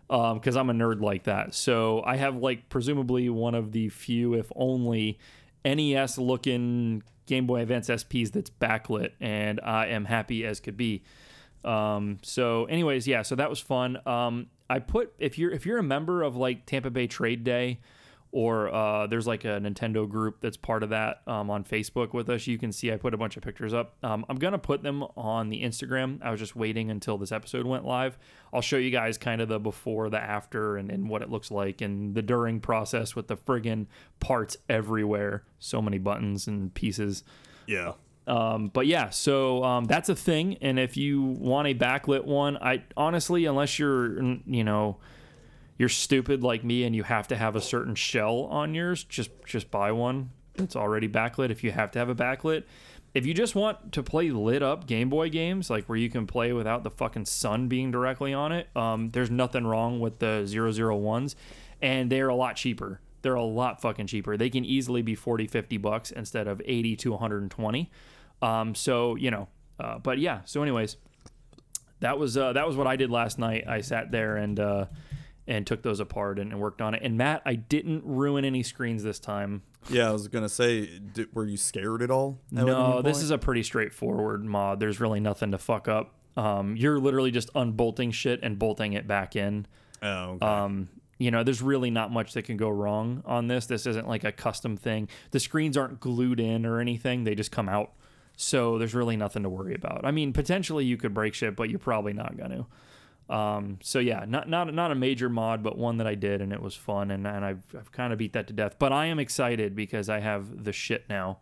Because 0.09 0.57
I'm 0.57 0.68
a 0.70 0.72
nerd 0.72 1.01
like 1.01 1.22
that, 1.24 1.55
so 1.55 2.03
I 2.05 2.16
have 2.16 2.35
like 2.35 2.68
presumably 2.68 3.28
one 3.28 3.55
of 3.55 3.70
the 3.70 3.91
few, 3.91 4.35
if 4.35 4.51
only, 4.57 5.20
NES 5.64 6.18
looking 6.18 7.05
Game 7.26 7.47
Boy 7.47 7.61
Advance 7.61 7.89
SPs 7.89 8.33
that's 8.33 8.51
backlit, 8.51 9.12
and 9.20 9.61
I 9.62 9.87
am 9.87 10.07
happy 10.07 10.45
as 10.45 10.59
could 10.59 10.76
be. 10.76 11.05
Um, 11.64 12.18
so, 12.22 12.64
anyways, 12.64 13.07
yeah, 13.07 13.22
so 13.22 13.37
that 13.37 13.49
was 13.49 13.61
fun. 13.61 14.01
Um, 14.05 14.49
I 14.68 14.81
put 14.81 15.12
if 15.20 15.39
you're 15.39 15.53
if 15.53 15.64
you're 15.64 15.78
a 15.78 15.83
member 15.83 16.22
of 16.22 16.35
like 16.35 16.66
Tampa 16.66 16.91
Bay 16.91 17.07
Trade 17.07 17.45
Day, 17.45 17.78
or 18.33 18.72
uh, 18.72 19.07
there's 19.07 19.26
like 19.26 19.45
a 19.45 19.59
Nintendo 19.61 20.09
group 20.09 20.41
that's 20.41 20.57
part 20.57 20.83
of 20.83 20.91
that 20.91 21.22
um, 21.26 21.51
on 21.51 21.64
Facebook 21.64 22.12
with 22.12 22.28
us. 22.31 22.47
You 22.47 22.59
can 22.59 22.70
see 22.70 22.93
I 22.93 22.97
put 22.97 23.12
a 23.12 23.16
bunch 23.16 23.37
of 23.37 23.43
pictures 23.43 23.74
up. 23.74 23.97
Um, 24.05 24.24
I'm 24.28 24.37
gonna 24.37 24.59
put 24.59 24.83
them 24.83 25.03
on 25.16 25.49
the 25.49 25.62
Instagram. 25.62 26.22
I 26.22 26.31
was 26.31 26.39
just 26.39 26.55
waiting 26.55 26.91
until 26.91 27.18
this 27.18 27.33
episode 27.33 27.66
went 27.66 27.85
live. 27.85 28.18
I'll 28.53 28.61
show 28.61 28.76
you 28.76 28.91
guys 28.91 29.18
kind 29.18 29.41
of 29.41 29.49
the 29.49 29.59
before, 29.59 30.11
the 30.11 30.20
after, 30.20 30.76
and, 30.76 30.91
and 30.91 31.09
what 31.09 31.22
it 31.22 31.31
looks 31.31 31.51
like, 31.51 31.81
and 31.81 32.14
the 32.14 32.22
during 32.22 32.61
process 32.61 33.16
with 33.16 33.28
the 33.28 33.37
friggin' 33.37 33.87
parts 34.20 34.57
everywhere. 34.68 35.45
So 35.59 35.83
many 35.83 35.99
buttons 35.99 36.47
and 36.47 36.72
pieces. 36.72 37.24
Yeah. 37.66 37.93
Um, 38.26 38.68
but 38.68 38.87
yeah, 38.87 39.11
so 39.11 39.64
um, 39.64 39.87
that's 39.87 40.09
a 40.09 40.14
thing. 40.14 40.57
And 40.61 40.78
if 40.78 40.97
you 40.97 41.20
want 41.22 41.66
a 41.66 41.74
backlit 41.74 42.24
one, 42.24 42.59
I 42.59 42.85
honestly, 42.97 43.47
unless 43.47 43.78
you're, 43.78 44.22
you 44.47 44.62
know, 44.62 44.99
you're 45.81 45.89
stupid 45.89 46.43
like 46.43 46.62
me 46.62 46.85
and 46.85 46.95
you 46.95 47.03
have 47.03 47.26
to 47.26 47.35
have 47.35 47.57
a 47.57 47.61
certain 47.61 47.95
shell 47.95 48.41
on 48.51 48.74
yours, 48.74 49.03
just 49.03 49.31
just 49.47 49.70
buy 49.70 49.91
one 49.91 50.28
that's 50.55 50.76
already 50.76 51.09
backlit. 51.09 51.49
If 51.49 51.64
you 51.64 51.70
have 51.70 51.91
to 51.93 51.99
have 51.99 52.11
a 52.11 52.14
backlit, 52.14 52.64
if 53.14 53.24
you 53.24 53.33
just 53.33 53.55
want 53.55 53.93
to 53.93 54.03
play 54.03 54.31
lit 54.31 54.62
up 54.62 54.87
Game 54.87 55.09
Boy 55.09 55.31
games, 55.31 55.70
like 55.70 55.87
where 55.87 55.97
you 55.97 56.11
can 56.11 56.26
play 56.26 56.53
without 56.53 56.85
the 56.85 56.91
fucking 56.91 57.24
sun 57.24 57.68
being 57.68 57.91
directly 57.91 58.35
on 58.35 58.53
it, 58.53 58.68
um, 58.76 59.11
there's 59.12 59.31
nothing 59.31 59.66
wrong 59.66 60.01
with 60.01 60.18
the 60.18 60.45
001s, 60.45 61.35
and 61.81 62.12
they're 62.12 62.28
a 62.28 62.35
lot 62.35 62.57
cheaper. 62.57 63.01
They're 63.22 63.33
a 63.33 63.43
lot 63.43 63.81
fucking 63.81 64.09
cheaper. 64.09 64.37
They 64.37 64.51
can 64.51 64.66
easily 64.66 65.01
be 65.01 65.14
40, 65.14 65.47
50 65.47 65.78
bucks 65.78 66.11
instead 66.11 66.47
of 66.47 66.61
80 66.62 66.97
to 66.97 67.12
120. 67.12 67.91
Um, 68.43 68.74
so 68.74 69.14
you 69.14 69.31
know, 69.31 69.49
uh, 69.78 69.99
but 69.99 70.18
yeah. 70.18 70.43
So 70.45 70.61
anyways, 70.61 70.99
that 72.01 72.18
was 72.18 72.37
uh, 72.37 72.53
that 72.53 72.66
was 72.66 72.76
what 72.76 72.87
I 72.87 72.97
did 72.97 73.11
last 73.11 73.39
night. 73.39 73.64
I 73.66 73.81
sat 73.81 74.11
there 74.11 74.37
and 74.37 74.61
uh, 74.61 74.85
and 75.51 75.66
took 75.66 75.82
those 75.82 75.98
apart 75.98 76.38
and, 76.38 76.53
and 76.53 76.61
worked 76.61 76.80
on 76.80 76.94
it. 76.94 77.03
And 77.03 77.18
Matt, 77.18 77.42
I 77.44 77.57
didn't 77.57 78.05
ruin 78.05 78.44
any 78.44 78.62
screens 78.62 79.03
this 79.03 79.18
time. 79.18 79.62
Yeah, 79.90 80.09
I 80.09 80.12
was 80.12 80.28
gonna 80.28 80.48
say, 80.48 80.98
did, 80.98 81.34
were 81.34 81.44
you 81.44 81.57
scared 81.57 82.03
at 82.03 82.11
all? 82.11 82.38
at 82.57 82.64
No, 82.64 83.03
this 83.03 83.20
is 83.20 83.30
a 83.30 83.38
pretty 83.38 83.64
straightforward 83.64 84.44
mod. 84.44 84.78
There's 84.78 85.01
really 85.01 85.20
nothing 85.20 85.51
to 85.51 85.59
fuck 85.59 85.88
up. 85.88 86.14
Um, 86.36 86.76
you're 86.76 87.01
literally 87.01 87.32
just 87.32 87.51
unbolting 87.55 88.12
shit 88.12 88.40
and 88.42 88.59
bolting 88.59 88.92
it 88.92 89.09
back 89.09 89.34
in. 89.34 89.66
Oh, 90.01 90.09
okay. 90.09 90.46
Um, 90.46 90.88
you 91.18 91.30
know, 91.30 91.42
there's 91.42 91.61
really 91.61 91.90
not 91.90 92.12
much 92.12 92.32
that 92.34 92.44
can 92.44 92.57
go 92.57 92.70
wrong 92.70 93.22
on 93.26 93.48
this. 93.48 93.66
This 93.66 93.86
isn't 93.86 94.09
like 94.09 94.24
a 94.24 94.32
custom 94.32 94.76
thing. 94.76 95.09
The 95.32 95.40
screens 95.40 95.76
aren't 95.76 96.01
glued 96.01 96.40
in 96.40 96.64
or 96.64 96.80
anything. 96.80 97.24
They 97.24 97.34
just 97.34 97.51
come 97.51 97.68
out. 97.68 97.92
So 98.36 98.78
there's 98.78 98.94
really 98.94 99.18
nothing 99.18 99.42
to 99.42 99.51
worry 99.51 99.74
about. 99.74 100.03
I 100.05 100.12
mean, 100.12 100.32
potentially 100.32 100.86
you 100.86 100.96
could 100.96 101.12
break 101.12 101.34
shit, 101.34 101.57
but 101.57 101.68
you're 101.68 101.78
probably 101.78 102.14
not 102.14 102.38
going 102.38 102.53
to. 102.53 102.66
Um, 103.31 103.78
so 103.81 104.01
yeah, 104.01 104.24
not 104.26 104.49
not 104.49 104.74
not 104.74 104.91
a 104.91 104.95
major 104.97 105.28
mod, 105.28 105.62
but 105.62 105.78
one 105.78 105.99
that 105.99 106.07
I 106.07 106.16
did 106.16 106.43
and 106.43 106.53
it 106.53 106.61
was 106.61 106.74
fun, 106.74 107.12
and, 107.12 107.26
and 107.26 107.45
I've 107.45 107.62
I've 107.78 107.93
kind 107.93 108.12
of 108.12 108.18
beat 108.18 108.33
that 108.33 108.49
to 108.49 108.53
death. 108.53 108.74
But 108.78 108.93
I 108.93 109.07
am 109.07 109.20
excited 109.20 109.76
because 109.76 110.09
I 110.09 110.18
have 110.18 110.64
the 110.64 110.72
shit 110.72 111.09
now. 111.09 111.39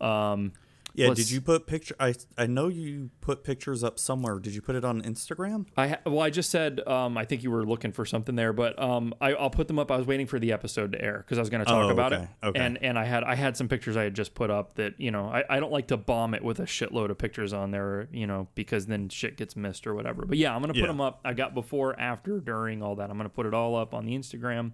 Um, 0.00 0.52
yeah. 0.94 1.14
Did 1.14 1.30
you 1.30 1.40
put 1.40 1.66
picture? 1.66 1.94
I 2.00 2.14
I 2.36 2.46
know 2.46 2.68
you 2.68 3.10
put 3.20 3.44
pictures 3.44 3.84
up 3.84 3.98
somewhere. 3.98 4.38
Did 4.38 4.54
you 4.54 4.60
put 4.62 4.74
it 4.74 4.84
on 4.84 5.02
Instagram? 5.02 5.66
I 5.76 5.88
ha- 5.88 5.98
well, 6.06 6.20
I 6.20 6.30
just 6.30 6.50
said 6.50 6.80
um, 6.88 7.16
I 7.16 7.24
think 7.24 7.42
you 7.42 7.50
were 7.50 7.64
looking 7.64 7.92
for 7.92 8.04
something 8.04 8.34
there, 8.34 8.52
but 8.52 8.76
um, 8.82 9.14
I, 9.20 9.34
I'll 9.34 9.50
put 9.50 9.68
them 9.68 9.78
up. 9.78 9.90
I 9.92 9.96
was 9.96 10.06
waiting 10.06 10.26
for 10.26 10.38
the 10.38 10.52
episode 10.52 10.92
to 10.92 11.00
air 11.02 11.18
because 11.24 11.38
I 11.38 11.40
was 11.42 11.50
going 11.50 11.60
to 11.60 11.64
talk 11.66 11.84
Oh, 11.84 11.90
about 11.90 12.12
okay, 12.12 12.22
it, 12.42 12.46
okay. 12.46 12.60
and 12.60 12.82
and 12.82 12.98
I 12.98 13.04
had 13.04 13.22
I 13.22 13.34
had 13.36 13.56
some 13.56 13.68
pictures 13.68 13.96
I 13.96 14.02
had 14.04 14.14
just 14.14 14.34
put 14.34 14.50
up 14.50 14.74
that 14.74 14.94
you 14.98 15.10
know 15.10 15.26
I, 15.28 15.44
I 15.48 15.60
don't 15.60 15.72
like 15.72 15.88
to 15.88 15.96
bomb 15.96 16.34
it 16.34 16.42
with 16.42 16.58
a 16.58 16.64
shitload 16.64 17.10
of 17.10 17.18
pictures 17.18 17.52
on 17.52 17.70
there, 17.70 18.08
you 18.12 18.26
know, 18.26 18.48
because 18.54 18.86
then 18.86 19.08
shit 19.08 19.36
gets 19.36 19.54
missed 19.56 19.86
or 19.86 19.94
whatever. 19.94 20.24
But 20.26 20.38
yeah, 20.38 20.54
I'm 20.54 20.60
gonna 20.60 20.72
put 20.72 20.80
Yeah. 20.80 20.86
them 20.88 21.00
up. 21.00 21.20
I 21.24 21.32
got 21.34 21.54
before, 21.54 21.98
after, 22.00 22.40
during, 22.40 22.82
all 22.82 22.96
that. 22.96 23.10
I'm 23.10 23.16
gonna 23.16 23.28
put 23.28 23.46
it 23.46 23.54
all 23.54 23.76
up 23.76 23.94
on 23.94 24.04
the 24.04 24.16
Instagram. 24.18 24.72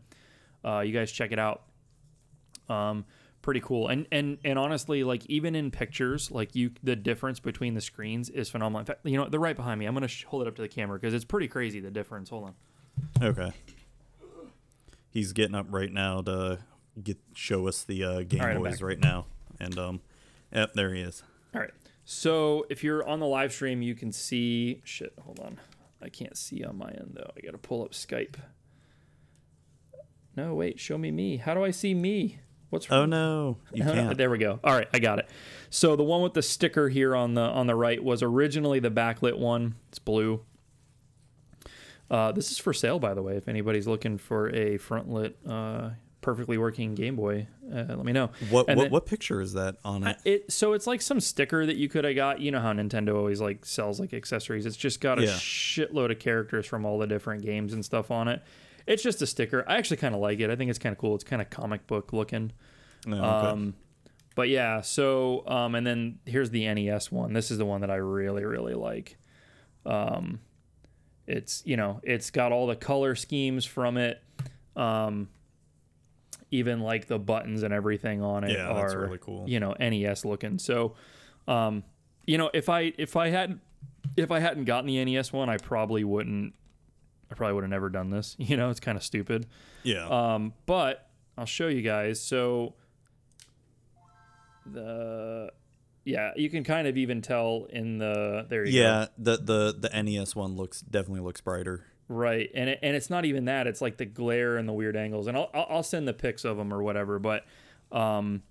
Uh, 0.64 0.80
you 0.80 0.92
guys 0.94 1.12
check 1.12 1.32
it 1.32 1.38
out. 1.38 1.62
Um, 2.68 3.04
pretty 3.44 3.60
cool. 3.60 3.88
And 3.88 4.08
and 4.10 4.38
and 4.42 4.58
honestly, 4.58 5.04
like 5.04 5.24
even 5.26 5.54
in 5.54 5.70
pictures, 5.70 6.30
like 6.30 6.56
you, 6.56 6.72
the 6.82 6.96
difference 6.96 7.38
between 7.38 7.74
the 7.74 7.80
screens 7.80 8.30
is 8.30 8.48
phenomenal. 8.48 8.80
In 8.80 8.86
fact, 8.86 9.00
you 9.04 9.18
know, 9.18 9.28
they're 9.28 9.38
right 9.38 9.54
behind 9.54 9.78
me. 9.78 9.86
I'm 9.86 9.94
gonna 9.94 10.08
sh- 10.08 10.24
hold 10.24 10.42
it 10.42 10.48
up 10.48 10.56
to 10.56 10.62
the 10.62 10.68
camera 10.68 10.98
because 10.98 11.14
it's 11.14 11.26
pretty 11.26 11.46
crazy 11.46 11.78
the 11.78 11.90
difference. 11.90 12.30
Hold 12.30 12.44
on. 12.44 12.54
Okay. 13.22 13.52
He's 15.10 15.32
getting 15.32 15.54
up 15.54 15.66
right 15.68 15.92
now 15.92 16.22
to 16.22 16.58
get 17.00 17.18
show 17.34 17.68
us 17.68 17.84
the 17.84 18.02
uh, 18.02 18.22
Game 18.22 18.40
right, 18.40 18.56
Boys 18.56 18.82
right 18.82 18.98
now, 18.98 19.26
and 19.60 19.78
um, 19.78 20.00
yep, 20.52 20.72
there 20.72 20.92
he 20.92 21.02
is. 21.02 21.22
All 21.54 21.60
right. 21.60 21.70
So 22.04 22.66
if 22.68 22.82
you're 22.82 23.06
on 23.06 23.20
the 23.20 23.26
live 23.26 23.52
stream, 23.52 23.82
you 23.82 23.94
can 23.94 24.10
see. 24.10 24.80
Shit, 24.84 25.12
hold 25.20 25.38
on. 25.38 25.60
I 26.02 26.08
can't 26.08 26.36
see 26.36 26.64
on 26.64 26.78
my 26.78 26.88
end 26.88 27.12
though. 27.14 27.30
I 27.36 27.40
gotta 27.40 27.58
pull 27.58 27.82
up 27.84 27.92
Skype. 27.92 28.36
No, 30.34 30.54
wait. 30.54 30.80
Show 30.80 30.98
me 30.98 31.10
me. 31.12 31.36
How 31.36 31.54
do 31.54 31.62
I 31.62 31.70
see 31.70 31.94
me? 31.94 32.40
What's 32.74 32.90
wrong? 32.90 33.00
Oh 33.00 33.06
no, 33.06 33.56
you 33.72 33.82
can't. 33.94 34.18
there 34.18 34.28
we 34.30 34.38
go. 34.38 34.60
All 34.62 34.74
right, 34.74 34.88
I 34.92 34.98
got 34.98 35.18
it. 35.20 35.28
So 35.70 35.96
the 35.96 36.02
one 36.04 36.20
with 36.22 36.34
the 36.34 36.42
sticker 36.42 36.88
here 36.88 37.16
on 37.16 37.34
the 37.34 37.40
on 37.42 37.66
the 37.66 37.74
right 37.74 38.02
was 38.02 38.22
originally 38.22 38.80
the 38.80 38.90
backlit 38.90 39.38
one. 39.38 39.76
It's 39.88 39.98
blue. 39.98 40.42
Uh, 42.10 42.32
this 42.32 42.50
is 42.52 42.58
for 42.58 42.72
sale, 42.72 42.98
by 42.98 43.14
the 43.14 43.22
way. 43.22 43.36
If 43.36 43.48
anybody's 43.48 43.86
looking 43.86 44.18
for 44.18 44.54
a 44.54 44.76
front 44.76 45.08
lit, 45.10 45.36
uh, 45.48 45.90
perfectly 46.20 46.58
working 46.58 46.94
Game 46.94 47.16
Boy, 47.16 47.46
uh, 47.72 47.84
let 47.88 48.04
me 48.04 48.12
know. 48.12 48.30
What 48.50 48.66
what, 48.68 48.76
then- 48.78 48.90
what 48.90 49.06
picture 49.06 49.40
is 49.40 49.54
that 49.54 49.76
on 49.84 50.06
it? 50.06 50.16
it 50.24 50.52
so 50.52 50.74
it's 50.74 50.86
like 50.86 51.00
some 51.00 51.18
sticker 51.20 51.64
that 51.64 51.76
you 51.76 51.88
could 51.88 52.04
have 52.04 52.14
got. 52.14 52.40
You 52.40 52.50
know 52.50 52.60
how 52.60 52.72
Nintendo 52.72 53.16
always 53.16 53.40
like 53.40 53.64
sells 53.64 53.98
like 53.98 54.12
accessories. 54.12 54.66
It's 54.66 54.76
just 54.76 55.00
got 55.00 55.18
a 55.18 55.22
Yeah. 55.24 55.28
shitload 55.30 56.10
of 56.10 56.18
characters 56.18 56.66
from 56.66 56.84
all 56.84 56.98
the 56.98 57.06
different 57.06 57.42
games 57.42 57.72
and 57.72 57.84
stuff 57.84 58.10
on 58.10 58.28
it. 58.28 58.42
It's 58.86 59.02
just 59.02 59.22
a 59.22 59.26
sticker. 59.26 59.64
I 59.66 59.76
actually 59.78 59.96
kind 59.98 60.14
of 60.14 60.20
like 60.20 60.40
it. 60.40 60.50
I 60.50 60.56
think 60.56 60.70
it's 60.70 60.78
kind 60.78 60.92
of 60.92 60.98
cool. 60.98 61.14
It's 61.14 61.24
kind 61.24 61.40
of 61.40 61.48
comic 61.50 61.86
book 61.86 62.12
looking. 62.12 62.52
No, 63.06 63.16
okay. 63.16 63.24
Um, 63.48 63.74
but 64.34 64.48
yeah, 64.48 64.80
so 64.80 65.46
um, 65.46 65.74
and 65.74 65.86
then 65.86 66.18
here's 66.26 66.50
the 66.50 66.66
NES 66.72 67.10
one. 67.12 67.32
This 67.32 67.50
is 67.50 67.58
the 67.58 67.64
one 67.64 67.80
that 67.82 67.90
I 67.90 67.96
really 67.96 68.44
really 68.44 68.74
like. 68.74 69.16
Um, 69.86 70.40
it's 71.26 71.62
you 71.64 71.76
know 71.76 72.00
it's 72.02 72.30
got 72.30 72.52
all 72.52 72.66
the 72.66 72.76
color 72.76 73.14
schemes 73.14 73.64
from 73.64 73.96
it. 73.96 74.22
Um, 74.76 75.28
even 76.50 76.80
like 76.80 77.06
the 77.06 77.18
buttons 77.18 77.62
and 77.62 77.72
everything 77.74 78.22
on 78.22 78.44
it 78.44 78.52
Yeah, 78.52 78.68
are 78.68 78.82
that's 78.82 78.94
really 78.94 79.18
cool. 79.18 79.44
you 79.48 79.60
know 79.60 79.74
NES 79.78 80.24
looking. 80.24 80.58
So, 80.58 80.94
um, 81.48 81.84
you 82.26 82.38
know 82.38 82.50
if 82.52 82.68
I 82.68 82.92
if 82.98 83.16
I 83.16 83.28
hadn't 83.28 83.60
if 84.16 84.30
I 84.30 84.40
hadn't 84.40 84.64
gotten 84.64 84.86
the 84.86 85.04
NES 85.04 85.32
one, 85.32 85.48
I 85.48 85.56
probably 85.58 86.04
wouldn't. 86.04 86.54
I 87.34 87.36
probably 87.36 87.54
would 87.54 87.64
have 87.64 87.70
never 87.70 87.90
done 87.90 88.10
this. 88.10 88.36
You 88.44 88.56
know, 88.56 88.70
it's 88.70 88.78
kind 88.78 88.96
of 88.96 89.02
stupid. 89.02 89.46
yeah. 89.82 90.06
Um, 90.06 90.52
but 90.66 91.08
I'll 91.36 91.46
show 91.46 91.66
you 91.66 91.82
guys. 91.82 92.20
So 92.20 92.74
the 94.66 95.50
yeah, 96.04 96.32
you 96.36 96.50
can 96.50 96.64
kind 96.64 96.86
of 96.86 96.96
even 96.96 97.22
tell 97.22 97.66
in 97.70 97.98
the 97.98 98.46
there 98.48 98.64
you 98.64 98.80
yeah, 98.80 99.06
the 99.18 99.36
the 99.36 99.88
the 99.90 100.02
NES 100.02 100.36
one 100.36 100.54
looks 100.56 100.80
definitely 100.80 101.20
looks 101.20 101.40
brighter. 101.40 101.84
Right. 102.08 102.50
And 102.54 102.68
it, 102.70 102.78
and 102.82 102.94
it's 102.94 103.08
not 103.08 103.24
even 103.24 103.46
that. 103.46 103.66
It's 103.66 103.80
like 103.80 103.96
the 103.96 104.04
glare 104.04 104.56
and 104.58 104.68
the 104.68 104.72
weird 104.74 104.96
angles. 104.96 105.26
And 105.26 105.36
I'll 105.36 105.50
I'll 105.54 105.82
send 105.82 106.06
the 106.06 106.12
pics 106.12 106.44
of 106.44 106.56
them 106.56 106.72
or 106.72 106.82
whatever, 106.82 107.18
but 107.18 107.44
um 107.90 108.42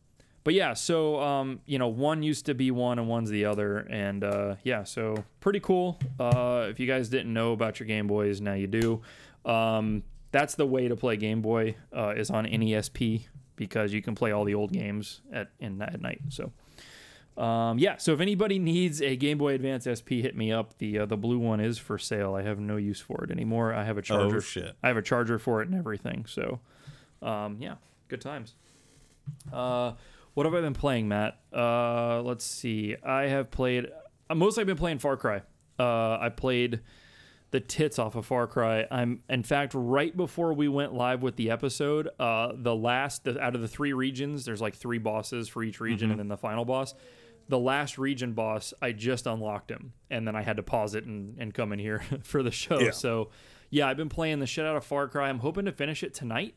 but 0.44 0.54
yeah, 0.54 0.74
so 0.74 1.20
um, 1.22 1.62
you 1.66 1.80
know, 1.80 1.88
one 1.88 2.24
used 2.24 2.46
to 2.48 2.54
be 2.54 2.72
one 2.72 3.00
and 3.00 3.08
one's 3.08 3.30
the 3.30 3.46
other, 3.46 3.80
and 3.90 4.24
uh, 4.24 4.56
yeah, 4.64 4.84
so 4.84 5.24
pretty 5.40 5.60
cool. 5.60 6.00
Uh, 6.20 6.68
if 6.70 6.80
you 6.80 6.88
guys 6.88 7.10
didn't 7.10 7.34
know 7.34 7.54
about 7.54 7.80
your 7.80 7.88
Game 7.88 8.08
Boys, 8.08 8.42
now 8.42 8.54
you 8.54 8.68
do. 8.68 9.02
Um, 9.46 10.04
that's 10.32 10.56
the 10.56 10.66
way 10.66 10.88
to 10.88 10.96
play 10.96 11.18
Game 11.18 11.42
Boy 11.42 11.76
uh, 11.96 12.14
is 12.16 12.30
on 12.30 12.46
NESP 12.46 13.26
because 13.56 13.94
you 13.94 14.02
can 14.02 14.16
play 14.16 14.32
all 14.32 14.46
the 14.46 14.56
old 14.56 14.72
games 14.72 15.22
at 15.32 15.50
in, 15.60 15.82
at 15.82 16.02
night. 16.02 16.22
So 16.30 16.52
um, 17.38 17.80
yeah, 17.80 17.98
so 17.98 18.14
if 18.14 18.20
anybody 18.20 18.60
needs 18.60 19.02
a 19.02 19.16
Game 19.16 19.38
Boy 19.38 19.54
Advance 19.56 19.88
SP, 19.90 20.22
hit 20.22 20.36
me 20.36 20.52
up. 20.52 20.78
The 20.78 21.00
uh, 21.00 21.06
the 21.06 21.18
blue 21.18 21.40
one 21.40 21.60
is 21.60 21.78
for 21.78 21.98
sale. 21.98 22.36
I 22.36 22.44
have 22.44 22.60
no 22.60 22.78
use 22.78 23.00
for 23.00 23.24
it 23.24 23.32
anymore. 23.32 23.74
I 23.74 23.84
have 23.86 23.98
a 23.98 24.02
charger. 24.02 24.38
Oh 24.38 24.40
shit. 24.40 24.76
I 24.84 24.88
have 24.88 24.98
a 24.98 25.02
charger 25.02 25.40
for 25.40 25.62
it 25.62 25.68
and 25.68 25.78
everything. 25.78 26.26
So, 26.28 26.60
um, 27.22 27.58
yeah, 27.60 27.76
good 28.08 28.22
times. 28.22 28.54
Uh, 29.52 29.94
what 30.34 30.46
have 30.46 30.56
I 30.56 30.62
been 30.62 30.74
playing, 30.74 31.08
Matt? 31.08 31.40
Uh, 31.56 32.22
let's 32.22 32.44
see. 32.44 32.96
I 33.04 33.24
have 33.24 33.52
played. 33.52 33.88
Uh, 34.30 34.36
mostly, 34.36 34.62
I've 34.62 34.68
been 34.68 34.78
playing 34.78 35.00
Far 35.00 35.18
Cry. 35.18 35.42
Uh, 35.80 36.18
I 36.20 36.30
played 36.30 36.82
the 37.52 37.60
tits 37.60 38.00
off 38.00 38.16
of 38.16 38.26
Far 38.26 38.48
Cry. 38.48 38.88
I'm 38.90 39.22
in 39.30 39.44
fact 39.44 39.74
right 39.76 40.16
before 40.16 40.54
we 40.54 40.68
went 40.68 40.94
live 40.94 41.22
with 41.22 41.36
the 41.36 41.52
episode, 41.52 42.10
uh, 42.20 42.52
the 42.56 42.76
last 42.76 43.26
the, 43.26 43.40
out 43.40 43.54
of 43.54 43.62
the 43.62 43.68
three 43.68 43.94
regions, 43.94 44.44
there's 44.44 44.60
like 44.60 44.76
three 44.76 44.98
bosses 44.98 45.48
for 45.48 45.62
each 45.64 45.80
region, 45.80 46.10
and 46.10 46.20
then 46.20 46.28
the 46.28 46.38
final 46.38 46.66
boss. 46.66 46.96
The 47.50 47.60
last 47.60 48.00
region 48.00 48.34
boss, 48.34 48.74
I 48.82 48.92
just 48.92 49.28
unlocked 49.28 49.70
him, 49.70 49.94
and 50.10 50.28
then 50.28 50.36
I 50.36 50.42
had 50.42 50.58
to 50.58 50.64
pause 50.64 50.96
it 50.96 51.06
and, 51.06 51.38
and 51.38 51.54
come 51.54 51.72
in 51.74 51.78
here 51.78 52.02
for 52.24 52.42
the 52.42 52.50
show. 52.52 52.80
Yeah. 52.80 52.92
So, 52.92 53.30
yeah, 53.70 53.88
I've 53.88 53.98
been 53.98 54.10
playing 54.10 54.40
the 54.40 54.48
shit 54.48 54.66
out 54.66 54.76
of 54.76 54.84
Far 54.84 55.08
Cry. 55.08 55.30
I'm 55.30 55.40
hoping 55.40 55.66
to 55.66 55.72
finish 55.72 56.02
it 56.02 56.16
tonight, 56.16 56.56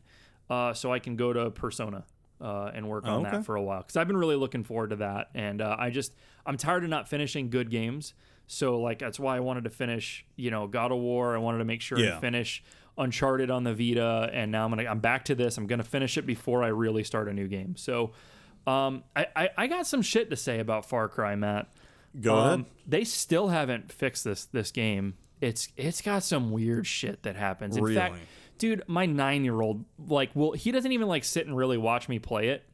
uh, 0.48 0.72
so 0.72 0.94
I 0.94 0.98
can 0.98 1.16
go 1.16 1.32
to 1.34 1.50
Persona 1.50 2.04
uh, 2.40 2.70
and 2.74 2.88
work 2.88 3.06
on 3.06 3.22
okay. 3.26 3.36
that 3.36 3.44
for 3.44 3.56
a 3.56 3.62
while 3.62 3.80
because 3.80 3.96
I've 3.96 4.06
been 4.08 4.16
really 4.16 4.36
looking 4.36 4.64
forward 4.64 4.90
to 4.90 4.96
that. 4.96 5.30
And 5.34 5.60
uh, 5.62 5.76
I 5.78 5.90
just 5.90 6.12
I'm 6.44 6.56
tired 6.56 6.84
of 6.84 6.90
not 6.90 7.08
finishing 7.08 7.50
good 7.50 7.70
games. 7.70 8.14
So 8.46 8.80
like 8.80 8.98
that's 8.98 9.18
why 9.18 9.36
I 9.36 9.40
wanted 9.40 9.64
to 9.64 9.70
finish, 9.70 10.24
you 10.36 10.50
know, 10.50 10.66
God 10.66 10.92
of 10.92 10.98
War. 10.98 11.34
I 11.34 11.38
wanted 11.38 11.58
to 11.58 11.64
make 11.64 11.80
sure 11.80 11.98
Yeah. 11.98 12.12
and 12.12 12.20
finish 12.20 12.62
Uncharted 12.98 13.50
on 13.50 13.62
the 13.64 13.74
Vita, 13.74 14.30
and 14.32 14.50
now 14.50 14.64
I'm 14.64 14.70
gonna 14.70 14.88
I'm 14.88 15.00
back 15.00 15.26
to 15.26 15.34
this. 15.34 15.58
I'm 15.58 15.66
gonna 15.66 15.82
finish 15.84 16.16
it 16.16 16.24
before 16.26 16.62
I 16.64 16.68
really 16.68 17.04
start 17.04 17.28
a 17.28 17.32
new 17.32 17.48
game. 17.48 17.76
So. 17.76 18.12
Um, 18.66 19.04
I, 19.14 19.26
I, 19.36 19.48
I 19.56 19.66
got 19.68 19.86
some 19.86 20.02
shit 20.02 20.28
to 20.30 20.34
say 20.36 20.58
about 20.58 20.88
Far 20.88 21.08
Cry, 21.08 21.36
Matt. 21.36 21.68
Go 22.20 22.34
Um, 22.34 22.46
ahead. 22.62 22.64
They 22.84 23.04
still 23.04 23.46
haven't 23.46 23.92
fixed 23.92 24.24
this 24.24 24.46
this 24.46 24.72
game. 24.72 25.14
It's 25.40 25.68
it's 25.76 26.02
got 26.02 26.24
some 26.24 26.50
weird 26.50 26.84
shit 26.84 27.22
that 27.22 27.36
happens. 27.36 27.76
In 27.76 27.94
fact, 27.94 28.14
Really? 28.14 28.26
Dude, 28.58 28.82
my 28.86 29.06
nine 29.06 29.44
year 29.44 29.60
old 29.60 29.84
like, 30.08 30.30
well, 30.34 30.52
he 30.52 30.70
doesn't 30.72 30.92
even 30.92 31.08
like 31.08 31.24
sit 31.24 31.46
and 31.46 31.56
really 31.56 31.78
watch 31.78 32.08
me 32.08 32.18
play 32.18 32.48
it. 32.48 32.64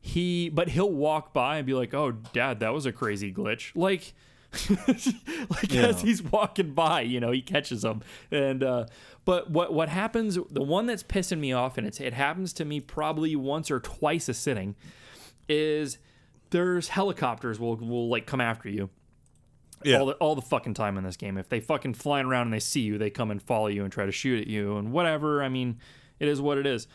He, 0.00 0.48
but 0.48 0.68
he'll 0.70 0.90
walk 0.90 1.32
by 1.32 1.58
and 1.58 1.66
be 1.66 1.74
like, 1.74 1.94
"Oh, 1.94 2.10
Dad, 2.10 2.58
that 2.60 2.74
was 2.74 2.86
a 2.86 2.92
crazy 2.92 3.32
glitch." 3.32 3.70
Like, 3.76 4.14
like 5.50 5.72
Yeah. 5.72 5.86
as 5.86 6.02
he's 6.02 6.22
walking 6.22 6.72
by, 6.74 7.02
you 7.02 7.20
know, 7.20 7.30
he 7.30 7.40
catches 7.40 7.82
them. 7.82 8.02
And 8.30 8.62
uh, 8.64 8.86
but 9.24 9.50
what 9.50 9.72
what 9.72 9.88
happens? 9.88 10.38
The 10.50 10.62
one 10.62 10.86
that's 10.86 11.04
pissing 11.04 11.38
me 11.38 11.52
off, 11.52 11.78
and 11.78 11.86
it's 11.86 12.00
it 12.00 12.14
happens 12.14 12.52
to 12.54 12.64
me 12.64 12.80
probably 12.80 13.36
once 13.36 13.70
or 13.70 13.78
twice 13.78 14.28
a 14.28 14.34
sitting, 14.34 14.74
is 15.48 15.98
there's 16.50 16.88
helicopters 16.88 17.60
will 17.60 17.76
will 17.76 18.08
like 18.08 18.26
come 18.26 18.40
after 18.40 18.68
you 18.68 18.90
Yeah. 19.84 19.98
all 19.98 20.06
the 20.06 20.12
all 20.14 20.34
the 20.34 20.42
fucking 20.42 20.74
time 20.74 20.96
in 20.98 21.04
this 21.04 21.16
game. 21.16 21.36
If 21.38 21.48
they 21.48 21.60
fucking 21.60 21.94
flying 21.94 22.26
around 22.26 22.46
and 22.48 22.52
they 22.54 22.60
see 22.60 22.80
you, 22.80 22.98
they 22.98 23.10
come 23.10 23.30
and 23.30 23.42
follow 23.42 23.66
you 23.68 23.84
and 23.84 23.92
try 23.92 24.06
to 24.06 24.12
shoot 24.12 24.40
at 24.40 24.46
you 24.46 24.76
and 24.76 24.92
whatever. 24.92 25.42
I 25.42 25.48
mean, 25.48 25.78
it 26.18 26.28
is 26.28 26.40
what 26.40 26.58
it 26.58 26.66
is. 26.66 26.86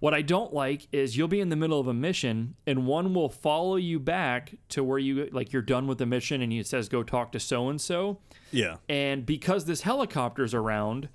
What 0.00 0.14
I 0.14 0.22
don't 0.22 0.54
like 0.54 0.86
is 0.92 1.16
you'll 1.16 1.26
be 1.26 1.40
in 1.40 1.48
the 1.48 1.56
middle 1.56 1.80
of 1.80 1.88
a 1.88 1.92
mission 1.94 2.54
and 2.68 2.86
one 2.86 3.14
will 3.14 3.28
follow 3.28 3.74
you 3.74 3.98
back 3.98 4.54
to 4.68 4.84
where 4.84 4.98
you 4.98 5.28
like 5.32 5.52
you're 5.52 5.60
done 5.62 5.88
with 5.88 5.98
the 5.98 6.06
mission 6.06 6.40
and 6.40 6.52
it 6.52 6.68
says 6.68 6.88
go 6.88 7.02
talk 7.02 7.32
to 7.32 7.40
so 7.40 7.68
and 7.68 7.80
so. 7.80 8.20
yeah. 8.52 8.76
And 8.88 9.26
because 9.26 9.64
this 9.64 9.80
helicopter's 9.80 10.54
around, 10.54 11.08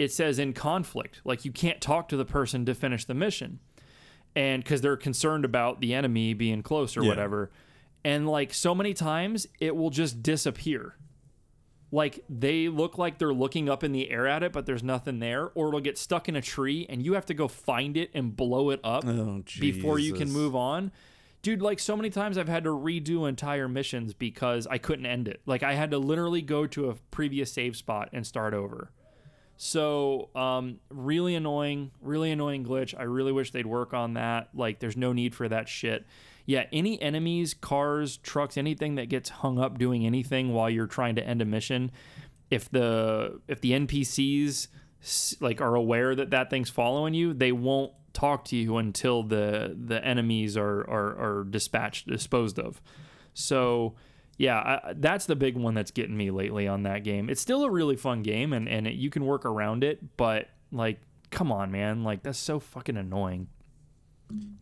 it 0.00 0.10
says 0.12 0.40
in 0.40 0.52
conflict. 0.52 1.20
Like 1.24 1.44
you 1.44 1.52
can't 1.52 1.80
talk 1.80 2.08
to 2.08 2.16
the 2.16 2.24
person 2.24 2.66
to 2.66 2.74
finish 2.74 3.04
the 3.04 3.14
mission. 3.14 3.60
And 4.34 4.64
because 4.64 4.80
they're 4.80 4.96
concerned 4.96 5.44
about 5.44 5.80
the 5.80 5.94
enemy 5.94 6.34
being 6.34 6.62
close 6.62 6.96
or 6.96 7.02
Yeah. 7.02 7.10
whatever. 7.10 7.52
And 8.04 8.28
like 8.28 8.52
so 8.52 8.74
many 8.74 8.92
times, 8.94 9.46
it 9.60 9.74
will 9.74 9.90
just 9.90 10.22
disappear. 10.22 10.96
Like 11.90 12.24
they 12.28 12.68
look 12.68 12.98
like 12.98 13.18
they're 13.18 13.32
looking 13.32 13.68
up 13.68 13.84
in 13.84 13.92
the 13.92 14.10
air 14.10 14.26
at 14.26 14.42
it, 14.42 14.52
but 14.52 14.66
there's 14.66 14.82
nothing 14.82 15.20
there. 15.20 15.50
Or 15.54 15.68
it'll 15.68 15.80
get 15.80 15.96
stuck 15.96 16.28
in 16.28 16.36
a 16.36 16.42
tree 16.42 16.86
and 16.88 17.04
you 17.04 17.14
have 17.14 17.26
to 17.26 17.34
go 17.34 17.48
find 17.48 17.96
it 17.96 18.10
and 18.14 18.36
blow 18.36 18.70
it 18.70 18.80
up 18.82 19.04
Oh, 19.06 19.42
before 19.60 19.98
you 19.98 20.12
can 20.14 20.30
move 20.32 20.54
on. 20.56 20.90
Dude, 21.42 21.62
like 21.62 21.78
so 21.78 21.96
many 21.96 22.10
times 22.10 22.36
I've 22.36 22.48
had 22.48 22.64
to 22.64 22.70
redo 22.70 23.28
entire 23.28 23.68
missions 23.68 24.12
because 24.12 24.66
I 24.66 24.78
couldn't 24.78 25.06
end 25.06 25.28
it. 25.28 25.40
Like 25.46 25.62
I 25.62 25.74
had 25.74 25.90
to 25.92 25.98
literally 25.98 26.42
go 26.42 26.66
to 26.68 26.90
a 26.90 26.94
previous 27.10 27.52
save 27.52 27.76
spot 27.76 28.08
and 28.12 28.26
start 28.26 28.54
over. 28.54 28.90
So, 29.56 30.30
um, 30.34 30.80
really 30.90 31.36
annoying, 31.36 31.92
really 32.00 32.32
annoying 32.32 32.64
glitch. 32.64 32.92
I 32.98 33.04
really 33.04 33.30
wish 33.30 33.52
they'd 33.52 33.66
work 33.66 33.94
on 33.94 34.14
that. 34.14 34.48
Like, 34.52 34.80
there's 34.80 34.96
no 34.96 35.12
need 35.12 35.32
for 35.32 35.48
that 35.48 35.68
shit. 35.68 36.04
Yeah, 36.46 36.66
any 36.72 37.00
enemies, 37.00 37.54
cars, 37.54 38.18
trucks, 38.18 38.56
anything 38.58 38.96
that 38.96 39.08
gets 39.08 39.30
hung 39.30 39.58
up 39.58 39.78
doing 39.78 40.04
anything 40.04 40.52
while 40.52 40.68
you're 40.68 40.86
trying 40.86 41.14
to 41.14 41.26
end 41.26 41.40
a 41.40 41.46
mission, 41.46 41.90
if 42.50 42.70
the 42.70 43.40
if 43.48 43.60
the 43.60 43.72
NPCs 43.72 44.68
like 45.40 45.60
are 45.60 45.74
aware 45.74 46.14
that 46.14 46.30
that 46.30 46.50
thing's 46.50 46.70
following 46.70 47.14
you, 47.14 47.32
they 47.34 47.52
won't 47.52 47.92
talk 48.12 48.44
to 48.46 48.56
you 48.56 48.76
until 48.78 49.22
the 49.22 49.76
the 49.78 50.02
enemies 50.04 50.56
are 50.56 50.80
are, 50.88 51.40
are 51.40 51.44
dispatched, 51.44 52.06
disposed 52.08 52.58
of. 52.58 52.80
So, 53.34 53.94
yeah, 54.38 54.58
I, 54.58 54.92
that's 54.96 55.26
the 55.26 55.36
big 55.36 55.56
one 55.56 55.74
that's 55.74 55.90
getting 55.90 56.16
me 56.16 56.30
lately 56.30 56.68
on 56.68 56.84
that 56.84 57.04
game. 57.04 57.28
It's 57.28 57.40
still 57.40 57.64
a 57.64 57.70
really 57.70 57.96
fun 57.96 58.22
game, 58.22 58.52
and 58.52 58.68
and 58.68 58.86
it, 58.86 58.94
you 58.94 59.10
can 59.10 59.24
work 59.24 59.44
around 59.44 59.84
it, 59.84 60.16
but 60.16 60.48
like, 60.72 61.00
come 61.30 61.52
on, 61.52 61.70
man, 61.70 62.04
like 62.04 62.22
that's 62.22 62.38
so 62.38 62.58
fucking 62.60 62.96
annoying. 62.96 63.48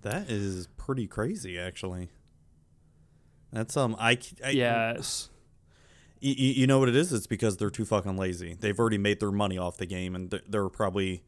That 0.03 0.31
is 0.31 0.69
pretty 0.77 1.07
crazy, 1.07 1.59
actually. 1.59 2.09
That's 3.53 3.77
um, 3.77 3.97
I, 3.99 4.19
Yes. 4.51 5.29
Y- 6.23 6.29
y- 6.39 6.55
you 6.57 6.67
know 6.67 6.79
what 6.79 6.89
it 6.89 6.97
is? 6.97 7.13
It's 7.13 7.27
because 7.27 7.57
they're 7.57 7.71
too 7.71 7.85
fucking 7.85 8.17
lazy. 8.17 8.55
They've 8.59 8.79
already 8.79 8.99
made 8.99 9.21
their 9.21 9.33
money 9.33 9.59
off 9.59 9.77
the 9.77 9.87
game, 9.87 10.15
and 10.15 10.31
they're, 10.31 10.41
they're 10.49 10.69
probably, 10.69 11.23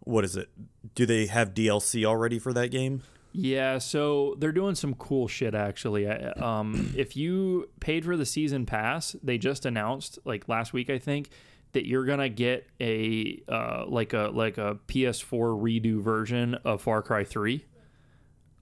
what 0.00 0.24
is 0.24 0.36
it? 0.36 0.48
Do 0.94 1.06
they 1.06 1.26
have 1.26 1.54
DLC 1.54 2.04
already 2.04 2.38
for 2.38 2.52
that 2.52 2.70
game? 2.70 3.02
Yeah, 3.34 3.78
so 3.78 4.34
they're 4.38 4.52
doing 4.52 4.74
some 4.74 4.92
cool 4.94 5.26
shit 5.26 5.54
actually. 5.54 6.06
Um, 6.06 6.92
if 6.94 7.16
you 7.16 7.70
paid 7.80 8.04
for 8.04 8.14
the 8.14 8.26
season 8.26 8.66
pass, 8.66 9.16
they 9.22 9.38
just 9.38 9.64
announced 9.64 10.18
like 10.26 10.48
last 10.50 10.74
week, 10.74 10.90
I 10.90 10.98
think, 10.98 11.30
that 11.72 11.86
you're 11.86 12.04
gonna 12.04 12.28
get 12.28 12.66
a 12.80 13.42
uh, 13.48 13.84
like 13.86 14.12
a 14.12 14.30
like 14.32 14.58
a 14.58 14.78
PS4 14.88 15.60
redo 15.60 16.00
version 16.00 16.54
of 16.64 16.82
Far 16.82 17.02
Cry 17.02 17.24
Three, 17.24 17.64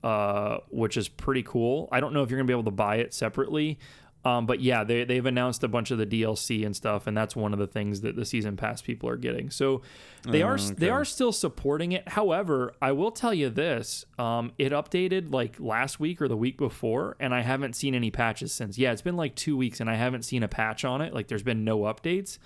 uh, 0.02 0.58
which 0.70 0.96
is 0.96 1.08
pretty 1.08 1.42
cool. 1.42 1.88
I 1.92 2.00
don't 2.00 2.12
know 2.14 2.22
if 2.22 2.30
you're 2.30 2.38
gonna 2.38 2.46
be 2.46 2.54
able 2.54 2.64
to 2.64 2.70
buy 2.70 2.96
it 2.96 3.12
separately. 3.14 3.78
Um, 4.22 4.44
but 4.44 4.60
yeah, 4.60 4.84
they, 4.84 5.04
they've 5.04 5.24
announced 5.24 5.64
a 5.64 5.68
bunch 5.68 5.90
of 5.90 5.98
the 5.98 6.04
DLC 6.04 6.66
and 6.66 6.76
stuff, 6.76 7.06
and 7.06 7.16
that's 7.16 7.34
one 7.34 7.54
of 7.54 7.58
the 7.58 7.66
things 7.66 8.02
that 8.02 8.16
the 8.16 8.26
season 8.26 8.56
pass 8.56 8.82
people 8.82 9.08
are 9.08 9.16
getting. 9.16 9.48
So 9.48 9.80
they 10.24 10.42
are 10.42 10.58
they 10.58 10.90
are 10.90 11.06
still 11.06 11.32
supporting 11.32 11.92
it. 11.92 12.06
However, 12.06 12.74
I 12.82 12.92
will 12.92 13.12
tell 13.12 13.32
you 13.32 13.48
this: 13.48 14.04
um, 14.18 14.52
it 14.58 14.72
updated 14.72 15.32
like 15.32 15.58
last 15.58 16.00
week 16.00 16.20
or 16.20 16.28
the 16.28 16.36
week 16.36 16.58
before, 16.58 17.16
and 17.18 17.34
I 17.34 17.40
haven't 17.40 17.76
seen 17.76 17.94
any 17.94 18.10
patches 18.10 18.52
since. 18.52 18.76
Yeah, 18.76 18.92
it's 18.92 19.00
been 19.00 19.16
like 19.16 19.34
two 19.36 19.56
weeks, 19.56 19.80
and 19.80 19.88
I 19.88 19.94
haven't 19.94 20.26
seen 20.26 20.42
a 20.42 20.48
patch 20.48 20.84
on 20.84 21.00
it. 21.00 21.14
Like, 21.14 21.28
there's 21.28 21.42
been 21.42 21.64
no 21.64 21.80
updates, 21.80 22.36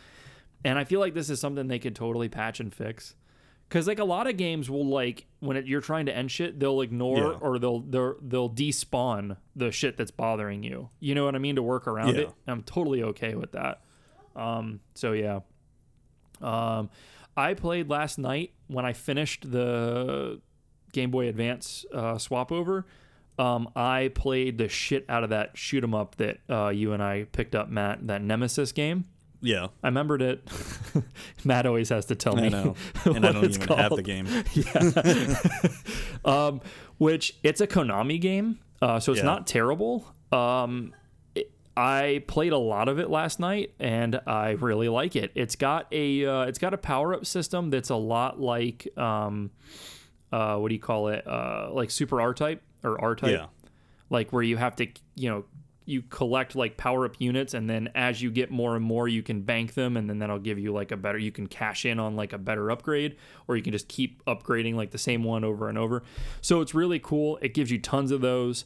and 0.65 0.78
I 0.78 0.85
feel 0.85 1.01
like 1.01 1.15
this 1.15 1.31
is 1.31 1.41
something 1.41 1.69
they 1.69 1.78
could 1.78 1.95
totally 1.95 2.28
patch 2.28 2.59
and 2.61 2.73
fix. 2.74 3.15
Because 3.69 3.86
like 3.89 3.99
a 3.99 4.05
lot 4.05 4.27
of 4.27 4.36
games 4.36 4.69
will 4.70 4.86
like 4.86 5.27
when 5.41 5.57
it, 5.57 5.66
you're 5.66 5.81
trying 5.81 6.07
to 6.07 6.15
end 6.16 6.31
shit, 6.31 6.61
they'll 6.61 6.81
ignore 6.82 7.16
Yeah. 7.19 7.39
or 7.41 7.59
they'll 7.59 7.81
they'll 7.81 8.15
they'll 8.20 8.51
despawn 8.51 9.36
the 9.57 9.73
shit 9.73 9.97
that's 9.97 10.11
bothering 10.11 10.62
you. 10.62 10.91
You 11.01 11.15
know 11.15 11.24
what 11.24 11.35
I 11.35 11.39
mean 11.39 11.57
to 11.57 11.62
work 11.62 11.86
around 11.89 12.15
Yeah. 12.15 12.23
it. 12.23 12.31
I'm 12.47 12.62
totally 12.62 13.03
okay 13.03 13.35
with 13.35 13.53
that. 13.53 13.81
Um, 14.36 14.81
so 14.95 15.12
yeah. 15.12 15.41
Um, 16.43 16.91
I 17.36 17.55
played 17.55 17.89
last 17.89 18.19
night 18.19 18.53
when 18.69 18.85
I 18.85 18.93
finished 18.93 19.51
the 19.51 20.41
Game 20.93 21.11
Boy 21.11 21.28
Advance 21.28 21.85
uh, 21.93 22.19
swap 22.19 22.53
over. 22.53 22.86
Um, 23.39 23.69
I 23.74 24.12
played 24.15 24.59
the 24.59 24.69
shit 24.69 25.05
out 25.09 25.24
of 25.24 25.31
that 25.31 25.57
shoot 25.59 25.82
'em 25.82 25.95
up 25.95 26.15
that 26.16 26.39
uh, 26.49 26.69
you 26.69 26.93
and 26.93 27.03
I 27.03 27.24
picked 27.32 27.55
up, 27.57 27.69
Matt. 27.69 28.07
That 28.07 28.23
Nemesis 28.23 28.70
game. 28.73 29.07
Yeah, 29.47 29.66
I 29.83 29.89
remembered 29.89 30.23
it. 30.23 30.49
Matt 31.45 31.66
always 31.66 31.91
has 31.91 32.07
to 32.07 32.15
tell 32.15 32.35
me. 32.35 32.47
I 32.47 32.49
know, 32.49 32.77
and 33.05 33.27
I 33.27 33.33
don't 33.33 33.45
even 33.45 33.61
have 33.77 33.91
the 33.91 34.03
called. 34.03 34.05
game. 34.05 34.27
um, 36.25 36.61
which 36.99 37.37
it's 37.43 37.61
a 37.61 37.66
Konami 37.66 38.21
game, 38.21 38.59
uh, 38.81 39.01
so 39.01 39.12
it's 39.12 39.19
Yeah. 39.21 39.25
not 39.27 39.47
terrible. 39.47 40.07
Um, 40.33 40.95
it- 41.35 41.51
I 41.77 42.23
played 42.27 42.53
a 42.53 42.59
lot 42.59 42.89
of 42.89 42.99
it 42.99 43.11
last 43.11 43.39
night, 43.41 43.75
and 43.79 44.21
I 44.27 44.51
really 44.53 44.89
like 44.89 45.16
it. 45.16 45.33
It's 45.35 45.57
got 45.57 45.89
a 45.93 46.25
uh, 46.25 46.43
it's 46.45 46.59
got 46.59 46.73
a 46.73 46.79
power 46.79 47.12
up 47.15 47.27
system 47.27 47.71
that's 47.71 47.91
a 47.91 47.97
lot 47.97 48.41
like 48.41 48.87
um, 48.97 49.51
uh, 50.33 50.57
what 50.57 50.69
do 50.69 50.75
you 50.75 50.81
call 50.81 51.09
it? 51.09 51.27
Uh, 51.27 51.69
like 51.73 51.91
Super 51.91 52.21
R 52.21 52.33
Type 52.33 52.62
or 52.83 53.01
R 53.01 53.15
Type 53.15 53.31
Yeah, 53.33 53.47
like 54.09 54.33
where 54.33 54.43
you 54.43 54.57
have 54.57 54.77
to 54.77 54.87
you 55.16 55.29
know 55.31 55.45
you 55.86 56.02
collect 56.02 56.56
like 56.56 56.77
power 56.77 57.05
up 57.05 57.15
units 57.19 57.52
and 57.52 57.69
then 57.69 57.90
as 57.94 58.23
you 58.23 58.31
get 58.31 58.51
more 58.51 58.74
and 58.74 58.85
more 58.85 59.06
you 59.06 59.23
can 59.23 59.43
bank 59.43 59.74
them 59.74 59.97
and 59.97 60.09
then 60.09 60.19
that'll 60.19 60.39
give 60.39 60.59
you 60.59 60.73
like 60.73 60.90
a 60.90 60.97
better 60.97 61.19
you 61.19 61.31
can 61.31 61.47
cash 61.47 61.85
in 61.85 61.98
on 61.98 62.16
like 62.16 62.32
a 62.32 62.39
better 62.39 62.70
upgrade 62.70 63.16
or 63.48 63.56
you 63.56 63.62
can 63.62 63.73
just 63.73 63.89
keep 63.89 64.24
upgrading 64.24 64.74
like 64.74 64.90
the 64.90 64.98
same 64.98 65.23
one 65.23 65.44
over 65.44 65.69
and 65.69 65.77
over. 65.77 66.02
So 66.40 66.61
it's 66.61 66.74
really 66.74 66.98
cool. 66.98 67.39
It 67.43 67.52
gives 67.52 67.70
you 67.70 67.78
tons 67.78 68.11
of 68.11 68.23
those. 68.23 68.65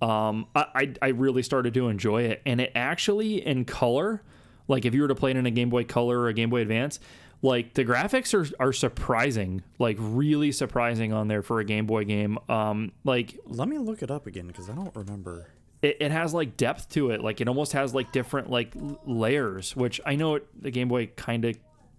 Um, 0.00 0.46
I, 0.54 0.66
I, 0.74 0.94
I 1.02 1.08
really 1.08 1.42
started 1.42 1.74
to 1.74 1.88
enjoy 1.88 2.22
it. 2.22 2.40
And 2.46 2.60
it 2.60 2.72
actually 2.74 3.44
in 3.44 3.64
color 3.64 4.22
like 4.68 4.84
if 4.84 4.94
you 4.94 5.02
were 5.02 5.08
to 5.08 5.14
play 5.16 5.32
it 5.32 5.36
in 5.36 5.46
a 5.46 5.50
game 5.50 5.70
boy 5.70 5.84
color 5.84 6.20
or 6.20 6.28
a 6.28 6.34
game 6.34 6.50
boy 6.50 6.60
advance 6.60 7.00
like 7.42 7.74
the 7.74 7.84
graphics 7.84 8.34
are, 8.34 8.54
are 8.64 8.72
surprising 8.72 9.62
like 9.78 9.96
really 9.98 10.52
surprising 10.52 11.12
on 11.12 11.26
there 11.28 11.42
for 11.42 11.58
a 11.58 11.64
game 11.64 11.86
boy 11.86 12.04
game. 12.04 12.38
Um, 12.48 12.92
like 13.04 13.38
let 13.46 13.68
me 13.68 13.78
look 13.78 14.02
it 14.02 14.10
up 14.10 14.26
again 14.26 14.46
because 14.46 14.70
I 14.70 14.74
don't 14.74 14.94
remember. 14.94 15.48
It, 15.82 15.96
it 16.00 16.10
has 16.10 16.34
like 16.34 16.56
depth 16.56 16.88
to 16.90 17.10
it. 17.10 17.22
Like 17.22 17.40
it 17.40 17.48
almost 17.48 17.72
has 17.72 17.94
like 17.94 18.12
different 18.12 18.50
like 18.50 18.72
layers, 19.04 19.74
which 19.74 20.00
I 20.04 20.16
know 20.16 20.36
it, 20.36 20.46
the 20.62 20.70
Game 20.70 20.88
Boy 20.88 21.06
kind 21.16 21.44
of 21.44 21.56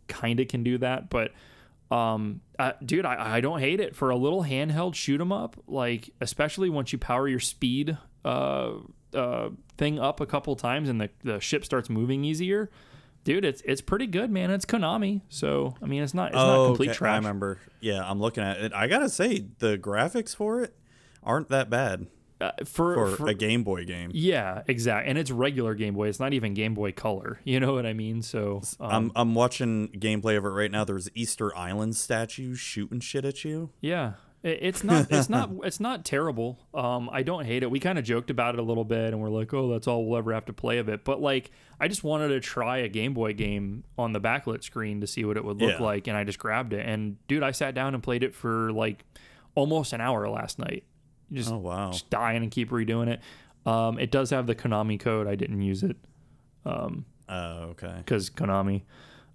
kind 0.08 0.40
of 0.40 0.48
can 0.48 0.64
do 0.64 0.78
that, 0.80 1.10
but 1.10 1.32
um, 1.90 2.40
uh, 2.58 2.72
dude, 2.86 3.06
I, 3.06 3.36
I 3.38 3.42
don't 3.42 3.60
hate 3.60 3.80
it 3.82 3.96
for 3.96 4.12
a 4.12 4.16
little 4.16 4.44
handheld 4.44 4.96
shoot 4.96 5.20
'em 5.20 5.32
up. 5.32 5.58
Like 5.68 6.10
especially 6.22 6.70
once 6.70 6.94
you 6.94 7.00
power 7.00 7.28
your 7.28 7.40
speed 7.40 7.98
uh, 8.24 8.74
uh, 9.14 9.50
thing 9.78 10.00
up 10.00 10.22
a 10.22 10.26
couple 10.26 10.56
times 10.56 10.88
and 10.90 11.02
the 11.02 11.10
the 11.24 11.40
ship 11.40 11.66
starts 11.66 11.90
moving 11.90 12.24
easier. 12.24 12.70
Dude, 13.24 13.46
it's 13.46 13.62
it's 13.66 13.82
pretty 13.82 14.08
good, 14.08 14.32
man. 14.32 14.50
It's 14.52 14.66
Konami, 14.66 15.22
so 15.30 15.76
I 15.82 15.86
mean, 15.86 16.02
it's 16.02 16.14
not 16.14 16.30
it's 16.30 16.36
not 16.36 16.66
complete 16.68 16.88
Oh, 16.88 16.92
okay, 16.92 16.98
trash. 16.98 17.14
I 17.14 17.18
remember. 17.18 17.60
Yeah, 17.80 18.02
I'm 18.10 18.20
looking 18.20 18.44
at 18.44 18.58
it. 18.62 18.74
I 18.74 18.88
gotta 18.88 19.10
say, 19.10 19.46
the 19.60 19.78
graphics 19.78 20.36
for 20.36 20.62
it 20.62 20.76
aren't 21.24 21.50
that 21.50 21.70
bad 21.70 22.08
Uh, 22.42 22.52
for, 22.66 22.96
for, 22.96 23.16
for 23.18 23.28
a 23.28 23.34
Game 23.34 23.64
Boy 23.64 23.86
game. 23.86 24.10
yeah, 24.14 24.64
exactly. 24.68 25.10
and 25.10 25.18
it's 25.18 25.30
regular 25.32 25.76
Game 25.76 25.94
Boy. 25.94 26.08
It's 26.08 26.20
not 26.20 26.34
even 26.34 26.54
Game 26.54 26.74
Boy 26.74 26.92
Color. 26.92 27.40
You 27.46 27.60
know 27.60 27.74
what 27.74 27.86
I 27.86 27.94
mean? 27.94 28.22
So 28.24 28.62
um, 28.80 28.92
I'm 28.92 29.12
I'm 29.16 29.36
watching 29.36 29.90
gameplay 29.90 30.38
of 30.38 30.46
it 30.46 30.50
right 30.50 30.72
now. 30.72 30.84
There's 30.84 31.10
Easter 31.14 31.56
Island 31.56 31.96
statues 31.96 32.60
shooting 32.60 33.00
shit 33.00 33.26
at 33.26 33.44
you. 33.44 33.70
Yeah, 33.82 34.14
it's 34.44 34.84
not 34.84 35.08
it's 35.12 35.30
not 35.30 35.52
it's 35.64 35.80
not 35.80 36.04
terrible. 36.06 36.60
Um, 36.74 37.10
I 37.12 37.22
don't 37.24 37.46
hate 37.46 37.62
it. 37.64 37.70
We 37.70 37.80
kind 37.80 38.00
of 38.00 38.06
joked 38.06 38.30
about 38.32 38.56
it 38.56 38.60
a 38.60 38.64
little 38.64 38.86
bit, 38.86 39.14
and 39.14 39.20
we're 39.22 39.30
like, 39.30 39.54
oh, 39.54 39.70
that's 39.72 39.88
all 39.88 40.06
we'll 40.06 40.18
ever 40.18 40.34
have 40.34 40.46
to 40.46 40.54
play 40.54 40.78
of 40.80 40.88
it. 40.90 41.04
But 41.04 41.22
like, 41.22 41.52
I 41.80 41.88
just 41.88 42.04
wanted 42.04 42.30
to 42.30 42.40
try 42.40 42.78
a 42.80 42.88
Game 42.88 43.14
Boy 43.14 43.34
game 43.34 43.84
on 43.98 44.14
the 44.14 44.22
backlit 44.22 44.64
screen 44.64 45.02
to 45.02 45.08
see 45.08 45.26
what 45.26 45.38
it 45.38 45.44
would 45.46 45.60
look 45.62 45.78
Yeah. 45.80 45.84
like, 45.84 46.08
and 46.08 46.16
I 46.18 46.24
just 46.24 46.40
grabbed 46.40 46.74
it. 46.74 46.86
And 46.88 47.18
dude, 47.28 47.44
I 47.44 47.52
sat 47.52 47.76
down 47.76 47.94
and 47.94 48.02
played 48.02 48.24
it 48.24 48.34
for 48.34 48.72
like 48.72 49.04
almost 49.56 49.94
an 49.94 50.02
hour 50.02 50.28
last 50.30 50.58
night. 50.58 50.86
Just, 51.32 51.52
Oh 51.52 51.58
wow. 51.58 51.92
just 51.92 52.10
dying 52.10 52.44
and 52.44 52.52
keep 52.52 52.70
redoing 52.72 53.08
it. 53.08 53.22
Um, 53.66 54.00
it 54.00 54.12
does 54.12 54.30
have 54.32 54.48
the 54.48 54.56
Konami 54.56 55.00
code. 55.00 55.28
I 55.28 55.36
didn't 55.36 55.62
use 55.62 55.84
it 55.84 55.96
Oh 56.66 57.04
okay. 57.30 57.94
because 57.98 58.30
Konami. 58.30 58.84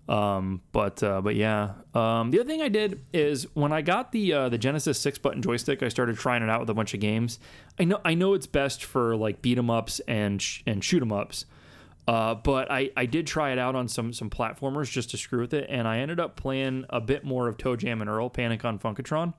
Um, 0.09 0.63
but 0.71 1.03
uh, 1.03 1.21
but 1.21 1.35
yeah. 1.35 1.73
Um, 1.95 2.31
the 2.31 2.39
other 2.41 2.49
thing 2.49 2.63
I 2.63 2.69
did 2.69 3.01
is 3.13 3.47
when 3.55 3.73
I 3.73 3.83
got 3.83 4.13
the 4.13 4.33
uh, 4.33 4.49
the 4.49 4.59
Genesis 4.59 5.01
six 5.01 5.19
button 5.19 5.43
joystick, 5.43 5.83
I 5.83 5.89
started 5.89 6.17
trying 6.17 6.43
it 6.43 6.49
out 6.51 6.61
with 6.61 6.71
a 6.71 6.75
bunch 6.75 6.95
of 6.95 7.01
games. 7.01 7.41
I 7.79 7.85
know 7.85 8.01
I 8.05 8.15
know 8.15 8.35
it's 8.35 8.47
best 8.47 8.85
for 8.85 9.17
like 9.17 9.43
beat 9.43 9.59
'em 9.59 9.69
ups 9.71 10.01
and 10.07 10.41
sh- 10.41 10.63
and 10.67 10.85
shoot 10.85 11.03
'em 11.03 11.13
ups. 11.13 11.47
Uh, 12.07 12.37
but 12.37 12.71
I, 12.71 12.91
I 12.97 13.07
did 13.07 13.27
try 13.27 13.51
it 13.51 13.59
out 13.59 13.75
on 13.75 13.89
some 13.89 14.13
some 14.13 14.31
platformers 14.31 14.89
just 14.89 15.11
to 15.11 15.17
screw 15.17 15.41
with 15.41 15.53
it, 15.55 15.67
and 15.69 15.89
I 15.89 15.99
ended 15.99 16.21
up 16.21 16.37
playing 16.37 16.85
a 16.89 17.01
bit 17.01 17.25
more 17.25 17.49
of 17.49 17.57
ToeJam 17.57 18.01
and 18.01 18.09
Earl 18.09 18.31
Panic 18.31 18.65
on 18.65 18.79
Funkotron. 18.79 19.35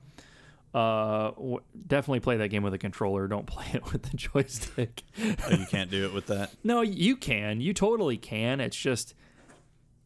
Uh, 0.74 1.30
w- 1.30 1.60
definitely 1.86 2.20
play 2.20 2.36
that 2.36 2.48
game 2.48 2.62
with 2.62 2.74
a 2.74 2.78
controller. 2.78 3.26
Don't 3.26 3.46
play 3.56 3.66
it 3.72 3.90
with 3.92 4.02
the 4.02 4.16
joystick. 4.16 5.02
Oh, 5.18 5.50
you 5.54 5.66
can't 5.66 5.90
do 5.90 6.04
it 6.04 6.12
with 6.12 6.26
that. 6.26 6.50
No, 6.64 6.82
you 6.82 7.16
can. 7.16 7.60
You 7.60 7.72
totally 7.72 8.16
can. 8.18 8.60
It's 8.60 8.76
just 8.76 9.14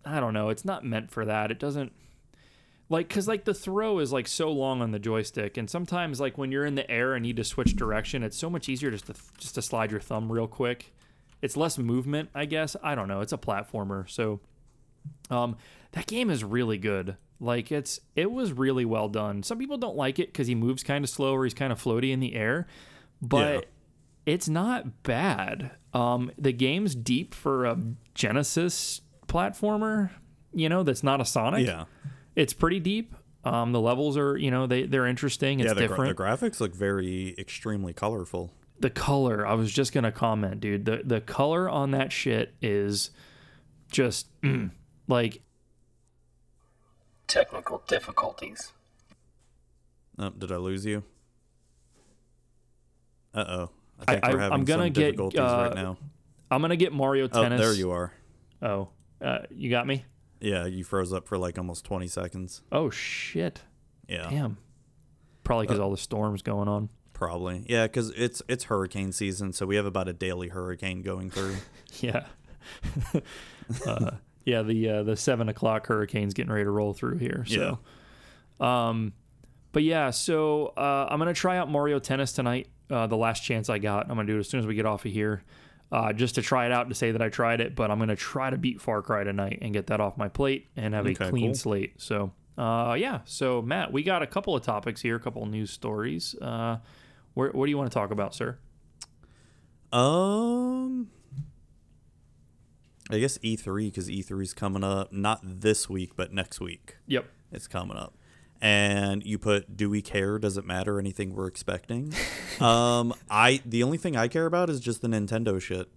I 0.05 0.21
don't 0.21 0.35
know. 0.35 0.49
It's 0.51 0.65
not 0.65 0.85
meant 0.85 1.11
for 1.11 1.25
that. 1.25 1.51
It 1.51 1.59
doesn't 1.59 1.93
like 2.89 3.09
cuz 3.09 3.27
like 3.27 3.45
the 3.45 3.55
throw 3.55 3.99
is 3.99 4.13
like 4.13 4.29
so 4.29 4.53
long 4.53 4.83
on 4.83 4.91
the 4.93 4.99
joystick 4.99 5.57
and 5.57 5.69
sometimes 5.69 6.21
like 6.21 6.37
when 6.39 6.53
you're 6.53 6.65
in 6.67 6.75
the 6.75 6.89
air 6.91 7.15
and 7.15 7.23
need 7.23 7.37
to 7.37 7.45
switch 7.45 7.75
direction, 7.75 8.23
it's 8.23 8.37
so 8.39 8.49
much 8.51 8.69
easier 8.69 8.91
just 8.91 9.07
to 9.07 9.15
just 9.39 9.55
to 9.57 9.63
slide 9.63 9.91
your 9.91 10.01
thumb 10.01 10.31
real 10.31 10.47
quick. 10.47 10.93
It's 11.41 11.57
less 11.57 11.77
movement, 11.77 12.31
I 12.37 12.45
guess. 12.45 12.77
I 12.85 12.95
don't 12.95 13.09
know. 13.09 13.21
It's 13.21 13.33
a 13.33 13.39
platformer. 13.39 14.09
So 14.09 14.41
um 15.31 15.57
that 15.93 16.07
game 16.07 16.31
is 16.31 16.43
really 16.45 16.79
good. 16.79 17.17
Like 17.41 17.73
it's 17.73 18.01
it 18.17 18.31
was 18.31 18.53
really 18.53 18.85
well 18.85 19.09
done. 19.09 19.43
Some 19.43 19.59
people 19.59 19.77
don't 19.79 19.97
like 19.97 20.19
it 20.19 20.33
cuz 20.35 20.47
he 20.47 20.55
moves 20.55 20.83
kind 20.83 21.05
of 21.05 21.11
slow 21.11 21.35
or 21.35 21.45
he's 21.45 21.55
kind 21.55 21.73
of 21.73 21.83
floaty 21.83 22.11
in 22.13 22.21
the 22.21 22.35
air. 22.35 22.67
But 23.21 23.55
Yeah. 23.55 23.61
it's 24.35 24.49
not 24.49 25.03
bad. 25.03 25.73
Um, 25.95 26.31
the 26.39 26.53
game's 26.53 26.95
deep 26.95 27.35
for 27.35 27.67
a 27.67 27.79
Genesis 28.15 29.01
platformer, 29.29 30.11
you 30.55 30.69
know, 30.69 30.83
that's 30.83 31.03
not 31.03 31.21
a 31.21 31.25
Sonic. 31.25 31.67
Yeah. 31.67 31.85
It's 32.37 32.53
pretty 32.53 32.81
deep. 32.81 33.15
Um, 33.45 33.73
the 33.73 33.81
levels 33.81 34.17
are, 34.17 34.37
you 34.37 34.51
know, 34.51 34.67
they 34.67 34.85
they're 34.85 35.07
interesting. 35.07 35.61
It's 35.61 35.67
yeah, 35.69 35.75
the, 35.75 35.89
gra- 35.89 35.89
different. 36.07 36.17
the 36.17 36.23
graphics 36.23 36.61
look 36.61 36.75
very 36.75 37.35
extremely 37.39 37.93
colorful. 37.93 38.53
the 38.79 38.89
color, 38.91 39.47
I 39.47 39.55
was 39.55 39.73
just 39.73 39.93
gonna 39.93 40.13
comment, 40.13 40.61
dude. 40.61 40.85
The 40.85 41.03
the 41.05 41.21
color 41.21 41.69
on 41.69 41.91
that 41.91 42.13
shit 42.13 42.55
is 42.63 43.11
just 43.91 44.29
mm, 44.43 44.71
like 45.13 45.41
Technical 47.29 47.83
difficulties. 47.87 48.73
Oh, 50.19 50.31
did 50.31 50.53
I 50.53 50.57
lose 50.57 50.85
you? 50.85 51.03
Uh 53.35 53.45
oh. 53.49 53.71
I 54.01 54.03
I- 54.03 54.07
think 54.21 54.25
we're 54.27 54.39
I- 54.39 54.43
having 54.43 54.53
I'm 54.59 54.65
gonna 54.65 54.85
some 54.85 54.93
get, 54.93 55.03
difficulties 55.13 55.41
uh, 55.41 55.45
right 55.69 55.75
now. 55.75 55.97
I'm 56.51 56.61
gonna 56.61 56.77
get 56.77 56.93
Mario 56.93 57.29
Tennis. 57.29 57.39
Oh, 57.39 57.43
Tennis. 57.49 57.61
there 57.61 57.75
you 57.75 57.91
are. 57.93 58.13
Oh, 58.61 58.89
uh, 59.23 59.39
you 59.51 59.71
got 59.71 59.87
me. 59.87 60.05
Yeah, 60.41 60.67
you 60.67 60.85
froze 60.85 61.13
up 61.13 61.27
for 61.29 61.39
like 61.39 61.57
almost 61.57 61.85
20 61.85 62.07
seconds. 62.09 62.63
Oh 62.73 62.91
shit! 62.91 63.63
Yeah, 64.09 64.29
Damn. 64.29 64.59
Probably 65.45 65.67
Uh, 65.67 65.69
because 65.69 65.81
all 65.81 65.91
the 65.91 65.97
storms 65.97 66.43
going 66.43 66.69
on. 66.69 66.89
probably. 67.15 67.65
Yeah, 67.69 67.87
because 67.87 68.11
it's 68.11 68.43
it's 68.49 68.65
hurricane 68.65 69.13
season, 69.13 69.53
so 69.55 69.65
we 69.65 69.77
have 69.77 69.87
about 69.87 70.09
a 70.09 70.13
daily 70.13 70.49
hurricane 70.49 71.01
going 71.03 71.31
through. 71.31 71.57
Yeah. 72.01 72.25
uh, 73.87 74.13
yeah, 74.45 74.63
the 74.63 74.89
uh, 74.89 75.03
the 75.03 75.17
seven 75.17 75.49
o'clock 75.49 75.87
hurricane's 75.87 76.35
getting 76.35 76.53
ready 76.53 76.65
to 76.65 76.71
roll 76.71 76.93
through 76.93 77.19
here. 77.19 77.45
So, 77.47 77.79
um, 78.65 79.13
but 79.73 79.83
yeah, 79.83 80.11
so 80.11 80.67
uh, 80.77 81.07
I'm 81.11 81.19
gonna 81.19 81.33
try 81.35 81.57
out 81.59 81.71
Mario 81.71 81.99
Tennis 81.99 82.33
tonight. 82.33 82.69
Uh, 82.91 83.07
the 83.07 83.17
last 83.17 83.43
chance 83.43 83.71
I 83.71 83.79
got, 83.79 84.11
I'm 84.11 84.17
gonna 84.17 84.27
do 84.27 84.37
it 84.37 84.41
as 84.41 84.49
soon 84.49 84.61
as 84.61 84.67
we 84.67 84.75
get 84.75 84.85
off 84.87 85.05
of 85.07 85.13
here, 85.13 85.43
uh, 85.91 86.13
just 86.13 86.35
to 86.35 86.43
try 86.43 86.67
it 86.67 86.73
out 86.73 86.89
to 86.91 86.95
say 86.95 87.13
that 87.13 87.23
I 87.23 87.29
tried 87.31 87.61
it. 87.61 87.75
But 87.75 87.91
I'm 87.91 87.99
gonna 87.99 88.17
try 88.17 88.51
to 88.51 88.59
beat 88.59 88.81
Far 88.81 89.01
Cry 89.03 89.25
tonight 89.25 89.59
and 89.63 89.73
get 89.73 89.87
that 89.87 90.01
off 90.01 90.17
my 90.17 90.29
plate 90.29 90.67
and 90.77 90.93
have 90.95 91.07
Okay, 91.07 91.25
a 91.27 91.31
clean 91.31 91.49
cool. 91.51 91.55
slate. 91.55 91.95
So, 92.01 92.33
uh, 92.59 92.95
yeah. 92.99 93.21
So 93.25 93.63
Matt, 93.63 93.93
we 93.93 94.03
got 94.03 94.23
a 94.23 94.27
couple 94.27 94.55
of 94.55 94.63
topics 94.63 95.01
here, 95.01 95.17
a 95.17 95.21
couple 95.21 95.43
of 95.43 95.49
news 95.49 95.71
stories. 95.71 96.35
Uh, 96.41 96.79
where, 97.35 97.51
what 97.51 97.65
do 97.65 97.71
you 97.71 97.79
want 97.79 97.91
to 97.91 97.95
talk 97.95 98.11
about, 98.11 98.35
sir? 98.35 98.59
Um, 99.93 101.09
I 103.11 103.19
guess 103.19 103.39
E3 103.39 103.87
because 103.87 104.09
E3 104.09 104.43
is 104.43 104.55
coming 104.55 104.85
up. 104.85 105.13
Not 105.13 105.41
this 105.43 105.89
week, 105.89 106.13
but 106.17 106.33
next 106.33 106.61
week. 106.61 106.97
Yep. 107.07 107.27
It's 107.51 107.67
coming 107.67 107.97
up. 107.97 108.15
And 108.61 109.25
you 109.25 109.39
put, 109.39 109.77
do 109.77 109.91
we 109.91 110.03
care? 110.03 110.39
Does 110.39 110.57
it 110.57 110.65
matter? 110.65 110.99
Anything 111.01 111.35
we're 111.35 111.49
expecting? 111.49 112.15
um, 112.61 113.13
I 113.29 113.61
the 113.67 113.83
only 113.83 113.99
thing 113.99 114.17
I 114.17 114.29
care 114.29 114.47
about 114.47 114.71
is 114.71 114.79
just 114.81 115.03
the 115.03 115.09
Nintendo 115.09 115.61
shit. 115.61 115.89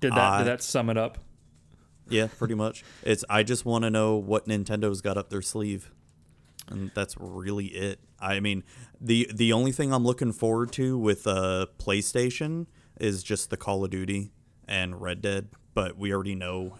Did 0.00 0.12
that 0.12 0.18
I- 0.18 0.38
did 0.38 0.46
that 0.46 0.62
sum 0.62 0.88
it 0.90 0.96
up? 0.96 1.18
Yeah, 2.08 2.28
pretty 2.38 2.54
much. 2.54 2.84
It's 3.02 3.24
I 3.28 3.42
just 3.42 3.64
want 3.64 3.82
to 3.84 3.90
know 3.90 4.16
what 4.16 4.46
Nintendo's 4.46 5.00
got 5.00 5.18
up 5.18 5.28
their 5.28 5.42
sleeve, 5.42 5.90
and 6.68 6.92
that's 6.94 7.16
really 7.18 7.66
it. 7.66 7.98
I 8.20 8.38
mean, 8.40 8.62
the 9.00 9.28
the 9.34 9.52
only 9.52 9.72
thing 9.72 9.92
I'm 9.92 10.04
looking 10.04 10.32
forward 10.32 10.70
to 10.72 10.96
with 10.96 11.26
uh, 11.26 11.66
PlayStation 11.78 12.66
is 13.00 13.22
just 13.24 13.50
the 13.50 13.56
Call 13.56 13.84
of 13.84 13.90
Duty 13.90 14.30
and 14.68 15.00
Red 15.00 15.22
Dead, 15.22 15.48
but 15.74 15.96
we 15.96 16.12
already 16.12 16.34
know. 16.34 16.78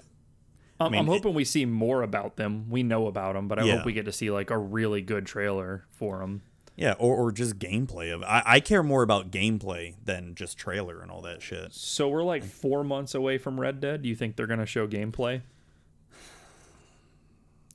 I'm, 0.79 0.93
mean, 0.93 1.01
I'm 1.01 1.09
it- 1.09 1.13
hoping 1.13 1.35
we 1.35 1.45
see 1.45 1.65
more 1.65 2.03
about 2.03 2.37
them. 2.37 2.69
We 2.69 2.83
know 2.83 3.07
about 3.07 3.35
them, 3.35 3.49
but 3.49 3.59
I 3.59 3.65
Yeah. 3.65 3.77
hope 3.79 3.87
we 3.87 3.93
get 3.93 4.05
to 4.07 4.13
see 4.13 4.31
like 4.31 4.51
a 4.51 4.59
really 4.59 5.01
good 5.03 5.27
trailer 5.27 5.85
for 5.91 6.19
them. 6.19 6.43
Yeah, 6.79 6.93
or, 6.99 7.17
or 7.17 7.33
just 7.33 7.59
gameplay 7.59 8.13
of. 8.15 8.23
I, 8.23 8.43
I 8.45 8.61
care 8.61 8.83
more 8.83 9.03
about 9.03 9.31
gameplay 9.31 9.95
than 10.05 10.35
just 10.35 10.59
trailer 10.59 11.01
and 11.01 11.11
all 11.11 11.23
that 11.23 11.41
shit. 11.41 11.73
So 11.73 12.07
we're 12.11 12.23
like 12.23 12.45
four 12.45 12.85
months 12.85 13.15
away 13.15 13.39
from 13.39 13.59
Red 13.59 13.81
Dead. 13.81 14.03
Do 14.03 14.09
you 14.11 14.15
think 14.15 14.37
they're 14.37 14.47
gonna 14.47 14.67
show 14.67 14.87
gameplay? 14.87 15.41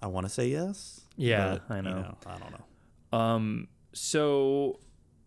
I 0.03 0.07
want 0.07 0.25
to 0.27 0.31
say 0.31 0.47
yes. 0.49 1.01
Yeah, 1.15 1.59
but, 1.67 1.73
I 1.73 1.77
you 1.77 1.81
know. 1.83 2.17
I 2.25 2.37
don't 2.37 2.51
know. 2.51 3.17
Um, 3.17 3.67
so 3.93 4.79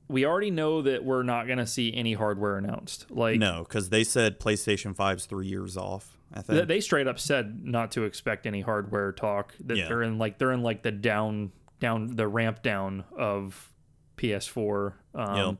we 0.08 0.24
already 0.26 0.50
know 0.50 0.82
that 0.82 1.04
we're 1.04 1.22
not 1.22 1.46
gonna 1.48 1.66
see 1.66 1.92
any 1.94 2.14
hardware 2.14 2.56
announced. 2.58 3.06
Like 3.10 3.38
No, 3.38 3.64
because 3.66 3.88
they 3.90 4.04
said 4.04 4.38
PlayStation 4.40 4.94
5's 4.94 5.26
three 5.26 5.46
years 5.46 5.76
off. 5.76 6.18
I 6.32 6.42
think. 6.42 6.56
th- 6.58 6.68
they 6.68 6.80
straight 6.80 7.06
up 7.06 7.18
said 7.18 7.64
not 7.64 7.92
to 7.92 8.02
expect 8.04 8.44
any 8.46 8.60
hardware 8.60 9.12
talk. 9.12 9.54
That 9.60 9.76
Yeah. 9.76 9.88
they're 9.88 10.02
in 10.02 10.18
like 10.18 10.38
they're 10.38 10.52
in 10.52 10.62
like 10.62 10.82
the 10.82 10.90
down 10.92 11.52
down 11.80 12.16
the 12.16 12.26
ramp 12.28 12.62
down 12.62 13.04
of 13.16 13.72
PS4. 14.16 14.94
Um, 15.14 15.58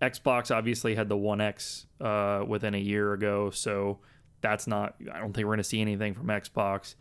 Xbox 0.00 0.54
obviously 0.54 0.94
had 0.94 1.08
the 1.08 1.16
One 1.16 1.40
X 1.40 1.86
uh, 2.00 2.44
within 2.46 2.74
a 2.74 2.78
year 2.78 3.12
ago, 3.12 3.50
so 3.50 3.98
that's 4.40 4.66
not. 4.66 4.96
I 5.12 5.18
don't 5.20 5.32
think 5.32 5.46
we're 5.46 5.52
gonna 5.54 5.64
see 5.64 5.80
anything 5.80 6.14
from 6.14 6.26
Xbox 6.26 6.94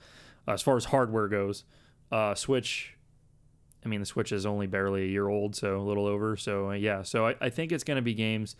as 0.47 0.61
far 0.61 0.77
as 0.77 0.85
hardware 0.85 1.27
goes. 1.27 1.63
Uh, 2.11 2.35
Switch. 2.35 2.95
I 3.83 3.87
mean, 3.87 3.99
the 3.99 4.05
Switch 4.05 4.31
is 4.31 4.45
only 4.45 4.67
barely 4.67 5.03
a 5.03 5.07
year 5.07 5.27
old, 5.27 5.55
so 5.55 5.77
a 5.77 5.81
little 5.81 6.05
over. 6.07 6.37
So 6.37 6.69
uh, 6.69 6.73
yeah, 6.73 7.03
so 7.03 7.27
I, 7.27 7.35
I 7.41 7.49
think 7.49 7.71
it's 7.71 7.83
gonna 7.83 8.01
be 8.01 8.13
games. 8.13 8.55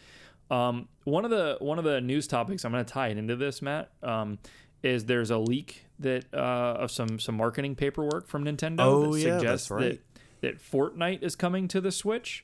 Um, 0.49 0.88
one 1.06 1.23
of 1.23 1.31
the 1.31 1.57
one 1.60 1.77
of 1.77 1.85
the 1.85 2.02
news 2.02 2.27
topics 2.27 2.65
I'm 2.65 2.72
going 2.73 2.84
to 2.84 2.91
tie 2.93 3.07
it 3.07 3.18
into 3.18 3.38
this, 3.38 3.61
Matt, 3.61 3.89
um, 4.03 4.38
is 4.84 5.06
there's 5.06 5.31
a 5.31 5.38
leak 5.38 5.85
that 5.99 6.26
uh, 6.34 6.38
of 6.80 6.91
some 6.91 7.19
some 7.19 7.35
marketing 7.35 7.76
paperwork 7.76 8.27
from 8.27 8.43
Nintendo 8.43 8.81
Oh, 8.81 9.14
that 9.14 9.19
yeah, 9.19 9.38
suggests 9.38 9.69
that's 9.69 9.81
right. 9.81 10.02
that 10.41 10.57
that 10.57 10.60
Fortnite 10.61 11.23
is 11.23 11.38
coming 11.38 11.69
to 11.69 11.80
the 11.80 11.91
Switch. 11.91 12.43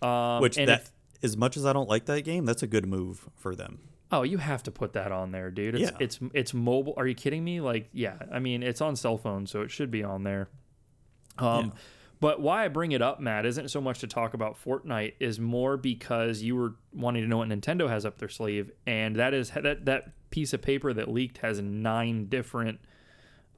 Um, 0.00 0.40
Which 0.40 0.54
that 0.56 0.68
if- 0.68 0.92
as 1.24 1.36
much 1.36 1.56
as 1.56 1.64
I 1.66 1.72
don't 1.72 1.88
like 1.88 2.04
that 2.06 2.22
game, 2.22 2.44
that's 2.44 2.62
a 2.62 2.66
good 2.68 2.86
move 2.86 3.28
for 3.36 3.54
them. 3.56 3.78
Oh, 4.12 4.22
you 4.22 4.38
have 4.38 4.62
to 4.64 4.70
put 4.70 4.92
that 4.92 5.10
on 5.10 5.32
there, 5.32 5.50
dude. 5.50 5.74
It's 5.74 5.90
Yeah. 5.90 5.96
it's 5.98 6.20
it's 6.34 6.54
mobile. 6.54 6.94
Are 6.96 7.06
you 7.08 7.14
kidding 7.16 7.42
me? 7.42 7.60
Like, 7.60 7.88
yeah. 7.92 8.18
I 8.30 8.38
mean, 8.38 8.62
it's 8.62 8.80
on 8.80 8.94
cell 8.94 9.18
phone, 9.18 9.46
so 9.48 9.62
it 9.62 9.70
should 9.72 9.90
be 9.90 10.04
on 10.04 10.22
there. 10.22 10.48
Um, 11.38 11.72
but 12.22 12.40
why 12.40 12.64
I 12.64 12.68
bring 12.68 12.92
it 12.92 13.02
up, 13.02 13.18
Matt, 13.18 13.44
isn't 13.44 13.68
so 13.68 13.80
much 13.80 13.98
to 13.98 14.06
talk 14.06 14.32
about 14.32 14.56
Fortnite, 14.56 15.14
is 15.18 15.40
more 15.40 15.76
because 15.76 16.40
you 16.40 16.54
were 16.54 16.74
wanting 16.94 17.22
to 17.22 17.28
know 17.28 17.38
what 17.38 17.48
Nintendo 17.48 17.88
has 17.88 18.06
up 18.06 18.18
their 18.18 18.28
sleeve, 18.28 18.70
and 18.86 19.16
that 19.16 19.34
is 19.34 19.50
that 19.50 19.86
that 19.86 20.12
piece 20.30 20.52
of 20.52 20.62
paper 20.62 20.92
that 20.92 21.08
leaked 21.08 21.38
has 21.38 21.60
nine 21.60 22.26
different, 22.26 22.78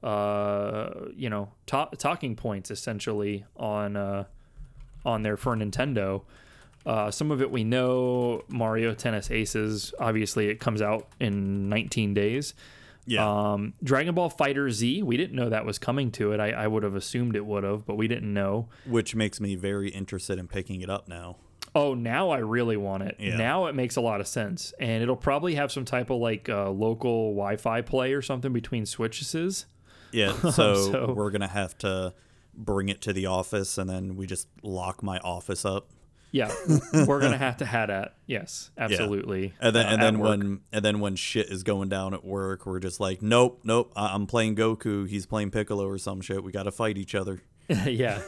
uh, 0.01 0.89
you 1.15 1.29
know, 1.29 1.51
ta- 1.67 1.91
talking 1.99 2.35
points 2.35 2.71
essentially 2.71 3.45
on 3.55 3.95
uh, 3.95 4.23
on 5.05 5.21
there 5.21 5.37
for 5.37 5.55
Nintendo. 5.55 6.23
Uh, 6.87 7.11
some 7.11 7.29
of 7.29 7.43
it 7.43 7.51
we 7.51 7.63
know 7.63 8.43
Mario 8.47 8.95
Tennis 8.95 9.29
Aces. 9.29 9.93
Obviously, 9.99 10.49
it 10.49 10.59
comes 10.59 10.81
out 10.81 11.07
in 11.19 11.69
19 11.69 12.15
days. 12.15 12.55
Yeah. 13.05 13.53
Um, 13.53 13.73
Dragon 13.83 14.15
Ball 14.15 14.31
FighterZ. 14.31 15.03
We 15.03 15.17
didn't 15.17 15.35
know 15.35 15.49
that 15.49 15.65
was 15.65 15.77
coming 15.77 16.11
to 16.13 16.31
it. 16.31 16.39
I, 16.39 16.49
I 16.51 16.67
would 16.67 16.83
have 16.83 16.95
assumed 16.95 17.35
it 17.35 17.45
would 17.45 17.63
have, 17.63 17.85
but 17.85 17.95
we 17.97 18.07
didn't 18.07 18.33
know. 18.33 18.69
Which 18.85 19.15
makes 19.15 19.39
me 19.39 19.55
very 19.55 19.89
interested 19.89 20.39
in 20.39 20.47
picking 20.47 20.81
it 20.81 20.89
up 20.89 21.07
now. 21.07 21.37
Oh, 21.75 21.93
now 21.93 22.29
I 22.29 22.37
really 22.37 22.77
want 22.77 23.03
it. 23.03 23.17
Yeah. 23.19 23.35
Now 23.35 23.65
it 23.67 23.75
makes 23.75 23.95
a 23.97 24.01
lot 24.01 24.21
of 24.21 24.27
sense, 24.27 24.73
and 24.79 25.03
it'll 25.03 25.15
probably 25.17 25.55
have 25.55 25.71
some 25.71 25.83
type 25.85 26.09
of 26.09 26.19
like 26.19 26.47
uh, 26.49 26.69
local 26.69 27.31
Wi-Fi 27.31 27.81
play 27.81 28.13
or 28.13 28.21
something 28.21 28.53
between 28.53 28.85
switches. 28.85 29.65
Yeah, 30.11 30.33
so, 30.51 30.75
So- 30.91 31.13
we're 31.15 31.31
gonna 31.31 31.47
have 31.49 31.77
to 31.79 32.13
bring 32.53 32.87
it 32.87 33.01
to 33.01 33.11
the 33.13 33.25
office, 33.25 33.77
and 33.77 33.89
then 33.89 34.15
we 34.15 34.25
just 34.25 34.47
lock 34.63 35.03
my 35.03 35.17
office 35.19 35.65
up. 35.65 35.89
Yeah, 36.35 36.51
we're 37.07 37.21
gonna 37.21 37.37
have 37.37 37.57
to 37.57 37.65
have 37.65 37.87
that. 37.87 38.15
Yes, 38.27 38.69
absolutely. 38.77 39.53
And 39.61 39.73
then, 39.73 39.85
Uh, 39.85 39.89
and 39.89 40.01
at 40.01 40.05
then 40.05 40.19
work. 40.19 40.29
when 40.31 40.59
and 40.73 40.83
then 40.83 40.99
when 40.99 41.15
shit 41.15 41.47
is 41.49 41.63
going 41.63 41.87
down 41.87 42.13
at 42.13 42.25
work, 42.25 42.65
we're 42.65 42.79
just 42.81 42.99
like, 42.99 43.21
nope, 43.21 43.61
nope. 43.63 43.93
I'm 43.95 44.27
playing 44.27 44.57
Goku. 44.57 45.07
He's 45.07 45.25
playing 45.25 45.51
Piccolo 45.51 45.87
or 45.87 45.97
some 45.97 46.19
shit. 46.19 46.43
We 46.43 46.51
got 46.51 46.63
to 46.63 46.71
fight 46.71 46.97
each 46.97 47.15
other. 47.15 47.41
yeah. 47.69 48.21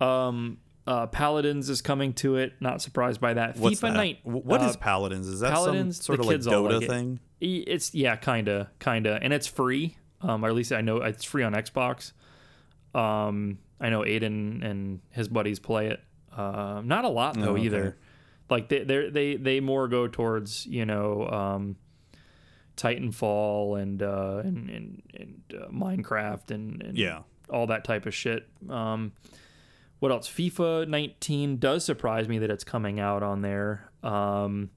um, 0.00 0.58
uh, 0.86 1.06
Paladins 1.06 1.68
is 1.70 1.82
coming 1.82 2.12
to 2.14 2.36
it. 2.36 2.52
Not 2.60 2.80
surprised 2.82 3.20
by 3.20 3.34
that. 3.34 3.56
What's 3.56 3.78
FIFA 3.78 3.80
that? 3.82 3.92
night. 3.94 4.18
Wh- 4.22 4.44
What 4.44 4.62
is 4.62 4.76
uh, 4.76 4.78
Paladins? 4.78 5.28
Is 5.28 5.40
that 5.40 5.52
Paladins, 5.52 5.96
some 5.96 6.02
sort 6.16 6.20
of 6.20 6.26
like 6.26 6.40
Dota 6.40 6.80
like 6.80 6.88
thing? 6.88 7.20
E- 7.40 7.64
It's 7.66 7.94
yeah, 7.94 8.16
kinda, 8.16 8.70
kinda, 8.80 9.18
and 9.22 9.32
it's 9.32 9.46
free. 9.46 9.96
Um, 10.20 10.44
or 10.44 10.48
at 10.48 10.54
least 10.54 10.72
I 10.72 10.80
know 10.80 10.96
it's 10.98 11.24
free 11.24 11.42
on 11.44 11.52
Xbox. 11.52 12.12
Um, 12.94 13.58
I 13.80 13.90
know 13.90 14.00
Aiden 14.00 14.64
and 14.64 15.00
his 15.10 15.28
buddies 15.28 15.58
play 15.60 15.88
it. 15.88 16.00
Uh, 16.36 16.80
not 16.84 17.04
a 17.04 17.08
lot 17.08 17.34
though 17.34 17.48
Oh, 17.50 17.52
okay. 17.56 17.64
either. 17.64 17.96
Like 18.50 18.68
they 18.68 18.84
they 18.84 19.10
they 19.10 19.36
they 19.36 19.60
more 19.60 19.88
go 19.88 20.08
towards 20.08 20.66
you 20.66 20.86
know 20.86 21.28
um, 21.28 21.76
Titanfall 22.76 23.80
and 23.80 24.02
uh, 24.02 24.40
and 24.44 24.70
and, 24.70 25.02
and 25.14 25.42
uh, 25.54 25.66
Minecraft 25.68 26.50
and, 26.50 26.82
and 26.82 26.96
Yeah. 26.98 27.20
all 27.50 27.66
that 27.66 27.84
type 27.84 28.06
of 28.06 28.14
shit. 28.14 28.48
Um, 28.68 29.12
what 29.98 30.12
else? 30.12 30.28
FIFA 30.28 30.86
19 30.88 31.56
does 31.58 31.84
surprise 31.84 32.28
me 32.28 32.38
that 32.38 32.50
it's 32.50 32.64
coming 32.64 33.00
out 33.00 33.22
on 33.24 33.42
there. 33.42 33.90
Um, 34.02 34.70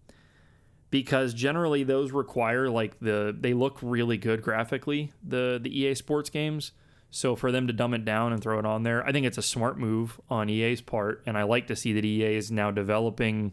because 0.89 1.33
generally 1.33 1.83
those 1.83 2.11
require 2.11 2.69
like 2.69 2.99
the 2.99 3.35
they 3.39 3.53
look 3.53 3.77
really 3.81 4.17
good 4.17 4.41
graphically 4.41 5.13
the 5.23 5.59
the 5.61 5.69
EA 5.79 5.95
Sports 5.95 6.29
games. 6.29 6.71
So 7.11 7.35
for 7.35 7.51
them 7.51 7.67
to 7.67 7.73
dumb 7.73 7.93
it 7.93 8.05
down 8.05 8.31
and 8.31 8.41
throw 8.41 8.57
it 8.57 8.65
on 8.65 8.83
there, 8.83 9.05
I 9.05 9.11
think 9.11 9.25
it's 9.25 9.37
a 9.37 9.41
smart 9.41 9.77
move 9.77 10.19
on 10.29 10.49
EA's 10.49 10.81
part, 10.81 11.21
and 11.25 11.37
I 11.37 11.43
like 11.43 11.67
to 11.67 11.75
see 11.75 11.91
that 11.93 12.05
EA 12.05 12.35
is 12.35 12.51
now 12.51 12.71
developing 12.71 13.51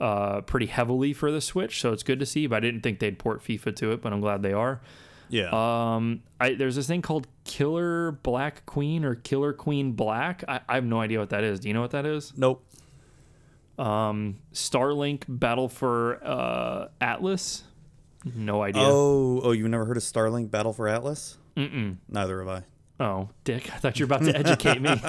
uh, 0.00 0.40
pretty 0.42 0.66
heavily 0.66 1.12
for 1.12 1.30
the 1.30 1.40
Switch. 1.40 1.80
So 1.80 1.92
it's 1.92 2.02
good 2.02 2.20
to 2.20 2.26
see. 2.26 2.46
But 2.46 2.56
I 2.56 2.60
didn't 2.60 2.82
think 2.82 2.98
they'd 2.98 3.18
port 3.18 3.42
FIFA 3.42 3.76
to 3.76 3.92
it, 3.92 4.02
but 4.02 4.12
I'm 4.12 4.20
glad 4.20 4.42
they 4.42 4.52
are. 4.52 4.80
Yeah. 5.28 5.48
Um, 5.50 6.22
I, 6.40 6.54
there's 6.54 6.76
this 6.76 6.86
thing 6.86 7.02
called 7.02 7.26
Killer 7.44 8.12
Black 8.12 8.66
Queen 8.66 9.04
or 9.04 9.14
Killer 9.14 9.52
Queen 9.52 9.92
Black. 9.92 10.44
I, 10.46 10.60
I 10.68 10.74
have 10.74 10.84
no 10.84 11.00
idea 11.00 11.18
what 11.18 11.30
that 11.30 11.44
is. 11.44 11.60
Do 11.60 11.68
you 11.68 11.74
know 11.74 11.80
what 11.80 11.92
that 11.92 12.06
is? 12.06 12.32
nope. 12.36 12.64
Um, 13.76 14.36
Starlink 14.52 15.24
Battle 15.26 15.68
for 15.68 16.20
uh, 16.24 16.88
Atlas. 17.00 17.64
No 18.24 18.62
idea. 18.62 18.82
Oh, 18.84 19.40
oh, 19.42 19.50
you've 19.50 19.68
never 19.68 19.84
heard 19.84 19.96
of 19.96 20.02
Starlink 20.04 20.50
Battle 20.50 20.72
for 20.72 20.86
Atlas? 20.86 21.38
Mm-mm. 21.56 21.96
Neither 22.08 22.38
have 22.44 22.48
I. 22.48 22.62
Oh, 23.04 23.28
Dick, 23.42 23.72
I 23.74 23.78
thought 23.78 23.98
you 23.98 24.06
were 24.06 24.14
about 24.14 24.24
to 24.24 24.36
educate 24.36 24.80
me. 24.80 24.90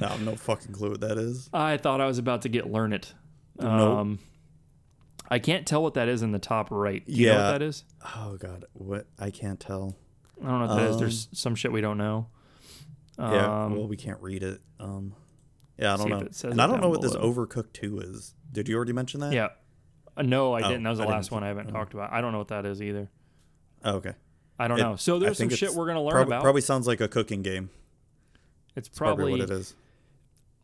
No, 0.00 0.06
I 0.06 0.10
have 0.12 0.22
no 0.22 0.34
fucking 0.36 0.72
clue 0.72 0.90
what 0.90 1.00
that 1.02 1.18
is. 1.18 1.48
I 1.52 1.76
thought 1.76 2.00
I 2.00 2.06
was 2.06 2.18
about 2.18 2.42
to 2.42 2.48
get 2.48 2.70
learned. 2.70 3.08
Nope. 3.58 3.68
Um, 3.70 4.18
I 5.30 5.38
can't 5.38 5.66
tell 5.66 5.82
what 5.82 5.94
that 5.94 6.08
is 6.08 6.22
in 6.22 6.32
the 6.32 6.38
top 6.38 6.68
right. 6.70 7.04
Do 7.06 7.12
you 7.12 7.26
know 7.28 7.32
Yeah. 7.32 7.44
what 7.46 7.50
that 7.58 7.62
is? 7.62 7.84
Oh 8.16 8.36
god, 8.38 8.64
what? 8.72 9.06
I 9.18 9.30
can't 9.30 9.60
tell. 9.60 9.96
I 10.42 10.46
don't 10.48 10.60
know 10.60 10.66
what 10.66 10.76
that 10.76 10.90
is. 10.90 10.98
There's 10.98 11.28
some 11.32 11.54
shit 11.54 11.70
we 11.70 11.80
don't 11.80 11.98
know. 11.98 12.26
Yeah, 13.18 13.64
Um, 13.64 13.76
well, 13.76 13.86
we 13.86 13.96
can't 13.96 14.20
read 14.22 14.42
it. 14.42 14.60
Um, 14.80 15.14
yeah, 15.78 15.94
I 15.94 15.96
don't 15.98 16.08
know. 16.08 16.28
And 16.50 16.60
I 16.60 16.66
don't 16.66 16.80
know 16.80 16.88
what 16.88 17.02
this. 17.02 17.14
Overcooked 17.14 17.72
Two 17.74 18.00
is. 18.00 18.34
Did 18.50 18.68
you 18.68 18.76
already 18.76 18.92
mention 18.94 19.20
that? 19.20 19.32
yeah. 19.32 19.48
Uh, 20.16 20.22
no, 20.22 20.54
I 20.54 20.62
Oh, 20.62 20.68
didn't. 20.68 20.82
That 20.82 20.90
was 20.90 20.98
the 20.98 21.04
I 21.04 21.08
last 21.08 21.30
one 21.30 21.44
I 21.44 21.48
haven't 21.48 21.68
talked 21.68 21.94
about. 21.94 22.12
I 22.12 22.20
don't 22.20 22.32
know 22.32 22.38
what 22.38 22.48
that 22.48 22.66
is 22.66 22.80
either. 22.82 23.10
Oh, 23.84 23.96
okay. 23.96 24.14
I 24.60 24.68
don't 24.68 24.78
It- 24.78 24.82
know. 24.82 24.96
So 24.96 25.18
there's 25.18 25.38
some 25.38 25.48
shit 25.48 25.72
we're 25.74 25.86
gonna 25.86 26.02
learn 26.02 26.12
prob- 26.12 26.26
about. 26.28 26.42
Probably 26.42 26.60
sounds 26.60 26.86
like 26.86 27.00
a 27.00 27.08
cooking 27.08 27.42
game. 27.42 27.70
it's 28.76 28.88
probably, 28.88 29.24
probably, 29.24 29.40
what 29.40 29.50
it 29.50 29.50
is. 29.50 29.74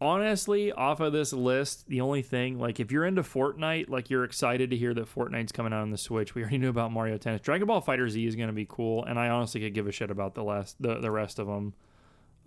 honestly 0.01 0.71
off 0.73 1.01
of 1.01 1.13
this 1.13 1.33
list. 1.33 1.89
The 1.89 2.01
only 2.03 2.23
thing, 2.23 2.59
like, 2.59 2.79
if 2.79 2.93
you're 2.93 3.05
into 3.05 3.23
Fortnite, 3.23 3.89
like, 3.89 4.11
you're 4.11 4.25
excited 4.25 4.71
to 4.71 4.77
hear 4.77 4.93
that 4.95 5.07
Fortnite's 5.13 5.51
coming 5.53 5.73
out 5.73 5.81
on 5.81 5.91
the 5.91 5.97
Switch. 5.99 6.35
We 6.35 6.43
already 6.43 6.59
knew 6.59 6.69
about 6.69 6.93
Mario 6.93 7.17
Tennis. 7.17 7.41
Dragon 7.41 7.67
Ball 7.67 7.81
FighterZ 7.83 8.27
is 8.27 8.37
gonna 8.37 8.53
be 8.53 8.67
cool, 8.69 9.05
and 9.05 9.19
I 9.19 9.29
honestly 9.31 9.61
could 9.61 9.75
give 9.75 9.87
a 9.87 9.93
shit 9.93 10.11
about 10.11 10.35
the 10.35 10.45
last 10.45 10.77
the 10.81 10.97
the 11.01 11.11
rest 11.11 11.39
of 11.39 11.47
them. 11.47 11.75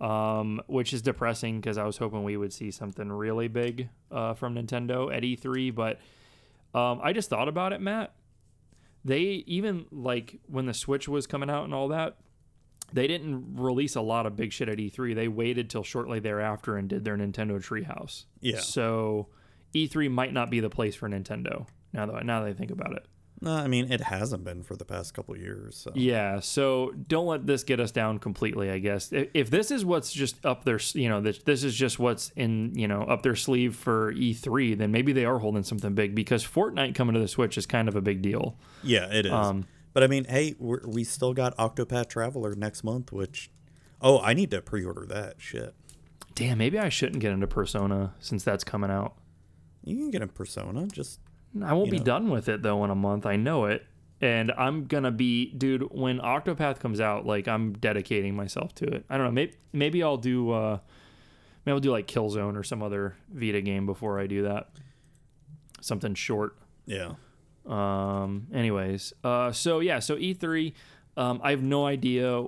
Um, 0.00 0.62
which 0.66 0.94
is 0.94 1.02
depressing 1.02 1.60
because 1.60 1.76
I 1.76 1.84
was 1.84 1.98
hoping 1.98 2.24
we 2.24 2.34
would 2.38 2.54
see 2.54 2.70
something 2.70 3.12
really 3.12 3.48
big 3.48 3.90
uh, 4.10 4.32
from 4.32 4.54
Nintendo 4.54 5.14
at 5.14 5.22
E3, 5.24 5.74
but 5.74 5.98
um, 6.74 7.00
I 7.02 7.12
just 7.12 7.28
thought 7.28 7.48
about 7.48 7.74
it, 7.74 7.82
Matt. 7.82 8.14
They 9.04 9.20
even 9.46 9.86
like 9.90 10.40
when 10.46 10.66
the 10.66 10.74
Switch 10.74 11.08
was 11.08 11.26
coming 11.26 11.50
out 11.50 11.64
and 11.64 11.74
all 11.74 11.88
that, 11.88 12.16
they 12.92 13.06
didn't 13.06 13.56
release 13.56 13.94
a 13.94 14.00
lot 14.00 14.26
of 14.26 14.36
big 14.36 14.52
shit 14.52 14.68
at 14.68 14.78
E3. 14.78 15.14
They 15.14 15.28
waited 15.28 15.70
till 15.70 15.84
shortly 15.84 16.20
thereafter 16.20 16.76
and 16.76 16.88
did 16.88 17.04
their 17.04 17.16
Nintendo 17.16 17.58
Treehouse. 17.58 18.24
Yeah. 18.40 18.60
So 18.60 19.28
E3 19.74 20.10
might 20.10 20.32
not 20.32 20.50
be 20.50 20.60
the 20.60 20.70
place 20.70 20.94
for 20.94 21.08
Nintendo 21.08 21.66
now 21.92 22.06
that 22.06 22.24
now 22.26 22.40
that 22.40 22.48
I 22.48 22.52
think 22.52 22.70
about 22.70 22.92
it. 22.92 23.06
No, 23.42 23.52
I 23.52 23.68
mean 23.68 23.90
it 23.90 24.02
hasn't 24.02 24.44
been 24.44 24.62
for 24.62 24.76
the 24.76 24.84
past 24.84 25.14
couple 25.14 25.36
years. 25.36 25.76
So. 25.76 25.92
Yeah. 25.94 26.40
So 26.40 26.92
don't 27.08 27.26
let 27.26 27.46
this 27.46 27.64
get 27.64 27.80
us 27.80 27.90
down 27.90 28.18
completely. 28.18 28.70
I 28.70 28.78
guess 28.78 29.12
if, 29.12 29.28
if 29.32 29.50
this 29.50 29.70
is 29.70 29.84
what's 29.84 30.12
just 30.12 30.44
up 30.44 30.64
their, 30.64 30.78
you 30.92 31.08
know, 31.08 31.20
this, 31.20 31.38
this 31.38 31.64
is 31.64 31.74
just 31.74 31.98
what's 31.98 32.30
in, 32.36 32.74
you 32.74 32.86
know, 32.86 33.02
up 33.02 33.22
their 33.22 33.36
sleeve 33.36 33.74
for 33.74 34.12
E3, 34.12 34.76
then 34.76 34.90
maybe 34.90 35.12
they 35.12 35.24
are 35.24 35.38
holding 35.38 35.62
something 35.62 35.94
big 35.94 36.14
because 36.14 36.44
Fortnite 36.44 36.94
coming 36.94 37.14
to 37.14 37.20
the 37.20 37.28
Switch 37.28 37.56
is 37.56 37.64
kind 37.64 37.88
of 37.88 37.96
a 37.96 38.02
big 38.02 38.20
deal. 38.20 38.58
Yeah, 38.82 39.06
it 39.10 39.24
is. 39.24 39.32
Um, 39.32 39.66
but 39.92 40.02
I 40.02 40.06
mean, 40.06 40.24
hey, 40.24 40.54
we're, 40.58 40.80
we 40.86 41.04
still 41.04 41.32
got 41.32 41.56
Octopath 41.56 42.08
Traveler 42.08 42.54
next 42.54 42.84
month, 42.84 43.12
which. 43.12 43.50
Oh, 44.02 44.20
I 44.20 44.34
need 44.34 44.50
to 44.52 44.62
pre-order 44.62 45.04
that 45.06 45.34
shit. 45.38 45.74
Damn, 46.34 46.58
maybe 46.58 46.78
I 46.78 46.88
shouldn't 46.88 47.20
get 47.20 47.32
into 47.32 47.46
Persona 47.46 48.14
since 48.18 48.44
that's 48.44 48.64
coming 48.64 48.90
out. 48.90 49.14
You 49.84 49.96
can 49.96 50.10
get 50.10 50.22
a 50.22 50.26
Persona. 50.26 50.86
Just 50.86 51.20
I 51.64 51.72
won't 51.72 51.86
you 51.86 51.92
be 51.92 51.98
know. 51.98 52.04
done 52.04 52.30
with 52.30 52.48
it 52.48 52.62
though 52.62 52.84
in 52.84 52.90
a 52.90 52.94
month. 52.94 53.26
I 53.26 53.36
know 53.36 53.64
it. 53.66 53.86
And 54.22 54.52
I'm 54.52 54.84
gonna 54.84 55.10
be, 55.10 55.50
dude. 55.52 55.82
When 55.90 56.18
Octopath 56.20 56.78
comes 56.78 57.00
out, 57.00 57.24
like 57.24 57.48
I'm 57.48 57.72
dedicating 57.72 58.34
myself 58.36 58.74
to 58.76 58.84
it. 58.86 59.04
I 59.08 59.16
don't 59.16 59.26
know. 59.26 59.32
Maybe 59.32 59.54
maybe 59.72 60.02
I'll 60.02 60.16
do. 60.18 60.50
uh 60.52 60.78
Maybe 61.64 61.74
I'll 61.74 61.80
do 61.80 61.90
like 61.90 62.06
Killzone 62.06 62.56
or 62.56 62.62
some 62.62 62.82
other 62.82 63.16
Vita 63.32 63.60
game 63.62 63.84
before 63.86 64.18
I 64.20 64.26
do 64.26 64.42
that. 64.44 64.70
Something 65.80 66.14
short. 66.14 66.56
yeah. 66.86 67.12
Um. 67.66 68.46
Anyways. 68.52 69.12
Uh. 69.24 69.52
So 69.52 69.80
yeah. 69.80 69.98
So 70.00 70.16
E3. 70.16 70.72
Um. 71.16 71.40
I 71.42 71.50
have 71.50 71.62
no 71.62 71.86
idea 71.86 72.40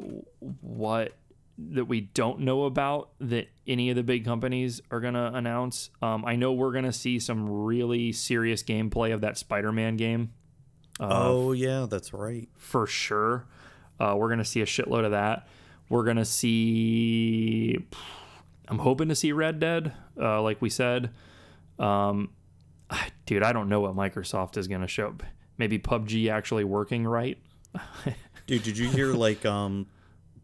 what 0.61 1.13
that 1.59 1.85
we 1.85 2.01
don't 2.01 2.41
know 2.41 2.65
about 2.65 3.11
that 3.21 3.49
any 3.67 3.91
of 3.91 3.97
the 3.97 4.03
big 4.03 4.25
companies 4.25 4.81
are 4.91 5.01
gonna 5.01 5.31
announce. 5.35 5.91
Um. 6.01 6.25
I 6.25 6.37
know 6.37 6.53
we're 6.53 6.73
gonna 6.73 6.93
see 6.93 7.19
some 7.19 7.49
really 7.49 8.13
serious 8.13 8.63
gameplay 8.63 9.13
of 9.13 9.21
that 9.21 9.39
Spider-Man 9.39 9.97
game. 9.97 10.33
Uh, 11.01 11.09
oh 11.11 11.53
yeah, 11.53 11.87
that's 11.89 12.13
right. 12.13 12.49
for 12.57 12.87
sure. 12.87 13.47
Uh, 14.01 14.15
we're 14.17 14.29
gonna 14.29 14.45
see 14.45 14.61
a 14.61 14.67
shitload 14.67 15.05
of 15.05 15.13
that. 15.13 15.47
We're 15.89 16.05
gonna 16.05 16.25
see. 16.25 17.79
I'm 18.69 18.79
hoping 18.79 19.09
to 19.09 19.15
see 19.15 19.33
Red 19.33 19.61
Dead, 19.61 19.93
uh, 20.21 20.41
like 20.43 20.63
we 20.63 20.71
said. 20.71 21.11
Um, 21.79 22.31
dude, 23.27 23.43
I 23.43 23.53
don't 23.53 23.69
know 23.69 23.81
what 23.81 23.95
Microsoft 23.95 24.57
is 24.57 24.69
gonna 24.69 24.89
show. 24.89 25.15
Maybe 25.59 25.79
PUBG 25.79 26.31
actually 26.31 26.65
working 26.65 27.07
right. 27.07 27.39
Dude, 28.47 28.63
did 28.65 28.77
you 28.77 28.89
hear 28.89 29.13
like 29.13 29.47
um 29.47 29.87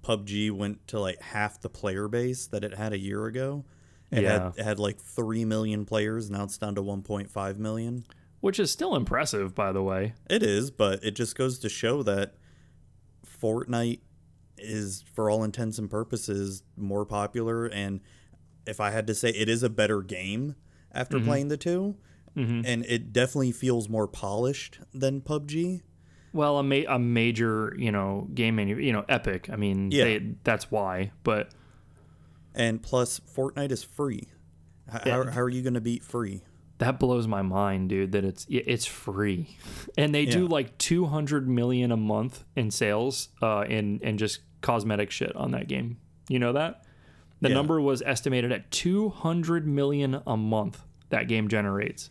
PUBG 0.02 0.50
went 0.50 0.86
to 0.88 1.00
like 1.00 1.20
half 1.20 1.60
the 1.60 1.68
player 1.68 2.08
base 2.08 2.46
that 2.48 2.64
it 2.64 2.74
had 2.74 2.92
a 2.92 2.98
year 2.98 3.26
ago? 3.26 3.64
It 4.10 4.22
Yeah. 4.22 4.44
had 4.44 4.58
it 4.58 4.64
had 4.64 4.78
like 4.78 5.00
three 5.00 5.44
million 5.44 5.84
players. 5.84 6.30
Now 6.30 6.44
it's 6.44 6.58
down 6.58 6.74
to 6.76 6.82
1.5 6.82 7.58
million. 7.58 8.04
which 8.40 8.60
is 8.60 8.70
still 8.70 8.94
impressive, 8.94 9.52
by 9.52 9.72
the 9.72 9.82
way. 9.82 10.14
It 10.30 10.44
is, 10.44 10.70
but 10.70 11.02
it 11.02 11.16
just 11.16 11.36
goes 11.36 11.58
to 11.58 11.68
show 11.68 12.04
that 12.04 12.34
Fortnite 13.42 14.00
is, 14.56 15.04
for 15.12 15.28
all 15.28 15.42
intents 15.44 15.78
and 15.78 15.90
purposes, 15.90 16.62
more 16.76 17.04
popular. 17.04 17.66
And 17.66 18.00
if 18.66 18.80
I 18.80 18.90
had 18.90 19.06
to 19.08 19.14
say, 19.14 19.30
it 19.30 19.48
is 19.48 19.62
a 19.64 19.68
better 19.68 20.02
game 20.02 20.54
after 20.92 21.16
mm-hmm. 21.16 21.26
playing 21.26 21.48
the 21.48 21.56
2 21.56 21.96
mm-hmm. 22.36 22.60
and 22.64 22.84
it 22.86 23.12
definitely 23.12 23.52
feels 23.52 23.88
more 23.88 24.06
polished 24.06 24.78
than 24.94 25.20
PUBG. 25.20 25.82
Well, 26.32 26.58
a, 26.58 26.62
ma- 26.62 26.82
a 26.88 26.98
major, 26.98 27.74
you 27.78 27.90
know, 27.92 28.28
game 28.34 28.56
manu- 28.56 28.76
you 28.78 28.92
know, 28.92 29.04
Epic. 29.08 29.48
I 29.52 29.56
mean, 29.56 29.90
Yeah. 29.90 30.04
they, 30.04 30.34
that's 30.44 30.70
why. 30.70 31.12
But 31.24 31.50
And 32.54 32.82
plus, 32.82 33.20
Fortnite 33.20 33.70
is 33.70 33.82
free. 33.82 34.24
How, 34.90 35.24
how 35.30 35.40
are 35.40 35.48
you 35.48 35.62
going 35.62 35.74
to 35.74 35.80
beat 35.80 36.02
free? 36.02 36.42
that 36.78 37.00
blows 37.00 37.26
my 37.26 37.42
mind, 37.42 37.88
dude. 37.88 38.12
That 38.12 38.24
it's 38.24 38.46
it's 38.48 38.86
free, 38.86 39.56
and 39.98 40.14
they 40.14 40.24
do 40.26 40.46
like 40.46 40.78
two 40.78 41.06
hundred 41.06 41.48
million 41.48 41.90
a 41.90 41.96
month 41.96 42.44
in 42.54 42.70
sales, 42.70 43.30
uh, 43.42 43.64
in 43.68 43.98
and 44.04 44.16
just 44.16 44.38
cosmetic 44.60 45.10
shit 45.10 45.34
on 45.34 45.50
that 45.50 45.66
game. 45.66 45.98
You 46.28 46.38
know 46.38 46.52
that 46.52 46.84
the 47.40 47.48
Yeah. 47.48 47.54
number 47.56 47.80
was 47.80 48.00
estimated 48.06 48.52
at 48.52 48.70
two 48.70 49.08
hundred 49.08 49.66
million 49.66 50.22
a 50.24 50.36
month 50.36 50.80
that 51.10 51.26
game 51.26 51.48
generates. 51.48 52.10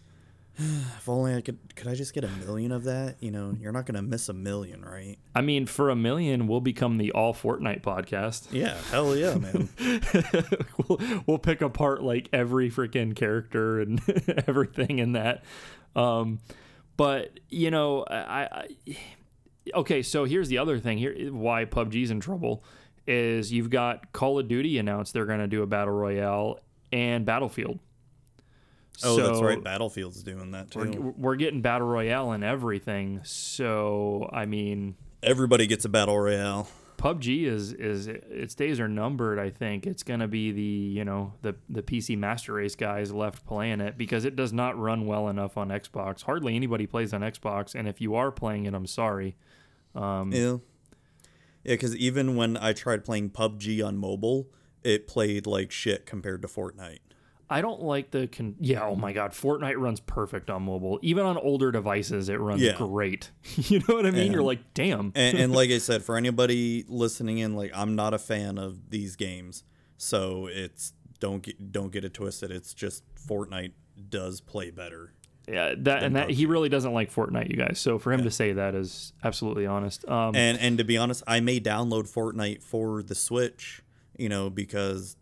If 0.97 1.07
only 1.07 1.35
I 1.35 1.41
could. 1.41 1.57
Could 1.75 1.87
I 1.87 1.95
just 1.95 2.13
get 2.13 2.23
a 2.23 2.27
million 2.45 2.71
of 2.71 2.83
that? 2.85 3.17
You 3.19 3.31
know, 3.31 3.55
you're 3.59 3.71
not 3.71 3.85
going 3.85 3.95
to 3.95 4.01
miss 4.01 4.27
a 4.27 4.33
million, 4.33 4.83
right? 4.83 5.17
I 5.35 5.41
mean, 5.41 5.65
for 5.67 5.89
a 5.89 5.95
million, 5.95 6.47
we'll 6.47 6.61
become 6.61 6.97
the 6.97 7.11
all 7.11 7.33
Fortnite 7.33 7.81
podcast. 7.81 8.47
Yeah, 8.51 8.75
hell 8.89 9.15
yeah, 9.15 9.35
man. 9.35 9.69
we'll, 10.87 10.99
we'll 11.25 11.37
pick 11.37 11.61
apart 11.61 12.03
like 12.03 12.27
every 12.33 12.69
freaking 12.71 13.15
character 13.15 13.79
and 13.79 14.01
everything 14.47 14.99
in 14.99 15.13
that. 15.13 15.43
Um, 15.95 16.39
but 16.97 17.39
you 17.49 17.71
know, 17.71 18.03
I, 18.09 18.49
I 18.51 18.67
okay. 19.75 20.01
So 20.01 20.25
here's 20.25 20.49
the 20.49 20.57
other 20.57 20.79
thing. 20.79 20.97
Here, 20.97 21.31
why 21.31 21.65
PUBG's 21.65 22.11
in 22.11 22.19
trouble 22.19 22.63
is 23.05 23.53
you've 23.53 23.69
got 23.69 24.11
Call 24.11 24.39
of 24.39 24.47
Duty 24.47 24.77
announced 24.79 25.13
they're 25.13 25.25
going 25.25 25.39
to 25.39 25.47
do 25.47 25.61
a 25.61 25.67
battle 25.67 25.93
royale 25.93 26.59
and 26.91 27.25
Battlefield. 27.25 27.79
Oh, 29.03 29.15
that's 29.17 29.41
right. 29.41 29.63
Battlefield's 29.63 30.23
doing 30.23 30.51
that 30.51 30.71
too. 30.71 30.79
We're, 30.79 31.11
we're 31.11 31.35
getting 31.35 31.61
battle 31.61 31.87
royale 31.87 32.31
and 32.31 32.43
everything. 32.43 33.21
So 33.23 34.29
I 34.33 34.45
mean, 34.45 34.95
Everybody 35.23 35.67
gets 35.67 35.85
a 35.85 35.89
battle 35.89 36.19
royale. 36.19 36.67
PUBG 36.97 37.45
is 37.45 37.73
is 37.73 38.07
its 38.07 38.55
days 38.55 38.79
are 38.79 38.87
numbered. 38.87 39.37
I 39.37 39.51
think 39.51 39.85
it's 39.85 40.01
going 40.01 40.19
to 40.19 40.27
be 40.27 40.51
the 40.51 40.61
you 40.61 41.05
know 41.05 41.33
the 41.43 41.55
the 41.69 41.83
PC 41.83 42.17
Master 42.17 42.53
Race 42.53 42.75
guys 42.75 43.11
left 43.13 43.45
playing 43.45 43.81
it 43.81 43.97
because 43.97 44.25
it 44.25 44.35
does 44.35 44.51
not 44.51 44.77
run 44.79 45.05
well 45.05 45.29
enough 45.29 45.57
on 45.57 45.69
Xbox. 45.69 46.23
Hardly 46.23 46.55
anybody 46.55 46.87
plays 46.87 47.13
on 47.13 47.21
Xbox, 47.21 47.75
and 47.75 47.87
if 47.87 48.01
you 48.01 48.15
are 48.15 48.31
playing 48.31 48.65
it, 48.65 48.73
I'm 48.73 48.87
sorry. 48.87 49.35
Um, 49.93 50.31
Yeah. 50.31 50.57
Yeah, 51.63 51.73
because 51.73 51.95
even 51.97 52.35
when 52.37 52.55
I 52.55 52.71
tried 52.73 53.03
playing 53.03 53.31
PUBG 53.31 53.85
on 53.85 53.97
mobile, 53.97 54.47
it 54.83 55.05
played 55.05 55.45
like 55.45 55.69
shit 55.71 56.05
compared 56.05 56.41
to 56.43 56.47
Fortnite. 56.47 56.99
I 57.49 57.61
don't 57.61 57.81
like 57.81 58.11
the 58.11 58.27
con- 58.27 58.55
yeah. 58.59 58.83
Oh 58.83 58.95
my 58.95 59.13
god, 59.13 59.31
Fortnite 59.31 59.77
runs 59.77 59.99
perfect 60.01 60.49
on 60.49 60.63
mobile. 60.63 60.99
Even 61.01 61.25
on 61.25 61.37
older 61.37 61.71
devices, 61.71 62.27
it 62.29 62.39
runs 62.39 62.61
Yeah. 62.61 62.75
great. 62.77 63.31
you 63.55 63.79
know 63.87 63.95
what 63.95 64.05
I 64.05 64.11
mean? 64.11 64.31
You're 64.33 64.43
like, 64.43 64.73
damn. 64.73 65.11
And, 65.15 65.37
and 65.37 65.53
like 65.53 65.69
I 65.69 65.77
said, 65.77 66.03
for 66.03 66.17
anybody 66.23 66.83
listening 66.87 67.37
in, 67.37 67.55
like 67.55 67.71
I'm 67.73 67.95
not 67.95 68.13
a 68.13 68.17
fan 68.19 68.57
of 68.57 68.89
these 68.89 69.15
games, 69.15 69.63
so 69.97 70.47
it's 70.51 70.93
don't 71.19 71.41
get 71.41 71.71
don't 71.71 71.91
get 71.91 72.03
it 72.03 72.13
twisted. 72.13 72.51
It's 72.51 72.73
just 72.73 73.03
Fortnite 73.15 73.71
does 74.09 74.41
play 74.41 74.69
better. 74.71 75.13
Yeah, 75.49 75.75
that 75.77 76.03
and 76.03 76.17
that 76.17 76.29
he 76.29 76.45
really 76.45 76.67
doesn't 76.67 76.91
like 76.93 77.09
Fortnite, 77.13 77.49
you 77.49 77.55
guys. 77.55 77.79
So 77.79 77.97
for 77.97 78.11
him 78.11 78.23
to 78.23 78.31
say 78.31 78.51
that 78.51 78.75
is 78.75 79.13
absolutely 79.23 79.65
honest. 79.65 80.05
Um, 80.09 80.35
And 80.35 80.59
and 80.59 80.77
to 80.79 80.83
be 80.83 80.97
honest, 80.97 81.23
I 81.25 81.39
may 81.39 81.61
download 81.61 82.11
Fortnite 82.13 82.61
for 82.61 83.01
the 83.01 83.15
Switch, 83.15 83.81
you 84.17 84.27
know, 84.27 84.49
because 84.49 85.15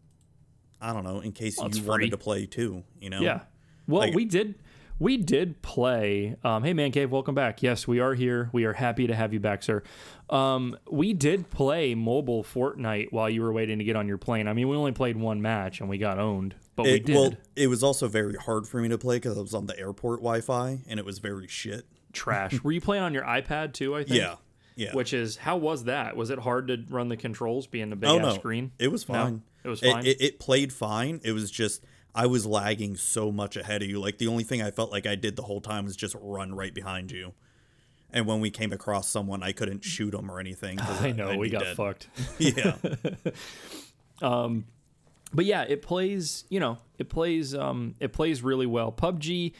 I 0.86 0.94
don't 0.94 1.03
know, 1.03 1.20
in 1.20 1.32
case 1.32 1.60
it's 1.62 1.78
you 1.78 1.84
free. 1.84 1.90
wanted 1.90 2.12
to 2.12 2.18
play 2.18 2.45
too, 2.45 2.84
you 3.02 3.10
know. 3.10 3.22
Yeah. 3.22 3.41
Well, 3.88 4.02
Like- 4.02 4.14
we 4.16 4.26
did 4.26 4.56
we 4.98 5.18
did 5.18 5.62
play 5.62 6.38
um 6.45 6.64
hey 6.64 6.72
man 6.72 6.90
cave 6.90 7.12
welcome 7.12 7.36
back 7.36 7.62
yes 7.62 7.86
we 7.86 7.99
are 7.99 8.14
here 8.14 8.49
we 8.53 8.64
are 8.64 8.72
happy 8.72 9.06
to 9.07 9.14
have 9.14 9.34
you 9.34 9.41
back 9.41 9.62
sir 9.62 9.84
um 10.30 10.74
we 10.90 11.12
did 11.12 11.49
play 11.49 11.94
mobile 11.94 12.45
fortnite 12.45 13.12
while 13.12 13.30
you 13.30 13.41
were 13.41 13.52
waiting 13.52 13.78
to 13.78 13.84
get 13.84 13.98
on 13.98 14.07
your 14.07 14.18
plane 14.18 14.48
i 14.48 14.53
mean 14.53 14.70
we 14.70 14.76
only 14.78 14.94
played 14.94 15.18
one 15.18 15.41
match 15.41 15.82
and 15.82 15.90
we 15.90 15.98
got 15.98 16.18
owned 16.18 16.56
but 16.78 16.84
we 16.86 16.94
It, 16.94 17.06
did 17.06 17.16
well, 17.16 17.34
it 17.57 17.68
was 17.68 17.84
also 17.84 18.07
very 18.07 18.36
hard 18.38 18.68
for 18.70 18.80
me 18.80 18.88
to 18.88 18.98
play 18.98 19.18
because 19.18 19.38
I 19.38 19.41
was 19.41 19.53
on 19.53 19.66
the 19.66 19.78
airport 19.78 20.22
Wi-Fi 20.22 20.80
and 20.88 20.98
it 20.98 21.06
was 21.06 21.20
very 21.20 21.48
shit. 21.49 21.86
trash 22.14 22.64
were 22.64 22.72
you 22.72 22.80
playing 22.80 23.03
on 23.03 23.14
your 23.14 23.24
ipad 23.24 23.74
too 23.74 23.98
i 23.98 24.06
think 24.06 24.16
Yeah, 24.18 24.36
yeah. 24.78 24.94
which 24.94 25.14
is 25.14 25.36
how 25.36 25.57
was 25.57 25.84
that 25.84 26.16
was 26.16 26.30
it 26.30 26.40
hard 26.40 26.70
to 26.70 26.82
run 26.90 27.10
the 27.10 27.18
controls 27.18 27.68
being 27.68 27.91
a 27.91 27.98
big 27.98 28.10
oh 28.10 28.18
ass 28.20 28.26
no, 28.26 28.34
screen 28.36 28.72
it 28.80 28.94
was 28.94 29.07
No? 29.10 29.41
It 29.65 29.69
was 29.69 29.79
fine 29.81 30.05
it, 30.05 30.21
it 30.21 30.39
played 30.39 30.71
fine. 30.71 31.19
It 31.23 31.31
was 31.31 31.51
just 31.51 31.83
I 32.13 32.27
was 32.27 32.45
lagging 32.45 32.95
so 32.95 33.31
much 33.31 33.57
ahead 33.57 33.81
of 33.81 33.89
you. 33.89 33.99
Like 33.99 34.19
the 34.19 34.27
only 34.27 34.43
thing 34.43 34.61
I 34.61 34.71
felt 34.71 34.91
like 34.91 35.05
I 35.05 35.15
did 35.15 35.35
the 35.35 35.43
whole 35.43 35.59
time 35.59 35.85
was 35.85 35.95
just 35.95 36.15
run 36.21 36.55
right 36.55 36.73
behind 36.73 37.11
you. 37.11 37.33
And 38.11 38.25
when 38.25 38.39
we 38.39 38.49
came 38.49 38.71
across 38.71 39.09
someone, 39.09 39.43
I 39.43 39.51
couldn't 39.51 39.83
shoot 39.83 40.11
them 40.11 40.31
or 40.31 40.39
anything. 40.39 40.79
i 40.79 41.11
know 41.11 41.31
I'd 41.31 41.39
we 41.39 41.49
got 41.49 41.63
dead. 41.63 41.75
fucked 41.75 42.07
Yeah, 42.39 42.77
um, 44.21 44.65
but 45.33 45.43
yeah, 45.43 45.63
it 45.63 45.81
plays. 45.81 46.45
You 46.49 46.61
know, 46.61 46.77
it 46.97 47.09
plays. 47.09 47.53
Um, 47.53 47.95
it 47.99 48.13
plays 48.13 48.41
really 48.41 48.67
well. 48.67 48.91
PUBG. 48.93 49.53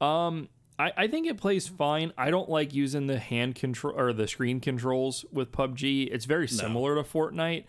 Um, 0.00 0.48
I, 0.78 0.92
I 0.96 1.06
think 1.08 1.26
it 1.26 1.36
plays 1.36 1.68
fine. 1.68 2.12
I 2.16 2.30
don't 2.30 2.48
like 2.48 2.72
using 2.72 3.08
the 3.08 3.18
hand 3.18 3.56
control 3.56 3.98
or 3.98 4.12
the 4.12 4.28
screen 4.28 4.60
controls 4.60 5.26
with 5.30 5.52
PUBG. 5.52 6.08
It's 6.10 6.24
very 6.24 6.48
similar 6.48 6.94
to 6.94 7.02
Fortnite. 7.02 7.64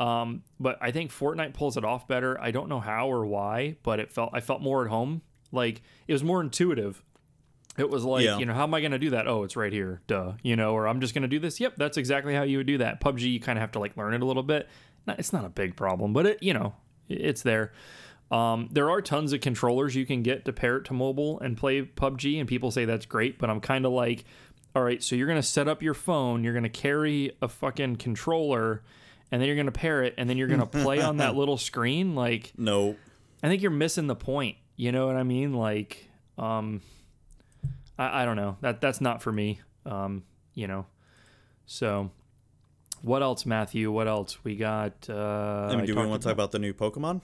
Um, 0.00 0.42
but 0.60 0.78
I 0.80 0.90
think 0.92 1.10
Fortnite 1.10 1.54
pulls 1.54 1.76
it 1.76 1.84
off 1.84 2.06
better. 2.06 2.40
I 2.40 2.50
don't 2.52 2.68
know 2.68 2.80
how 2.80 3.10
or 3.10 3.26
why, 3.26 3.76
but 3.82 3.98
it 4.00 4.12
felt 4.12 4.30
I 4.32 4.40
felt 4.40 4.60
more 4.62 4.84
at 4.84 4.90
home. 4.90 5.22
Like 5.50 5.82
it 6.06 6.12
was 6.12 6.22
more 6.22 6.40
intuitive. 6.40 7.02
It 7.76 7.88
was 7.90 8.04
like, 8.04 8.24
Yeah. 8.24 8.38
you 8.38 8.46
know, 8.46 8.54
how 8.54 8.64
am 8.64 8.74
I 8.74 8.80
going 8.80 8.92
to 8.92 8.98
do 8.98 9.10
that? 9.10 9.26
Oh, 9.28 9.44
it's 9.44 9.56
right 9.56 9.72
here. 9.72 10.00
Duh. 10.08 10.32
You 10.42 10.56
know, 10.56 10.72
or 10.74 10.86
I'm 10.88 11.00
just 11.00 11.14
going 11.14 11.22
to 11.22 11.28
do 11.28 11.38
this. 11.38 11.60
Yep, 11.60 11.74
that's 11.76 11.96
exactly 11.96 12.34
how 12.34 12.42
you 12.42 12.58
would 12.58 12.66
do 12.66 12.78
that. 12.78 13.00
PUBG, 13.00 13.20
you 13.32 13.40
kind 13.40 13.56
of 13.56 13.60
have 13.60 13.72
to 13.72 13.78
like 13.78 13.96
learn 13.96 14.14
it 14.14 14.22
a 14.22 14.24
little 14.26 14.42
bit. 14.42 14.68
It's 15.06 15.32
not 15.32 15.44
a 15.44 15.48
big 15.48 15.74
problem, 15.76 16.12
but 16.12 16.26
it, 16.26 16.42
you 16.42 16.52
know, 16.54 16.74
it's 17.08 17.42
there. 17.42 17.72
Um, 18.30 18.68
there 18.72 18.90
are 18.90 19.00
tons 19.00 19.32
of 19.32 19.40
controllers 19.40 19.94
you 19.94 20.04
can 20.04 20.22
get 20.22 20.44
to 20.44 20.52
pair 20.52 20.76
it 20.76 20.84
to 20.86 20.92
mobile 20.92 21.40
and 21.40 21.56
play 21.56 21.80
PUBG, 21.82 22.38
and 22.38 22.46
people 22.46 22.70
say 22.70 22.84
that's 22.84 23.06
great, 23.06 23.38
but 23.38 23.48
I'm 23.48 23.60
kind 23.60 23.86
of 23.86 23.92
like, 23.92 24.24
all 24.76 24.82
right, 24.82 25.02
so 25.02 25.16
you're 25.16 25.26
going 25.26 25.40
to 25.40 25.46
set 25.46 25.66
up 25.66 25.82
your 25.82 25.94
phone, 25.94 26.44
you're 26.44 26.52
going 26.52 26.62
to 26.64 26.68
carry 26.68 27.32
a 27.40 27.48
fucking 27.48 27.96
controller, 27.96 28.82
and 29.30 29.40
then 29.40 29.46
you're 29.46 29.56
going 29.56 29.66
to 29.66 29.72
pair 29.72 30.02
it, 30.02 30.14
and 30.16 30.28
then 30.28 30.36
you're 30.36 30.48
going 30.48 30.60
to 30.60 30.66
play 30.66 31.00
on 31.00 31.18
that 31.18 31.34
little 31.36 31.56
screen. 31.56 32.14
Like, 32.14 32.52
no, 32.56 32.96
I 33.42 33.48
think 33.48 33.62
you're 33.62 33.70
missing 33.70 34.06
the 34.06 34.16
point. 34.16 34.56
You 34.76 34.92
know 34.92 35.06
what 35.06 35.16
I 35.16 35.22
mean? 35.22 35.54
Like, 35.54 36.08
um, 36.36 36.82
I, 37.98 38.22
I 38.22 38.24
don't 38.24 38.36
know. 38.36 38.56
That 38.60 38.80
that's 38.80 39.00
not 39.00 39.22
for 39.22 39.32
me. 39.32 39.60
Um, 39.84 40.24
you 40.54 40.66
know. 40.66 40.86
So, 41.66 42.10
what 43.02 43.22
else, 43.22 43.44
Matthew? 43.44 43.90
What 43.92 44.08
else 44.08 44.42
we 44.44 44.56
got? 44.56 45.08
Uh, 45.08 45.68
I 45.68 45.70
mean, 45.72 45.80
I 45.80 45.86
do 45.86 45.94
we 45.94 46.06
want 46.06 46.22
to 46.22 46.26
talk 46.26 46.32
about 46.32 46.52
the 46.52 46.58
new 46.58 46.72
Pokemon? 46.72 47.20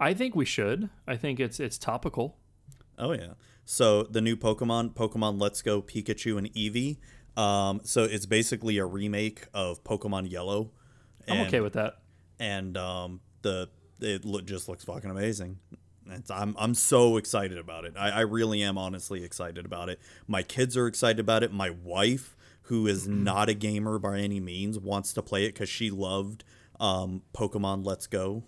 I 0.00 0.14
think 0.14 0.34
we 0.34 0.44
should. 0.44 0.90
I 1.06 1.16
think 1.16 1.40
it's 1.40 1.60
it's 1.60 1.78
topical. 1.78 2.36
Oh 2.98 3.12
yeah. 3.12 3.34
So 3.64 4.04
the 4.04 4.20
new 4.20 4.36
Pokemon, 4.36 4.94
Pokemon 4.94 5.40
Let's 5.40 5.62
Go 5.62 5.82
Pikachu 5.82 6.38
and 6.38 6.52
Eevee. 6.54 6.98
Um, 7.40 7.80
so 7.84 8.04
it's 8.04 8.26
basically 8.26 8.78
a 8.78 8.86
remake 8.86 9.46
of 9.52 9.84
Pokemon 9.84 10.30
Yellow. 10.30 10.72
I'm 11.30 11.46
okay 11.46 11.60
with 11.60 11.74
that. 11.74 11.98
and 12.40 12.76
um, 12.76 13.20
the 13.42 13.68
it 14.00 14.24
look, 14.24 14.44
just 14.46 14.68
looks 14.68 14.84
fucking 14.84 15.10
amazing. 15.10 15.58
It's, 16.10 16.30
I'm 16.30 16.54
I'm 16.58 16.74
so 16.74 17.16
excited 17.18 17.58
about 17.58 17.84
it. 17.84 17.94
I, 17.98 18.10
I 18.10 18.20
really 18.20 18.62
am 18.62 18.78
honestly 18.78 19.24
excited 19.24 19.66
about 19.66 19.88
it. 19.88 20.00
My 20.26 20.42
kids 20.42 20.76
are 20.76 20.86
excited 20.86 21.20
about 21.20 21.42
it. 21.42 21.52
My 21.52 21.70
wife, 21.70 22.36
who 22.62 22.86
is 22.86 23.06
Mm-hmm. 23.06 23.24
not 23.24 23.48
a 23.48 23.54
gamer 23.54 23.98
by 23.98 24.18
any 24.20 24.40
means, 24.40 24.78
wants 24.78 25.12
to 25.14 25.22
play 25.22 25.44
it 25.44 25.54
because 25.54 25.68
she 25.68 25.90
loved 25.90 26.44
um, 26.80 27.22
Pokemon 27.34 27.84
Let's 27.84 28.06
Go 28.06 28.44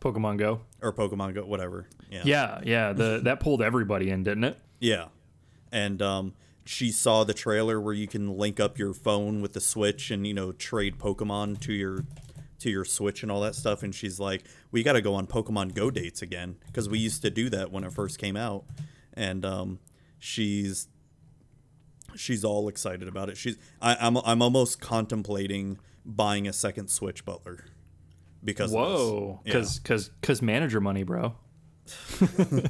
Pokemon 0.00 0.38
Go. 0.38 0.60
or 0.82 0.92
Pokemon 0.92 1.34
Go, 1.34 1.44
whatever. 1.46 1.86
Yeah, 2.10 2.22
Yeah, 2.24 2.60
yeah. 2.64 2.92
The 2.92 3.20
that 3.24 3.40
pulled 3.40 3.62
everybody 3.62 4.10
in, 4.10 4.22
didn't 4.22 4.44
it? 4.44 4.58
yeah. 4.80 5.06
And 5.72 6.00
um, 6.02 6.34
she 6.68 6.92
saw 6.92 7.24
the 7.24 7.32
trailer 7.32 7.80
where 7.80 7.94
you 7.94 8.06
can 8.06 8.36
link 8.36 8.60
up 8.60 8.78
your 8.78 8.92
phone 8.92 9.40
with 9.40 9.54
the 9.54 9.60
Switch 9.60 10.10
and 10.10 10.26
you 10.26 10.34
know 10.34 10.52
trade 10.52 10.98
Pokemon 10.98 11.60
to 11.60 11.72
your 11.72 12.04
to 12.58 12.68
your 12.68 12.84
Switch 12.84 13.22
and 13.22 13.32
all 13.32 13.40
that 13.40 13.54
stuff. 13.54 13.82
And 13.82 13.94
she's 13.94 14.20
like, 14.20 14.44
"We 14.70 14.82
got 14.82 14.92
to 14.92 15.00
go 15.00 15.14
on 15.14 15.26
Pokemon 15.26 15.74
Go 15.74 15.90
dates 15.90 16.20
again 16.20 16.56
because 16.66 16.86
we 16.86 16.98
used 16.98 17.22
to 17.22 17.30
do 17.30 17.48
that 17.48 17.72
when 17.72 17.84
it 17.84 17.92
first 17.94 18.18
came 18.18 18.36
out." 18.36 18.66
And 19.14 19.46
um, 19.46 19.78
she's 20.18 20.88
she's 22.14 22.44
all 22.44 22.68
excited 22.68 23.08
about 23.08 23.30
it. 23.30 23.38
She's 23.38 23.56
I, 23.80 23.96
I'm 23.98 24.18
I'm 24.18 24.42
almost 24.42 24.78
contemplating 24.78 25.78
buying 26.04 26.46
a 26.46 26.52
second 26.52 26.88
Switch 26.88 27.24
Butler 27.24 27.64
because. 28.44 28.72
Whoa, 28.72 29.40
because 29.42 29.78
because 29.78 30.10
because 30.20 30.42
manager 30.42 30.82
money, 30.82 31.02
bro. 31.02 31.34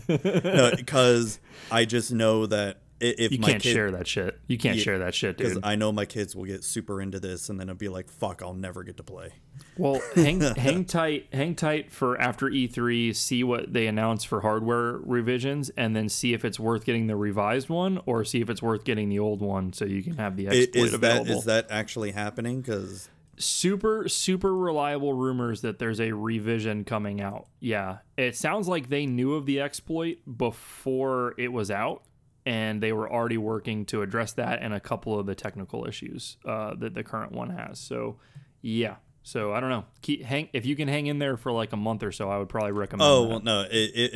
no, 0.09 0.71
because 0.77 1.41
I 1.73 1.85
just 1.85 2.13
know 2.13 2.47
that 2.47 2.79
if 3.01 3.33
You 3.33 3.39
can't 3.39 3.63
kid, 3.63 3.73
share 3.73 3.91
that 3.93 4.07
shit. 4.07 4.39
You 4.49 4.59
can't 4.59 4.77
Yeah, 4.77 4.83
share 4.83 4.99
that 5.01 5.15
shit, 5.15 5.37
dude. 5.37 5.49
because. 5.49 5.61
I 5.63 5.77
know 5.77 5.93
my 5.93 6.05
kids 6.05 6.35
will 6.35 6.45
get 6.45 6.65
super 6.65 7.01
into 7.01 7.21
this, 7.21 7.49
and 7.49 7.59
then 7.61 7.69
it'll 7.69 7.79
be 7.79 7.89
like, 7.89 8.11
"Fuck, 8.11 8.43
I'll 8.43 8.55
never 8.55 8.83
get 8.83 8.97
to 8.97 9.03
play." 9.03 9.31
Well, 9.77 10.01
hang 10.15 10.41
hang 10.57 10.85
tight, 10.85 11.27
hang 11.33 11.55
tight 11.55 11.91
for 11.93 12.21
after 12.21 12.47
E3. 12.49 13.15
See 13.15 13.45
what 13.45 13.73
they 13.73 13.87
announce 13.87 14.25
for 14.25 14.41
hardware 14.41 14.99
revisions, 14.99 15.71
and 15.77 15.95
then 15.95 16.09
see 16.09 16.33
if 16.35 16.45
it's 16.45 16.59
worth 16.59 16.85
getting 16.85 17.07
the 17.07 17.17
revised 17.17 17.69
one, 17.69 18.01
or 18.07 18.25
see 18.25 18.41
if 18.41 18.51
it's 18.51 18.63
worth 18.63 18.85
getting 18.85 19.09
the 19.09 19.19
old 19.19 19.41
one, 19.41 19.73
so 19.73 19.85
you 19.85 20.03
can 20.03 20.17
have 20.17 20.37
the 20.37 20.49
exploit 20.49 20.85
Is 20.87 20.95
available. 20.95 21.39
is 21.39 21.45
that 21.45 21.67
actually 21.71 22.11
happening? 22.13 22.61
Because 22.61 23.09
super 23.41 24.09
super 24.09 24.53
reliable 24.57 25.13
rumors 25.15 25.61
that 25.61 25.79
there's 25.79 26.01
a 26.01 26.11
revision 26.11 26.83
coming 26.83 27.21
out. 27.21 27.47
Yeah, 27.61 27.99
it 28.17 28.35
sounds 28.37 28.67
like 28.67 28.89
they 28.89 29.07
knew 29.07 29.35
of 29.35 29.47
the 29.47 29.61
exploit 29.61 30.19
before 30.37 31.35
it 31.39 31.53
was 31.53 31.71
out, 31.71 32.03
and 32.49 32.83
they 32.83 32.93
were 32.93 33.11
already 33.13 33.37
working 33.37 33.85
to 33.87 34.01
address 34.01 34.33
that 34.33 34.63
and 34.63 34.73
a 34.73 34.81
couple 34.81 35.19
of 35.21 35.27
the 35.27 35.35
technical 35.35 35.87
issues 35.87 36.39
uh, 36.47 36.75
that 36.77 36.95
the 36.95 37.05
current 37.05 37.33
one 37.33 37.51
has. 37.51 37.79
So, 37.79 38.17
yeah. 38.63 38.97
So 39.23 39.53
I 39.53 39.61
don't 39.61 39.69
know. 39.69 39.85
Keep 40.01 40.23
hang 40.25 40.49
if 40.55 40.65
you 40.65 40.75
can 40.75 40.89
hang 40.89 41.07
in 41.09 41.19
there 41.19 41.37
for 41.37 41.53
like 41.53 41.73
a 41.75 41.77
month 41.77 42.03
or 42.03 42.11
so. 42.13 42.31
I 42.31 42.39
would 42.39 42.49
probably 42.49 42.73
recommend. 42.73 43.03
oh 43.07 43.23
that. 43.25 43.29
well, 43.29 43.41
no. 43.41 43.61
i 43.61 43.65
i 43.65 43.69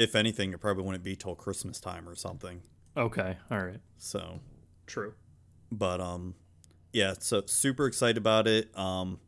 if 0.06 0.14
anything, 0.14 0.54
it 0.54 0.60
probably 0.60 0.84
wouldn't 0.84 1.04
be 1.04 1.14
till 1.14 1.34
Christmas 1.34 1.78
time 1.80 2.08
or 2.08 2.14
something. 2.14 2.62
okay, 2.96 3.36
all 3.50 3.58
right, 3.58 3.80
So, 3.98 4.40
true. 4.86 5.12
but 5.70 6.00
um, 6.00 6.34
yeah. 6.94 7.12
So 7.18 7.42
super 7.46 7.86
excited 7.86 8.16
about 8.16 8.48
it. 8.48 8.76
Um, 8.76 9.18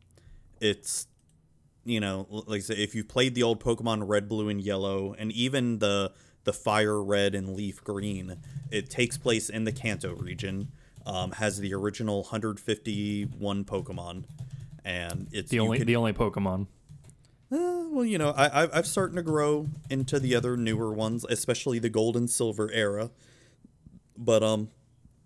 it's 0.59 1.07
you 1.83 1.99
know, 1.99 2.25
like 2.47 2.57
I 2.57 2.61
said, 2.61 2.79
if 2.79 2.95
you've 2.95 3.07
played 3.07 3.35
the 3.35 3.43
old 3.43 3.63
Pokemon 3.63 4.07
Red, 4.07 4.27
Blue, 4.27 4.49
and 4.49 4.59
Yellow, 4.59 5.13
and 5.19 5.31
even 5.33 5.77
the 5.77 6.11
the 6.45 6.53
Fire 6.53 7.03
Red 7.03 7.35
and 7.35 7.55
Leaf 7.55 7.83
Green, 7.83 8.37
it 8.71 8.89
takes 8.89 9.17
place 9.17 9.49
in 9.49 9.65
the 9.65 9.71
Kanto 9.71 10.15
region. 10.15 10.69
Um, 11.05 11.33
has 11.33 11.59
the 11.59 11.71
original 11.75 12.23
151 12.23 13.63
Pokemon, 13.65 14.23
and 14.83 15.27
it's 15.31 15.51
The 15.51 15.59
only 15.59 15.77
can- 15.77 15.85
the 15.87 15.95
only 15.97 16.13
Pokemon. 16.13 16.65
Uh, 17.51 17.83
well, 17.91 18.03
you 18.05 18.17
know, 18.17 18.31
I, 18.31 18.63
I 18.63 18.77
I've 18.79 18.87
starting 18.87 19.15
to 19.15 19.21
grow 19.21 19.67
into 19.89 20.19
the 20.19 20.33
other 20.35 20.57
newer 20.57 20.91
ones, 20.91 21.23
especially 21.29 21.77
the 21.77 21.89
Gold 21.89 22.17
and 22.17 22.27
Silver 22.27 22.71
era. 22.71 23.11
But 24.17 24.41
um, 24.41 24.69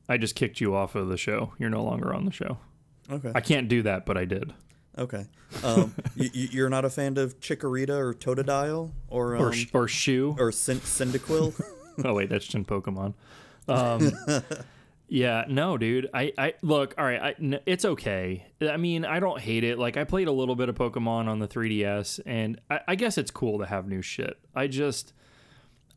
I 0.10 0.18
just 0.18 0.36
kicked 0.36 0.60
you 0.60 0.76
off 0.76 0.96
of 0.96 1.08
the 1.08 1.16
show. 1.18 1.54
You're 1.58 1.70
no 1.70 1.84
longer 1.84 2.14
on 2.14 2.26
the 2.26 2.32
show. 2.32 2.58
okay, 3.10 3.32
I 3.34 3.40
can't 3.40 3.70
do 3.70 3.82
that, 3.84 4.06
but 4.06 4.18
I 4.18 4.26
did. 4.26 4.54
Okay. 5.00 5.26
Um, 5.64 5.96
you, 6.16 6.30
you're 6.52 6.70
not 6.70 6.86
a 6.86 6.90
fan 6.90 7.18
of 7.18 7.40
Chikorita 7.40 7.90
or 7.98 8.14
Totodile 8.14 8.92
or 9.08 9.36
um, 9.36 9.42
Or 9.42 9.54
or 9.74 9.88
shoe. 9.88 10.36
or 10.38 10.52
Cyn- 10.52 10.78
Cyndaquil? 10.82 11.60
Oh 12.06 12.14
wait, 12.14 12.30
that's 12.30 12.46
Jin 12.48 12.64
Pokemon. 12.64 13.14
Um, 13.68 14.12
yeah, 15.10 15.44
no, 15.50 15.78
dude. 15.78 16.10
I, 16.14 16.32
I 16.38 16.54
look. 16.62 16.96
All 16.98 17.04
right, 17.04 17.22
I, 17.22 17.36
n- 17.40 17.60
it's 17.66 17.84
okay. 17.84 18.46
I 18.62 18.78
mean, 18.78 19.04
I 19.04 19.20
don't 19.20 19.40
hate 19.40 19.64
it. 19.66 19.78
Like 19.78 19.98
I 19.98 20.06
played 20.06 20.28
a 20.30 20.32
little 20.32 20.56
bit 20.56 20.70
of 20.70 20.76
Pokemon 20.76 21.28
on 21.28 21.40
the 21.40 21.48
3DS, 21.48 22.22
and 22.26 22.62
I, 22.70 22.80
I 22.90 22.96
guess 22.96 23.18
it's 23.18 23.32
cool 23.32 23.60
to 23.60 23.66
have 23.66 23.86
new 23.88 24.02
shit. 24.02 24.38
I 24.56 24.68
just, 24.68 25.12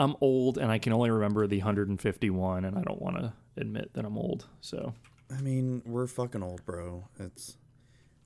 I'm 0.01 0.17
old, 0.21 0.59
and 0.59 0.73
I 0.73 0.79
can 0.79 0.93
only 0.93 1.11
remember 1.11 1.47
the 1.47 1.59
151, 1.59 2.65
and 2.65 2.77
I 2.77 2.83
don't 2.83 3.01
want 3.01 3.19
to 3.19 3.33
admit 3.57 3.93
that 3.95 4.05
I'm 4.05 4.19
old. 4.19 4.47
So 4.61 4.95
I 5.31 5.41
mean, 5.41 5.83
we're 5.87 6.09
fucking 6.09 6.43
old, 6.43 6.65
bro. 6.67 7.05
It's 7.21 7.57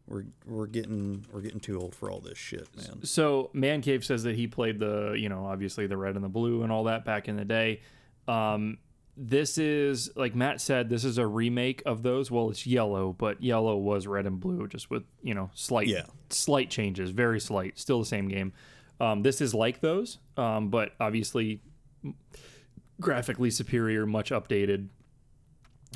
we're 0.09 0.24
we're 0.47 0.66
getting 0.66 1.24
we're 1.33 1.41
getting 1.41 1.61
too 1.61 1.81
old 1.81 1.95
for 1.95 2.11
all 2.11 2.20
this 2.20 2.39
shit, 2.39 2.69
man. 2.77 3.05
So 3.05 3.51
Man 3.53 3.81
Cave 3.83 4.05
says 4.05 4.23
that 4.23 4.37
he 4.37 4.47
played 4.47 4.78
the, 4.78 5.12
you 5.19 5.28
know, 5.28 5.47
obviously 5.47 5.87
the 5.87 5.97
red 5.97 6.15
and 6.15 6.23
the 6.24 6.28
blue 6.28 6.62
and 6.62 6.70
all 6.70 6.85
that 6.85 7.05
back 7.05 7.28
in 7.28 7.37
the 7.37 7.45
day. 7.45 7.81
Um, 8.28 8.78
this 9.16 9.57
is 9.59 10.11
like 10.15 10.35
Matt 10.35 10.61
said, 10.61 10.89
this 10.91 11.05
is 11.05 11.19
a 11.19 11.27
remake 11.27 11.83
of 11.87 12.03
those. 12.03 12.31
Well, 12.31 12.51
it's 12.51 12.66
yellow, 12.66 13.15
but 13.16 13.43
yellow 13.43 13.77
was 13.77 14.07
red 14.07 14.27
and 14.27 14.39
blue, 14.39 14.69
just 14.69 14.91
with 14.91 15.05
you 15.23 15.35
know 15.35 15.51
slight 15.55 15.89
Yeah. 15.89 16.05
slight 16.31 16.70
changes, 16.70 17.11
very 17.11 17.41
slight, 17.41 17.78
still 17.78 17.99
the 17.99 18.05
same 18.07 18.28
game. 18.28 18.53
Um, 19.01 19.23
this 19.23 19.41
is 19.41 19.55
like 19.55 19.81
those, 19.81 20.19
um, 20.37 20.69
but 20.69 20.93
obviously 21.01 21.61
graphically 23.01 23.51
superior, 23.51 24.07
much 24.07 24.31
updated, 24.31 24.89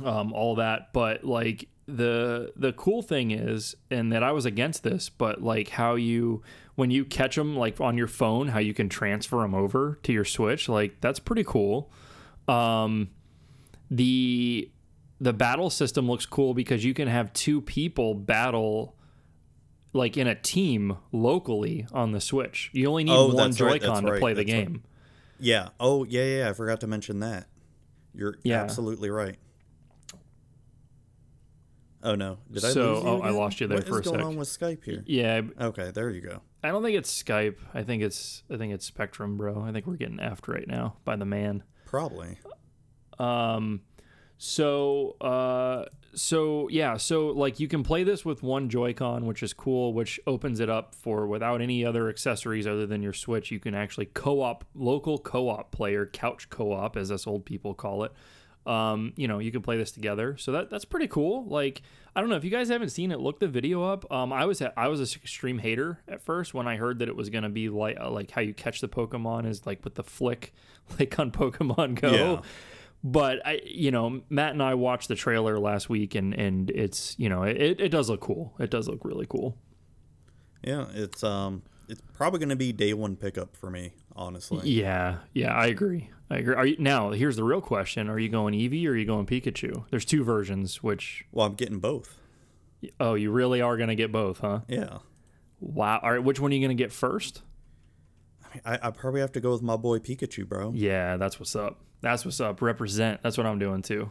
um, 0.04 0.32
all 0.32 0.56
that. 0.56 0.92
But 0.92 1.24
like 1.24 1.68
the 1.96 2.52
the 2.56 2.72
cool 2.72 3.02
thing 3.02 3.30
is, 3.30 3.74
and 3.90 4.12
that 4.12 4.22
I 4.22 4.32
was 4.32 4.44
against 4.46 4.82
this, 4.82 5.08
but 5.08 5.42
like 5.42 5.68
how 5.70 5.94
you 5.96 6.42
when 6.76 6.90
you 6.90 7.04
catch 7.04 7.36
them 7.36 7.56
like 7.56 7.80
on 7.80 7.98
your 7.98 8.06
phone, 8.08 8.48
how 8.48 8.58
you 8.60 8.72
can 8.74 8.88
transfer 8.88 9.38
them 9.42 9.54
over 9.54 9.98
to 10.04 10.12
your 10.12 10.24
Switch, 10.24 10.68
like 10.68 11.00
that's 11.00 11.18
pretty 11.20 11.44
cool. 11.44 11.90
Um, 12.48 13.10
the 13.90 14.70
the 15.20 15.32
battle 15.32 15.70
system 15.70 16.08
looks 16.08 16.24
cool 16.26 16.54
because 16.54 16.84
you 16.84 16.94
can 16.94 17.08
have 17.08 17.32
two 17.32 17.60
people 17.60 18.14
battle 18.14 18.96
like 19.92 20.16
in 20.16 20.26
a 20.26 20.34
team 20.34 20.96
locally 21.12 21.86
on 21.92 22.12
the 22.12 22.20
Switch. 22.20 22.70
You 22.72 22.88
only 22.88 23.04
need 23.04 23.12
Oh, 23.16 23.34
one 23.34 23.52
Joy-Con 23.52 23.80
that's 23.80 24.00
to 24.00 24.06
right, 24.12 24.20
play 24.20 24.32
the 24.34 24.44
that's 24.44 24.52
right. 24.54 24.64
game. 24.66 24.82
Yeah. 25.40 25.70
Oh, 25.80 26.04
yeah, 26.04 26.24
yeah. 26.24 26.48
I 26.48 26.52
forgot 26.52 26.80
to 26.82 26.86
mention 26.86 27.20
that. 27.20 27.48
You're 28.14 28.36
Yeah. 28.44 28.62
absolutely 28.62 29.10
right. 29.10 29.36
Oh 32.02 32.14
no! 32.14 32.38
Did 32.50 32.64
I 32.64 32.70
So- 32.70 32.94
lose 32.94 33.02
you 33.04 33.08
oh, 33.10 33.20
I 33.20 33.30
lost 33.30 33.60
you 33.60 33.66
there 33.66 33.78
What 33.78 33.86
for 33.86 34.00
is 34.00 34.06
a 34.06 34.10
going 34.10 34.20
sec. 34.20 34.26
on 34.26 34.36
with 34.36 34.48
Skype 34.48 34.84
here? 34.84 35.02
Yeah, 35.06 35.42
Okay, 35.60 35.90
there 35.90 36.10
you 36.10 36.20
go. 36.22 36.40
I 36.62 36.68
don't 36.70 36.82
think 36.82 36.96
it's 36.96 37.22
Skype. 37.22 37.56
I 37.74 37.82
think 37.82 38.02
it's 38.02 38.42
I 38.50 38.56
think 38.56 38.72
it's 38.72 38.86
Spectrum, 38.86 39.36
bro. 39.36 39.62
I 39.62 39.72
think 39.72 39.86
we're 39.86 39.96
getting 39.96 40.18
effed 40.18 40.48
right 40.48 40.66
now 40.66 40.96
by 41.04 41.16
the 41.16 41.24
man. 41.26 41.62
Probably. 41.86 42.38
Um, 43.18 43.82
so 44.38 45.16
uh, 45.20 45.84
so 46.14 46.68
yeah, 46.70 46.96
so 46.96 47.28
like 47.28 47.60
you 47.60 47.68
can 47.68 47.82
play 47.82 48.04
this 48.04 48.24
with 48.24 48.42
one 48.42 48.68
Joy-Con, 48.70 49.26
which 49.26 49.42
is 49.42 49.52
cool, 49.52 49.92
which 49.92 50.18
opens 50.26 50.60
it 50.60 50.70
up 50.70 50.94
for 50.94 51.26
without 51.26 51.60
any 51.60 51.84
other 51.84 52.08
accessories 52.08 52.66
other 52.66 52.86
than 52.86 53.02
your 53.02 53.12
Switch. 53.12 53.50
You 53.50 53.60
can 53.60 53.74
actually 53.74 54.06
co-op, 54.06 54.64
local 54.74 55.18
co-op 55.18 55.70
player, 55.72 56.06
couch 56.06 56.48
co-op, 56.48 56.96
as 56.96 57.10
us 57.12 57.26
old 57.26 57.44
people 57.44 57.74
call 57.74 58.04
it. 58.04 58.12
Um, 58.66 59.14
you 59.16 59.26
know, 59.26 59.38
you 59.38 59.50
can 59.50 59.62
play 59.62 59.76
this 59.78 59.90
together, 59.90 60.36
so 60.36 60.52
that 60.52 60.70
that's 60.70 60.84
pretty 60.84 61.08
cool. 61.08 61.46
Like, 61.46 61.80
I 62.14 62.20
don't 62.20 62.28
know 62.28 62.36
if 62.36 62.44
you 62.44 62.50
guys 62.50 62.68
haven't 62.68 62.90
seen 62.90 63.10
it, 63.10 63.18
look 63.18 63.40
the 63.40 63.48
video 63.48 63.82
up. 63.82 64.10
Um, 64.12 64.32
I 64.32 64.44
was 64.44 64.62
I 64.76 64.88
was 64.88 65.00
a 65.00 65.16
extreme 65.16 65.58
hater 65.58 66.00
at 66.06 66.20
first 66.22 66.52
when 66.52 66.68
I 66.68 66.76
heard 66.76 66.98
that 66.98 67.08
it 67.08 67.16
was 67.16 67.30
gonna 67.30 67.48
be 67.48 67.68
like 67.70 67.98
uh, 67.98 68.10
like 68.10 68.30
how 68.30 68.42
you 68.42 68.52
catch 68.52 68.80
the 68.80 68.88
Pokemon 68.88 69.46
is 69.46 69.64
like 69.66 69.82
with 69.82 69.94
the 69.94 70.04
flick, 70.04 70.52
like 70.98 71.18
on 71.18 71.30
Pokemon 71.30 72.00
Go 72.00 72.12
Yeah. 72.12 72.40
but 73.02 73.44
I, 73.46 73.60
you 73.64 73.90
know, 73.90 74.20
Matt 74.28 74.52
and 74.52 74.62
I 74.62 74.74
watched 74.74 75.08
the 75.08 75.14
trailer 75.14 75.58
last 75.58 75.88
week, 75.88 76.14
and 76.14 76.34
and 76.34 76.68
it's 76.70 77.18
you 77.18 77.30
know 77.30 77.44
it, 77.44 77.80
it 77.80 77.88
does 77.88 78.10
look 78.10 78.20
cool. 78.20 78.52
It 78.58 78.70
does 78.70 78.88
look 78.88 79.04
really 79.04 79.26
cool. 79.26 79.56
Yeah, 80.62 80.84
it's 80.92 81.24
um, 81.24 81.62
it's 81.90 82.00
probably 82.14 82.40
gonna 82.40 82.56
be 82.56 82.72
day 82.72 82.94
one 82.94 83.16
pickup 83.16 83.56
for 83.56 83.70
me, 83.70 83.92
honestly. 84.14 84.68
Yeah, 84.68 85.18
yeah, 85.32 85.52
I 85.54 85.66
agree. 85.66 86.10
I 86.30 86.38
agree. 86.38 86.54
Are 86.54 86.66
you 86.66 86.76
now? 86.78 87.10
Here's 87.10 87.36
the 87.36 87.44
real 87.44 87.60
question: 87.60 88.08
Are 88.08 88.18
you 88.18 88.28
going 88.28 88.54
Eevee 88.54 88.86
or 88.86 88.90
are 88.90 88.96
you 88.96 89.04
going 89.04 89.26
Pikachu? 89.26 89.84
There's 89.90 90.04
two 90.04 90.24
versions. 90.24 90.82
Which 90.82 91.24
Well, 91.32 91.46
I'm 91.46 91.54
getting 91.54 91.80
both. 91.80 92.18
oh, 92.98 93.14
you 93.14 93.30
really 93.30 93.60
are 93.60 93.76
gonna 93.76 93.94
get 93.94 94.12
both, 94.12 94.38
huh? 94.38 94.60
Yeah. 94.68 94.98
Wow. 95.60 96.00
All 96.02 96.12
right, 96.12 96.22
which 96.22 96.40
one 96.40 96.52
are 96.52 96.54
you 96.54 96.60
gonna 96.62 96.74
get 96.74 96.92
first? 96.92 97.42
I, 98.64 98.78
I 98.82 98.90
probably 98.90 99.20
have 99.20 99.32
to 99.32 99.40
go 99.40 99.52
with 99.52 99.62
my 99.62 99.76
boy 99.76 99.98
Pikachu, 99.98 100.48
bro. 100.48 100.72
Yeah, 100.74 101.16
that's 101.16 101.38
what's 101.38 101.54
up. 101.54 101.80
That's 102.00 102.24
what's 102.24 102.40
up. 102.40 102.62
Represent. 102.62 103.22
That's 103.22 103.36
what 103.36 103.46
I'm 103.46 103.58
doing 103.58 103.82
too. 103.82 104.10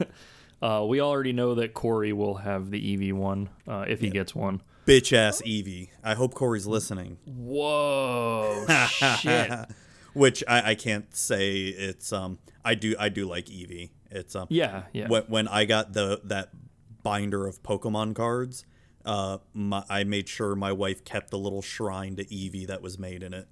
uh, 0.62 0.84
we 0.88 1.00
already 1.00 1.32
know 1.32 1.56
that 1.56 1.74
Corey 1.74 2.12
will 2.12 2.36
have 2.36 2.70
the 2.70 2.96
Eevee 2.96 3.12
one 3.12 3.48
uh, 3.68 3.84
if 3.86 4.00
he 4.00 4.10
gets 4.10 4.34
one. 4.34 4.62
Bitch 4.86 5.12
ass 5.12 5.42
Eevee. 5.46 5.88
I 6.02 6.14
hope 6.14 6.34
Corey's 6.34 6.66
listening. 6.66 7.18
Whoa, 7.26 8.64
shit. 8.88 9.52
Which 10.14 10.42
I, 10.48 10.70
I 10.70 10.74
can't 10.74 11.14
say 11.14 11.66
it's 11.66 12.12
um 12.12 12.38
I 12.64 12.74
do 12.74 12.96
I 12.98 13.08
do 13.08 13.26
like 13.26 13.46
Eevee. 13.46 13.90
It's 14.10 14.34
um 14.34 14.46
Yeah, 14.50 14.84
yeah. 14.92 15.08
when, 15.08 15.22
when 15.24 15.48
I 15.48 15.64
got 15.64 15.92
the 15.92 16.20
that 16.24 16.50
binder 17.02 17.46
of 17.46 17.62
Pokemon 17.62 18.14
cards, 18.16 18.64
uh 19.04 19.38
my, 19.54 19.84
I 19.88 20.04
made 20.04 20.28
sure 20.28 20.56
my 20.56 20.72
wife 20.72 21.04
kept 21.04 21.30
the 21.30 21.38
little 21.38 21.62
shrine 21.62 22.16
to 22.16 22.24
Eevee 22.24 22.66
that 22.66 22.82
was 22.82 22.98
made 22.98 23.22
in 23.22 23.32
it. 23.34 23.46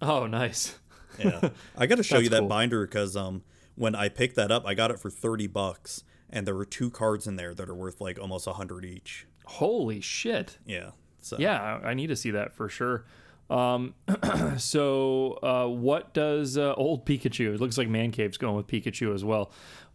Oh, 0.00 0.26
nice. 0.26 0.78
Yeah. 1.18 1.50
I 1.76 1.86
got 1.86 1.96
to 1.96 2.02
show 2.02 2.18
you 2.20 2.28
that 2.30 2.40
cool. 2.40 2.48
binder 2.48 2.86
cuz 2.86 3.16
um 3.16 3.42
when 3.74 3.94
I 3.94 4.08
picked 4.08 4.34
that 4.36 4.50
up, 4.50 4.64
I 4.66 4.74
got 4.74 4.90
it 4.90 4.98
for 4.98 5.10
30 5.10 5.46
bucks 5.48 6.02
and 6.30 6.46
there 6.46 6.54
were 6.54 6.64
two 6.64 6.90
cards 6.90 7.26
in 7.26 7.36
there 7.36 7.54
that 7.54 7.68
are 7.68 7.74
worth 7.74 8.00
like 8.00 8.18
almost 8.18 8.46
a 8.46 8.50
100 8.50 8.84
each. 8.84 9.26
Holy 9.48 10.00
shit. 10.00 10.58
Yeah. 10.66 10.90
So 11.20 11.36
Yeah, 11.38 11.80
I 11.82 11.94
need 11.94 12.08
to 12.08 12.16
see 12.16 12.32
that 12.32 12.52
for 12.52 12.68
sure. 12.68 13.04
Um, 13.48 13.94
so 14.58 15.38
uh, 15.42 15.66
what 15.66 16.12
does 16.12 16.58
uh, 16.58 16.74
old 16.74 17.06
Pikachu? 17.06 17.54
It 17.54 17.60
looks 17.60 17.78
like 17.78 17.88
Man 17.88 18.10
Cave's 18.10 18.36
going 18.36 18.56
with 18.56 18.66
Pikachu 18.66 19.14
as 19.14 19.24
well. 19.24 19.50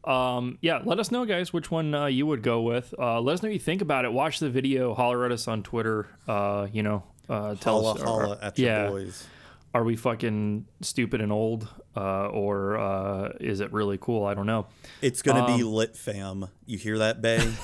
Um, 0.05 0.57
yeah, 0.61 0.81
let 0.83 0.99
us 0.99 1.11
know, 1.11 1.23
guys, 1.25 1.53
which 1.53 1.69
one 1.69 1.93
uh, 1.93 2.07
you 2.07 2.25
would 2.25 2.41
go 2.41 2.61
with. 2.61 2.93
Uh, 2.97 3.21
let 3.21 3.33
us 3.33 3.43
know 3.43 3.49
what 3.49 3.53
you 3.53 3.59
think 3.59 3.81
about 3.81 4.05
it. 4.05 4.11
Watch 4.11 4.39
the 4.39 4.49
video. 4.49 4.95
Holler 4.95 5.23
at 5.25 5.31
us 5.31 5.47
on 5.47 5.61
Twitter. 5.61 6.07
Uh, 6.27 6.67
you 6.73 6.81
know, 6.83 7.03
uh, 7.29 7.55
tell 7.55 7.83
holla 7.83 7.93
us. 7.93 8.01
holla 8.01 8.53
your 8.55 8.69
yeah. 8.69 8.89
boys. 8.89 9.27
are 9.73 9.83
we 9.83 9.95
fucking 9.95 10.65
stupid 10.81 11.21
and 11.21 11.31
old, 11.31 11.67
uh, 11.95 12.27
or 12.27 12.77
uh, 12.77 13.29
is 13.39 13.59
it 13.59 13.71
really 13.71 13.97
cool? 13.99 14.25
I 14.25 14.33
don't 14.33 14.47
know. 14.47 14.65
It's 15.01 15.21
gonna 15.21 15.45
be 15.45 15.63
Um, 15.63 15.71
lit, 15.71 15.95
fam. 15.95 16.47
You 16.65 16.79
hear 16.79 16.97
that, 16.97 17.21
bae? 17.21 17.53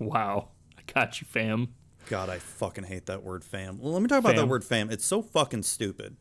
Wow, 0.00 0.48
got 0.94 1.20
you, 1.20 1.26
fam. 1.26 1.74
God, 2.08 2.28
I 2.28 2.38
fucking 2.38 2.84
hate 2.84 3.06
that 3.06 3.22
word, 3.22 3.44
fam. 3.44 3.78
Well, 3.78 3.92
let 3.92 4.02
me 4.02 4.08
talk 4.08 4.18
about 4.20 4.36
that 4.36 4.48
word, 4.48 4.64
fam. 4.64 4.90
It's 4.90 5.04
so 5.04 5.22
fucking 5.22 5.62
stupid. 5.62 6.16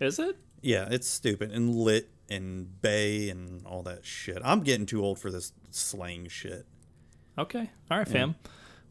Is 0.00 0.18
it? 0.18 0.38
Yeah, 0.62 0.88
it's 0.90 1.06
stupid 1.06 1.52
and 1.52 1.74
lit 1.74 2.10
and 2.28 2.80
bae 2.80 3.28
and 3.30 3.64
all 3.66 3.82
that 3.82 4.04
shit. 4.04 4.38
I'm 4.44 4.60
getting 4.62 4.86
too 4.86 5.02
old 5.04 5.18
for 5.18 5.30
this 5.30 5.52
slang 5.70 6.28
shit. 6.28 6.66
Okay. 7.38 7.70
All 7.90 7.98
right, 7.98 8.08
fam. 8.08 8.34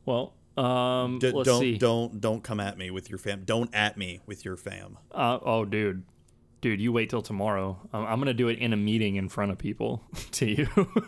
Well, 0.06 0.36
um, 0.57 1.20
D- 1.20 1.32
let's 1.32 1.48
don't 1.48 1.60
see. 1.60 1.78
don't 1.78 2.22
don't 2.22 2.44
come 2.44 2.60
at 2.60 2.78
me 2.78 2.91
with 2.91 3.10
your 3.10 3.18
fam. 3.18 3.44
Don't 3.44 3.74
at 3.74 3.98
me 3.98 4.22
with 4.26 4.45
your 4.45 4.56
fam. 4.56 4.98
Uh, 5.12 5.40
oh, 5.41 5.66
dude, 5.66 6.03
dude, 6.62 6.80
you 6.80 6.91
wait 6.94 7.10
till 7.10 7.22
tomorrow. 7.24 7.78
Um, 7.91 8.06
I'm 8.06 8.20
gonna 8.20 8.34
do 8.34 8.48
it 8.48 8.60
in 8.60 8.72
a 8.72 8.78
meeting 8.78 9.16
in 9.16 9.30
front 9.30 9.52
of 9.52 9.57
people 9.57 10.03
to 10.34 10.45
you. 10.45 10.68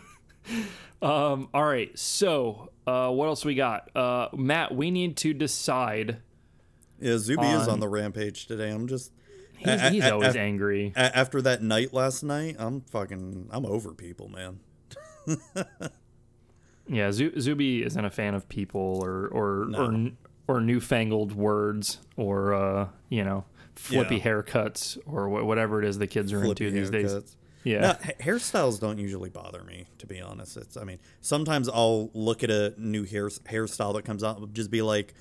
um, 1.02 1.48
all 1.54 1.64
right. 1.64 1.96
So, 1.98 2.70
uh, 2.86 3.10
what 3.10 3.26
else 3.26 3.44
we 3.44 3.54
got? 3.54 3.94
Uh, 3.96 4.28
Matt, 4.36 4.74
we 4.74 4.90
need 4.90 5.16
to 5.18 5.32
decide. 5.34 6.18
Yeah, 7.00 7.18
Zuby 7.18 7.46
is 7.46 7.62
On- 7.68 7.74
on 7.74 7.80
the 7.80 7.88
rampage 7.88 8.46
today. 8.46 8.70
I'm 8.70 8.88
just 8.88 9.12
He's, 9.56 9.80
he's 9.88 10.04
a- 10.04 10.12
always 10.12 10.34
a- 10.36 10.40
angry. 10.40 10.92
a- 10.96 11.16
after 11.16 11.40
that 11.42 11.62
night 11.62 11.92
last 11.92 12.22
night. 12.22 12.56
I'm 12.58 12.80
fucking. 12.82 13.48
I'm 13.50 13.66
over 13.66 13.92
people, 13.94 14.28
man. 14.28 14.60
Yeah, 16.90 17.12
Zu- 17.12 17.38
Zuby 17.38 17.82
isn't 17.84 18.02
a 18.02 18.08
fan 18.10 18.34
of 18.34 18.48
people 18.48 19.00
or 19.04 19.28
or 19.28 19.68
or, 19.76 20.10
or 20.48 20.60
newfangled 20.62 21.32
words 21.34 21.98
or 22.16 22.54
uh, 22.54 22.88
you 23.10 23.22
know 23.24 23.44
flippy 23.74 24.16
Yeah. 24.16 24.22
haircuts 24.22 24.96
or 25.04 25.28
wha- 25.28 25.44
whatever 25.44 25.82
it 25.82 25.86
is 25.86 25.98
the 25.98 26.06
kids 26.06 26.32
are 26.32 26.42
Flippy 26.42 26.66
into 26.68 26.80
these 26.80 26.88
days. 26.90 27.36
Yeah. 27.68 27.80
No, 27.80 27.88
ha- 27.88 28.12
hairstyles 28.20 28.80
don't 28.80 28.98
usually 28.98 29.30
bother 29.30 29.62
me, 29.64 29.86
to 29.98 30.06
be 30.06 30.20
honest. 30.20 30.56
It's, 30.56 30.76
I 30.76 30.84
mean, 30.84 30.98
sometimes 31.20 31.68
I'll 31.68 32.10
look 32.14 32.42
at 32.42 32.50
a 32.50 32.74
new 32.78 33.04
hair 33.04 33.28
hairstyle 33.28 33.94
that 33.94 34.04
comes 34.04 34.24
out, 34.24 34.38
and 34.38 34.54
just 34.54 34.70
be 34.70 34.82
like, 34.82 35.14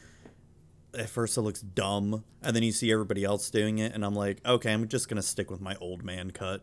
at 0.97 1.09
first 1.09 1.37
it 1.37 1.41
looks 1.41 1.61
dumb, 1.61 2.23
and 2.41 2.55
then 2.55 2.63
you 2.63 2.71
see 2.71 2.91
everybody 2.91 3.23
else 3.23 3.49
doing 3.49 3.79
it, 3.79 3.93
and 3.93 4.03
I'm 4.05 4.15
like, 4.15 4.39
okay, 4.45 4.71
I'm 4.73 4.87
just 4.87 5.09
gonna 5.09 5.21
stick 5.21 5.51
with 5.51 5.61
my 5.61 5.75
old 5.81 6.03
man 6.03 6.31
cut. 6.31 6.61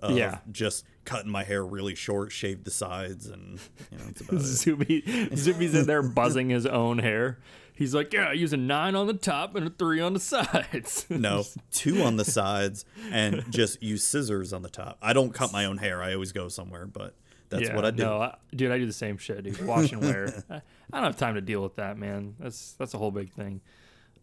Of 0.00 0.16
Yeah. 0.16 0.38
just 0.52 0.84
cutting 1.04 1.30
my 1.30 1.42
hair 1.42 1.64
really 1.66 1.96
short, 1.96 2.30
shaved 2.30 2.64
the 2.64 2.70
sides, 2.70 3.26
and 3.26 3.58
you 3.90 3.98
know, 3.98 4.04
that's 4.04 4.20
about. 4.20 4.40
Zuby 4.40 5.02
Zuby's 5.34 5.74
in 5.74 5.86
there 5.86 6.02
buzzing 6.20 6.50
his 6.50 6.66
own 6.66 6.98
hair. 7.00 7.38
He's 7.78 7.94
like, 7.94 8.12
yeah, 8.12 8.30
I 8.30 8.32
use 8.32 8.52
a 8.52 8.56
nine 8.56 8.96
on 8.96 9.06
the 9.06 9.14
top 9.14 9.54
and 9.54 9.68
a 9.68 9.70
three 9.70 10.00
on 10.00 10.12
the 10.12 10.18
sides. 10.18 11.06
No, 11.10 11.44
two 11.70 12.02
on 12.02 12.16
the 12.16 12.24
sides, 12.24 12.84
and 13.12 13.44
just 13.50 13.80
use 13.80 14.02
scissors 14.02 14.52
on 14.52 14.62
the 14.62 14.68
top. 14.68 14.98
I 15.00 15.12
don't 15.12 15.32
cut 15.32 15.52
my 15.52 15.64
own 15.64 15.78
hair. 15.78 16.02
I 16.02 16.12
always 16.12 16.32
go 16.32 16.48
somewhere, 16.48 16.86
but 16.86 17.14
that's 17.50 17.68
yeah, 17.68 17.76
what 17.76 17.84
I 17.84 17.92
do. 17.92 18.02
No, 18.02 18.20
I, 18.20 18.36
dude, 18.50 18.72
I 18.72 18.78
do 18.78 18.86
the 18.86 18.92
same 18.92 19.16
shit, 19.16 19.44
dude. 19.44 19.64
Wash 19.64 19.92
and 19.92 20.02
wear. 20.02 20.42
I, 20.50 20.56
I 20.56 20.60
don't 20.96 21.04
have 21.04 21.16
time 21.16 21.36
to 21.36 21.40
deal 21.40 21.62
with 21.62 21.76
that, 21.76 21.96
man. 21.96 22.34
That's 22.40 22.72
that's 22.72 22.94
a 22.94 22.98
whole 22.98 23.12
big 23.12 23.32
thing. 23.32 23.60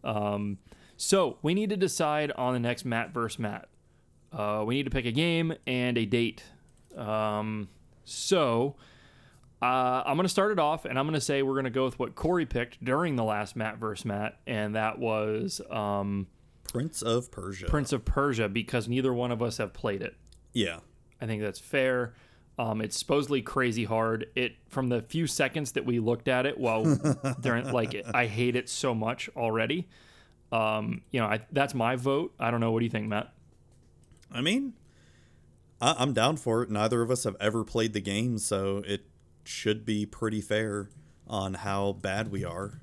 Um, 0.04 0.58
so 0.98 1.38
we 1.40 1.54
need 1.54 1.70
to 1.70 1.78
decide 1.78 2.32
on 2.32 2.52
the 2.52 2.60
next 2.60 2.84
Matt 2.84 3.14
versus 3.14 3.38
Matt. 3.38 3.68
Uh, 4.34 4.64
we 4.66 4.74
need 4.74 4.84
to 4.84 4.90
pick 4.90 5.06
a 5.06 5.12
game 5.12 5.54
and 5.66 5.96
a 5.96 6.04
date. 6.04 6.42
Um, 6.94 7.68
so 8.04 8.76
uh, 9.62 10.02
I'm 10.06 10.16
gonna 10.16 10.28
start 10.28 10.52
it 10.52 10.58
off, 10.58 10.84
and 10.84 10.98
I'm 10.98 11.06
gonna 11.06 11.20
say 11.20 11.42
we're 11.42 11.56
gonna 11.56 11.70
go 11.70 11.84
with 11.84 11.98
what 11.98 12.14
Corey 12.14 12.46
picked 12.46 12.84
during 12.84 13.16
the 13.16 13.24
last 13.24 13.56
Matt 13.56 13.78
versus 13.78 14.04
Matt, 14.04 14.38
and 14.46 14.74
that 14.74 14.98
was 14.98 15.60
um, 15.70 16.26
Prince 16.64 17.02
of 17.02 17.30
Persia. 17.30 17.66
Prince 17.66 17.92
of 17.92 18.04
Persia 18.04 18.48
because 18.48 18.88
neither 18.88 19.12
one 19.14 19.32
of 19.32 19.42
us 19.42 19.56
have 19.58 19.72
played 19.72 20.02
it. 20.02 20.14
Yeah. 20.52 20.80
I 21.20 21.26
think 21.26 21.42
that's 21.42 21.58
fair. 21.58 22.14
Um, 22.58 22.80
it's 22.80 22.98
supposedly 22.98 23.42
crazy 23.42 23.84
hard. 23.84 24.26
It 24.34 24.56
from 24.68 24.88
the 24.88 25.02
few 25.02 25.26
seconds 25.26 25.72
that 25.72 25.84
we 25.84 26.00
looked 26.00 26.28
at 26.28 26.46
it, 26.46 26.58
while 26.58 26.84
during 27.40 27.70
like 27.70 27.94
I 28.14 28.26
hate 28.26 28.56
it 28.56 28.68
so 28.68 28.94
much 28.94 29.28
already. 29.36 29.88
Um, 30.52 31.02
you 31.10 31.20
know, 31.20 31.26
I, 31.26 31.40
that's 31.52 31.74
my 31.74 31.96
vote. 31.96 32.34
I 32.38 32.50
don't 32.50 32.60
know. 32.60 32.72
What 32.72 32.80
do 32.80 32.84
you 32.84 32.90
think, 32.90 33.08
Matt? 33.08 33.32
I 34.32 34.40
mean, 34.40 34.74
I, 35.80 35.96
I'm 35.98 36.12
down 36.12 36.36
for 36.36 36.62
it. 36.62 36.70
Neither 36.70 37.02
of 37.02 37.10
us 37.10 37.24
have 37.24 37.36
ever 37.40 37.64
played 37.64 37.92
the 37.92 38.00
game, 38.00 38.38
so 38.38 38.82
it 38.86 39.06
should 39.48 39.84
be 39.84 40.06
pretty 40.06 40.40
fair 40.40 40.88
on 41.26 41.54
how 41.54 41.92
bad 41.92 42.30
we 42.30 42.44
are. 42.44 42.80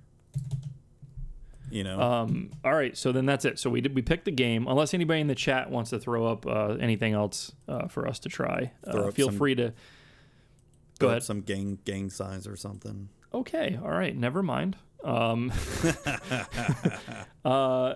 You 1.71 1.83
know, 1.83 1.99
Um, 1.99 2.51
all 2.63 2.73
right, 2.73 2.95
so 2.95 3.11
then 3.11 3.25
that's 3.25 3.45
it. 3.45 3.57
So 3.57 3.69
we 3.69 3.81
did 3.81 3.95
we 3.95 4.03
picked 4.03 4.25
the 4.25 4.31
game. 4.31 4.67
Unless 4.67 4.93
anybody 4.93 5.21
in 5.21 5.27
the 5.27 5.33
chat 5.35 5.71
wants 5.71 5.89
to 5.89 5.97
throw 5.99 6.27
up 6.27 6.45
uh, 6.45 6.75
anything 6.79 7.13
else 7.13 7.51
uh, 7.67 7.87
for 7.87 8.07
us 8.07 8.19
to 8.19 8.29
try, 8.29 8.71
uh, 8.85 9.09
feel 9.11 9.29
some- 9.29 9.37
free 9.37 9.55
to. 9.55 9.73
Go 10.99 11.09
ahead. 11.09 11.23
some 11.23 11.41
gang 11.41 11.79
gang 11.83 12.09
signs 12.11 12.45
or 12.47 12.55
something. 12.55 13.09
Okay, 13.33 13.79
all 13.81 13.89
right, 13.89 14.15
never 14.15 14.43
mind. 14.43 14.77
Um, 15.03 15.51
uh, 17.45 17.95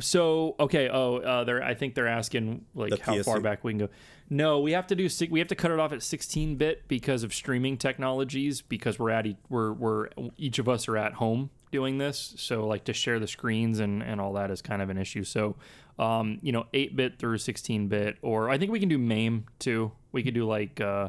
so 0.00 0.56
okay, 0.58 0.88
oh, 0.88 1.16
uh, 1.16 1.44
they're 1.44 1.62
I 1.62 1.74
think 1.74 1.94
they're 1.94 2.08
asking 2.08 2.64
like 2.74 2.90
The 2.90 3.02
how 3.02 3.22
far 3.22 3.40
back 3.40 3.64
we 3.64 3.72
can 3.72 3.78
go. 3.78 3.88
No, 4.30 4.60
we 4.60 4.72
have 4.72 4.86
to 4.88 4.94
do 4.94 5.08
we 5.30 5.38
have 5.38 5.48
to 5.48 5.54
cut 5.54 5.70
it 5.70 5.78
off 5.78 5.92
at 5.92 6.02
16 6.02 6.56
bit 6.56 6.86
because 6.88 7.22
of 7.22 7.32
streaming 7.34 7.76
technologies 7.76 8.60
because 8.62 8.98
we're 8.98 9.10
at 9.10 9.26
e- 9.26 9.36
we're 9.48 9.72
we're 9.72 10.08
each 10.36 10.58
of 10.58 10.68
us 10.68 10.88
are 10.88 10.96
at 10.96 11.14
home 11.14 11.50
doing 11.70 11.98
this, 11.98 12.34
so 12.38 12.66
like 12.66 12.84
to 12.84 12.92
share 12.92 13.18
the 13.18 13.26
screens 13.28 13.78
and 13.78 14.02
and 14.02 14.20
all 14.20 14.32
that 14.34 14.50
is 14.50 14.62
kind 14.62 14.80
of 14.80 14.90
an 14.90 14.98
issue. 14.98 15.24
So, 15.24 15.56
um, 15.98 16.38
you 16.42 16.52
know, 16.52 16.66
8 16.72 16.96
bit 16.96 17.18
through 17.18 17.38
16 17.38 17.88
bit, 17.88 18.16
or 18.22 18.48
I 18.48 18.58
think 18.58 18.70
we 18.72 18.80
can 18.80 18.88
do 18.88 18.98
MAME 18.98 19.46
too. 19.58 19.92
We 20.12 20.22
could 20.22 20.34
do 20.34 20.46
like. 20.46 20.80
Uh, 20.80 21.08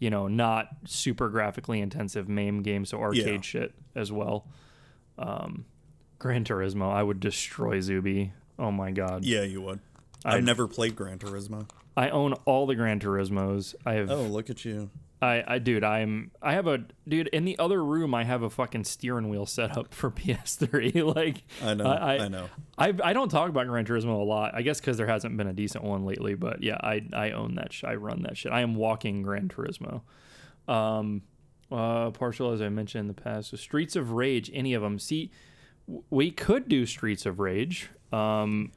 you 0.00 0.10
know, 0.10 0.26
not 0.26 0.66
super 0.84 1.28
graphically 1.30 1.80
intensive 1.80 2.28
MAME 2.28 2.62
games, 2.62 2.90
so 2.90 3.00
arcade 3.00 3.26
Yeah. 3.26 3.40
shit 3.40 3.74
as 3.94 4.10
well. 4.12 4.46
Um, 5.18 5.64
Gran 6.18 6.44
Turismo, 6.44 6.90
I 6.92 7.02
would 7.02 7.20
destroy 7.20 7.80
Zuby. 7.80 8.32
Oh 8.58 8.70
my 8.70 8.90
god. 8.90 9.24
Yeah, 9.24 9.42
you 9.42 9.60
would. 9.62 9.80
I'd- 10.24 10.38
I've 10.38 10.44
never 10.44 10.66
played 10.66 10.96
Gran 10.96 11.18
Turismo. 11.18 11.68
I 11.96 12.08
own 12.10 12.32
all 12.44 12.66
the 12.66 12.74
Gran 12.74 12.98
Turismos. 12.98 13.74
I 13.86 13.94
have 13.94 14.10
Oh, 14.10 14.22
look 14.22 14.50
at 14.50 14.64
you. 14.64 14.90
I, 15.22 15.44
I 15.46 15.58
dude, 15.58 15.84
I'm 15.84 16.32
I 16.42 16.52
have 16.54 16.66
a 16.66 16.84
dude 17.08 17.28
in 17.28 17.44
the 17.46 17.58
other 17.58 17.82
room 17.82 18.14
I 18.14 18.24
have 18.24 18.42
a 18.42 18.50
fucking 18.50 18.84
steering 18.84 19.28
wheel 19.30 19.46
set 19.46 19.76
up 19.78 19.94
for 19.94 20.10
PS3. 20.10 21.14
like 21.14 21.42
I 21.62 21.72
know. 21.74 21.84
I, 21.86 22.16
I, 22.24 22.28
know. 22.28 22.48
I 22.76 22.92
I 23.02 23.12
don't 23.12 23.28
talk 23.30 23.48
about 23.48 23.66
Gran 23.68 23.86
Turismo 23.86 24.20
a 24.20 24.24
lot. 24.24 24.54
I 24.54 24.62
guess 24.62 24.80
because 24.80 24.96
there 24.96 25.06
hasn't 25.06 25.36
been 25.36 25.46
a 25.46 25.52
decent 25.52 25.84
one 25.84 26.04
lately. 26.04 26.34
But 26.34 26.62
yeah, 26.62 26.76
I 26.82 27.06
I 27.12 27.30
own 27.30 27.54
that. 27.54 27.72
Sh- 27.72 27.84
I 27.84 27.94
run 27.94 28.22
that 28.22 28.36
shit. 28.36 28.50
I 28.52 28.60
am 28.62 28.74
walking 28.74 29.22
Gran 29.22 29.48
Turismo. 29.48 30.02
Um, 30.68 31.22
uh, 31.72 32.10
partial 32.10 32.52
as 32.52 32.60
I 32.62 32.68
mentioned 32.68 33.00
in 33.02 33.08
the 33.08 33.20
past. 33.20 33.50
So 33.50 33.56
Streets 33.56 33.96
of 33.96 34.12
Rage, 34.12 34.50
any 34.54 34.74
of 34.74 34.82
them? 34.82 34.98
See, 34.98 35.30
w- 35.86 36.04
we 36.10 36.30
could 36.30 36.68
do 36.68 36.86
Streets 36.86 37.26
of 37.26 37.38
Rage. 37.40 37.88
Um, 38.12 38.72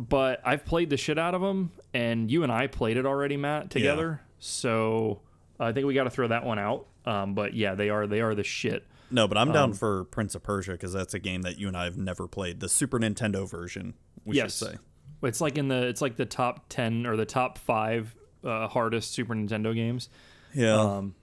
but 0.00 0.40
I've 0.44 0.64
played 0.64 0.90
the 0.90 0.96
shit 0.96 1.18
out 1.18 1.34
of 1.34 1.42
them, 1.42 1.72
and 1.92 2.30
you 2.30 2.42
and 2.42 2.50
I 2.50 2.66
played 2.68 2.96
it 2.96 3.04
already, 3.06 3.36
Matt, 3.36 3.70
together. 3.70 4.22
So 4.38 5.20
I 5.58 5.72
think 5.72 5.86
we 5.86 5.94
got 5.94 6.04
to 6.04 6.10
throw 6.10 6.28
that 6.28 6.44
one 6.44 6.58
out. 6.58 6.86
Um, 7.04 7.34
but 7.34 7.54
yeah, 7.54 7.74
they 7.74 7.90
are 7.90 8.06
they 8.06 8.20
are 8.20 8.34
the 8.34 8.44
shit. 8.44 8.86
No, 9.10 9.26
but 9.26 9.36
I'm 9.36 9.52
down 9.52 9.70
Um, 9.70 9.72
for 9.74 10.04
Prince 10.04 10.34
of 10.34 10.42
Persia 10.42 10.72
because 10.72 10.92
that's 10.92 11.14
a 11.14 11.18
game 11.18 11.42
that 11.42 11.58
you 11.58 11.66
and 11.68 11.76
I 11.76 11.84
have 11.84 11.98
never 11.98 12.28
played. 12.28 12.60
The 12.60 12.68
Super 12.68 12.98
Nintendo 12.98 13.48
version, 13.50 13.94
we 14.24 14.36
yes, 14.36 14.56
should 14.58 14.68
say. 14.68 14.78
it's 15.24 15.40
like 15.40 15.58
in 15.58 15.68
the 15.68 15.86
it's 15.88 16.00
like 16.00 16.16
the 16.16 16.26
top 16.26 16.66
ten 16.68 17.06
or 17.06 17.16
the 17.16 17.26
top 17.26 17.58
five 17.58 18.14
uh, 18.44 18.68
hardest 18.68 19.12
Super 19.12 19.34
Nintendo 19.34 19.74
games. 19.74 20.08
Yeah. 20.54 20.74
Um, 20.80 21.14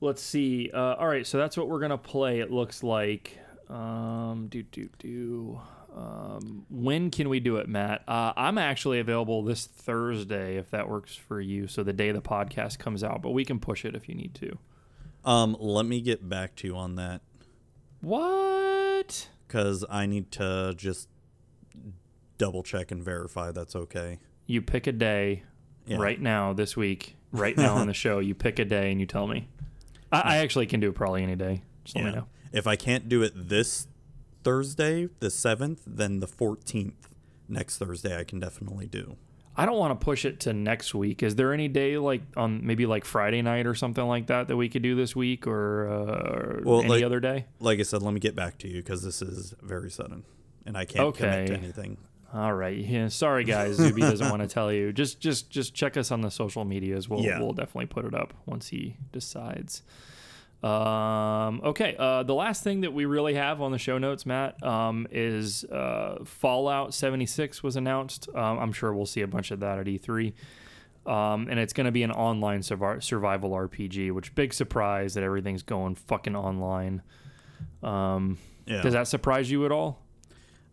let's 0.00 0.22
see. 0.22 0.70
Uh, 0.72 0.94
all 0.94 1.08
right, 1.08 1.26
so 1.26 1.38
that's 1.38 1.56
what 1.56 1.68
we're 1.68 1.80
gonna 1.80 1.98
play. 1.98 2.40
It 2.40 2.50
looks 2.50 2.82
like. 2.82 3.38
Um, 3.68 4.46
do 4.50 4.62
do 4.62 4.88
do. 4.98 5.60
Um, 5.96 6.66
when 6.68 7.10
can 7.10 7.28
we 7.30 7.40
do 7.40 7.56
it, 7.56 7.68
Matt? 7.70 8.02
Uh, 8.06 8.32
I'm 8.36 8.58
actually 8.58 8.98
available 9.00 9.42
this 9.42 9.64
Thursday 9.66 10.56
if 10.56 10.70
that 10.72 10.88
works 10.90 11.16
for 11.16 11.40
you. 11.40 11.66
So 11.66 11.82
the 11.82 11.92
day 11.94 12.12
the 12.12 12.20
podcast 12.20 12.78
comes 12.78 13.02
out, 13.02 13.22
but 13.22 13.30
we 13.30 13.44
can 13.46 13.58
push 13.58 13.84
it 13.86 13.94
if 13.94 14.06
you 14.08 14.14
need 14.14 14.34
to. 14.34 14.58
um, 15.24 15.56
let 15.58 15.86
me 15.86 16.00
get 16.02 16.28
back 16.28 16.54
to 16.56 16.66
you 16.68 16.76
on 16.76 16.96
that 16.96 17.22
What? 18.16 19.28
because 19.48 19.84
I 19.90 20.06
need 20.06 20.30
to 20.32 20.74
just 20.76 21.08
double 22.38 22.62
check 22.62 22.90
and 22.90 23.02
verify 23.02 23.50
that's 23.50 23.74
okay. 23.74 24.18
You 24.46 24.62
pick 24.62 24.86
a 24.86 24.92
day 24.92 25.42
Yeah. 25.86 25.96
right 25.96 26.20
now 26.20 26.52
this 26.52 26.76
week, 26.76 27.15
right 27.32 27.56
now 27.56 27.74
on 27.76 27.86
the 27.86 27.94
show. 28.04 28.18
You 28.18 28.34
pick 28.34 28.58
a 28.58 28.64
day 28.64 28.90
and 28.90 29.00
you 29.00 29.06
tell 29.06 29.26
me. 29.26 29.48
I, 30.12 30.20
I 30.20 30.36
actually 30.38 30.66
can 30.66 30.80
do 30.80 30.88
it 30.90 30.94
probably 30.94 31.22
any 31.22 31.36
day. 31.36 31.62
Just 31.84 31.96
let 31.96 32.04
me 32.04 32.12
know. 32.12 32.26
If 32.52 32.66
I 32.66 32.76
can't 32.76 33.08
do 33.08 33.22
it 33.22 33.32
this 33.48 33.86
Thursday, 34.44 35.08
the 35.20 35.28
7th, 35.28 35.78
then 35.86 36.20
the 36.20 36.26
14th, 36.26 36.92
next 37.48 37.78
Thursday, 37.78 38.18
I 38.18 38.24
can 38.24 38.40
definitely 38.40 38.86
do. 38.86 39.16
I 39.56 39.64
don't 39.66 39.78
want 39.78 39.98
to 39.98 40.04
push 40.04 40.24
it 40.26 40.40
to 40.40 40.52
next 40.52 40.94
week. 40.94 41.22
Is 41.22 41.34
there 41.36 41.52
any 41.54 41.66
day 41.68 41.96
like 41.96 42.20
on 42.36 42.66
maybe 42.66 42.84
like 42.84 43.04
Friday 43.06 43.40
night 43.40 43.66
or 43.66 43.74
something 43.74 44.04
like 44.04 44.26
that 44.26 44.48
that 44.48 44.56
we 44.56 44.68
could 44.68 44.82
do 44.82 44.94
this 44.94 45.16
week 45.16 45.46
or, 45.46 45.88
uh, 45.88 45.94
or 45.94 46.60
Well, 46.64 46.80
any 46.80 46.88
like- 46.88 47.04
other 47.04 47.20
day? 47.20 47.46
Like 47.58 47.78
I 47.80 47.82
said, 47.82 48.02
let 48.02 48.12
me 48.12 48.20
get 48.20 48.34
back 48.36 48.58
to 48.58 48.68
you 48.68 48.82
because 48.82 49.02
this 49.02 49.22
is 49.22 49.54
very 49.62 49.90
sudden 49.90 50.24
and 50.66 50.76
I 50.76 50.84
can't 50.84 51.14
commit 51.14 51.46
to 51.46 51.54
anything. 51.54 51.96
All 52.34 52.52
right. 52.52 52.76
Yeah, 52.76 53.08
sorry 53.08 53.44
guys, 53.44 53.76
Zuby 53.76 54.00
doesn't 54.02 54.28
want 54.30 54.42
to 54.42 54.48
tell 54.48 54.72
you. 54.72 54.92
Just 54.92 55.20
just 55.20 55.48
just 55.50 55.74
check 55.74 55.96
us 55.96 56.10
on 56.10 56.20
the 56.20 56.30
social 56.30 56.64
medias. 56.64 57.08
We'll 57.08 57.20
Yeah. 57.22 57.38
we'll 57.40 57.52
definitely 57.52 57.86
put 57.86 58.04
it 58.04 58.14
up 58.14 58.34
once 58.46 58.68
he 58.68 58.96
decides. 59.12 59.82
Um, 60.62 61.60
okay. 61.64 61.94
Uh, 61.98 62.22
the 62.22 62.34
last 62.34 62.64
thing 62.64 62.80
that 62.80 62.92
we 62.92 63.04
really 63.04 63.34
have 63.34 63.60
on 63.60 63.72
the 63.72 63.78
show 63.78 63.98
notes, 63.98 64.26
Matt, 64.26 64.60
um, 64.62 65.06
is 65.10 65.64
uh, 65.64 66.18
Fallout 66.24 66.94
76 66.94 67.62
was 67.62 67.76
announced. 67.76 68.28
Um, 68.34 68.58
I'm 68.58 68.72
sure 68.72 68.92
we'll 68.92 69.06
see 69.06 69.20
a 69.20 69.26
bunch 69.28 69.50
of 69.50 69.60
that 69.60 69.78
at 69.78 69.86
E3. 69.86 70.32
Um, 71.06 71.46
and 71.48 71.60
it's 71.60 71.72
going 71.72 71.84
to 71.84 71.92
be 71.92 72.02
an 72.02 72.10
online 72.10 72.60
survi- 72.60 73.02
survival 73.02 73.50
RPG, 73.50 74.10
which 74.10 74.34
big 74.34 74.52
surprise 74.52 75.14
that 75.14 75.22
everything's 75.22 75.62
going 75.62 75.94
fucking 75.94 76.34
online. 76.34 77.02
Um, 77.82 78.38
Yeah. 78.66 78.82
Does 78.82 78.94
that 78.94 79.06
surprise 79.06 79.48
you 79.50 79.64
at 79.66 79.70
all? 79.72 80.02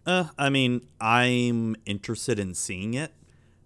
Uh, 0.06 0.26
I 0.38 0.50
mean, 0.50 0.88
I'm 1.00 1.76
interested 1.86 2.40
in 2.40 2.54
seeing 2.54 2.94
it. 2.94 3.14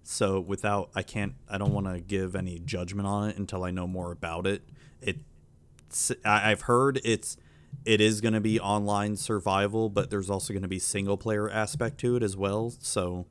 So 0.04 0.40
without, 0.40 0.90
I 0.96 1.04
can't, 1.04 1.34
I 1.50 1.58
don't 1.58 1.74
want 1.74 1.88
to 1.88 2.00
give 2.00 2.36
any 2.36 2.60
judgment 2.60 3.08
on 3.08 3.30
it 3.30 3.38
until 3.38 3.64
I 3.64 3.72
know 3.72 3.88
more 3.88 4.12
about 4.12 4.48
it. 4.48 4.62
It's, 5.02 6.12
I- 6.24 6.52
I've 6.52 6.62
heard 6.62 7.02
it's, 7.04 7.38
it 7.86 8.00
is 8.00 8.22
going 8.22 8.34
to 8.34 8.40
be 8.40 8.60
online 8.60 9.18
survival, 9.18 9.90
but 9.90 10.10
there's 10.10 10.30
also 10.30 10.54
going 10.54 10.62
to 10.64 10.68
be 10.70 10.80
single 10.80 11.18
player 11.18 11.50
aspect 11.50 11.98
to 12.00 12.16
it 12.16 12.24
as 12.24 12.38
well. 12.38 12.74
So, 12.80 13.26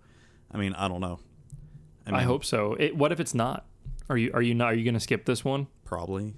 I 0.53 0.59
mean, 0.59 0.74
I 0.74 0.89
don't 0.89 1.01
know. 1.01 1.20
I, 2.07 2.19
I 2.19 2.23
hope 2.23 2.45
so. 2.45 2.74
It, 2.78 2.97
what 2.97 3.11
if 3.12 3.20
it's 3.20 3.35
not? 3.35 3.66
Are 4.09 4.16
you 4.16 4.31
are 4.35 4.43
you 4.43 4.55
not? 4.55 4.73
Are 4.73 4.74
you 4.77 4.85
going 4.85 4.95
to 4.95 5.01
skip 5.01 5.24
this 5.24 5.45
one? 5.45 5.66
probably. 5.85 6.35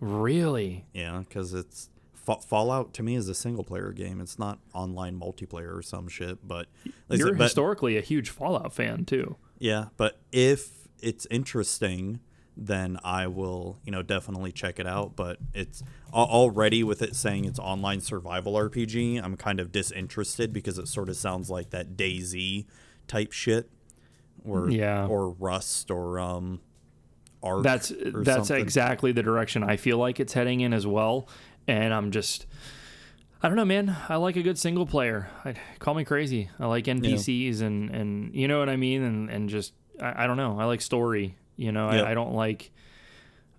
Really? 0.00 0.86
Yeah, 0.92 1.20
because 1.20 1.54
it's 1.54 1.88
Fa- 2.24 2.40
Fallout 2.40 2.94
to 2.94 3.02
me 3.02 3.14
is 3.16 3.28
a 3.28 3.34
single 3.34 3.64
player 3.64 3.92
game. 3.92 4.20
It's 4.20 4.38
not 4.38 4.58
online 4.72 5.18
multiplayer 5.18 5.76
or 5.76 5.82
some 5.82 6.08
shit. 6.08 6.46
But 6.46 6.66
like 7.08 7.18
You're 7.18 7.28
said, 7.28 7.38
but- 7.38 7.44
historically 7.44 7.96
a 7.96 8.00
huge 8.00 8.30
Fallout 8.30 8.72
fan 8.72 9.04
too. 9.04 9.36
Yeah, 9.58 9.86
but 9.96 10.18
if 10.32 10.88
it's 11.00 11.26
interesting, 11.30 12.20
then 12.56 12.98
I 13.04 13.26
will, 13.26 13.78
you 13.84 13.90
know, 13.92 14.02
definitely 14.02 14.52
check 14.52 14.78
it 14.78 14.86
out. 14.86 15.16
But 15.16 15.38
it's 15.52 15.82
already 16.12 16.82
with 16.84 17.02
it 17.02 17.16
saying 17.16 17.44
it's 17.44 17.58
online 17.58 18.00
survival 18.00 18.54
RPG. 18.54 19.22
I'm 19.22 19.36
kind 19.36 19.60
of 19.60 19.72
disinterested 19.72 20.52
because 20.52 20.78
it 20.78 20.88
sort 20.88 21.08
of 21.08 21.16
sounds 21.16 21.50
like 21.50 21.70
that 21.70 21.96
DayZ 21.96 22.66
type 23.06 23.32
shit, 23.32 23.70
or 24.44 24.70
Yeah. 24.70 25.06
or 25.06 25.30
Rust 25.30 25.90
or 25.90 26.18
um, 26.20 26.60
Ark. 27.42 27.62
That's 27.62 27.92
that's 27.98 28.48
something. 28.48 28.56
exactly 28.62 29.12
the 29.12 29.22
direction 29.22 29.62
I 29.62 29.76
feel 29.76 29.98
like 29.98 30.20
it's 30.20 30.32
heading 30.32 30.60
in 30.60 30.72
as 30.72 30.86
well. 30.86 31.28
And 31.66 31.94
I'm 31.94 32.10
just, 32.10 32.46
I 33.42 33.48
don't 33.48 33.56
know, 33.56 33.64
man. 33.64 33.96
I 34.08 34.16
like 34.16 34.36
a 34.36 34.42
good 34.42 34.58
single 34.58 34.86
player. 34.86 35.28
I, 35.44 35.54
call 35.78 35.94
me 35.94 36.04
crazy. 36.04 36.50
I 36.58 36.66
like 36.66 36.84
NPCs 36.84 37.60
and 37.62 37.90
and 37.90 38.34
you 38.34 38.48
know 38.48 38.58
what 38.58 38.68
I 38.68 38.76
mean. 38.76 39.02
And 39.02 39.30
and 39.30 39.48
just 39.48 39.72
I, 40.00 40.24
I 40.24 40.26
don't 40.26 40.36
know. 40.36 40.58
I 40.58 40.64
like 40.64 40.80
story. 40.80 41.36
You 41.56 41.72
know, 41.72 41.90
Yep. 41.90 42.04
I, 42.04 42.10
I 42.10 42.14
don't 42.14 42.34
like. 42.34 42.70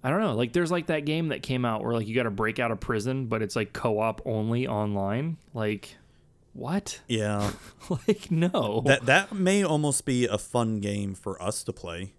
I 0.03 0.09
don't 0.11 0.19
know. 0.19 0.35
Like, 0.35 0.53
there's 0.53 0.69
like 0.69 0.87
that 0.87 1.05
game 1.05 1.29
that 1.29 1.41
came 1.41 1.65
out 1.65 1.83
where 1.83 1.93
like 1.93 2.07
you 2.07 2.13
got 2.13 2.23
to 2.23 2.31
break 2.31 2.59
out 2.59 2.69
of 2.69 2.79
prison, 2.79 3.25
but 3.25 3.41
it's 3.41 3.55
like 3.55 3.73
co-op 3.73 4.21
only 4.25 4.67
online. 4.67 5.37
Like, 5.55 5.95
what? 6.53 7.01
Yeah, 7.07 7.51
like, 7.89 8.29
no. 8.29 8.83
that 8.85 9.07
that 9.07 9.33
may 9.33 9.63
almost 9.63 10.05
be 10.05 10.27
a 10.27 10.37
fun 10.37 10.79
game 10.79 11.15
for 11.15 11.41
us 11.41 11.63
to 11.63 11.73
play. 11.73 12.13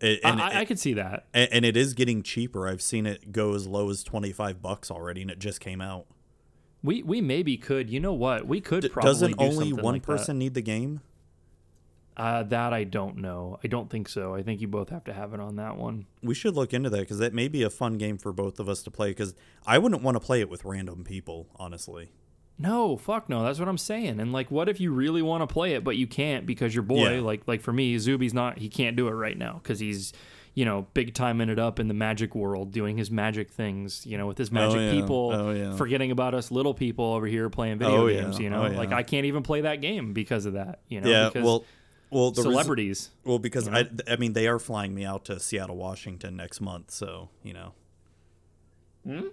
It, 0.00 0.20
and, 0.24 0.40
I, 0.40 0.60
I, 0.60 0.64
could 0.64 0.78
see 0.78 0.92
that. 0.94 1.26
and, 1.32 1.48
and 1.52 1.64
it 1.64 1.76
is 1.76 1.94
getting 1.94 2.22
cheaper. 2.22 2.68
I've 2.68 2.82
seen 2.82 3.06
it 3.06 3.32
go 3.32 3.54
as 3.54 3.66
low 3.66 3.88
as 3.88 4.04
twenty 4.04 4.32
five 4.32 4.60
bucks 4.60 4.90
already, 4.90 5.22
and 5.22 5.30
it 5.30 5.38
just 5.38 5.60
came 5.60 5.80
out. 5.80 6.06
We 6.82 7.02
we 7.02 7.20
maybe 7.20 7.56
could. 7.56 7.88
You 7.88 8.00
know 8.00 8.12
what? 8.12 8.46
We 8.46 8.60
could 8.60 8.82
D- 8.82 8.88
probably 8.88 9.10
doesn't 9.10 9.38
do 9.38 9.44
only 9.44 9.72
one 9.72 9.94
like 9.94 10.02
that. 10.02 10.06
person 10.06 10.38
need 10.38 10.54
the 10.54 10.62
game? 10.62 11.00
Uh, 12.16 12.42
that 12.44 12.72
I 12.72 12.84
don't 12.84 13.18
know. 13.18 13.58
I 13.62 13.68
don't 13.68 13.90
think 13.90 14.08
so. 14.08 14.34
I 14.34 14.42
think 14.42 14.62
you 14.62 14.68
both 14.68 14.88
have 14.88 15.04
to 15.04 15.12
have 15.12 15.34
it 15.34 15.40
on 15.40 15.56
that 15.56 15.76
one. 15.76 16.06
We 16.22 16.34
should 16.34 16.54
look 16.54 16.72
into 16.72 16.88
that 16.88 17.00
because 17.00 17.18
that 17.18 17.34
may 17.34 17.48
be 17.48 17.62
a 17.62 17.68
fun 17.68 17.98
game 17.98 18.16
for 18.16 18.32
both 18.32 18.58
of 18.58 18.70
us 18.70 18.82
to 18.84 18.90
play. 18.90 19.10
Because 19.10 19.34
I 19.66 19.76
wouldn't 19.76 20.02
want 20.02 20.14
to 20.14 20.20
play 20.20 20.40
it 20.40 20.48
with 20.48 20.64
random 20.64 21.04
people, 21.04 21.48
honestly. 21.56 22.12
No, 22.58 22.96
fuck 22.96 23.28
no. 23.28 23.44
That's 23.44 23.58
what 23.58 23.68
I'm 23.68 23.76
saying. 23.78 24.18
And 24.18 24.32
like, 24.32 24.50
what 24.50 24.68
if 24.68 24.80
you 24.80 24.90
really 24.92 25.20
want 25.22 25.42
to 25.46 25.52
play 25.52 25.74
it, 25.74 25.84
but 25.84 25.96
you 25.96 26.06
can't 26.06 26.46
because 26.46 26.74
your 26.74 26.82
boy, 26.84 27.14
Yeah. 27.16 27.20
like, 27.20 27.42
like 27.46 27.60
for 27.60 27.72
me, 27.72 27.94
Zuby's 27.98 28.32
not. 28.32 28.58
He 28.58 28.68
can't 28.68 28.96
do 28.96 29.08
it 29.08 29.12
right 29.12 29.36
now 29.36 29.60
because 29.62 29.78
he's, 29.78 30.14
you 30.54 30.64
know, 30.64 30.86
big 30.94 31.12
time 31.12 31.42
in 31.42 31.50
it 31.50 31.58
up 31.58 31.78
in 31.78 31.88
the 31.88 31.92
magic 31.94 32.34
world, 32.34 32.72
doing 32.72 32.96
his 32.96 33.10
magic 33.10 33.50
things. 33.50 34.06
You 34.06 34.16
know, 34.16 34.26
with 34.26 34.38
his 34.38 34.48
oh, 34.48 34.54
magic 34.54 34.80
yeah. 34.80 34.90
people, 34.92 35.30
Oh, 35.34 35.50
yeah. 35.50 35.76
forgetting 35.76 36.10
about 36.10 36.32
us 36.32 36.50
little 36.50 36.72
people 36.72 37.04
over 37.12 37.26
here 37.26 37.50
playing 37.50 37.76
video 37.78 38.06
Oh, 38.06 38.08
games. 38.08 38.38
You 38.38 38.48
know, 38.48 38.64
Oh, 38.64 38.70
like 38.70 38.90
I 38.90 39.02
can't 39.02 39.26
even 39.26 39.42
play 39.42 39.60
that 39.60 39.82
game 39.82 40.14
because 40.14 40.46
of 40.46 40.54
that. 40.54 40.80
You 40.88 41.02
know, 41.02 41.10
yeah. 41.10 41.28
because 41.28 41.44
Well, 41.44 41.64
well, 42.08 42.30
the 42.30 42.40
celebrities. 42.40 43.10
well, 43.24 43.38
because 43.38 43.68
I, 43.68 43.84
I 44.08 44.16
mean, 44.16 44.32
they 44.32 44.46
are 44.46 44.58
flying 44.58 44.94
me 44.94 45.04
out 45.04 45.26
to 45.26 45.38
Seattle, 45.40 45.76
Washington 45.76 46.36
next 46.36 46.62
month, 46.62 46.90
so 46.90 47.28
you 47.42 47.52
know. 47.52 47.72
Hmm? 49.06 49.26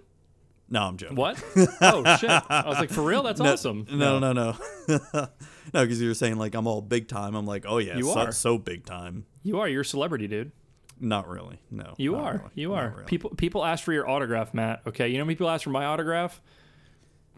No, 0.74 0.82
I'm 0.82 0.96
joking. 0.96 1.14
What? 1.16 1.40
oh 1.82 2.16
shit! 2.16 2.30
I 2.30 2.64
was 2.66 2.78
like, 2.78 2.90
for 2.90 3.02
real? 3.02 3.22
That's 3.22 3.40
No, 3.40 3.52
awesome. 3.52 3.86
No, 3.92 4.18
no, 4.18 4.32
no, 4.32 4.56
no, 4.88 5.28
because 5.72 6.00
you 6.02 6.08
were 6.08 6.14
saying 6.14 6.36
like 6.36 6.54
I'm 6.56 6.66
all 6.66 6.82
big 6.82 7.06
time. 7.06 7.36
I'm 7.36 7.46
like, 7.46 7.64
oh 7.68 7.78
yeah, 7.78 7.96
You 7.96 8.06
so, 8.12 8.18
are. 8.18 8.32
so 8.32 8.58
big 8.58 8.84
time. 8.84 9.24
You 9.44 9.60
are. 9.60 9.68
You're 9.68 9.82
a 9.82 9.84
celebrity, 9.84 10.26
dude. 10.26 10.50
Not 10.98 11.28
really. 11.28 11.60
No. 11.70 11.94
You 11.96 12.16
are. 12.16 12.32
really, 12.38 12.50
You 12.56 12.74
are. 12.74 12.90
really. 12.90 13.04
People 13.04 13.30
people 13.30 13.64
ask 13.64 13.84
for 13.84 13.92
your 13.92 14.08
autograph, 14.08 14.52
Matt. 14.52 14.82
Okay, 14.88 15.08
you 15.08 15.18
know 15.18 15.26
people 15.26 15.48
ask 15.48 15.62
for 15.62 15.70
my 15.70 15.84
autograph? 15.84 16.42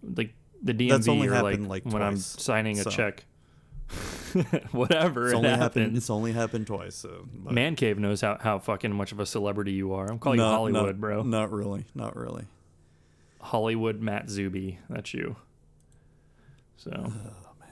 Like 0.02 0.34
the 0.62 0.72
DMV 0.72 0.88
That's 0.88 1.08
only 1.08 1.28
or 1.28 1.42
like, 1.42 1.60
like, 1.60 1.84
when 1.84 2.02
I'm 2.02 2.14
twice, 2.14 2.36
signing 2.38 2.78
a 2.80 2.84
so. 2.84 2.90
check. 2.90 3.26
Whatever. 4.72 5.24
It's 5.26 5.32
it 5.34 5.36
only 5.36 5.48
happened. 5.50 5.96
It's 5.96 6.10
only 6.10 6.32
happened 6.32 6.66
twice. 6.66 6.94
So 6.94 7.26
but- 7.34 7.52
Man 7.52 7.76
Cave 7.76 7.98
knows 7.98 8.20
how, 8.22 8.38
how 8.40 8.58
fucking 8.58 8.92
much 8.94 9.12
of 9.12 9.20
a 9.20 9.26
celebrity 9.26 9.72
you 9.72 9.92
are. 9.92 10.06
I'm 10.10 10.18
calling 10.18 10.38
you 10.38 10.44
Hollywood, 10.44 10.86
not- 10.86 11.00
bro. 11.00 11.22
Not 11.22 11.52
really. 11.52 11.84
Not 11.94 12.16
really. 12.16 12.44
Hollywood 13.46 14.00
Matt 14.00 14.28
Zuby. 14.28 14.78
That's 14.90 15.12
you. 15.14 15.36
So. 16.76 16.90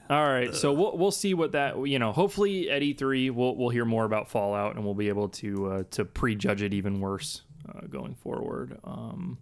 Oh, 0.09 0.15
All 0.15 0.27
right, 0.27 0.53
so 0.53 0.71
we'll 0.73 0.97
we'll 0.97 1.11
see 1.11 1.33
what 1.33 1.53
that 1.53 1.77
you 1.87 1.97
know. 1.99 2.11
Hopefully 2.11 2.69
at 2.69 2.81
E3 2.81 3.31
we'll 3.31 3.55
we'll 3.55 3.69
hear 3.69 3.85
more 3.85 4.05
about 4.05 4.29
Fallout 4.29 4.75
and 4.75 4.85
we'll 4.85 4.93
be 4.93 5.09
able 5.09 5.29
to 5.29 5.67
uh, 5.71 5.83
to 5.91 6.05
prejudge 6.05 6.61
it 6.61 6.73
even 6.73 6.99
worse 6.99 7.41
uh, 7.67 7.81
going 7.87 8.13
forward. 8.15 8.77
Um, 8.83 9.37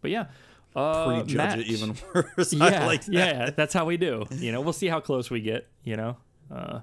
but 0.00 0.10
yeah, 0.12 0.26
uh, 0.76 1.06
Prejudge 1.06 1.34
Matt, 1.34 1.58
it 1.58 1.66
even 1.66 1.96
worse. 2.14 2.52
Yeah, 2.52 2.86
like 2.86 3.04
that. 3.06 3.12
yeah, 3.12 3.50
that's 3.50 3.74
how 3.74 3.84
we 3.84 3.96
do. 3.96 4.24
You 4.30 4.52
know, 4.52 4.60
we'll 4.60 4.72
see 4.72 4.86
how 4.88 5.00
close 5.00 5.28
we 5.30 5.40
get. 5.40 5.66
You 5.82 5.96
know, 5.96 6.16
uh, 6.54 6.80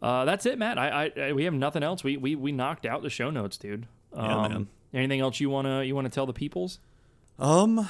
uh, 0.00 0.24
that's 0.24 0.46
it, 0.46 0.58
Matt. 0.58 0.78
I, 0.78 0.88
I, 1.16 1.20
I 1.28 1.32
we 1.34 1.44
have 1.44 1.52
nothing 1.54 1.82
else. 1.82 2.02
We 2.02 2.16
we 2.16 2.36
we 2.36 2.52
knocked 2.52 2.86
out 2.86 3.02
the 3.02 3.10
show 3.10 3.30
notes, 3.30 3.58
dude. 3.58 3.86
Um, 4.14 4.24
Yeah, 4.30 4.48
man. 4.48 4.68
Anything 4.94 5.20
else 5.20 5.40
you 5.40 5.50
wanna 5.50 5.82
you 5.84 5.94
wanna 5.94 6.08
tell 6.08 6.24
the 6.26 6.32
peoples? 6.32 6.78
Um, 7.40 7.88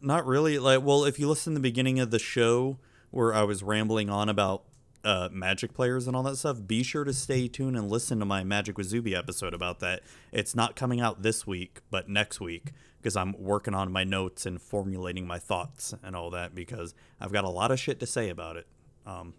not 0.00 0.26
really. 0.26 0.58
Like, 0.58 0.82
well, 0.82 1.04
if 1.04 1.18
you 1.18 1.28
listen 1.28 1.52
to 1.52 1.58
the 1.58 1.62
beginning 1.62 2.00
of 2.00 2.10
the 2.10 2.18
show 2.18 2.78
where 3.10 3.34
I 3.34 3.42
was 3.42 3.62
rambling 3.62 4.08
on 4.10 4.28
about 4.28 4.64
uh, 5.04 5.28
Magic 5.30 5.74
players 5.74 6.06
and 6.06 6.16
all 6.16 6.22
that 6.24 6.36
stuff, 6.36 6.66
be 6.66 6.82
sure 6.82 7.04
to 7.04 7.12
stay 7.12 7.46
tuned 7.46 7.76
and 7.76 7.90
listen 7.90 8.18
to 8.20 8.24
my 8.24 8.42
Magic 8.42 8.76
with 8.78 8.86
Zuby 8.88 9.14
episode 9.14 9.54
about 9.54 9.80
that. 9.80 10.02
It's 10.32 10.54
not 10.54 10.74
coming 10.76 11.00
out 11.00 11.22
this 11.22 11.46
week, 11.46 11.80
but 11.90 12.08
next 12.08 12.40
week 12.40 12.72
because 12.98 13.16
I'm 13.16 13.34
working 13.38 13.74
on 13.74 13.92
my 13.92 14.02
notes 14.02 14.46
and 14.46 14.60
formulating 14.60 15.26
my 15.26 15.38
thoughts 15.38 15.94
and 16.02 16.16
all 16.16 16.30
that 16.30 16.54
because 16.54 16.94
I've 17.20 17.32
got 17.32 17.44
a 17.44 17.48
lot 17.50 17.70
of 17.70 17.78
shit 17.78 18.00
to 18.00 18.06
say 18.06 18.30
about 18.30 18.56
it. 18.56 18.66
Um, 19.06 19.34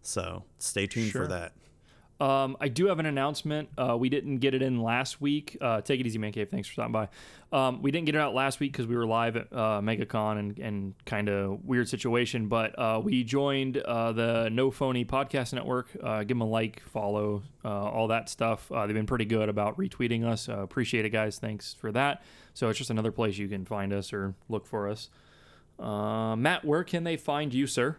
so 0.00 0.44
stay 0.58 0.86
tuned 0.86 1.10
Sure. 1.10 1.22
for 1.24 1.28
that. 1.28 1.52
Um, 2.20 2.56
I 2.60 2.68
do 2.68 2.86
have 2.86 3.00
an 3.00 3.06
announcement. 3.06 3.68
Uh, 3.76 3.96
we 3.98 4.08
didn't 4.08 4.38
get 4.38 4.54
it 4.54 4.62
in 4.62 4.80
last 4.80 5.20
week. 5.20 5.56
Uh, 5.60 5.80
take 5.80 5.98
it 5.98 6.06
easy, 6.06 6.18
Man 6.18 6.30
Cave. 6.30 6.48
Thanks 6.50 6.68
for 6.68 6.74
stopping 6.74 6.92
by. 6.92 7.08
Um, 7.52 7.82
we 7.82 7.90
didn't 7.90 8.06
get 8.06 8.14
it 8.14 8.20
out 8.20 8.32
last 8.32 8.60
week 8.60 8.70
because 8.70 8.86
we 8.86 8.94
were 8.94 9.06
live 9.06 9.36
at 9.36 9.52
uh, 9.52 9.80
MegaCon 9.80 10.38
and, 10.38 10.58
and 10.58 10.94
kind 11.04 11.28
of 11.28 11.64
weird 11.64 11.88
situation. 11.88 12.46
But 12.46 12.78
uh, 12.78 13.00
we 13.02 13.24
joined 13.24 13.78
uh, 13.78 14.12
the 14.12 14.48
No 14.52 14.70
Phony 14.70 15.04
Podcast 15.04 15.52
Network. 15.52 15.88
Uh, 16.00 16.20
give 16.20 16.28
them 16.28 16.42
a 16.42 16.46
like, 16.46 16.80
follow, 16.88 17.42
all 17.64 18.08
that 18.08 18.28
stuff. 18.28 18.70
They've 18.70 18.94
been 18.94 19.06
pretty 19.06 19.24
good 19.24 19.48
about 19.48 19.76
retweeting 19.76 20.24
us. 20.24 20.48
Appreciate 20.48 21.04
it, 21.04 21.10
guys. 21.10 21.38
Thanks 21.38 21.74
for 21.74 21.90
that. 21.92 22.22
So 22.54 22.68
it's 22.68 22.78
just 22.78 22.90
another 22.90 23.10
place 23.10 23.36
you 23.36 23.48
can 23.48 23.64
find 23.64 23.92
us 23.92 24.12
or 24.12 24.34
look 24.48 24.66
for 24.66 24.88
us. 24.88 25.10
Matt, 25.78 26.64
where 26.64 26.84
can 26.84 27.02
they 27.02 27.16
find 27.16 27.52
you, 27.52 27.66
sir? 27.66 27.96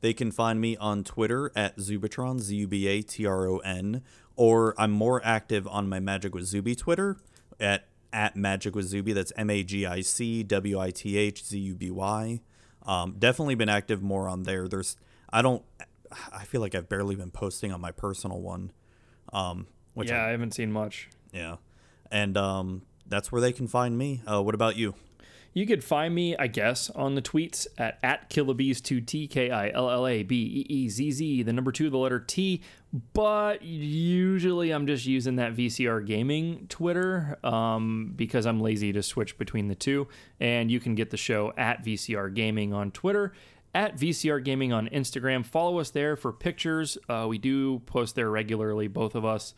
They 0.00 0.12
can 0.12 0.30
find 0.30 0.60
me 0.60 0.76
on 0.76 1.04
Twitter 1.04 1.52
at 1.54 1.76
Zubatron, 1.76 2.40
Z 2.40 2.54
U 2.56 2.66
B 2.66 2.86
A 2.88 3.02
T 3.02 3.26
R 3.26 3.46
O 3.46 3.58
N, 3.58 4.02
or 4.36 4.74
I'm 4.78 4.90
more 4.90 5.20
active 5.24 5.66
on 5.68 5.88
my 5.88 6.00
Magic 6.00 6.34
with 6.34 6.44
Zuby 6.44 6.74
Twitter 6.74 7.16
at 7.58 7.86
at 8.12 8.36
Magic 8.36 8.74
with 8.74 8.86
Zuby. 8.86 9.12
That's 9.12 9.32
M 9.36 9.50
A 9.50 9.62
G 9.62 9.86
I 9.86 10.00
C 10.00 10.42
W 10.42 10.80
I 10.80 10.90
T 10.90 11.16
H 11.18 11.44
Z 11.44 11.58
U 11.58 11.74
B 11.74 11.90
Y. 11.90 12.40
Um, 12.86 13.16
definitely 13.18 13.54
been 13.56 13.68
active 13.68 14.02
more 14.02 14.28
on 14.28 14.44
there. 14.44 14.68
There's 14.68 14.96
I 15.30 15.42
don't 15.42 15.62
I 16.32 16.44
feel 16.44 16.60
like 16.60 16.74
I've 16.74 16.88
barely 16.88 17.14
been 17.14 17.30
posting 17.30 17.72
on 17.72 17.80
my 17.80 17.90
personal 17.90 18.40
one. 18.40 18.72
Um, 19.32 19.66
which 19.94 20.10
yeah, 20.10 20.22
I, 20.22 20.28
I 20.28 20.30
haven't 20.30 20.54
seen 20.54 20.72
much. 20.72 21.08
yeah, 21.32 21.56
and 22.10 22.36
um, 22.36 22.82
that's 23.06 23.30
where 23.30 23.40
they 23.40 23.52
can 23.52 23.68
find 23.68 23.96
me. 23.96 24.22
Uh, 24.26 24.42
what 24.42 24.54
about 24.54 24.76
you? 24.76 24.94
You 25.52 25.66
could 25.66 25.82
find 25.82 26.14
me, 26.14 26.36
I 26.36 26.46
guess, 26.46 26.90
on 26.90 27.16
the 27.16 27.22
tweets 27.22 27.66
at, 27.76 27.98
at 28.02 28.30
Killabeez2, 28.30 29.04
T 29.04 29.26
K 29.26 29.50
I 29.50 29.70
L 29.70 29.90
L 29.90 30.06
A 30.06 30.22
B 30.22 30.36
E 30.68 30.72
E 30.72 30.88
Z 30.88 31.10
Z, 31.10 31.42
the 31.42 31.52
number 31.52 31.72
two, 31.72 31.90
the 31.90 31.98
letter 31.98 32.20
T. 32.20 32.62
But 33.12 33.62
usually 33.62 34.70
I'm 34.70 34.86
just 34.86 35.06
using 35.06 35.36
that 35.36 35.54
VCR 35.54 36.06
Gaming 36.06 36.66
Twitter 36.68 37.38
um, 37.44 38.12
because 38.16 38.46
I'm 38.46 38.60
lazy 38.60 38.92
to 38.92 39.02
switch 39.02 39.38
between 39.38 39.68
the 39.68 39.74
two. 39.74 40.08
And 40.38 40.70
you 40.70 40.80
can 40.80 40.94
get 40.94 41.10
the 41.10 41.16
show 41.16 41.52
at 41.56 41.84
VCR 41.84 42.32
Gaming 42.34 42.72
on 42.72 42.90
Twitter 42.90 43.32
at 43.74 43.96
VCR 43.96 44.42
Gaming 44.42 44.72
on 44.72 44.88
Instagram. 44.88 45.44
Follow 45.44 45.78
us 45.78 45.90
there 45.90 46.16
for 46.16 46.32
pictures. 46.32 46.98
Uh, 47.08 47.26
we 47.28 47.38
do 47.38 47.80
post 47.80 48.14
there 48.14 48.30
regularly, 48.30 48.88
both 48.88 49.14
of 49.14 49.24
us. 49.24 49.54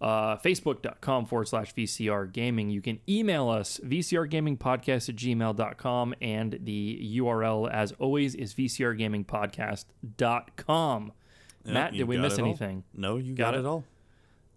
Uh, 0.00 0.36
Facebook.com 0.36 1.24
forward 1.24 1.48
slash 1.48 1.74
VCR 1.74 2.30
Gaming. 2.30 2.68
You 2.68 2.82
can 2.82 3.00
email 3.08 3.48
us, 3.48 3.80
VCRGamingPodcast 3.82 5.08
at 5.08 5.16
gmail.com. 5.16 6.14
And 6.20 6.58
the 6.62 7.14
URL, 7.16 7.70
as 7.72 7.92
always, 7.92 8.34
is 8.34 8.52
VCRGamingPodcast.com. 8.54 11.12
Matt, 11.64 11.94
did 11.94 12.04
we 12.04 12.18
miss 12.18 12.38
all. 12.38 12.44
anything? 12.44 12.84
No, 12.94 13.16
you 13.16 13.34
Got 13.34 13.52
got, 13.52 13.54
it? 13.54 13.60
it 13.60 13.66
all. 13.66 13.84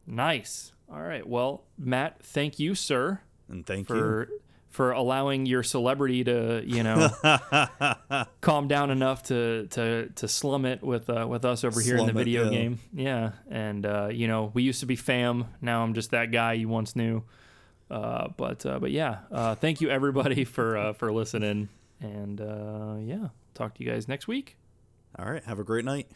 Nice. 0.06 0.74
All 0.91 1.02
right. 1.02 1.26
Well, 1.28 1.64
Matt, 1.78 2.22
thank 2.24 2.60
you, 2.60 2.76
sir, 2.76 3.22
And 3.48 3.66
thank 3.66 3.88
you 3.90 3.95
for 3.95 4.30
for 4.70 4.91
allowing 4.91 5.46
your 5.46 5.64
celebrity 5.64 6.24
to, 6.24 6.64
you 6.66 6.84
know, 6.84 7.10
calm 8.41 8.68
down 8.68 8.91
enough 8.91 9.24
to 9.24 9.68
to 9.72 10.10
to 10.10 10.28
slum 10.28 10.66
it 10.66 10.84
with 10.84 11.10
uh, 11.10 11.26
with 11.28 11.44
us 11.44 11.64
over 11.64 11.82
here 11.82 11.96
in 11.98 12.06
the 12.06 12.12
Slum 12.12 12.18
it, 12.18 12.20
video 12.20 12.44
yeah. 12.46 12.50
game. 12.50 12.80
Yeah. 12.94 13.32
And 13.50 13.86
uh, 13.86 14.10
you 14.12 14.28
know, 14.28 14.52
we 14.54 14.64
used 14.64 14.80
to 14.82 14.86
be 14.86 14.96
fam. 14.96 15.46
Now 15.62 15.84
I'm 15.84 15.94
just 15.94 16.12
that 16.12 16.32
guy 16.32 16.54
you 16.54 16.70
once 16.70 16.96
knew. 16.96 17.24
Uh, 17.90 18.28
but 18.38 18.66
uh, 18.66 18.80
but 18.80 18.91
yeah, 18.91 19.20
uh, 19.32 19.56
thank 19.56 19.82
you 19.82 19.90
everybody 19.90 20.44
for 20.46 20.78
uh, 20.78 20.94
for 20.94 21.12
listening. 21.12 21.70
And 22.00 22.40
uh, 22.40 22.96
yeah, 23.02 23.30
talk 23.54 23.76
to 23.76 23.84
you 23.84 23.90
guys 23.91 24.08
next 24.08 24.28
week. 24.28 24.56
All 25.18 25.26
right. 25.26 25.44
Have 25.44 25.60
a 25.60 25.64
great 25.64 25.86
night. 25.86 26.08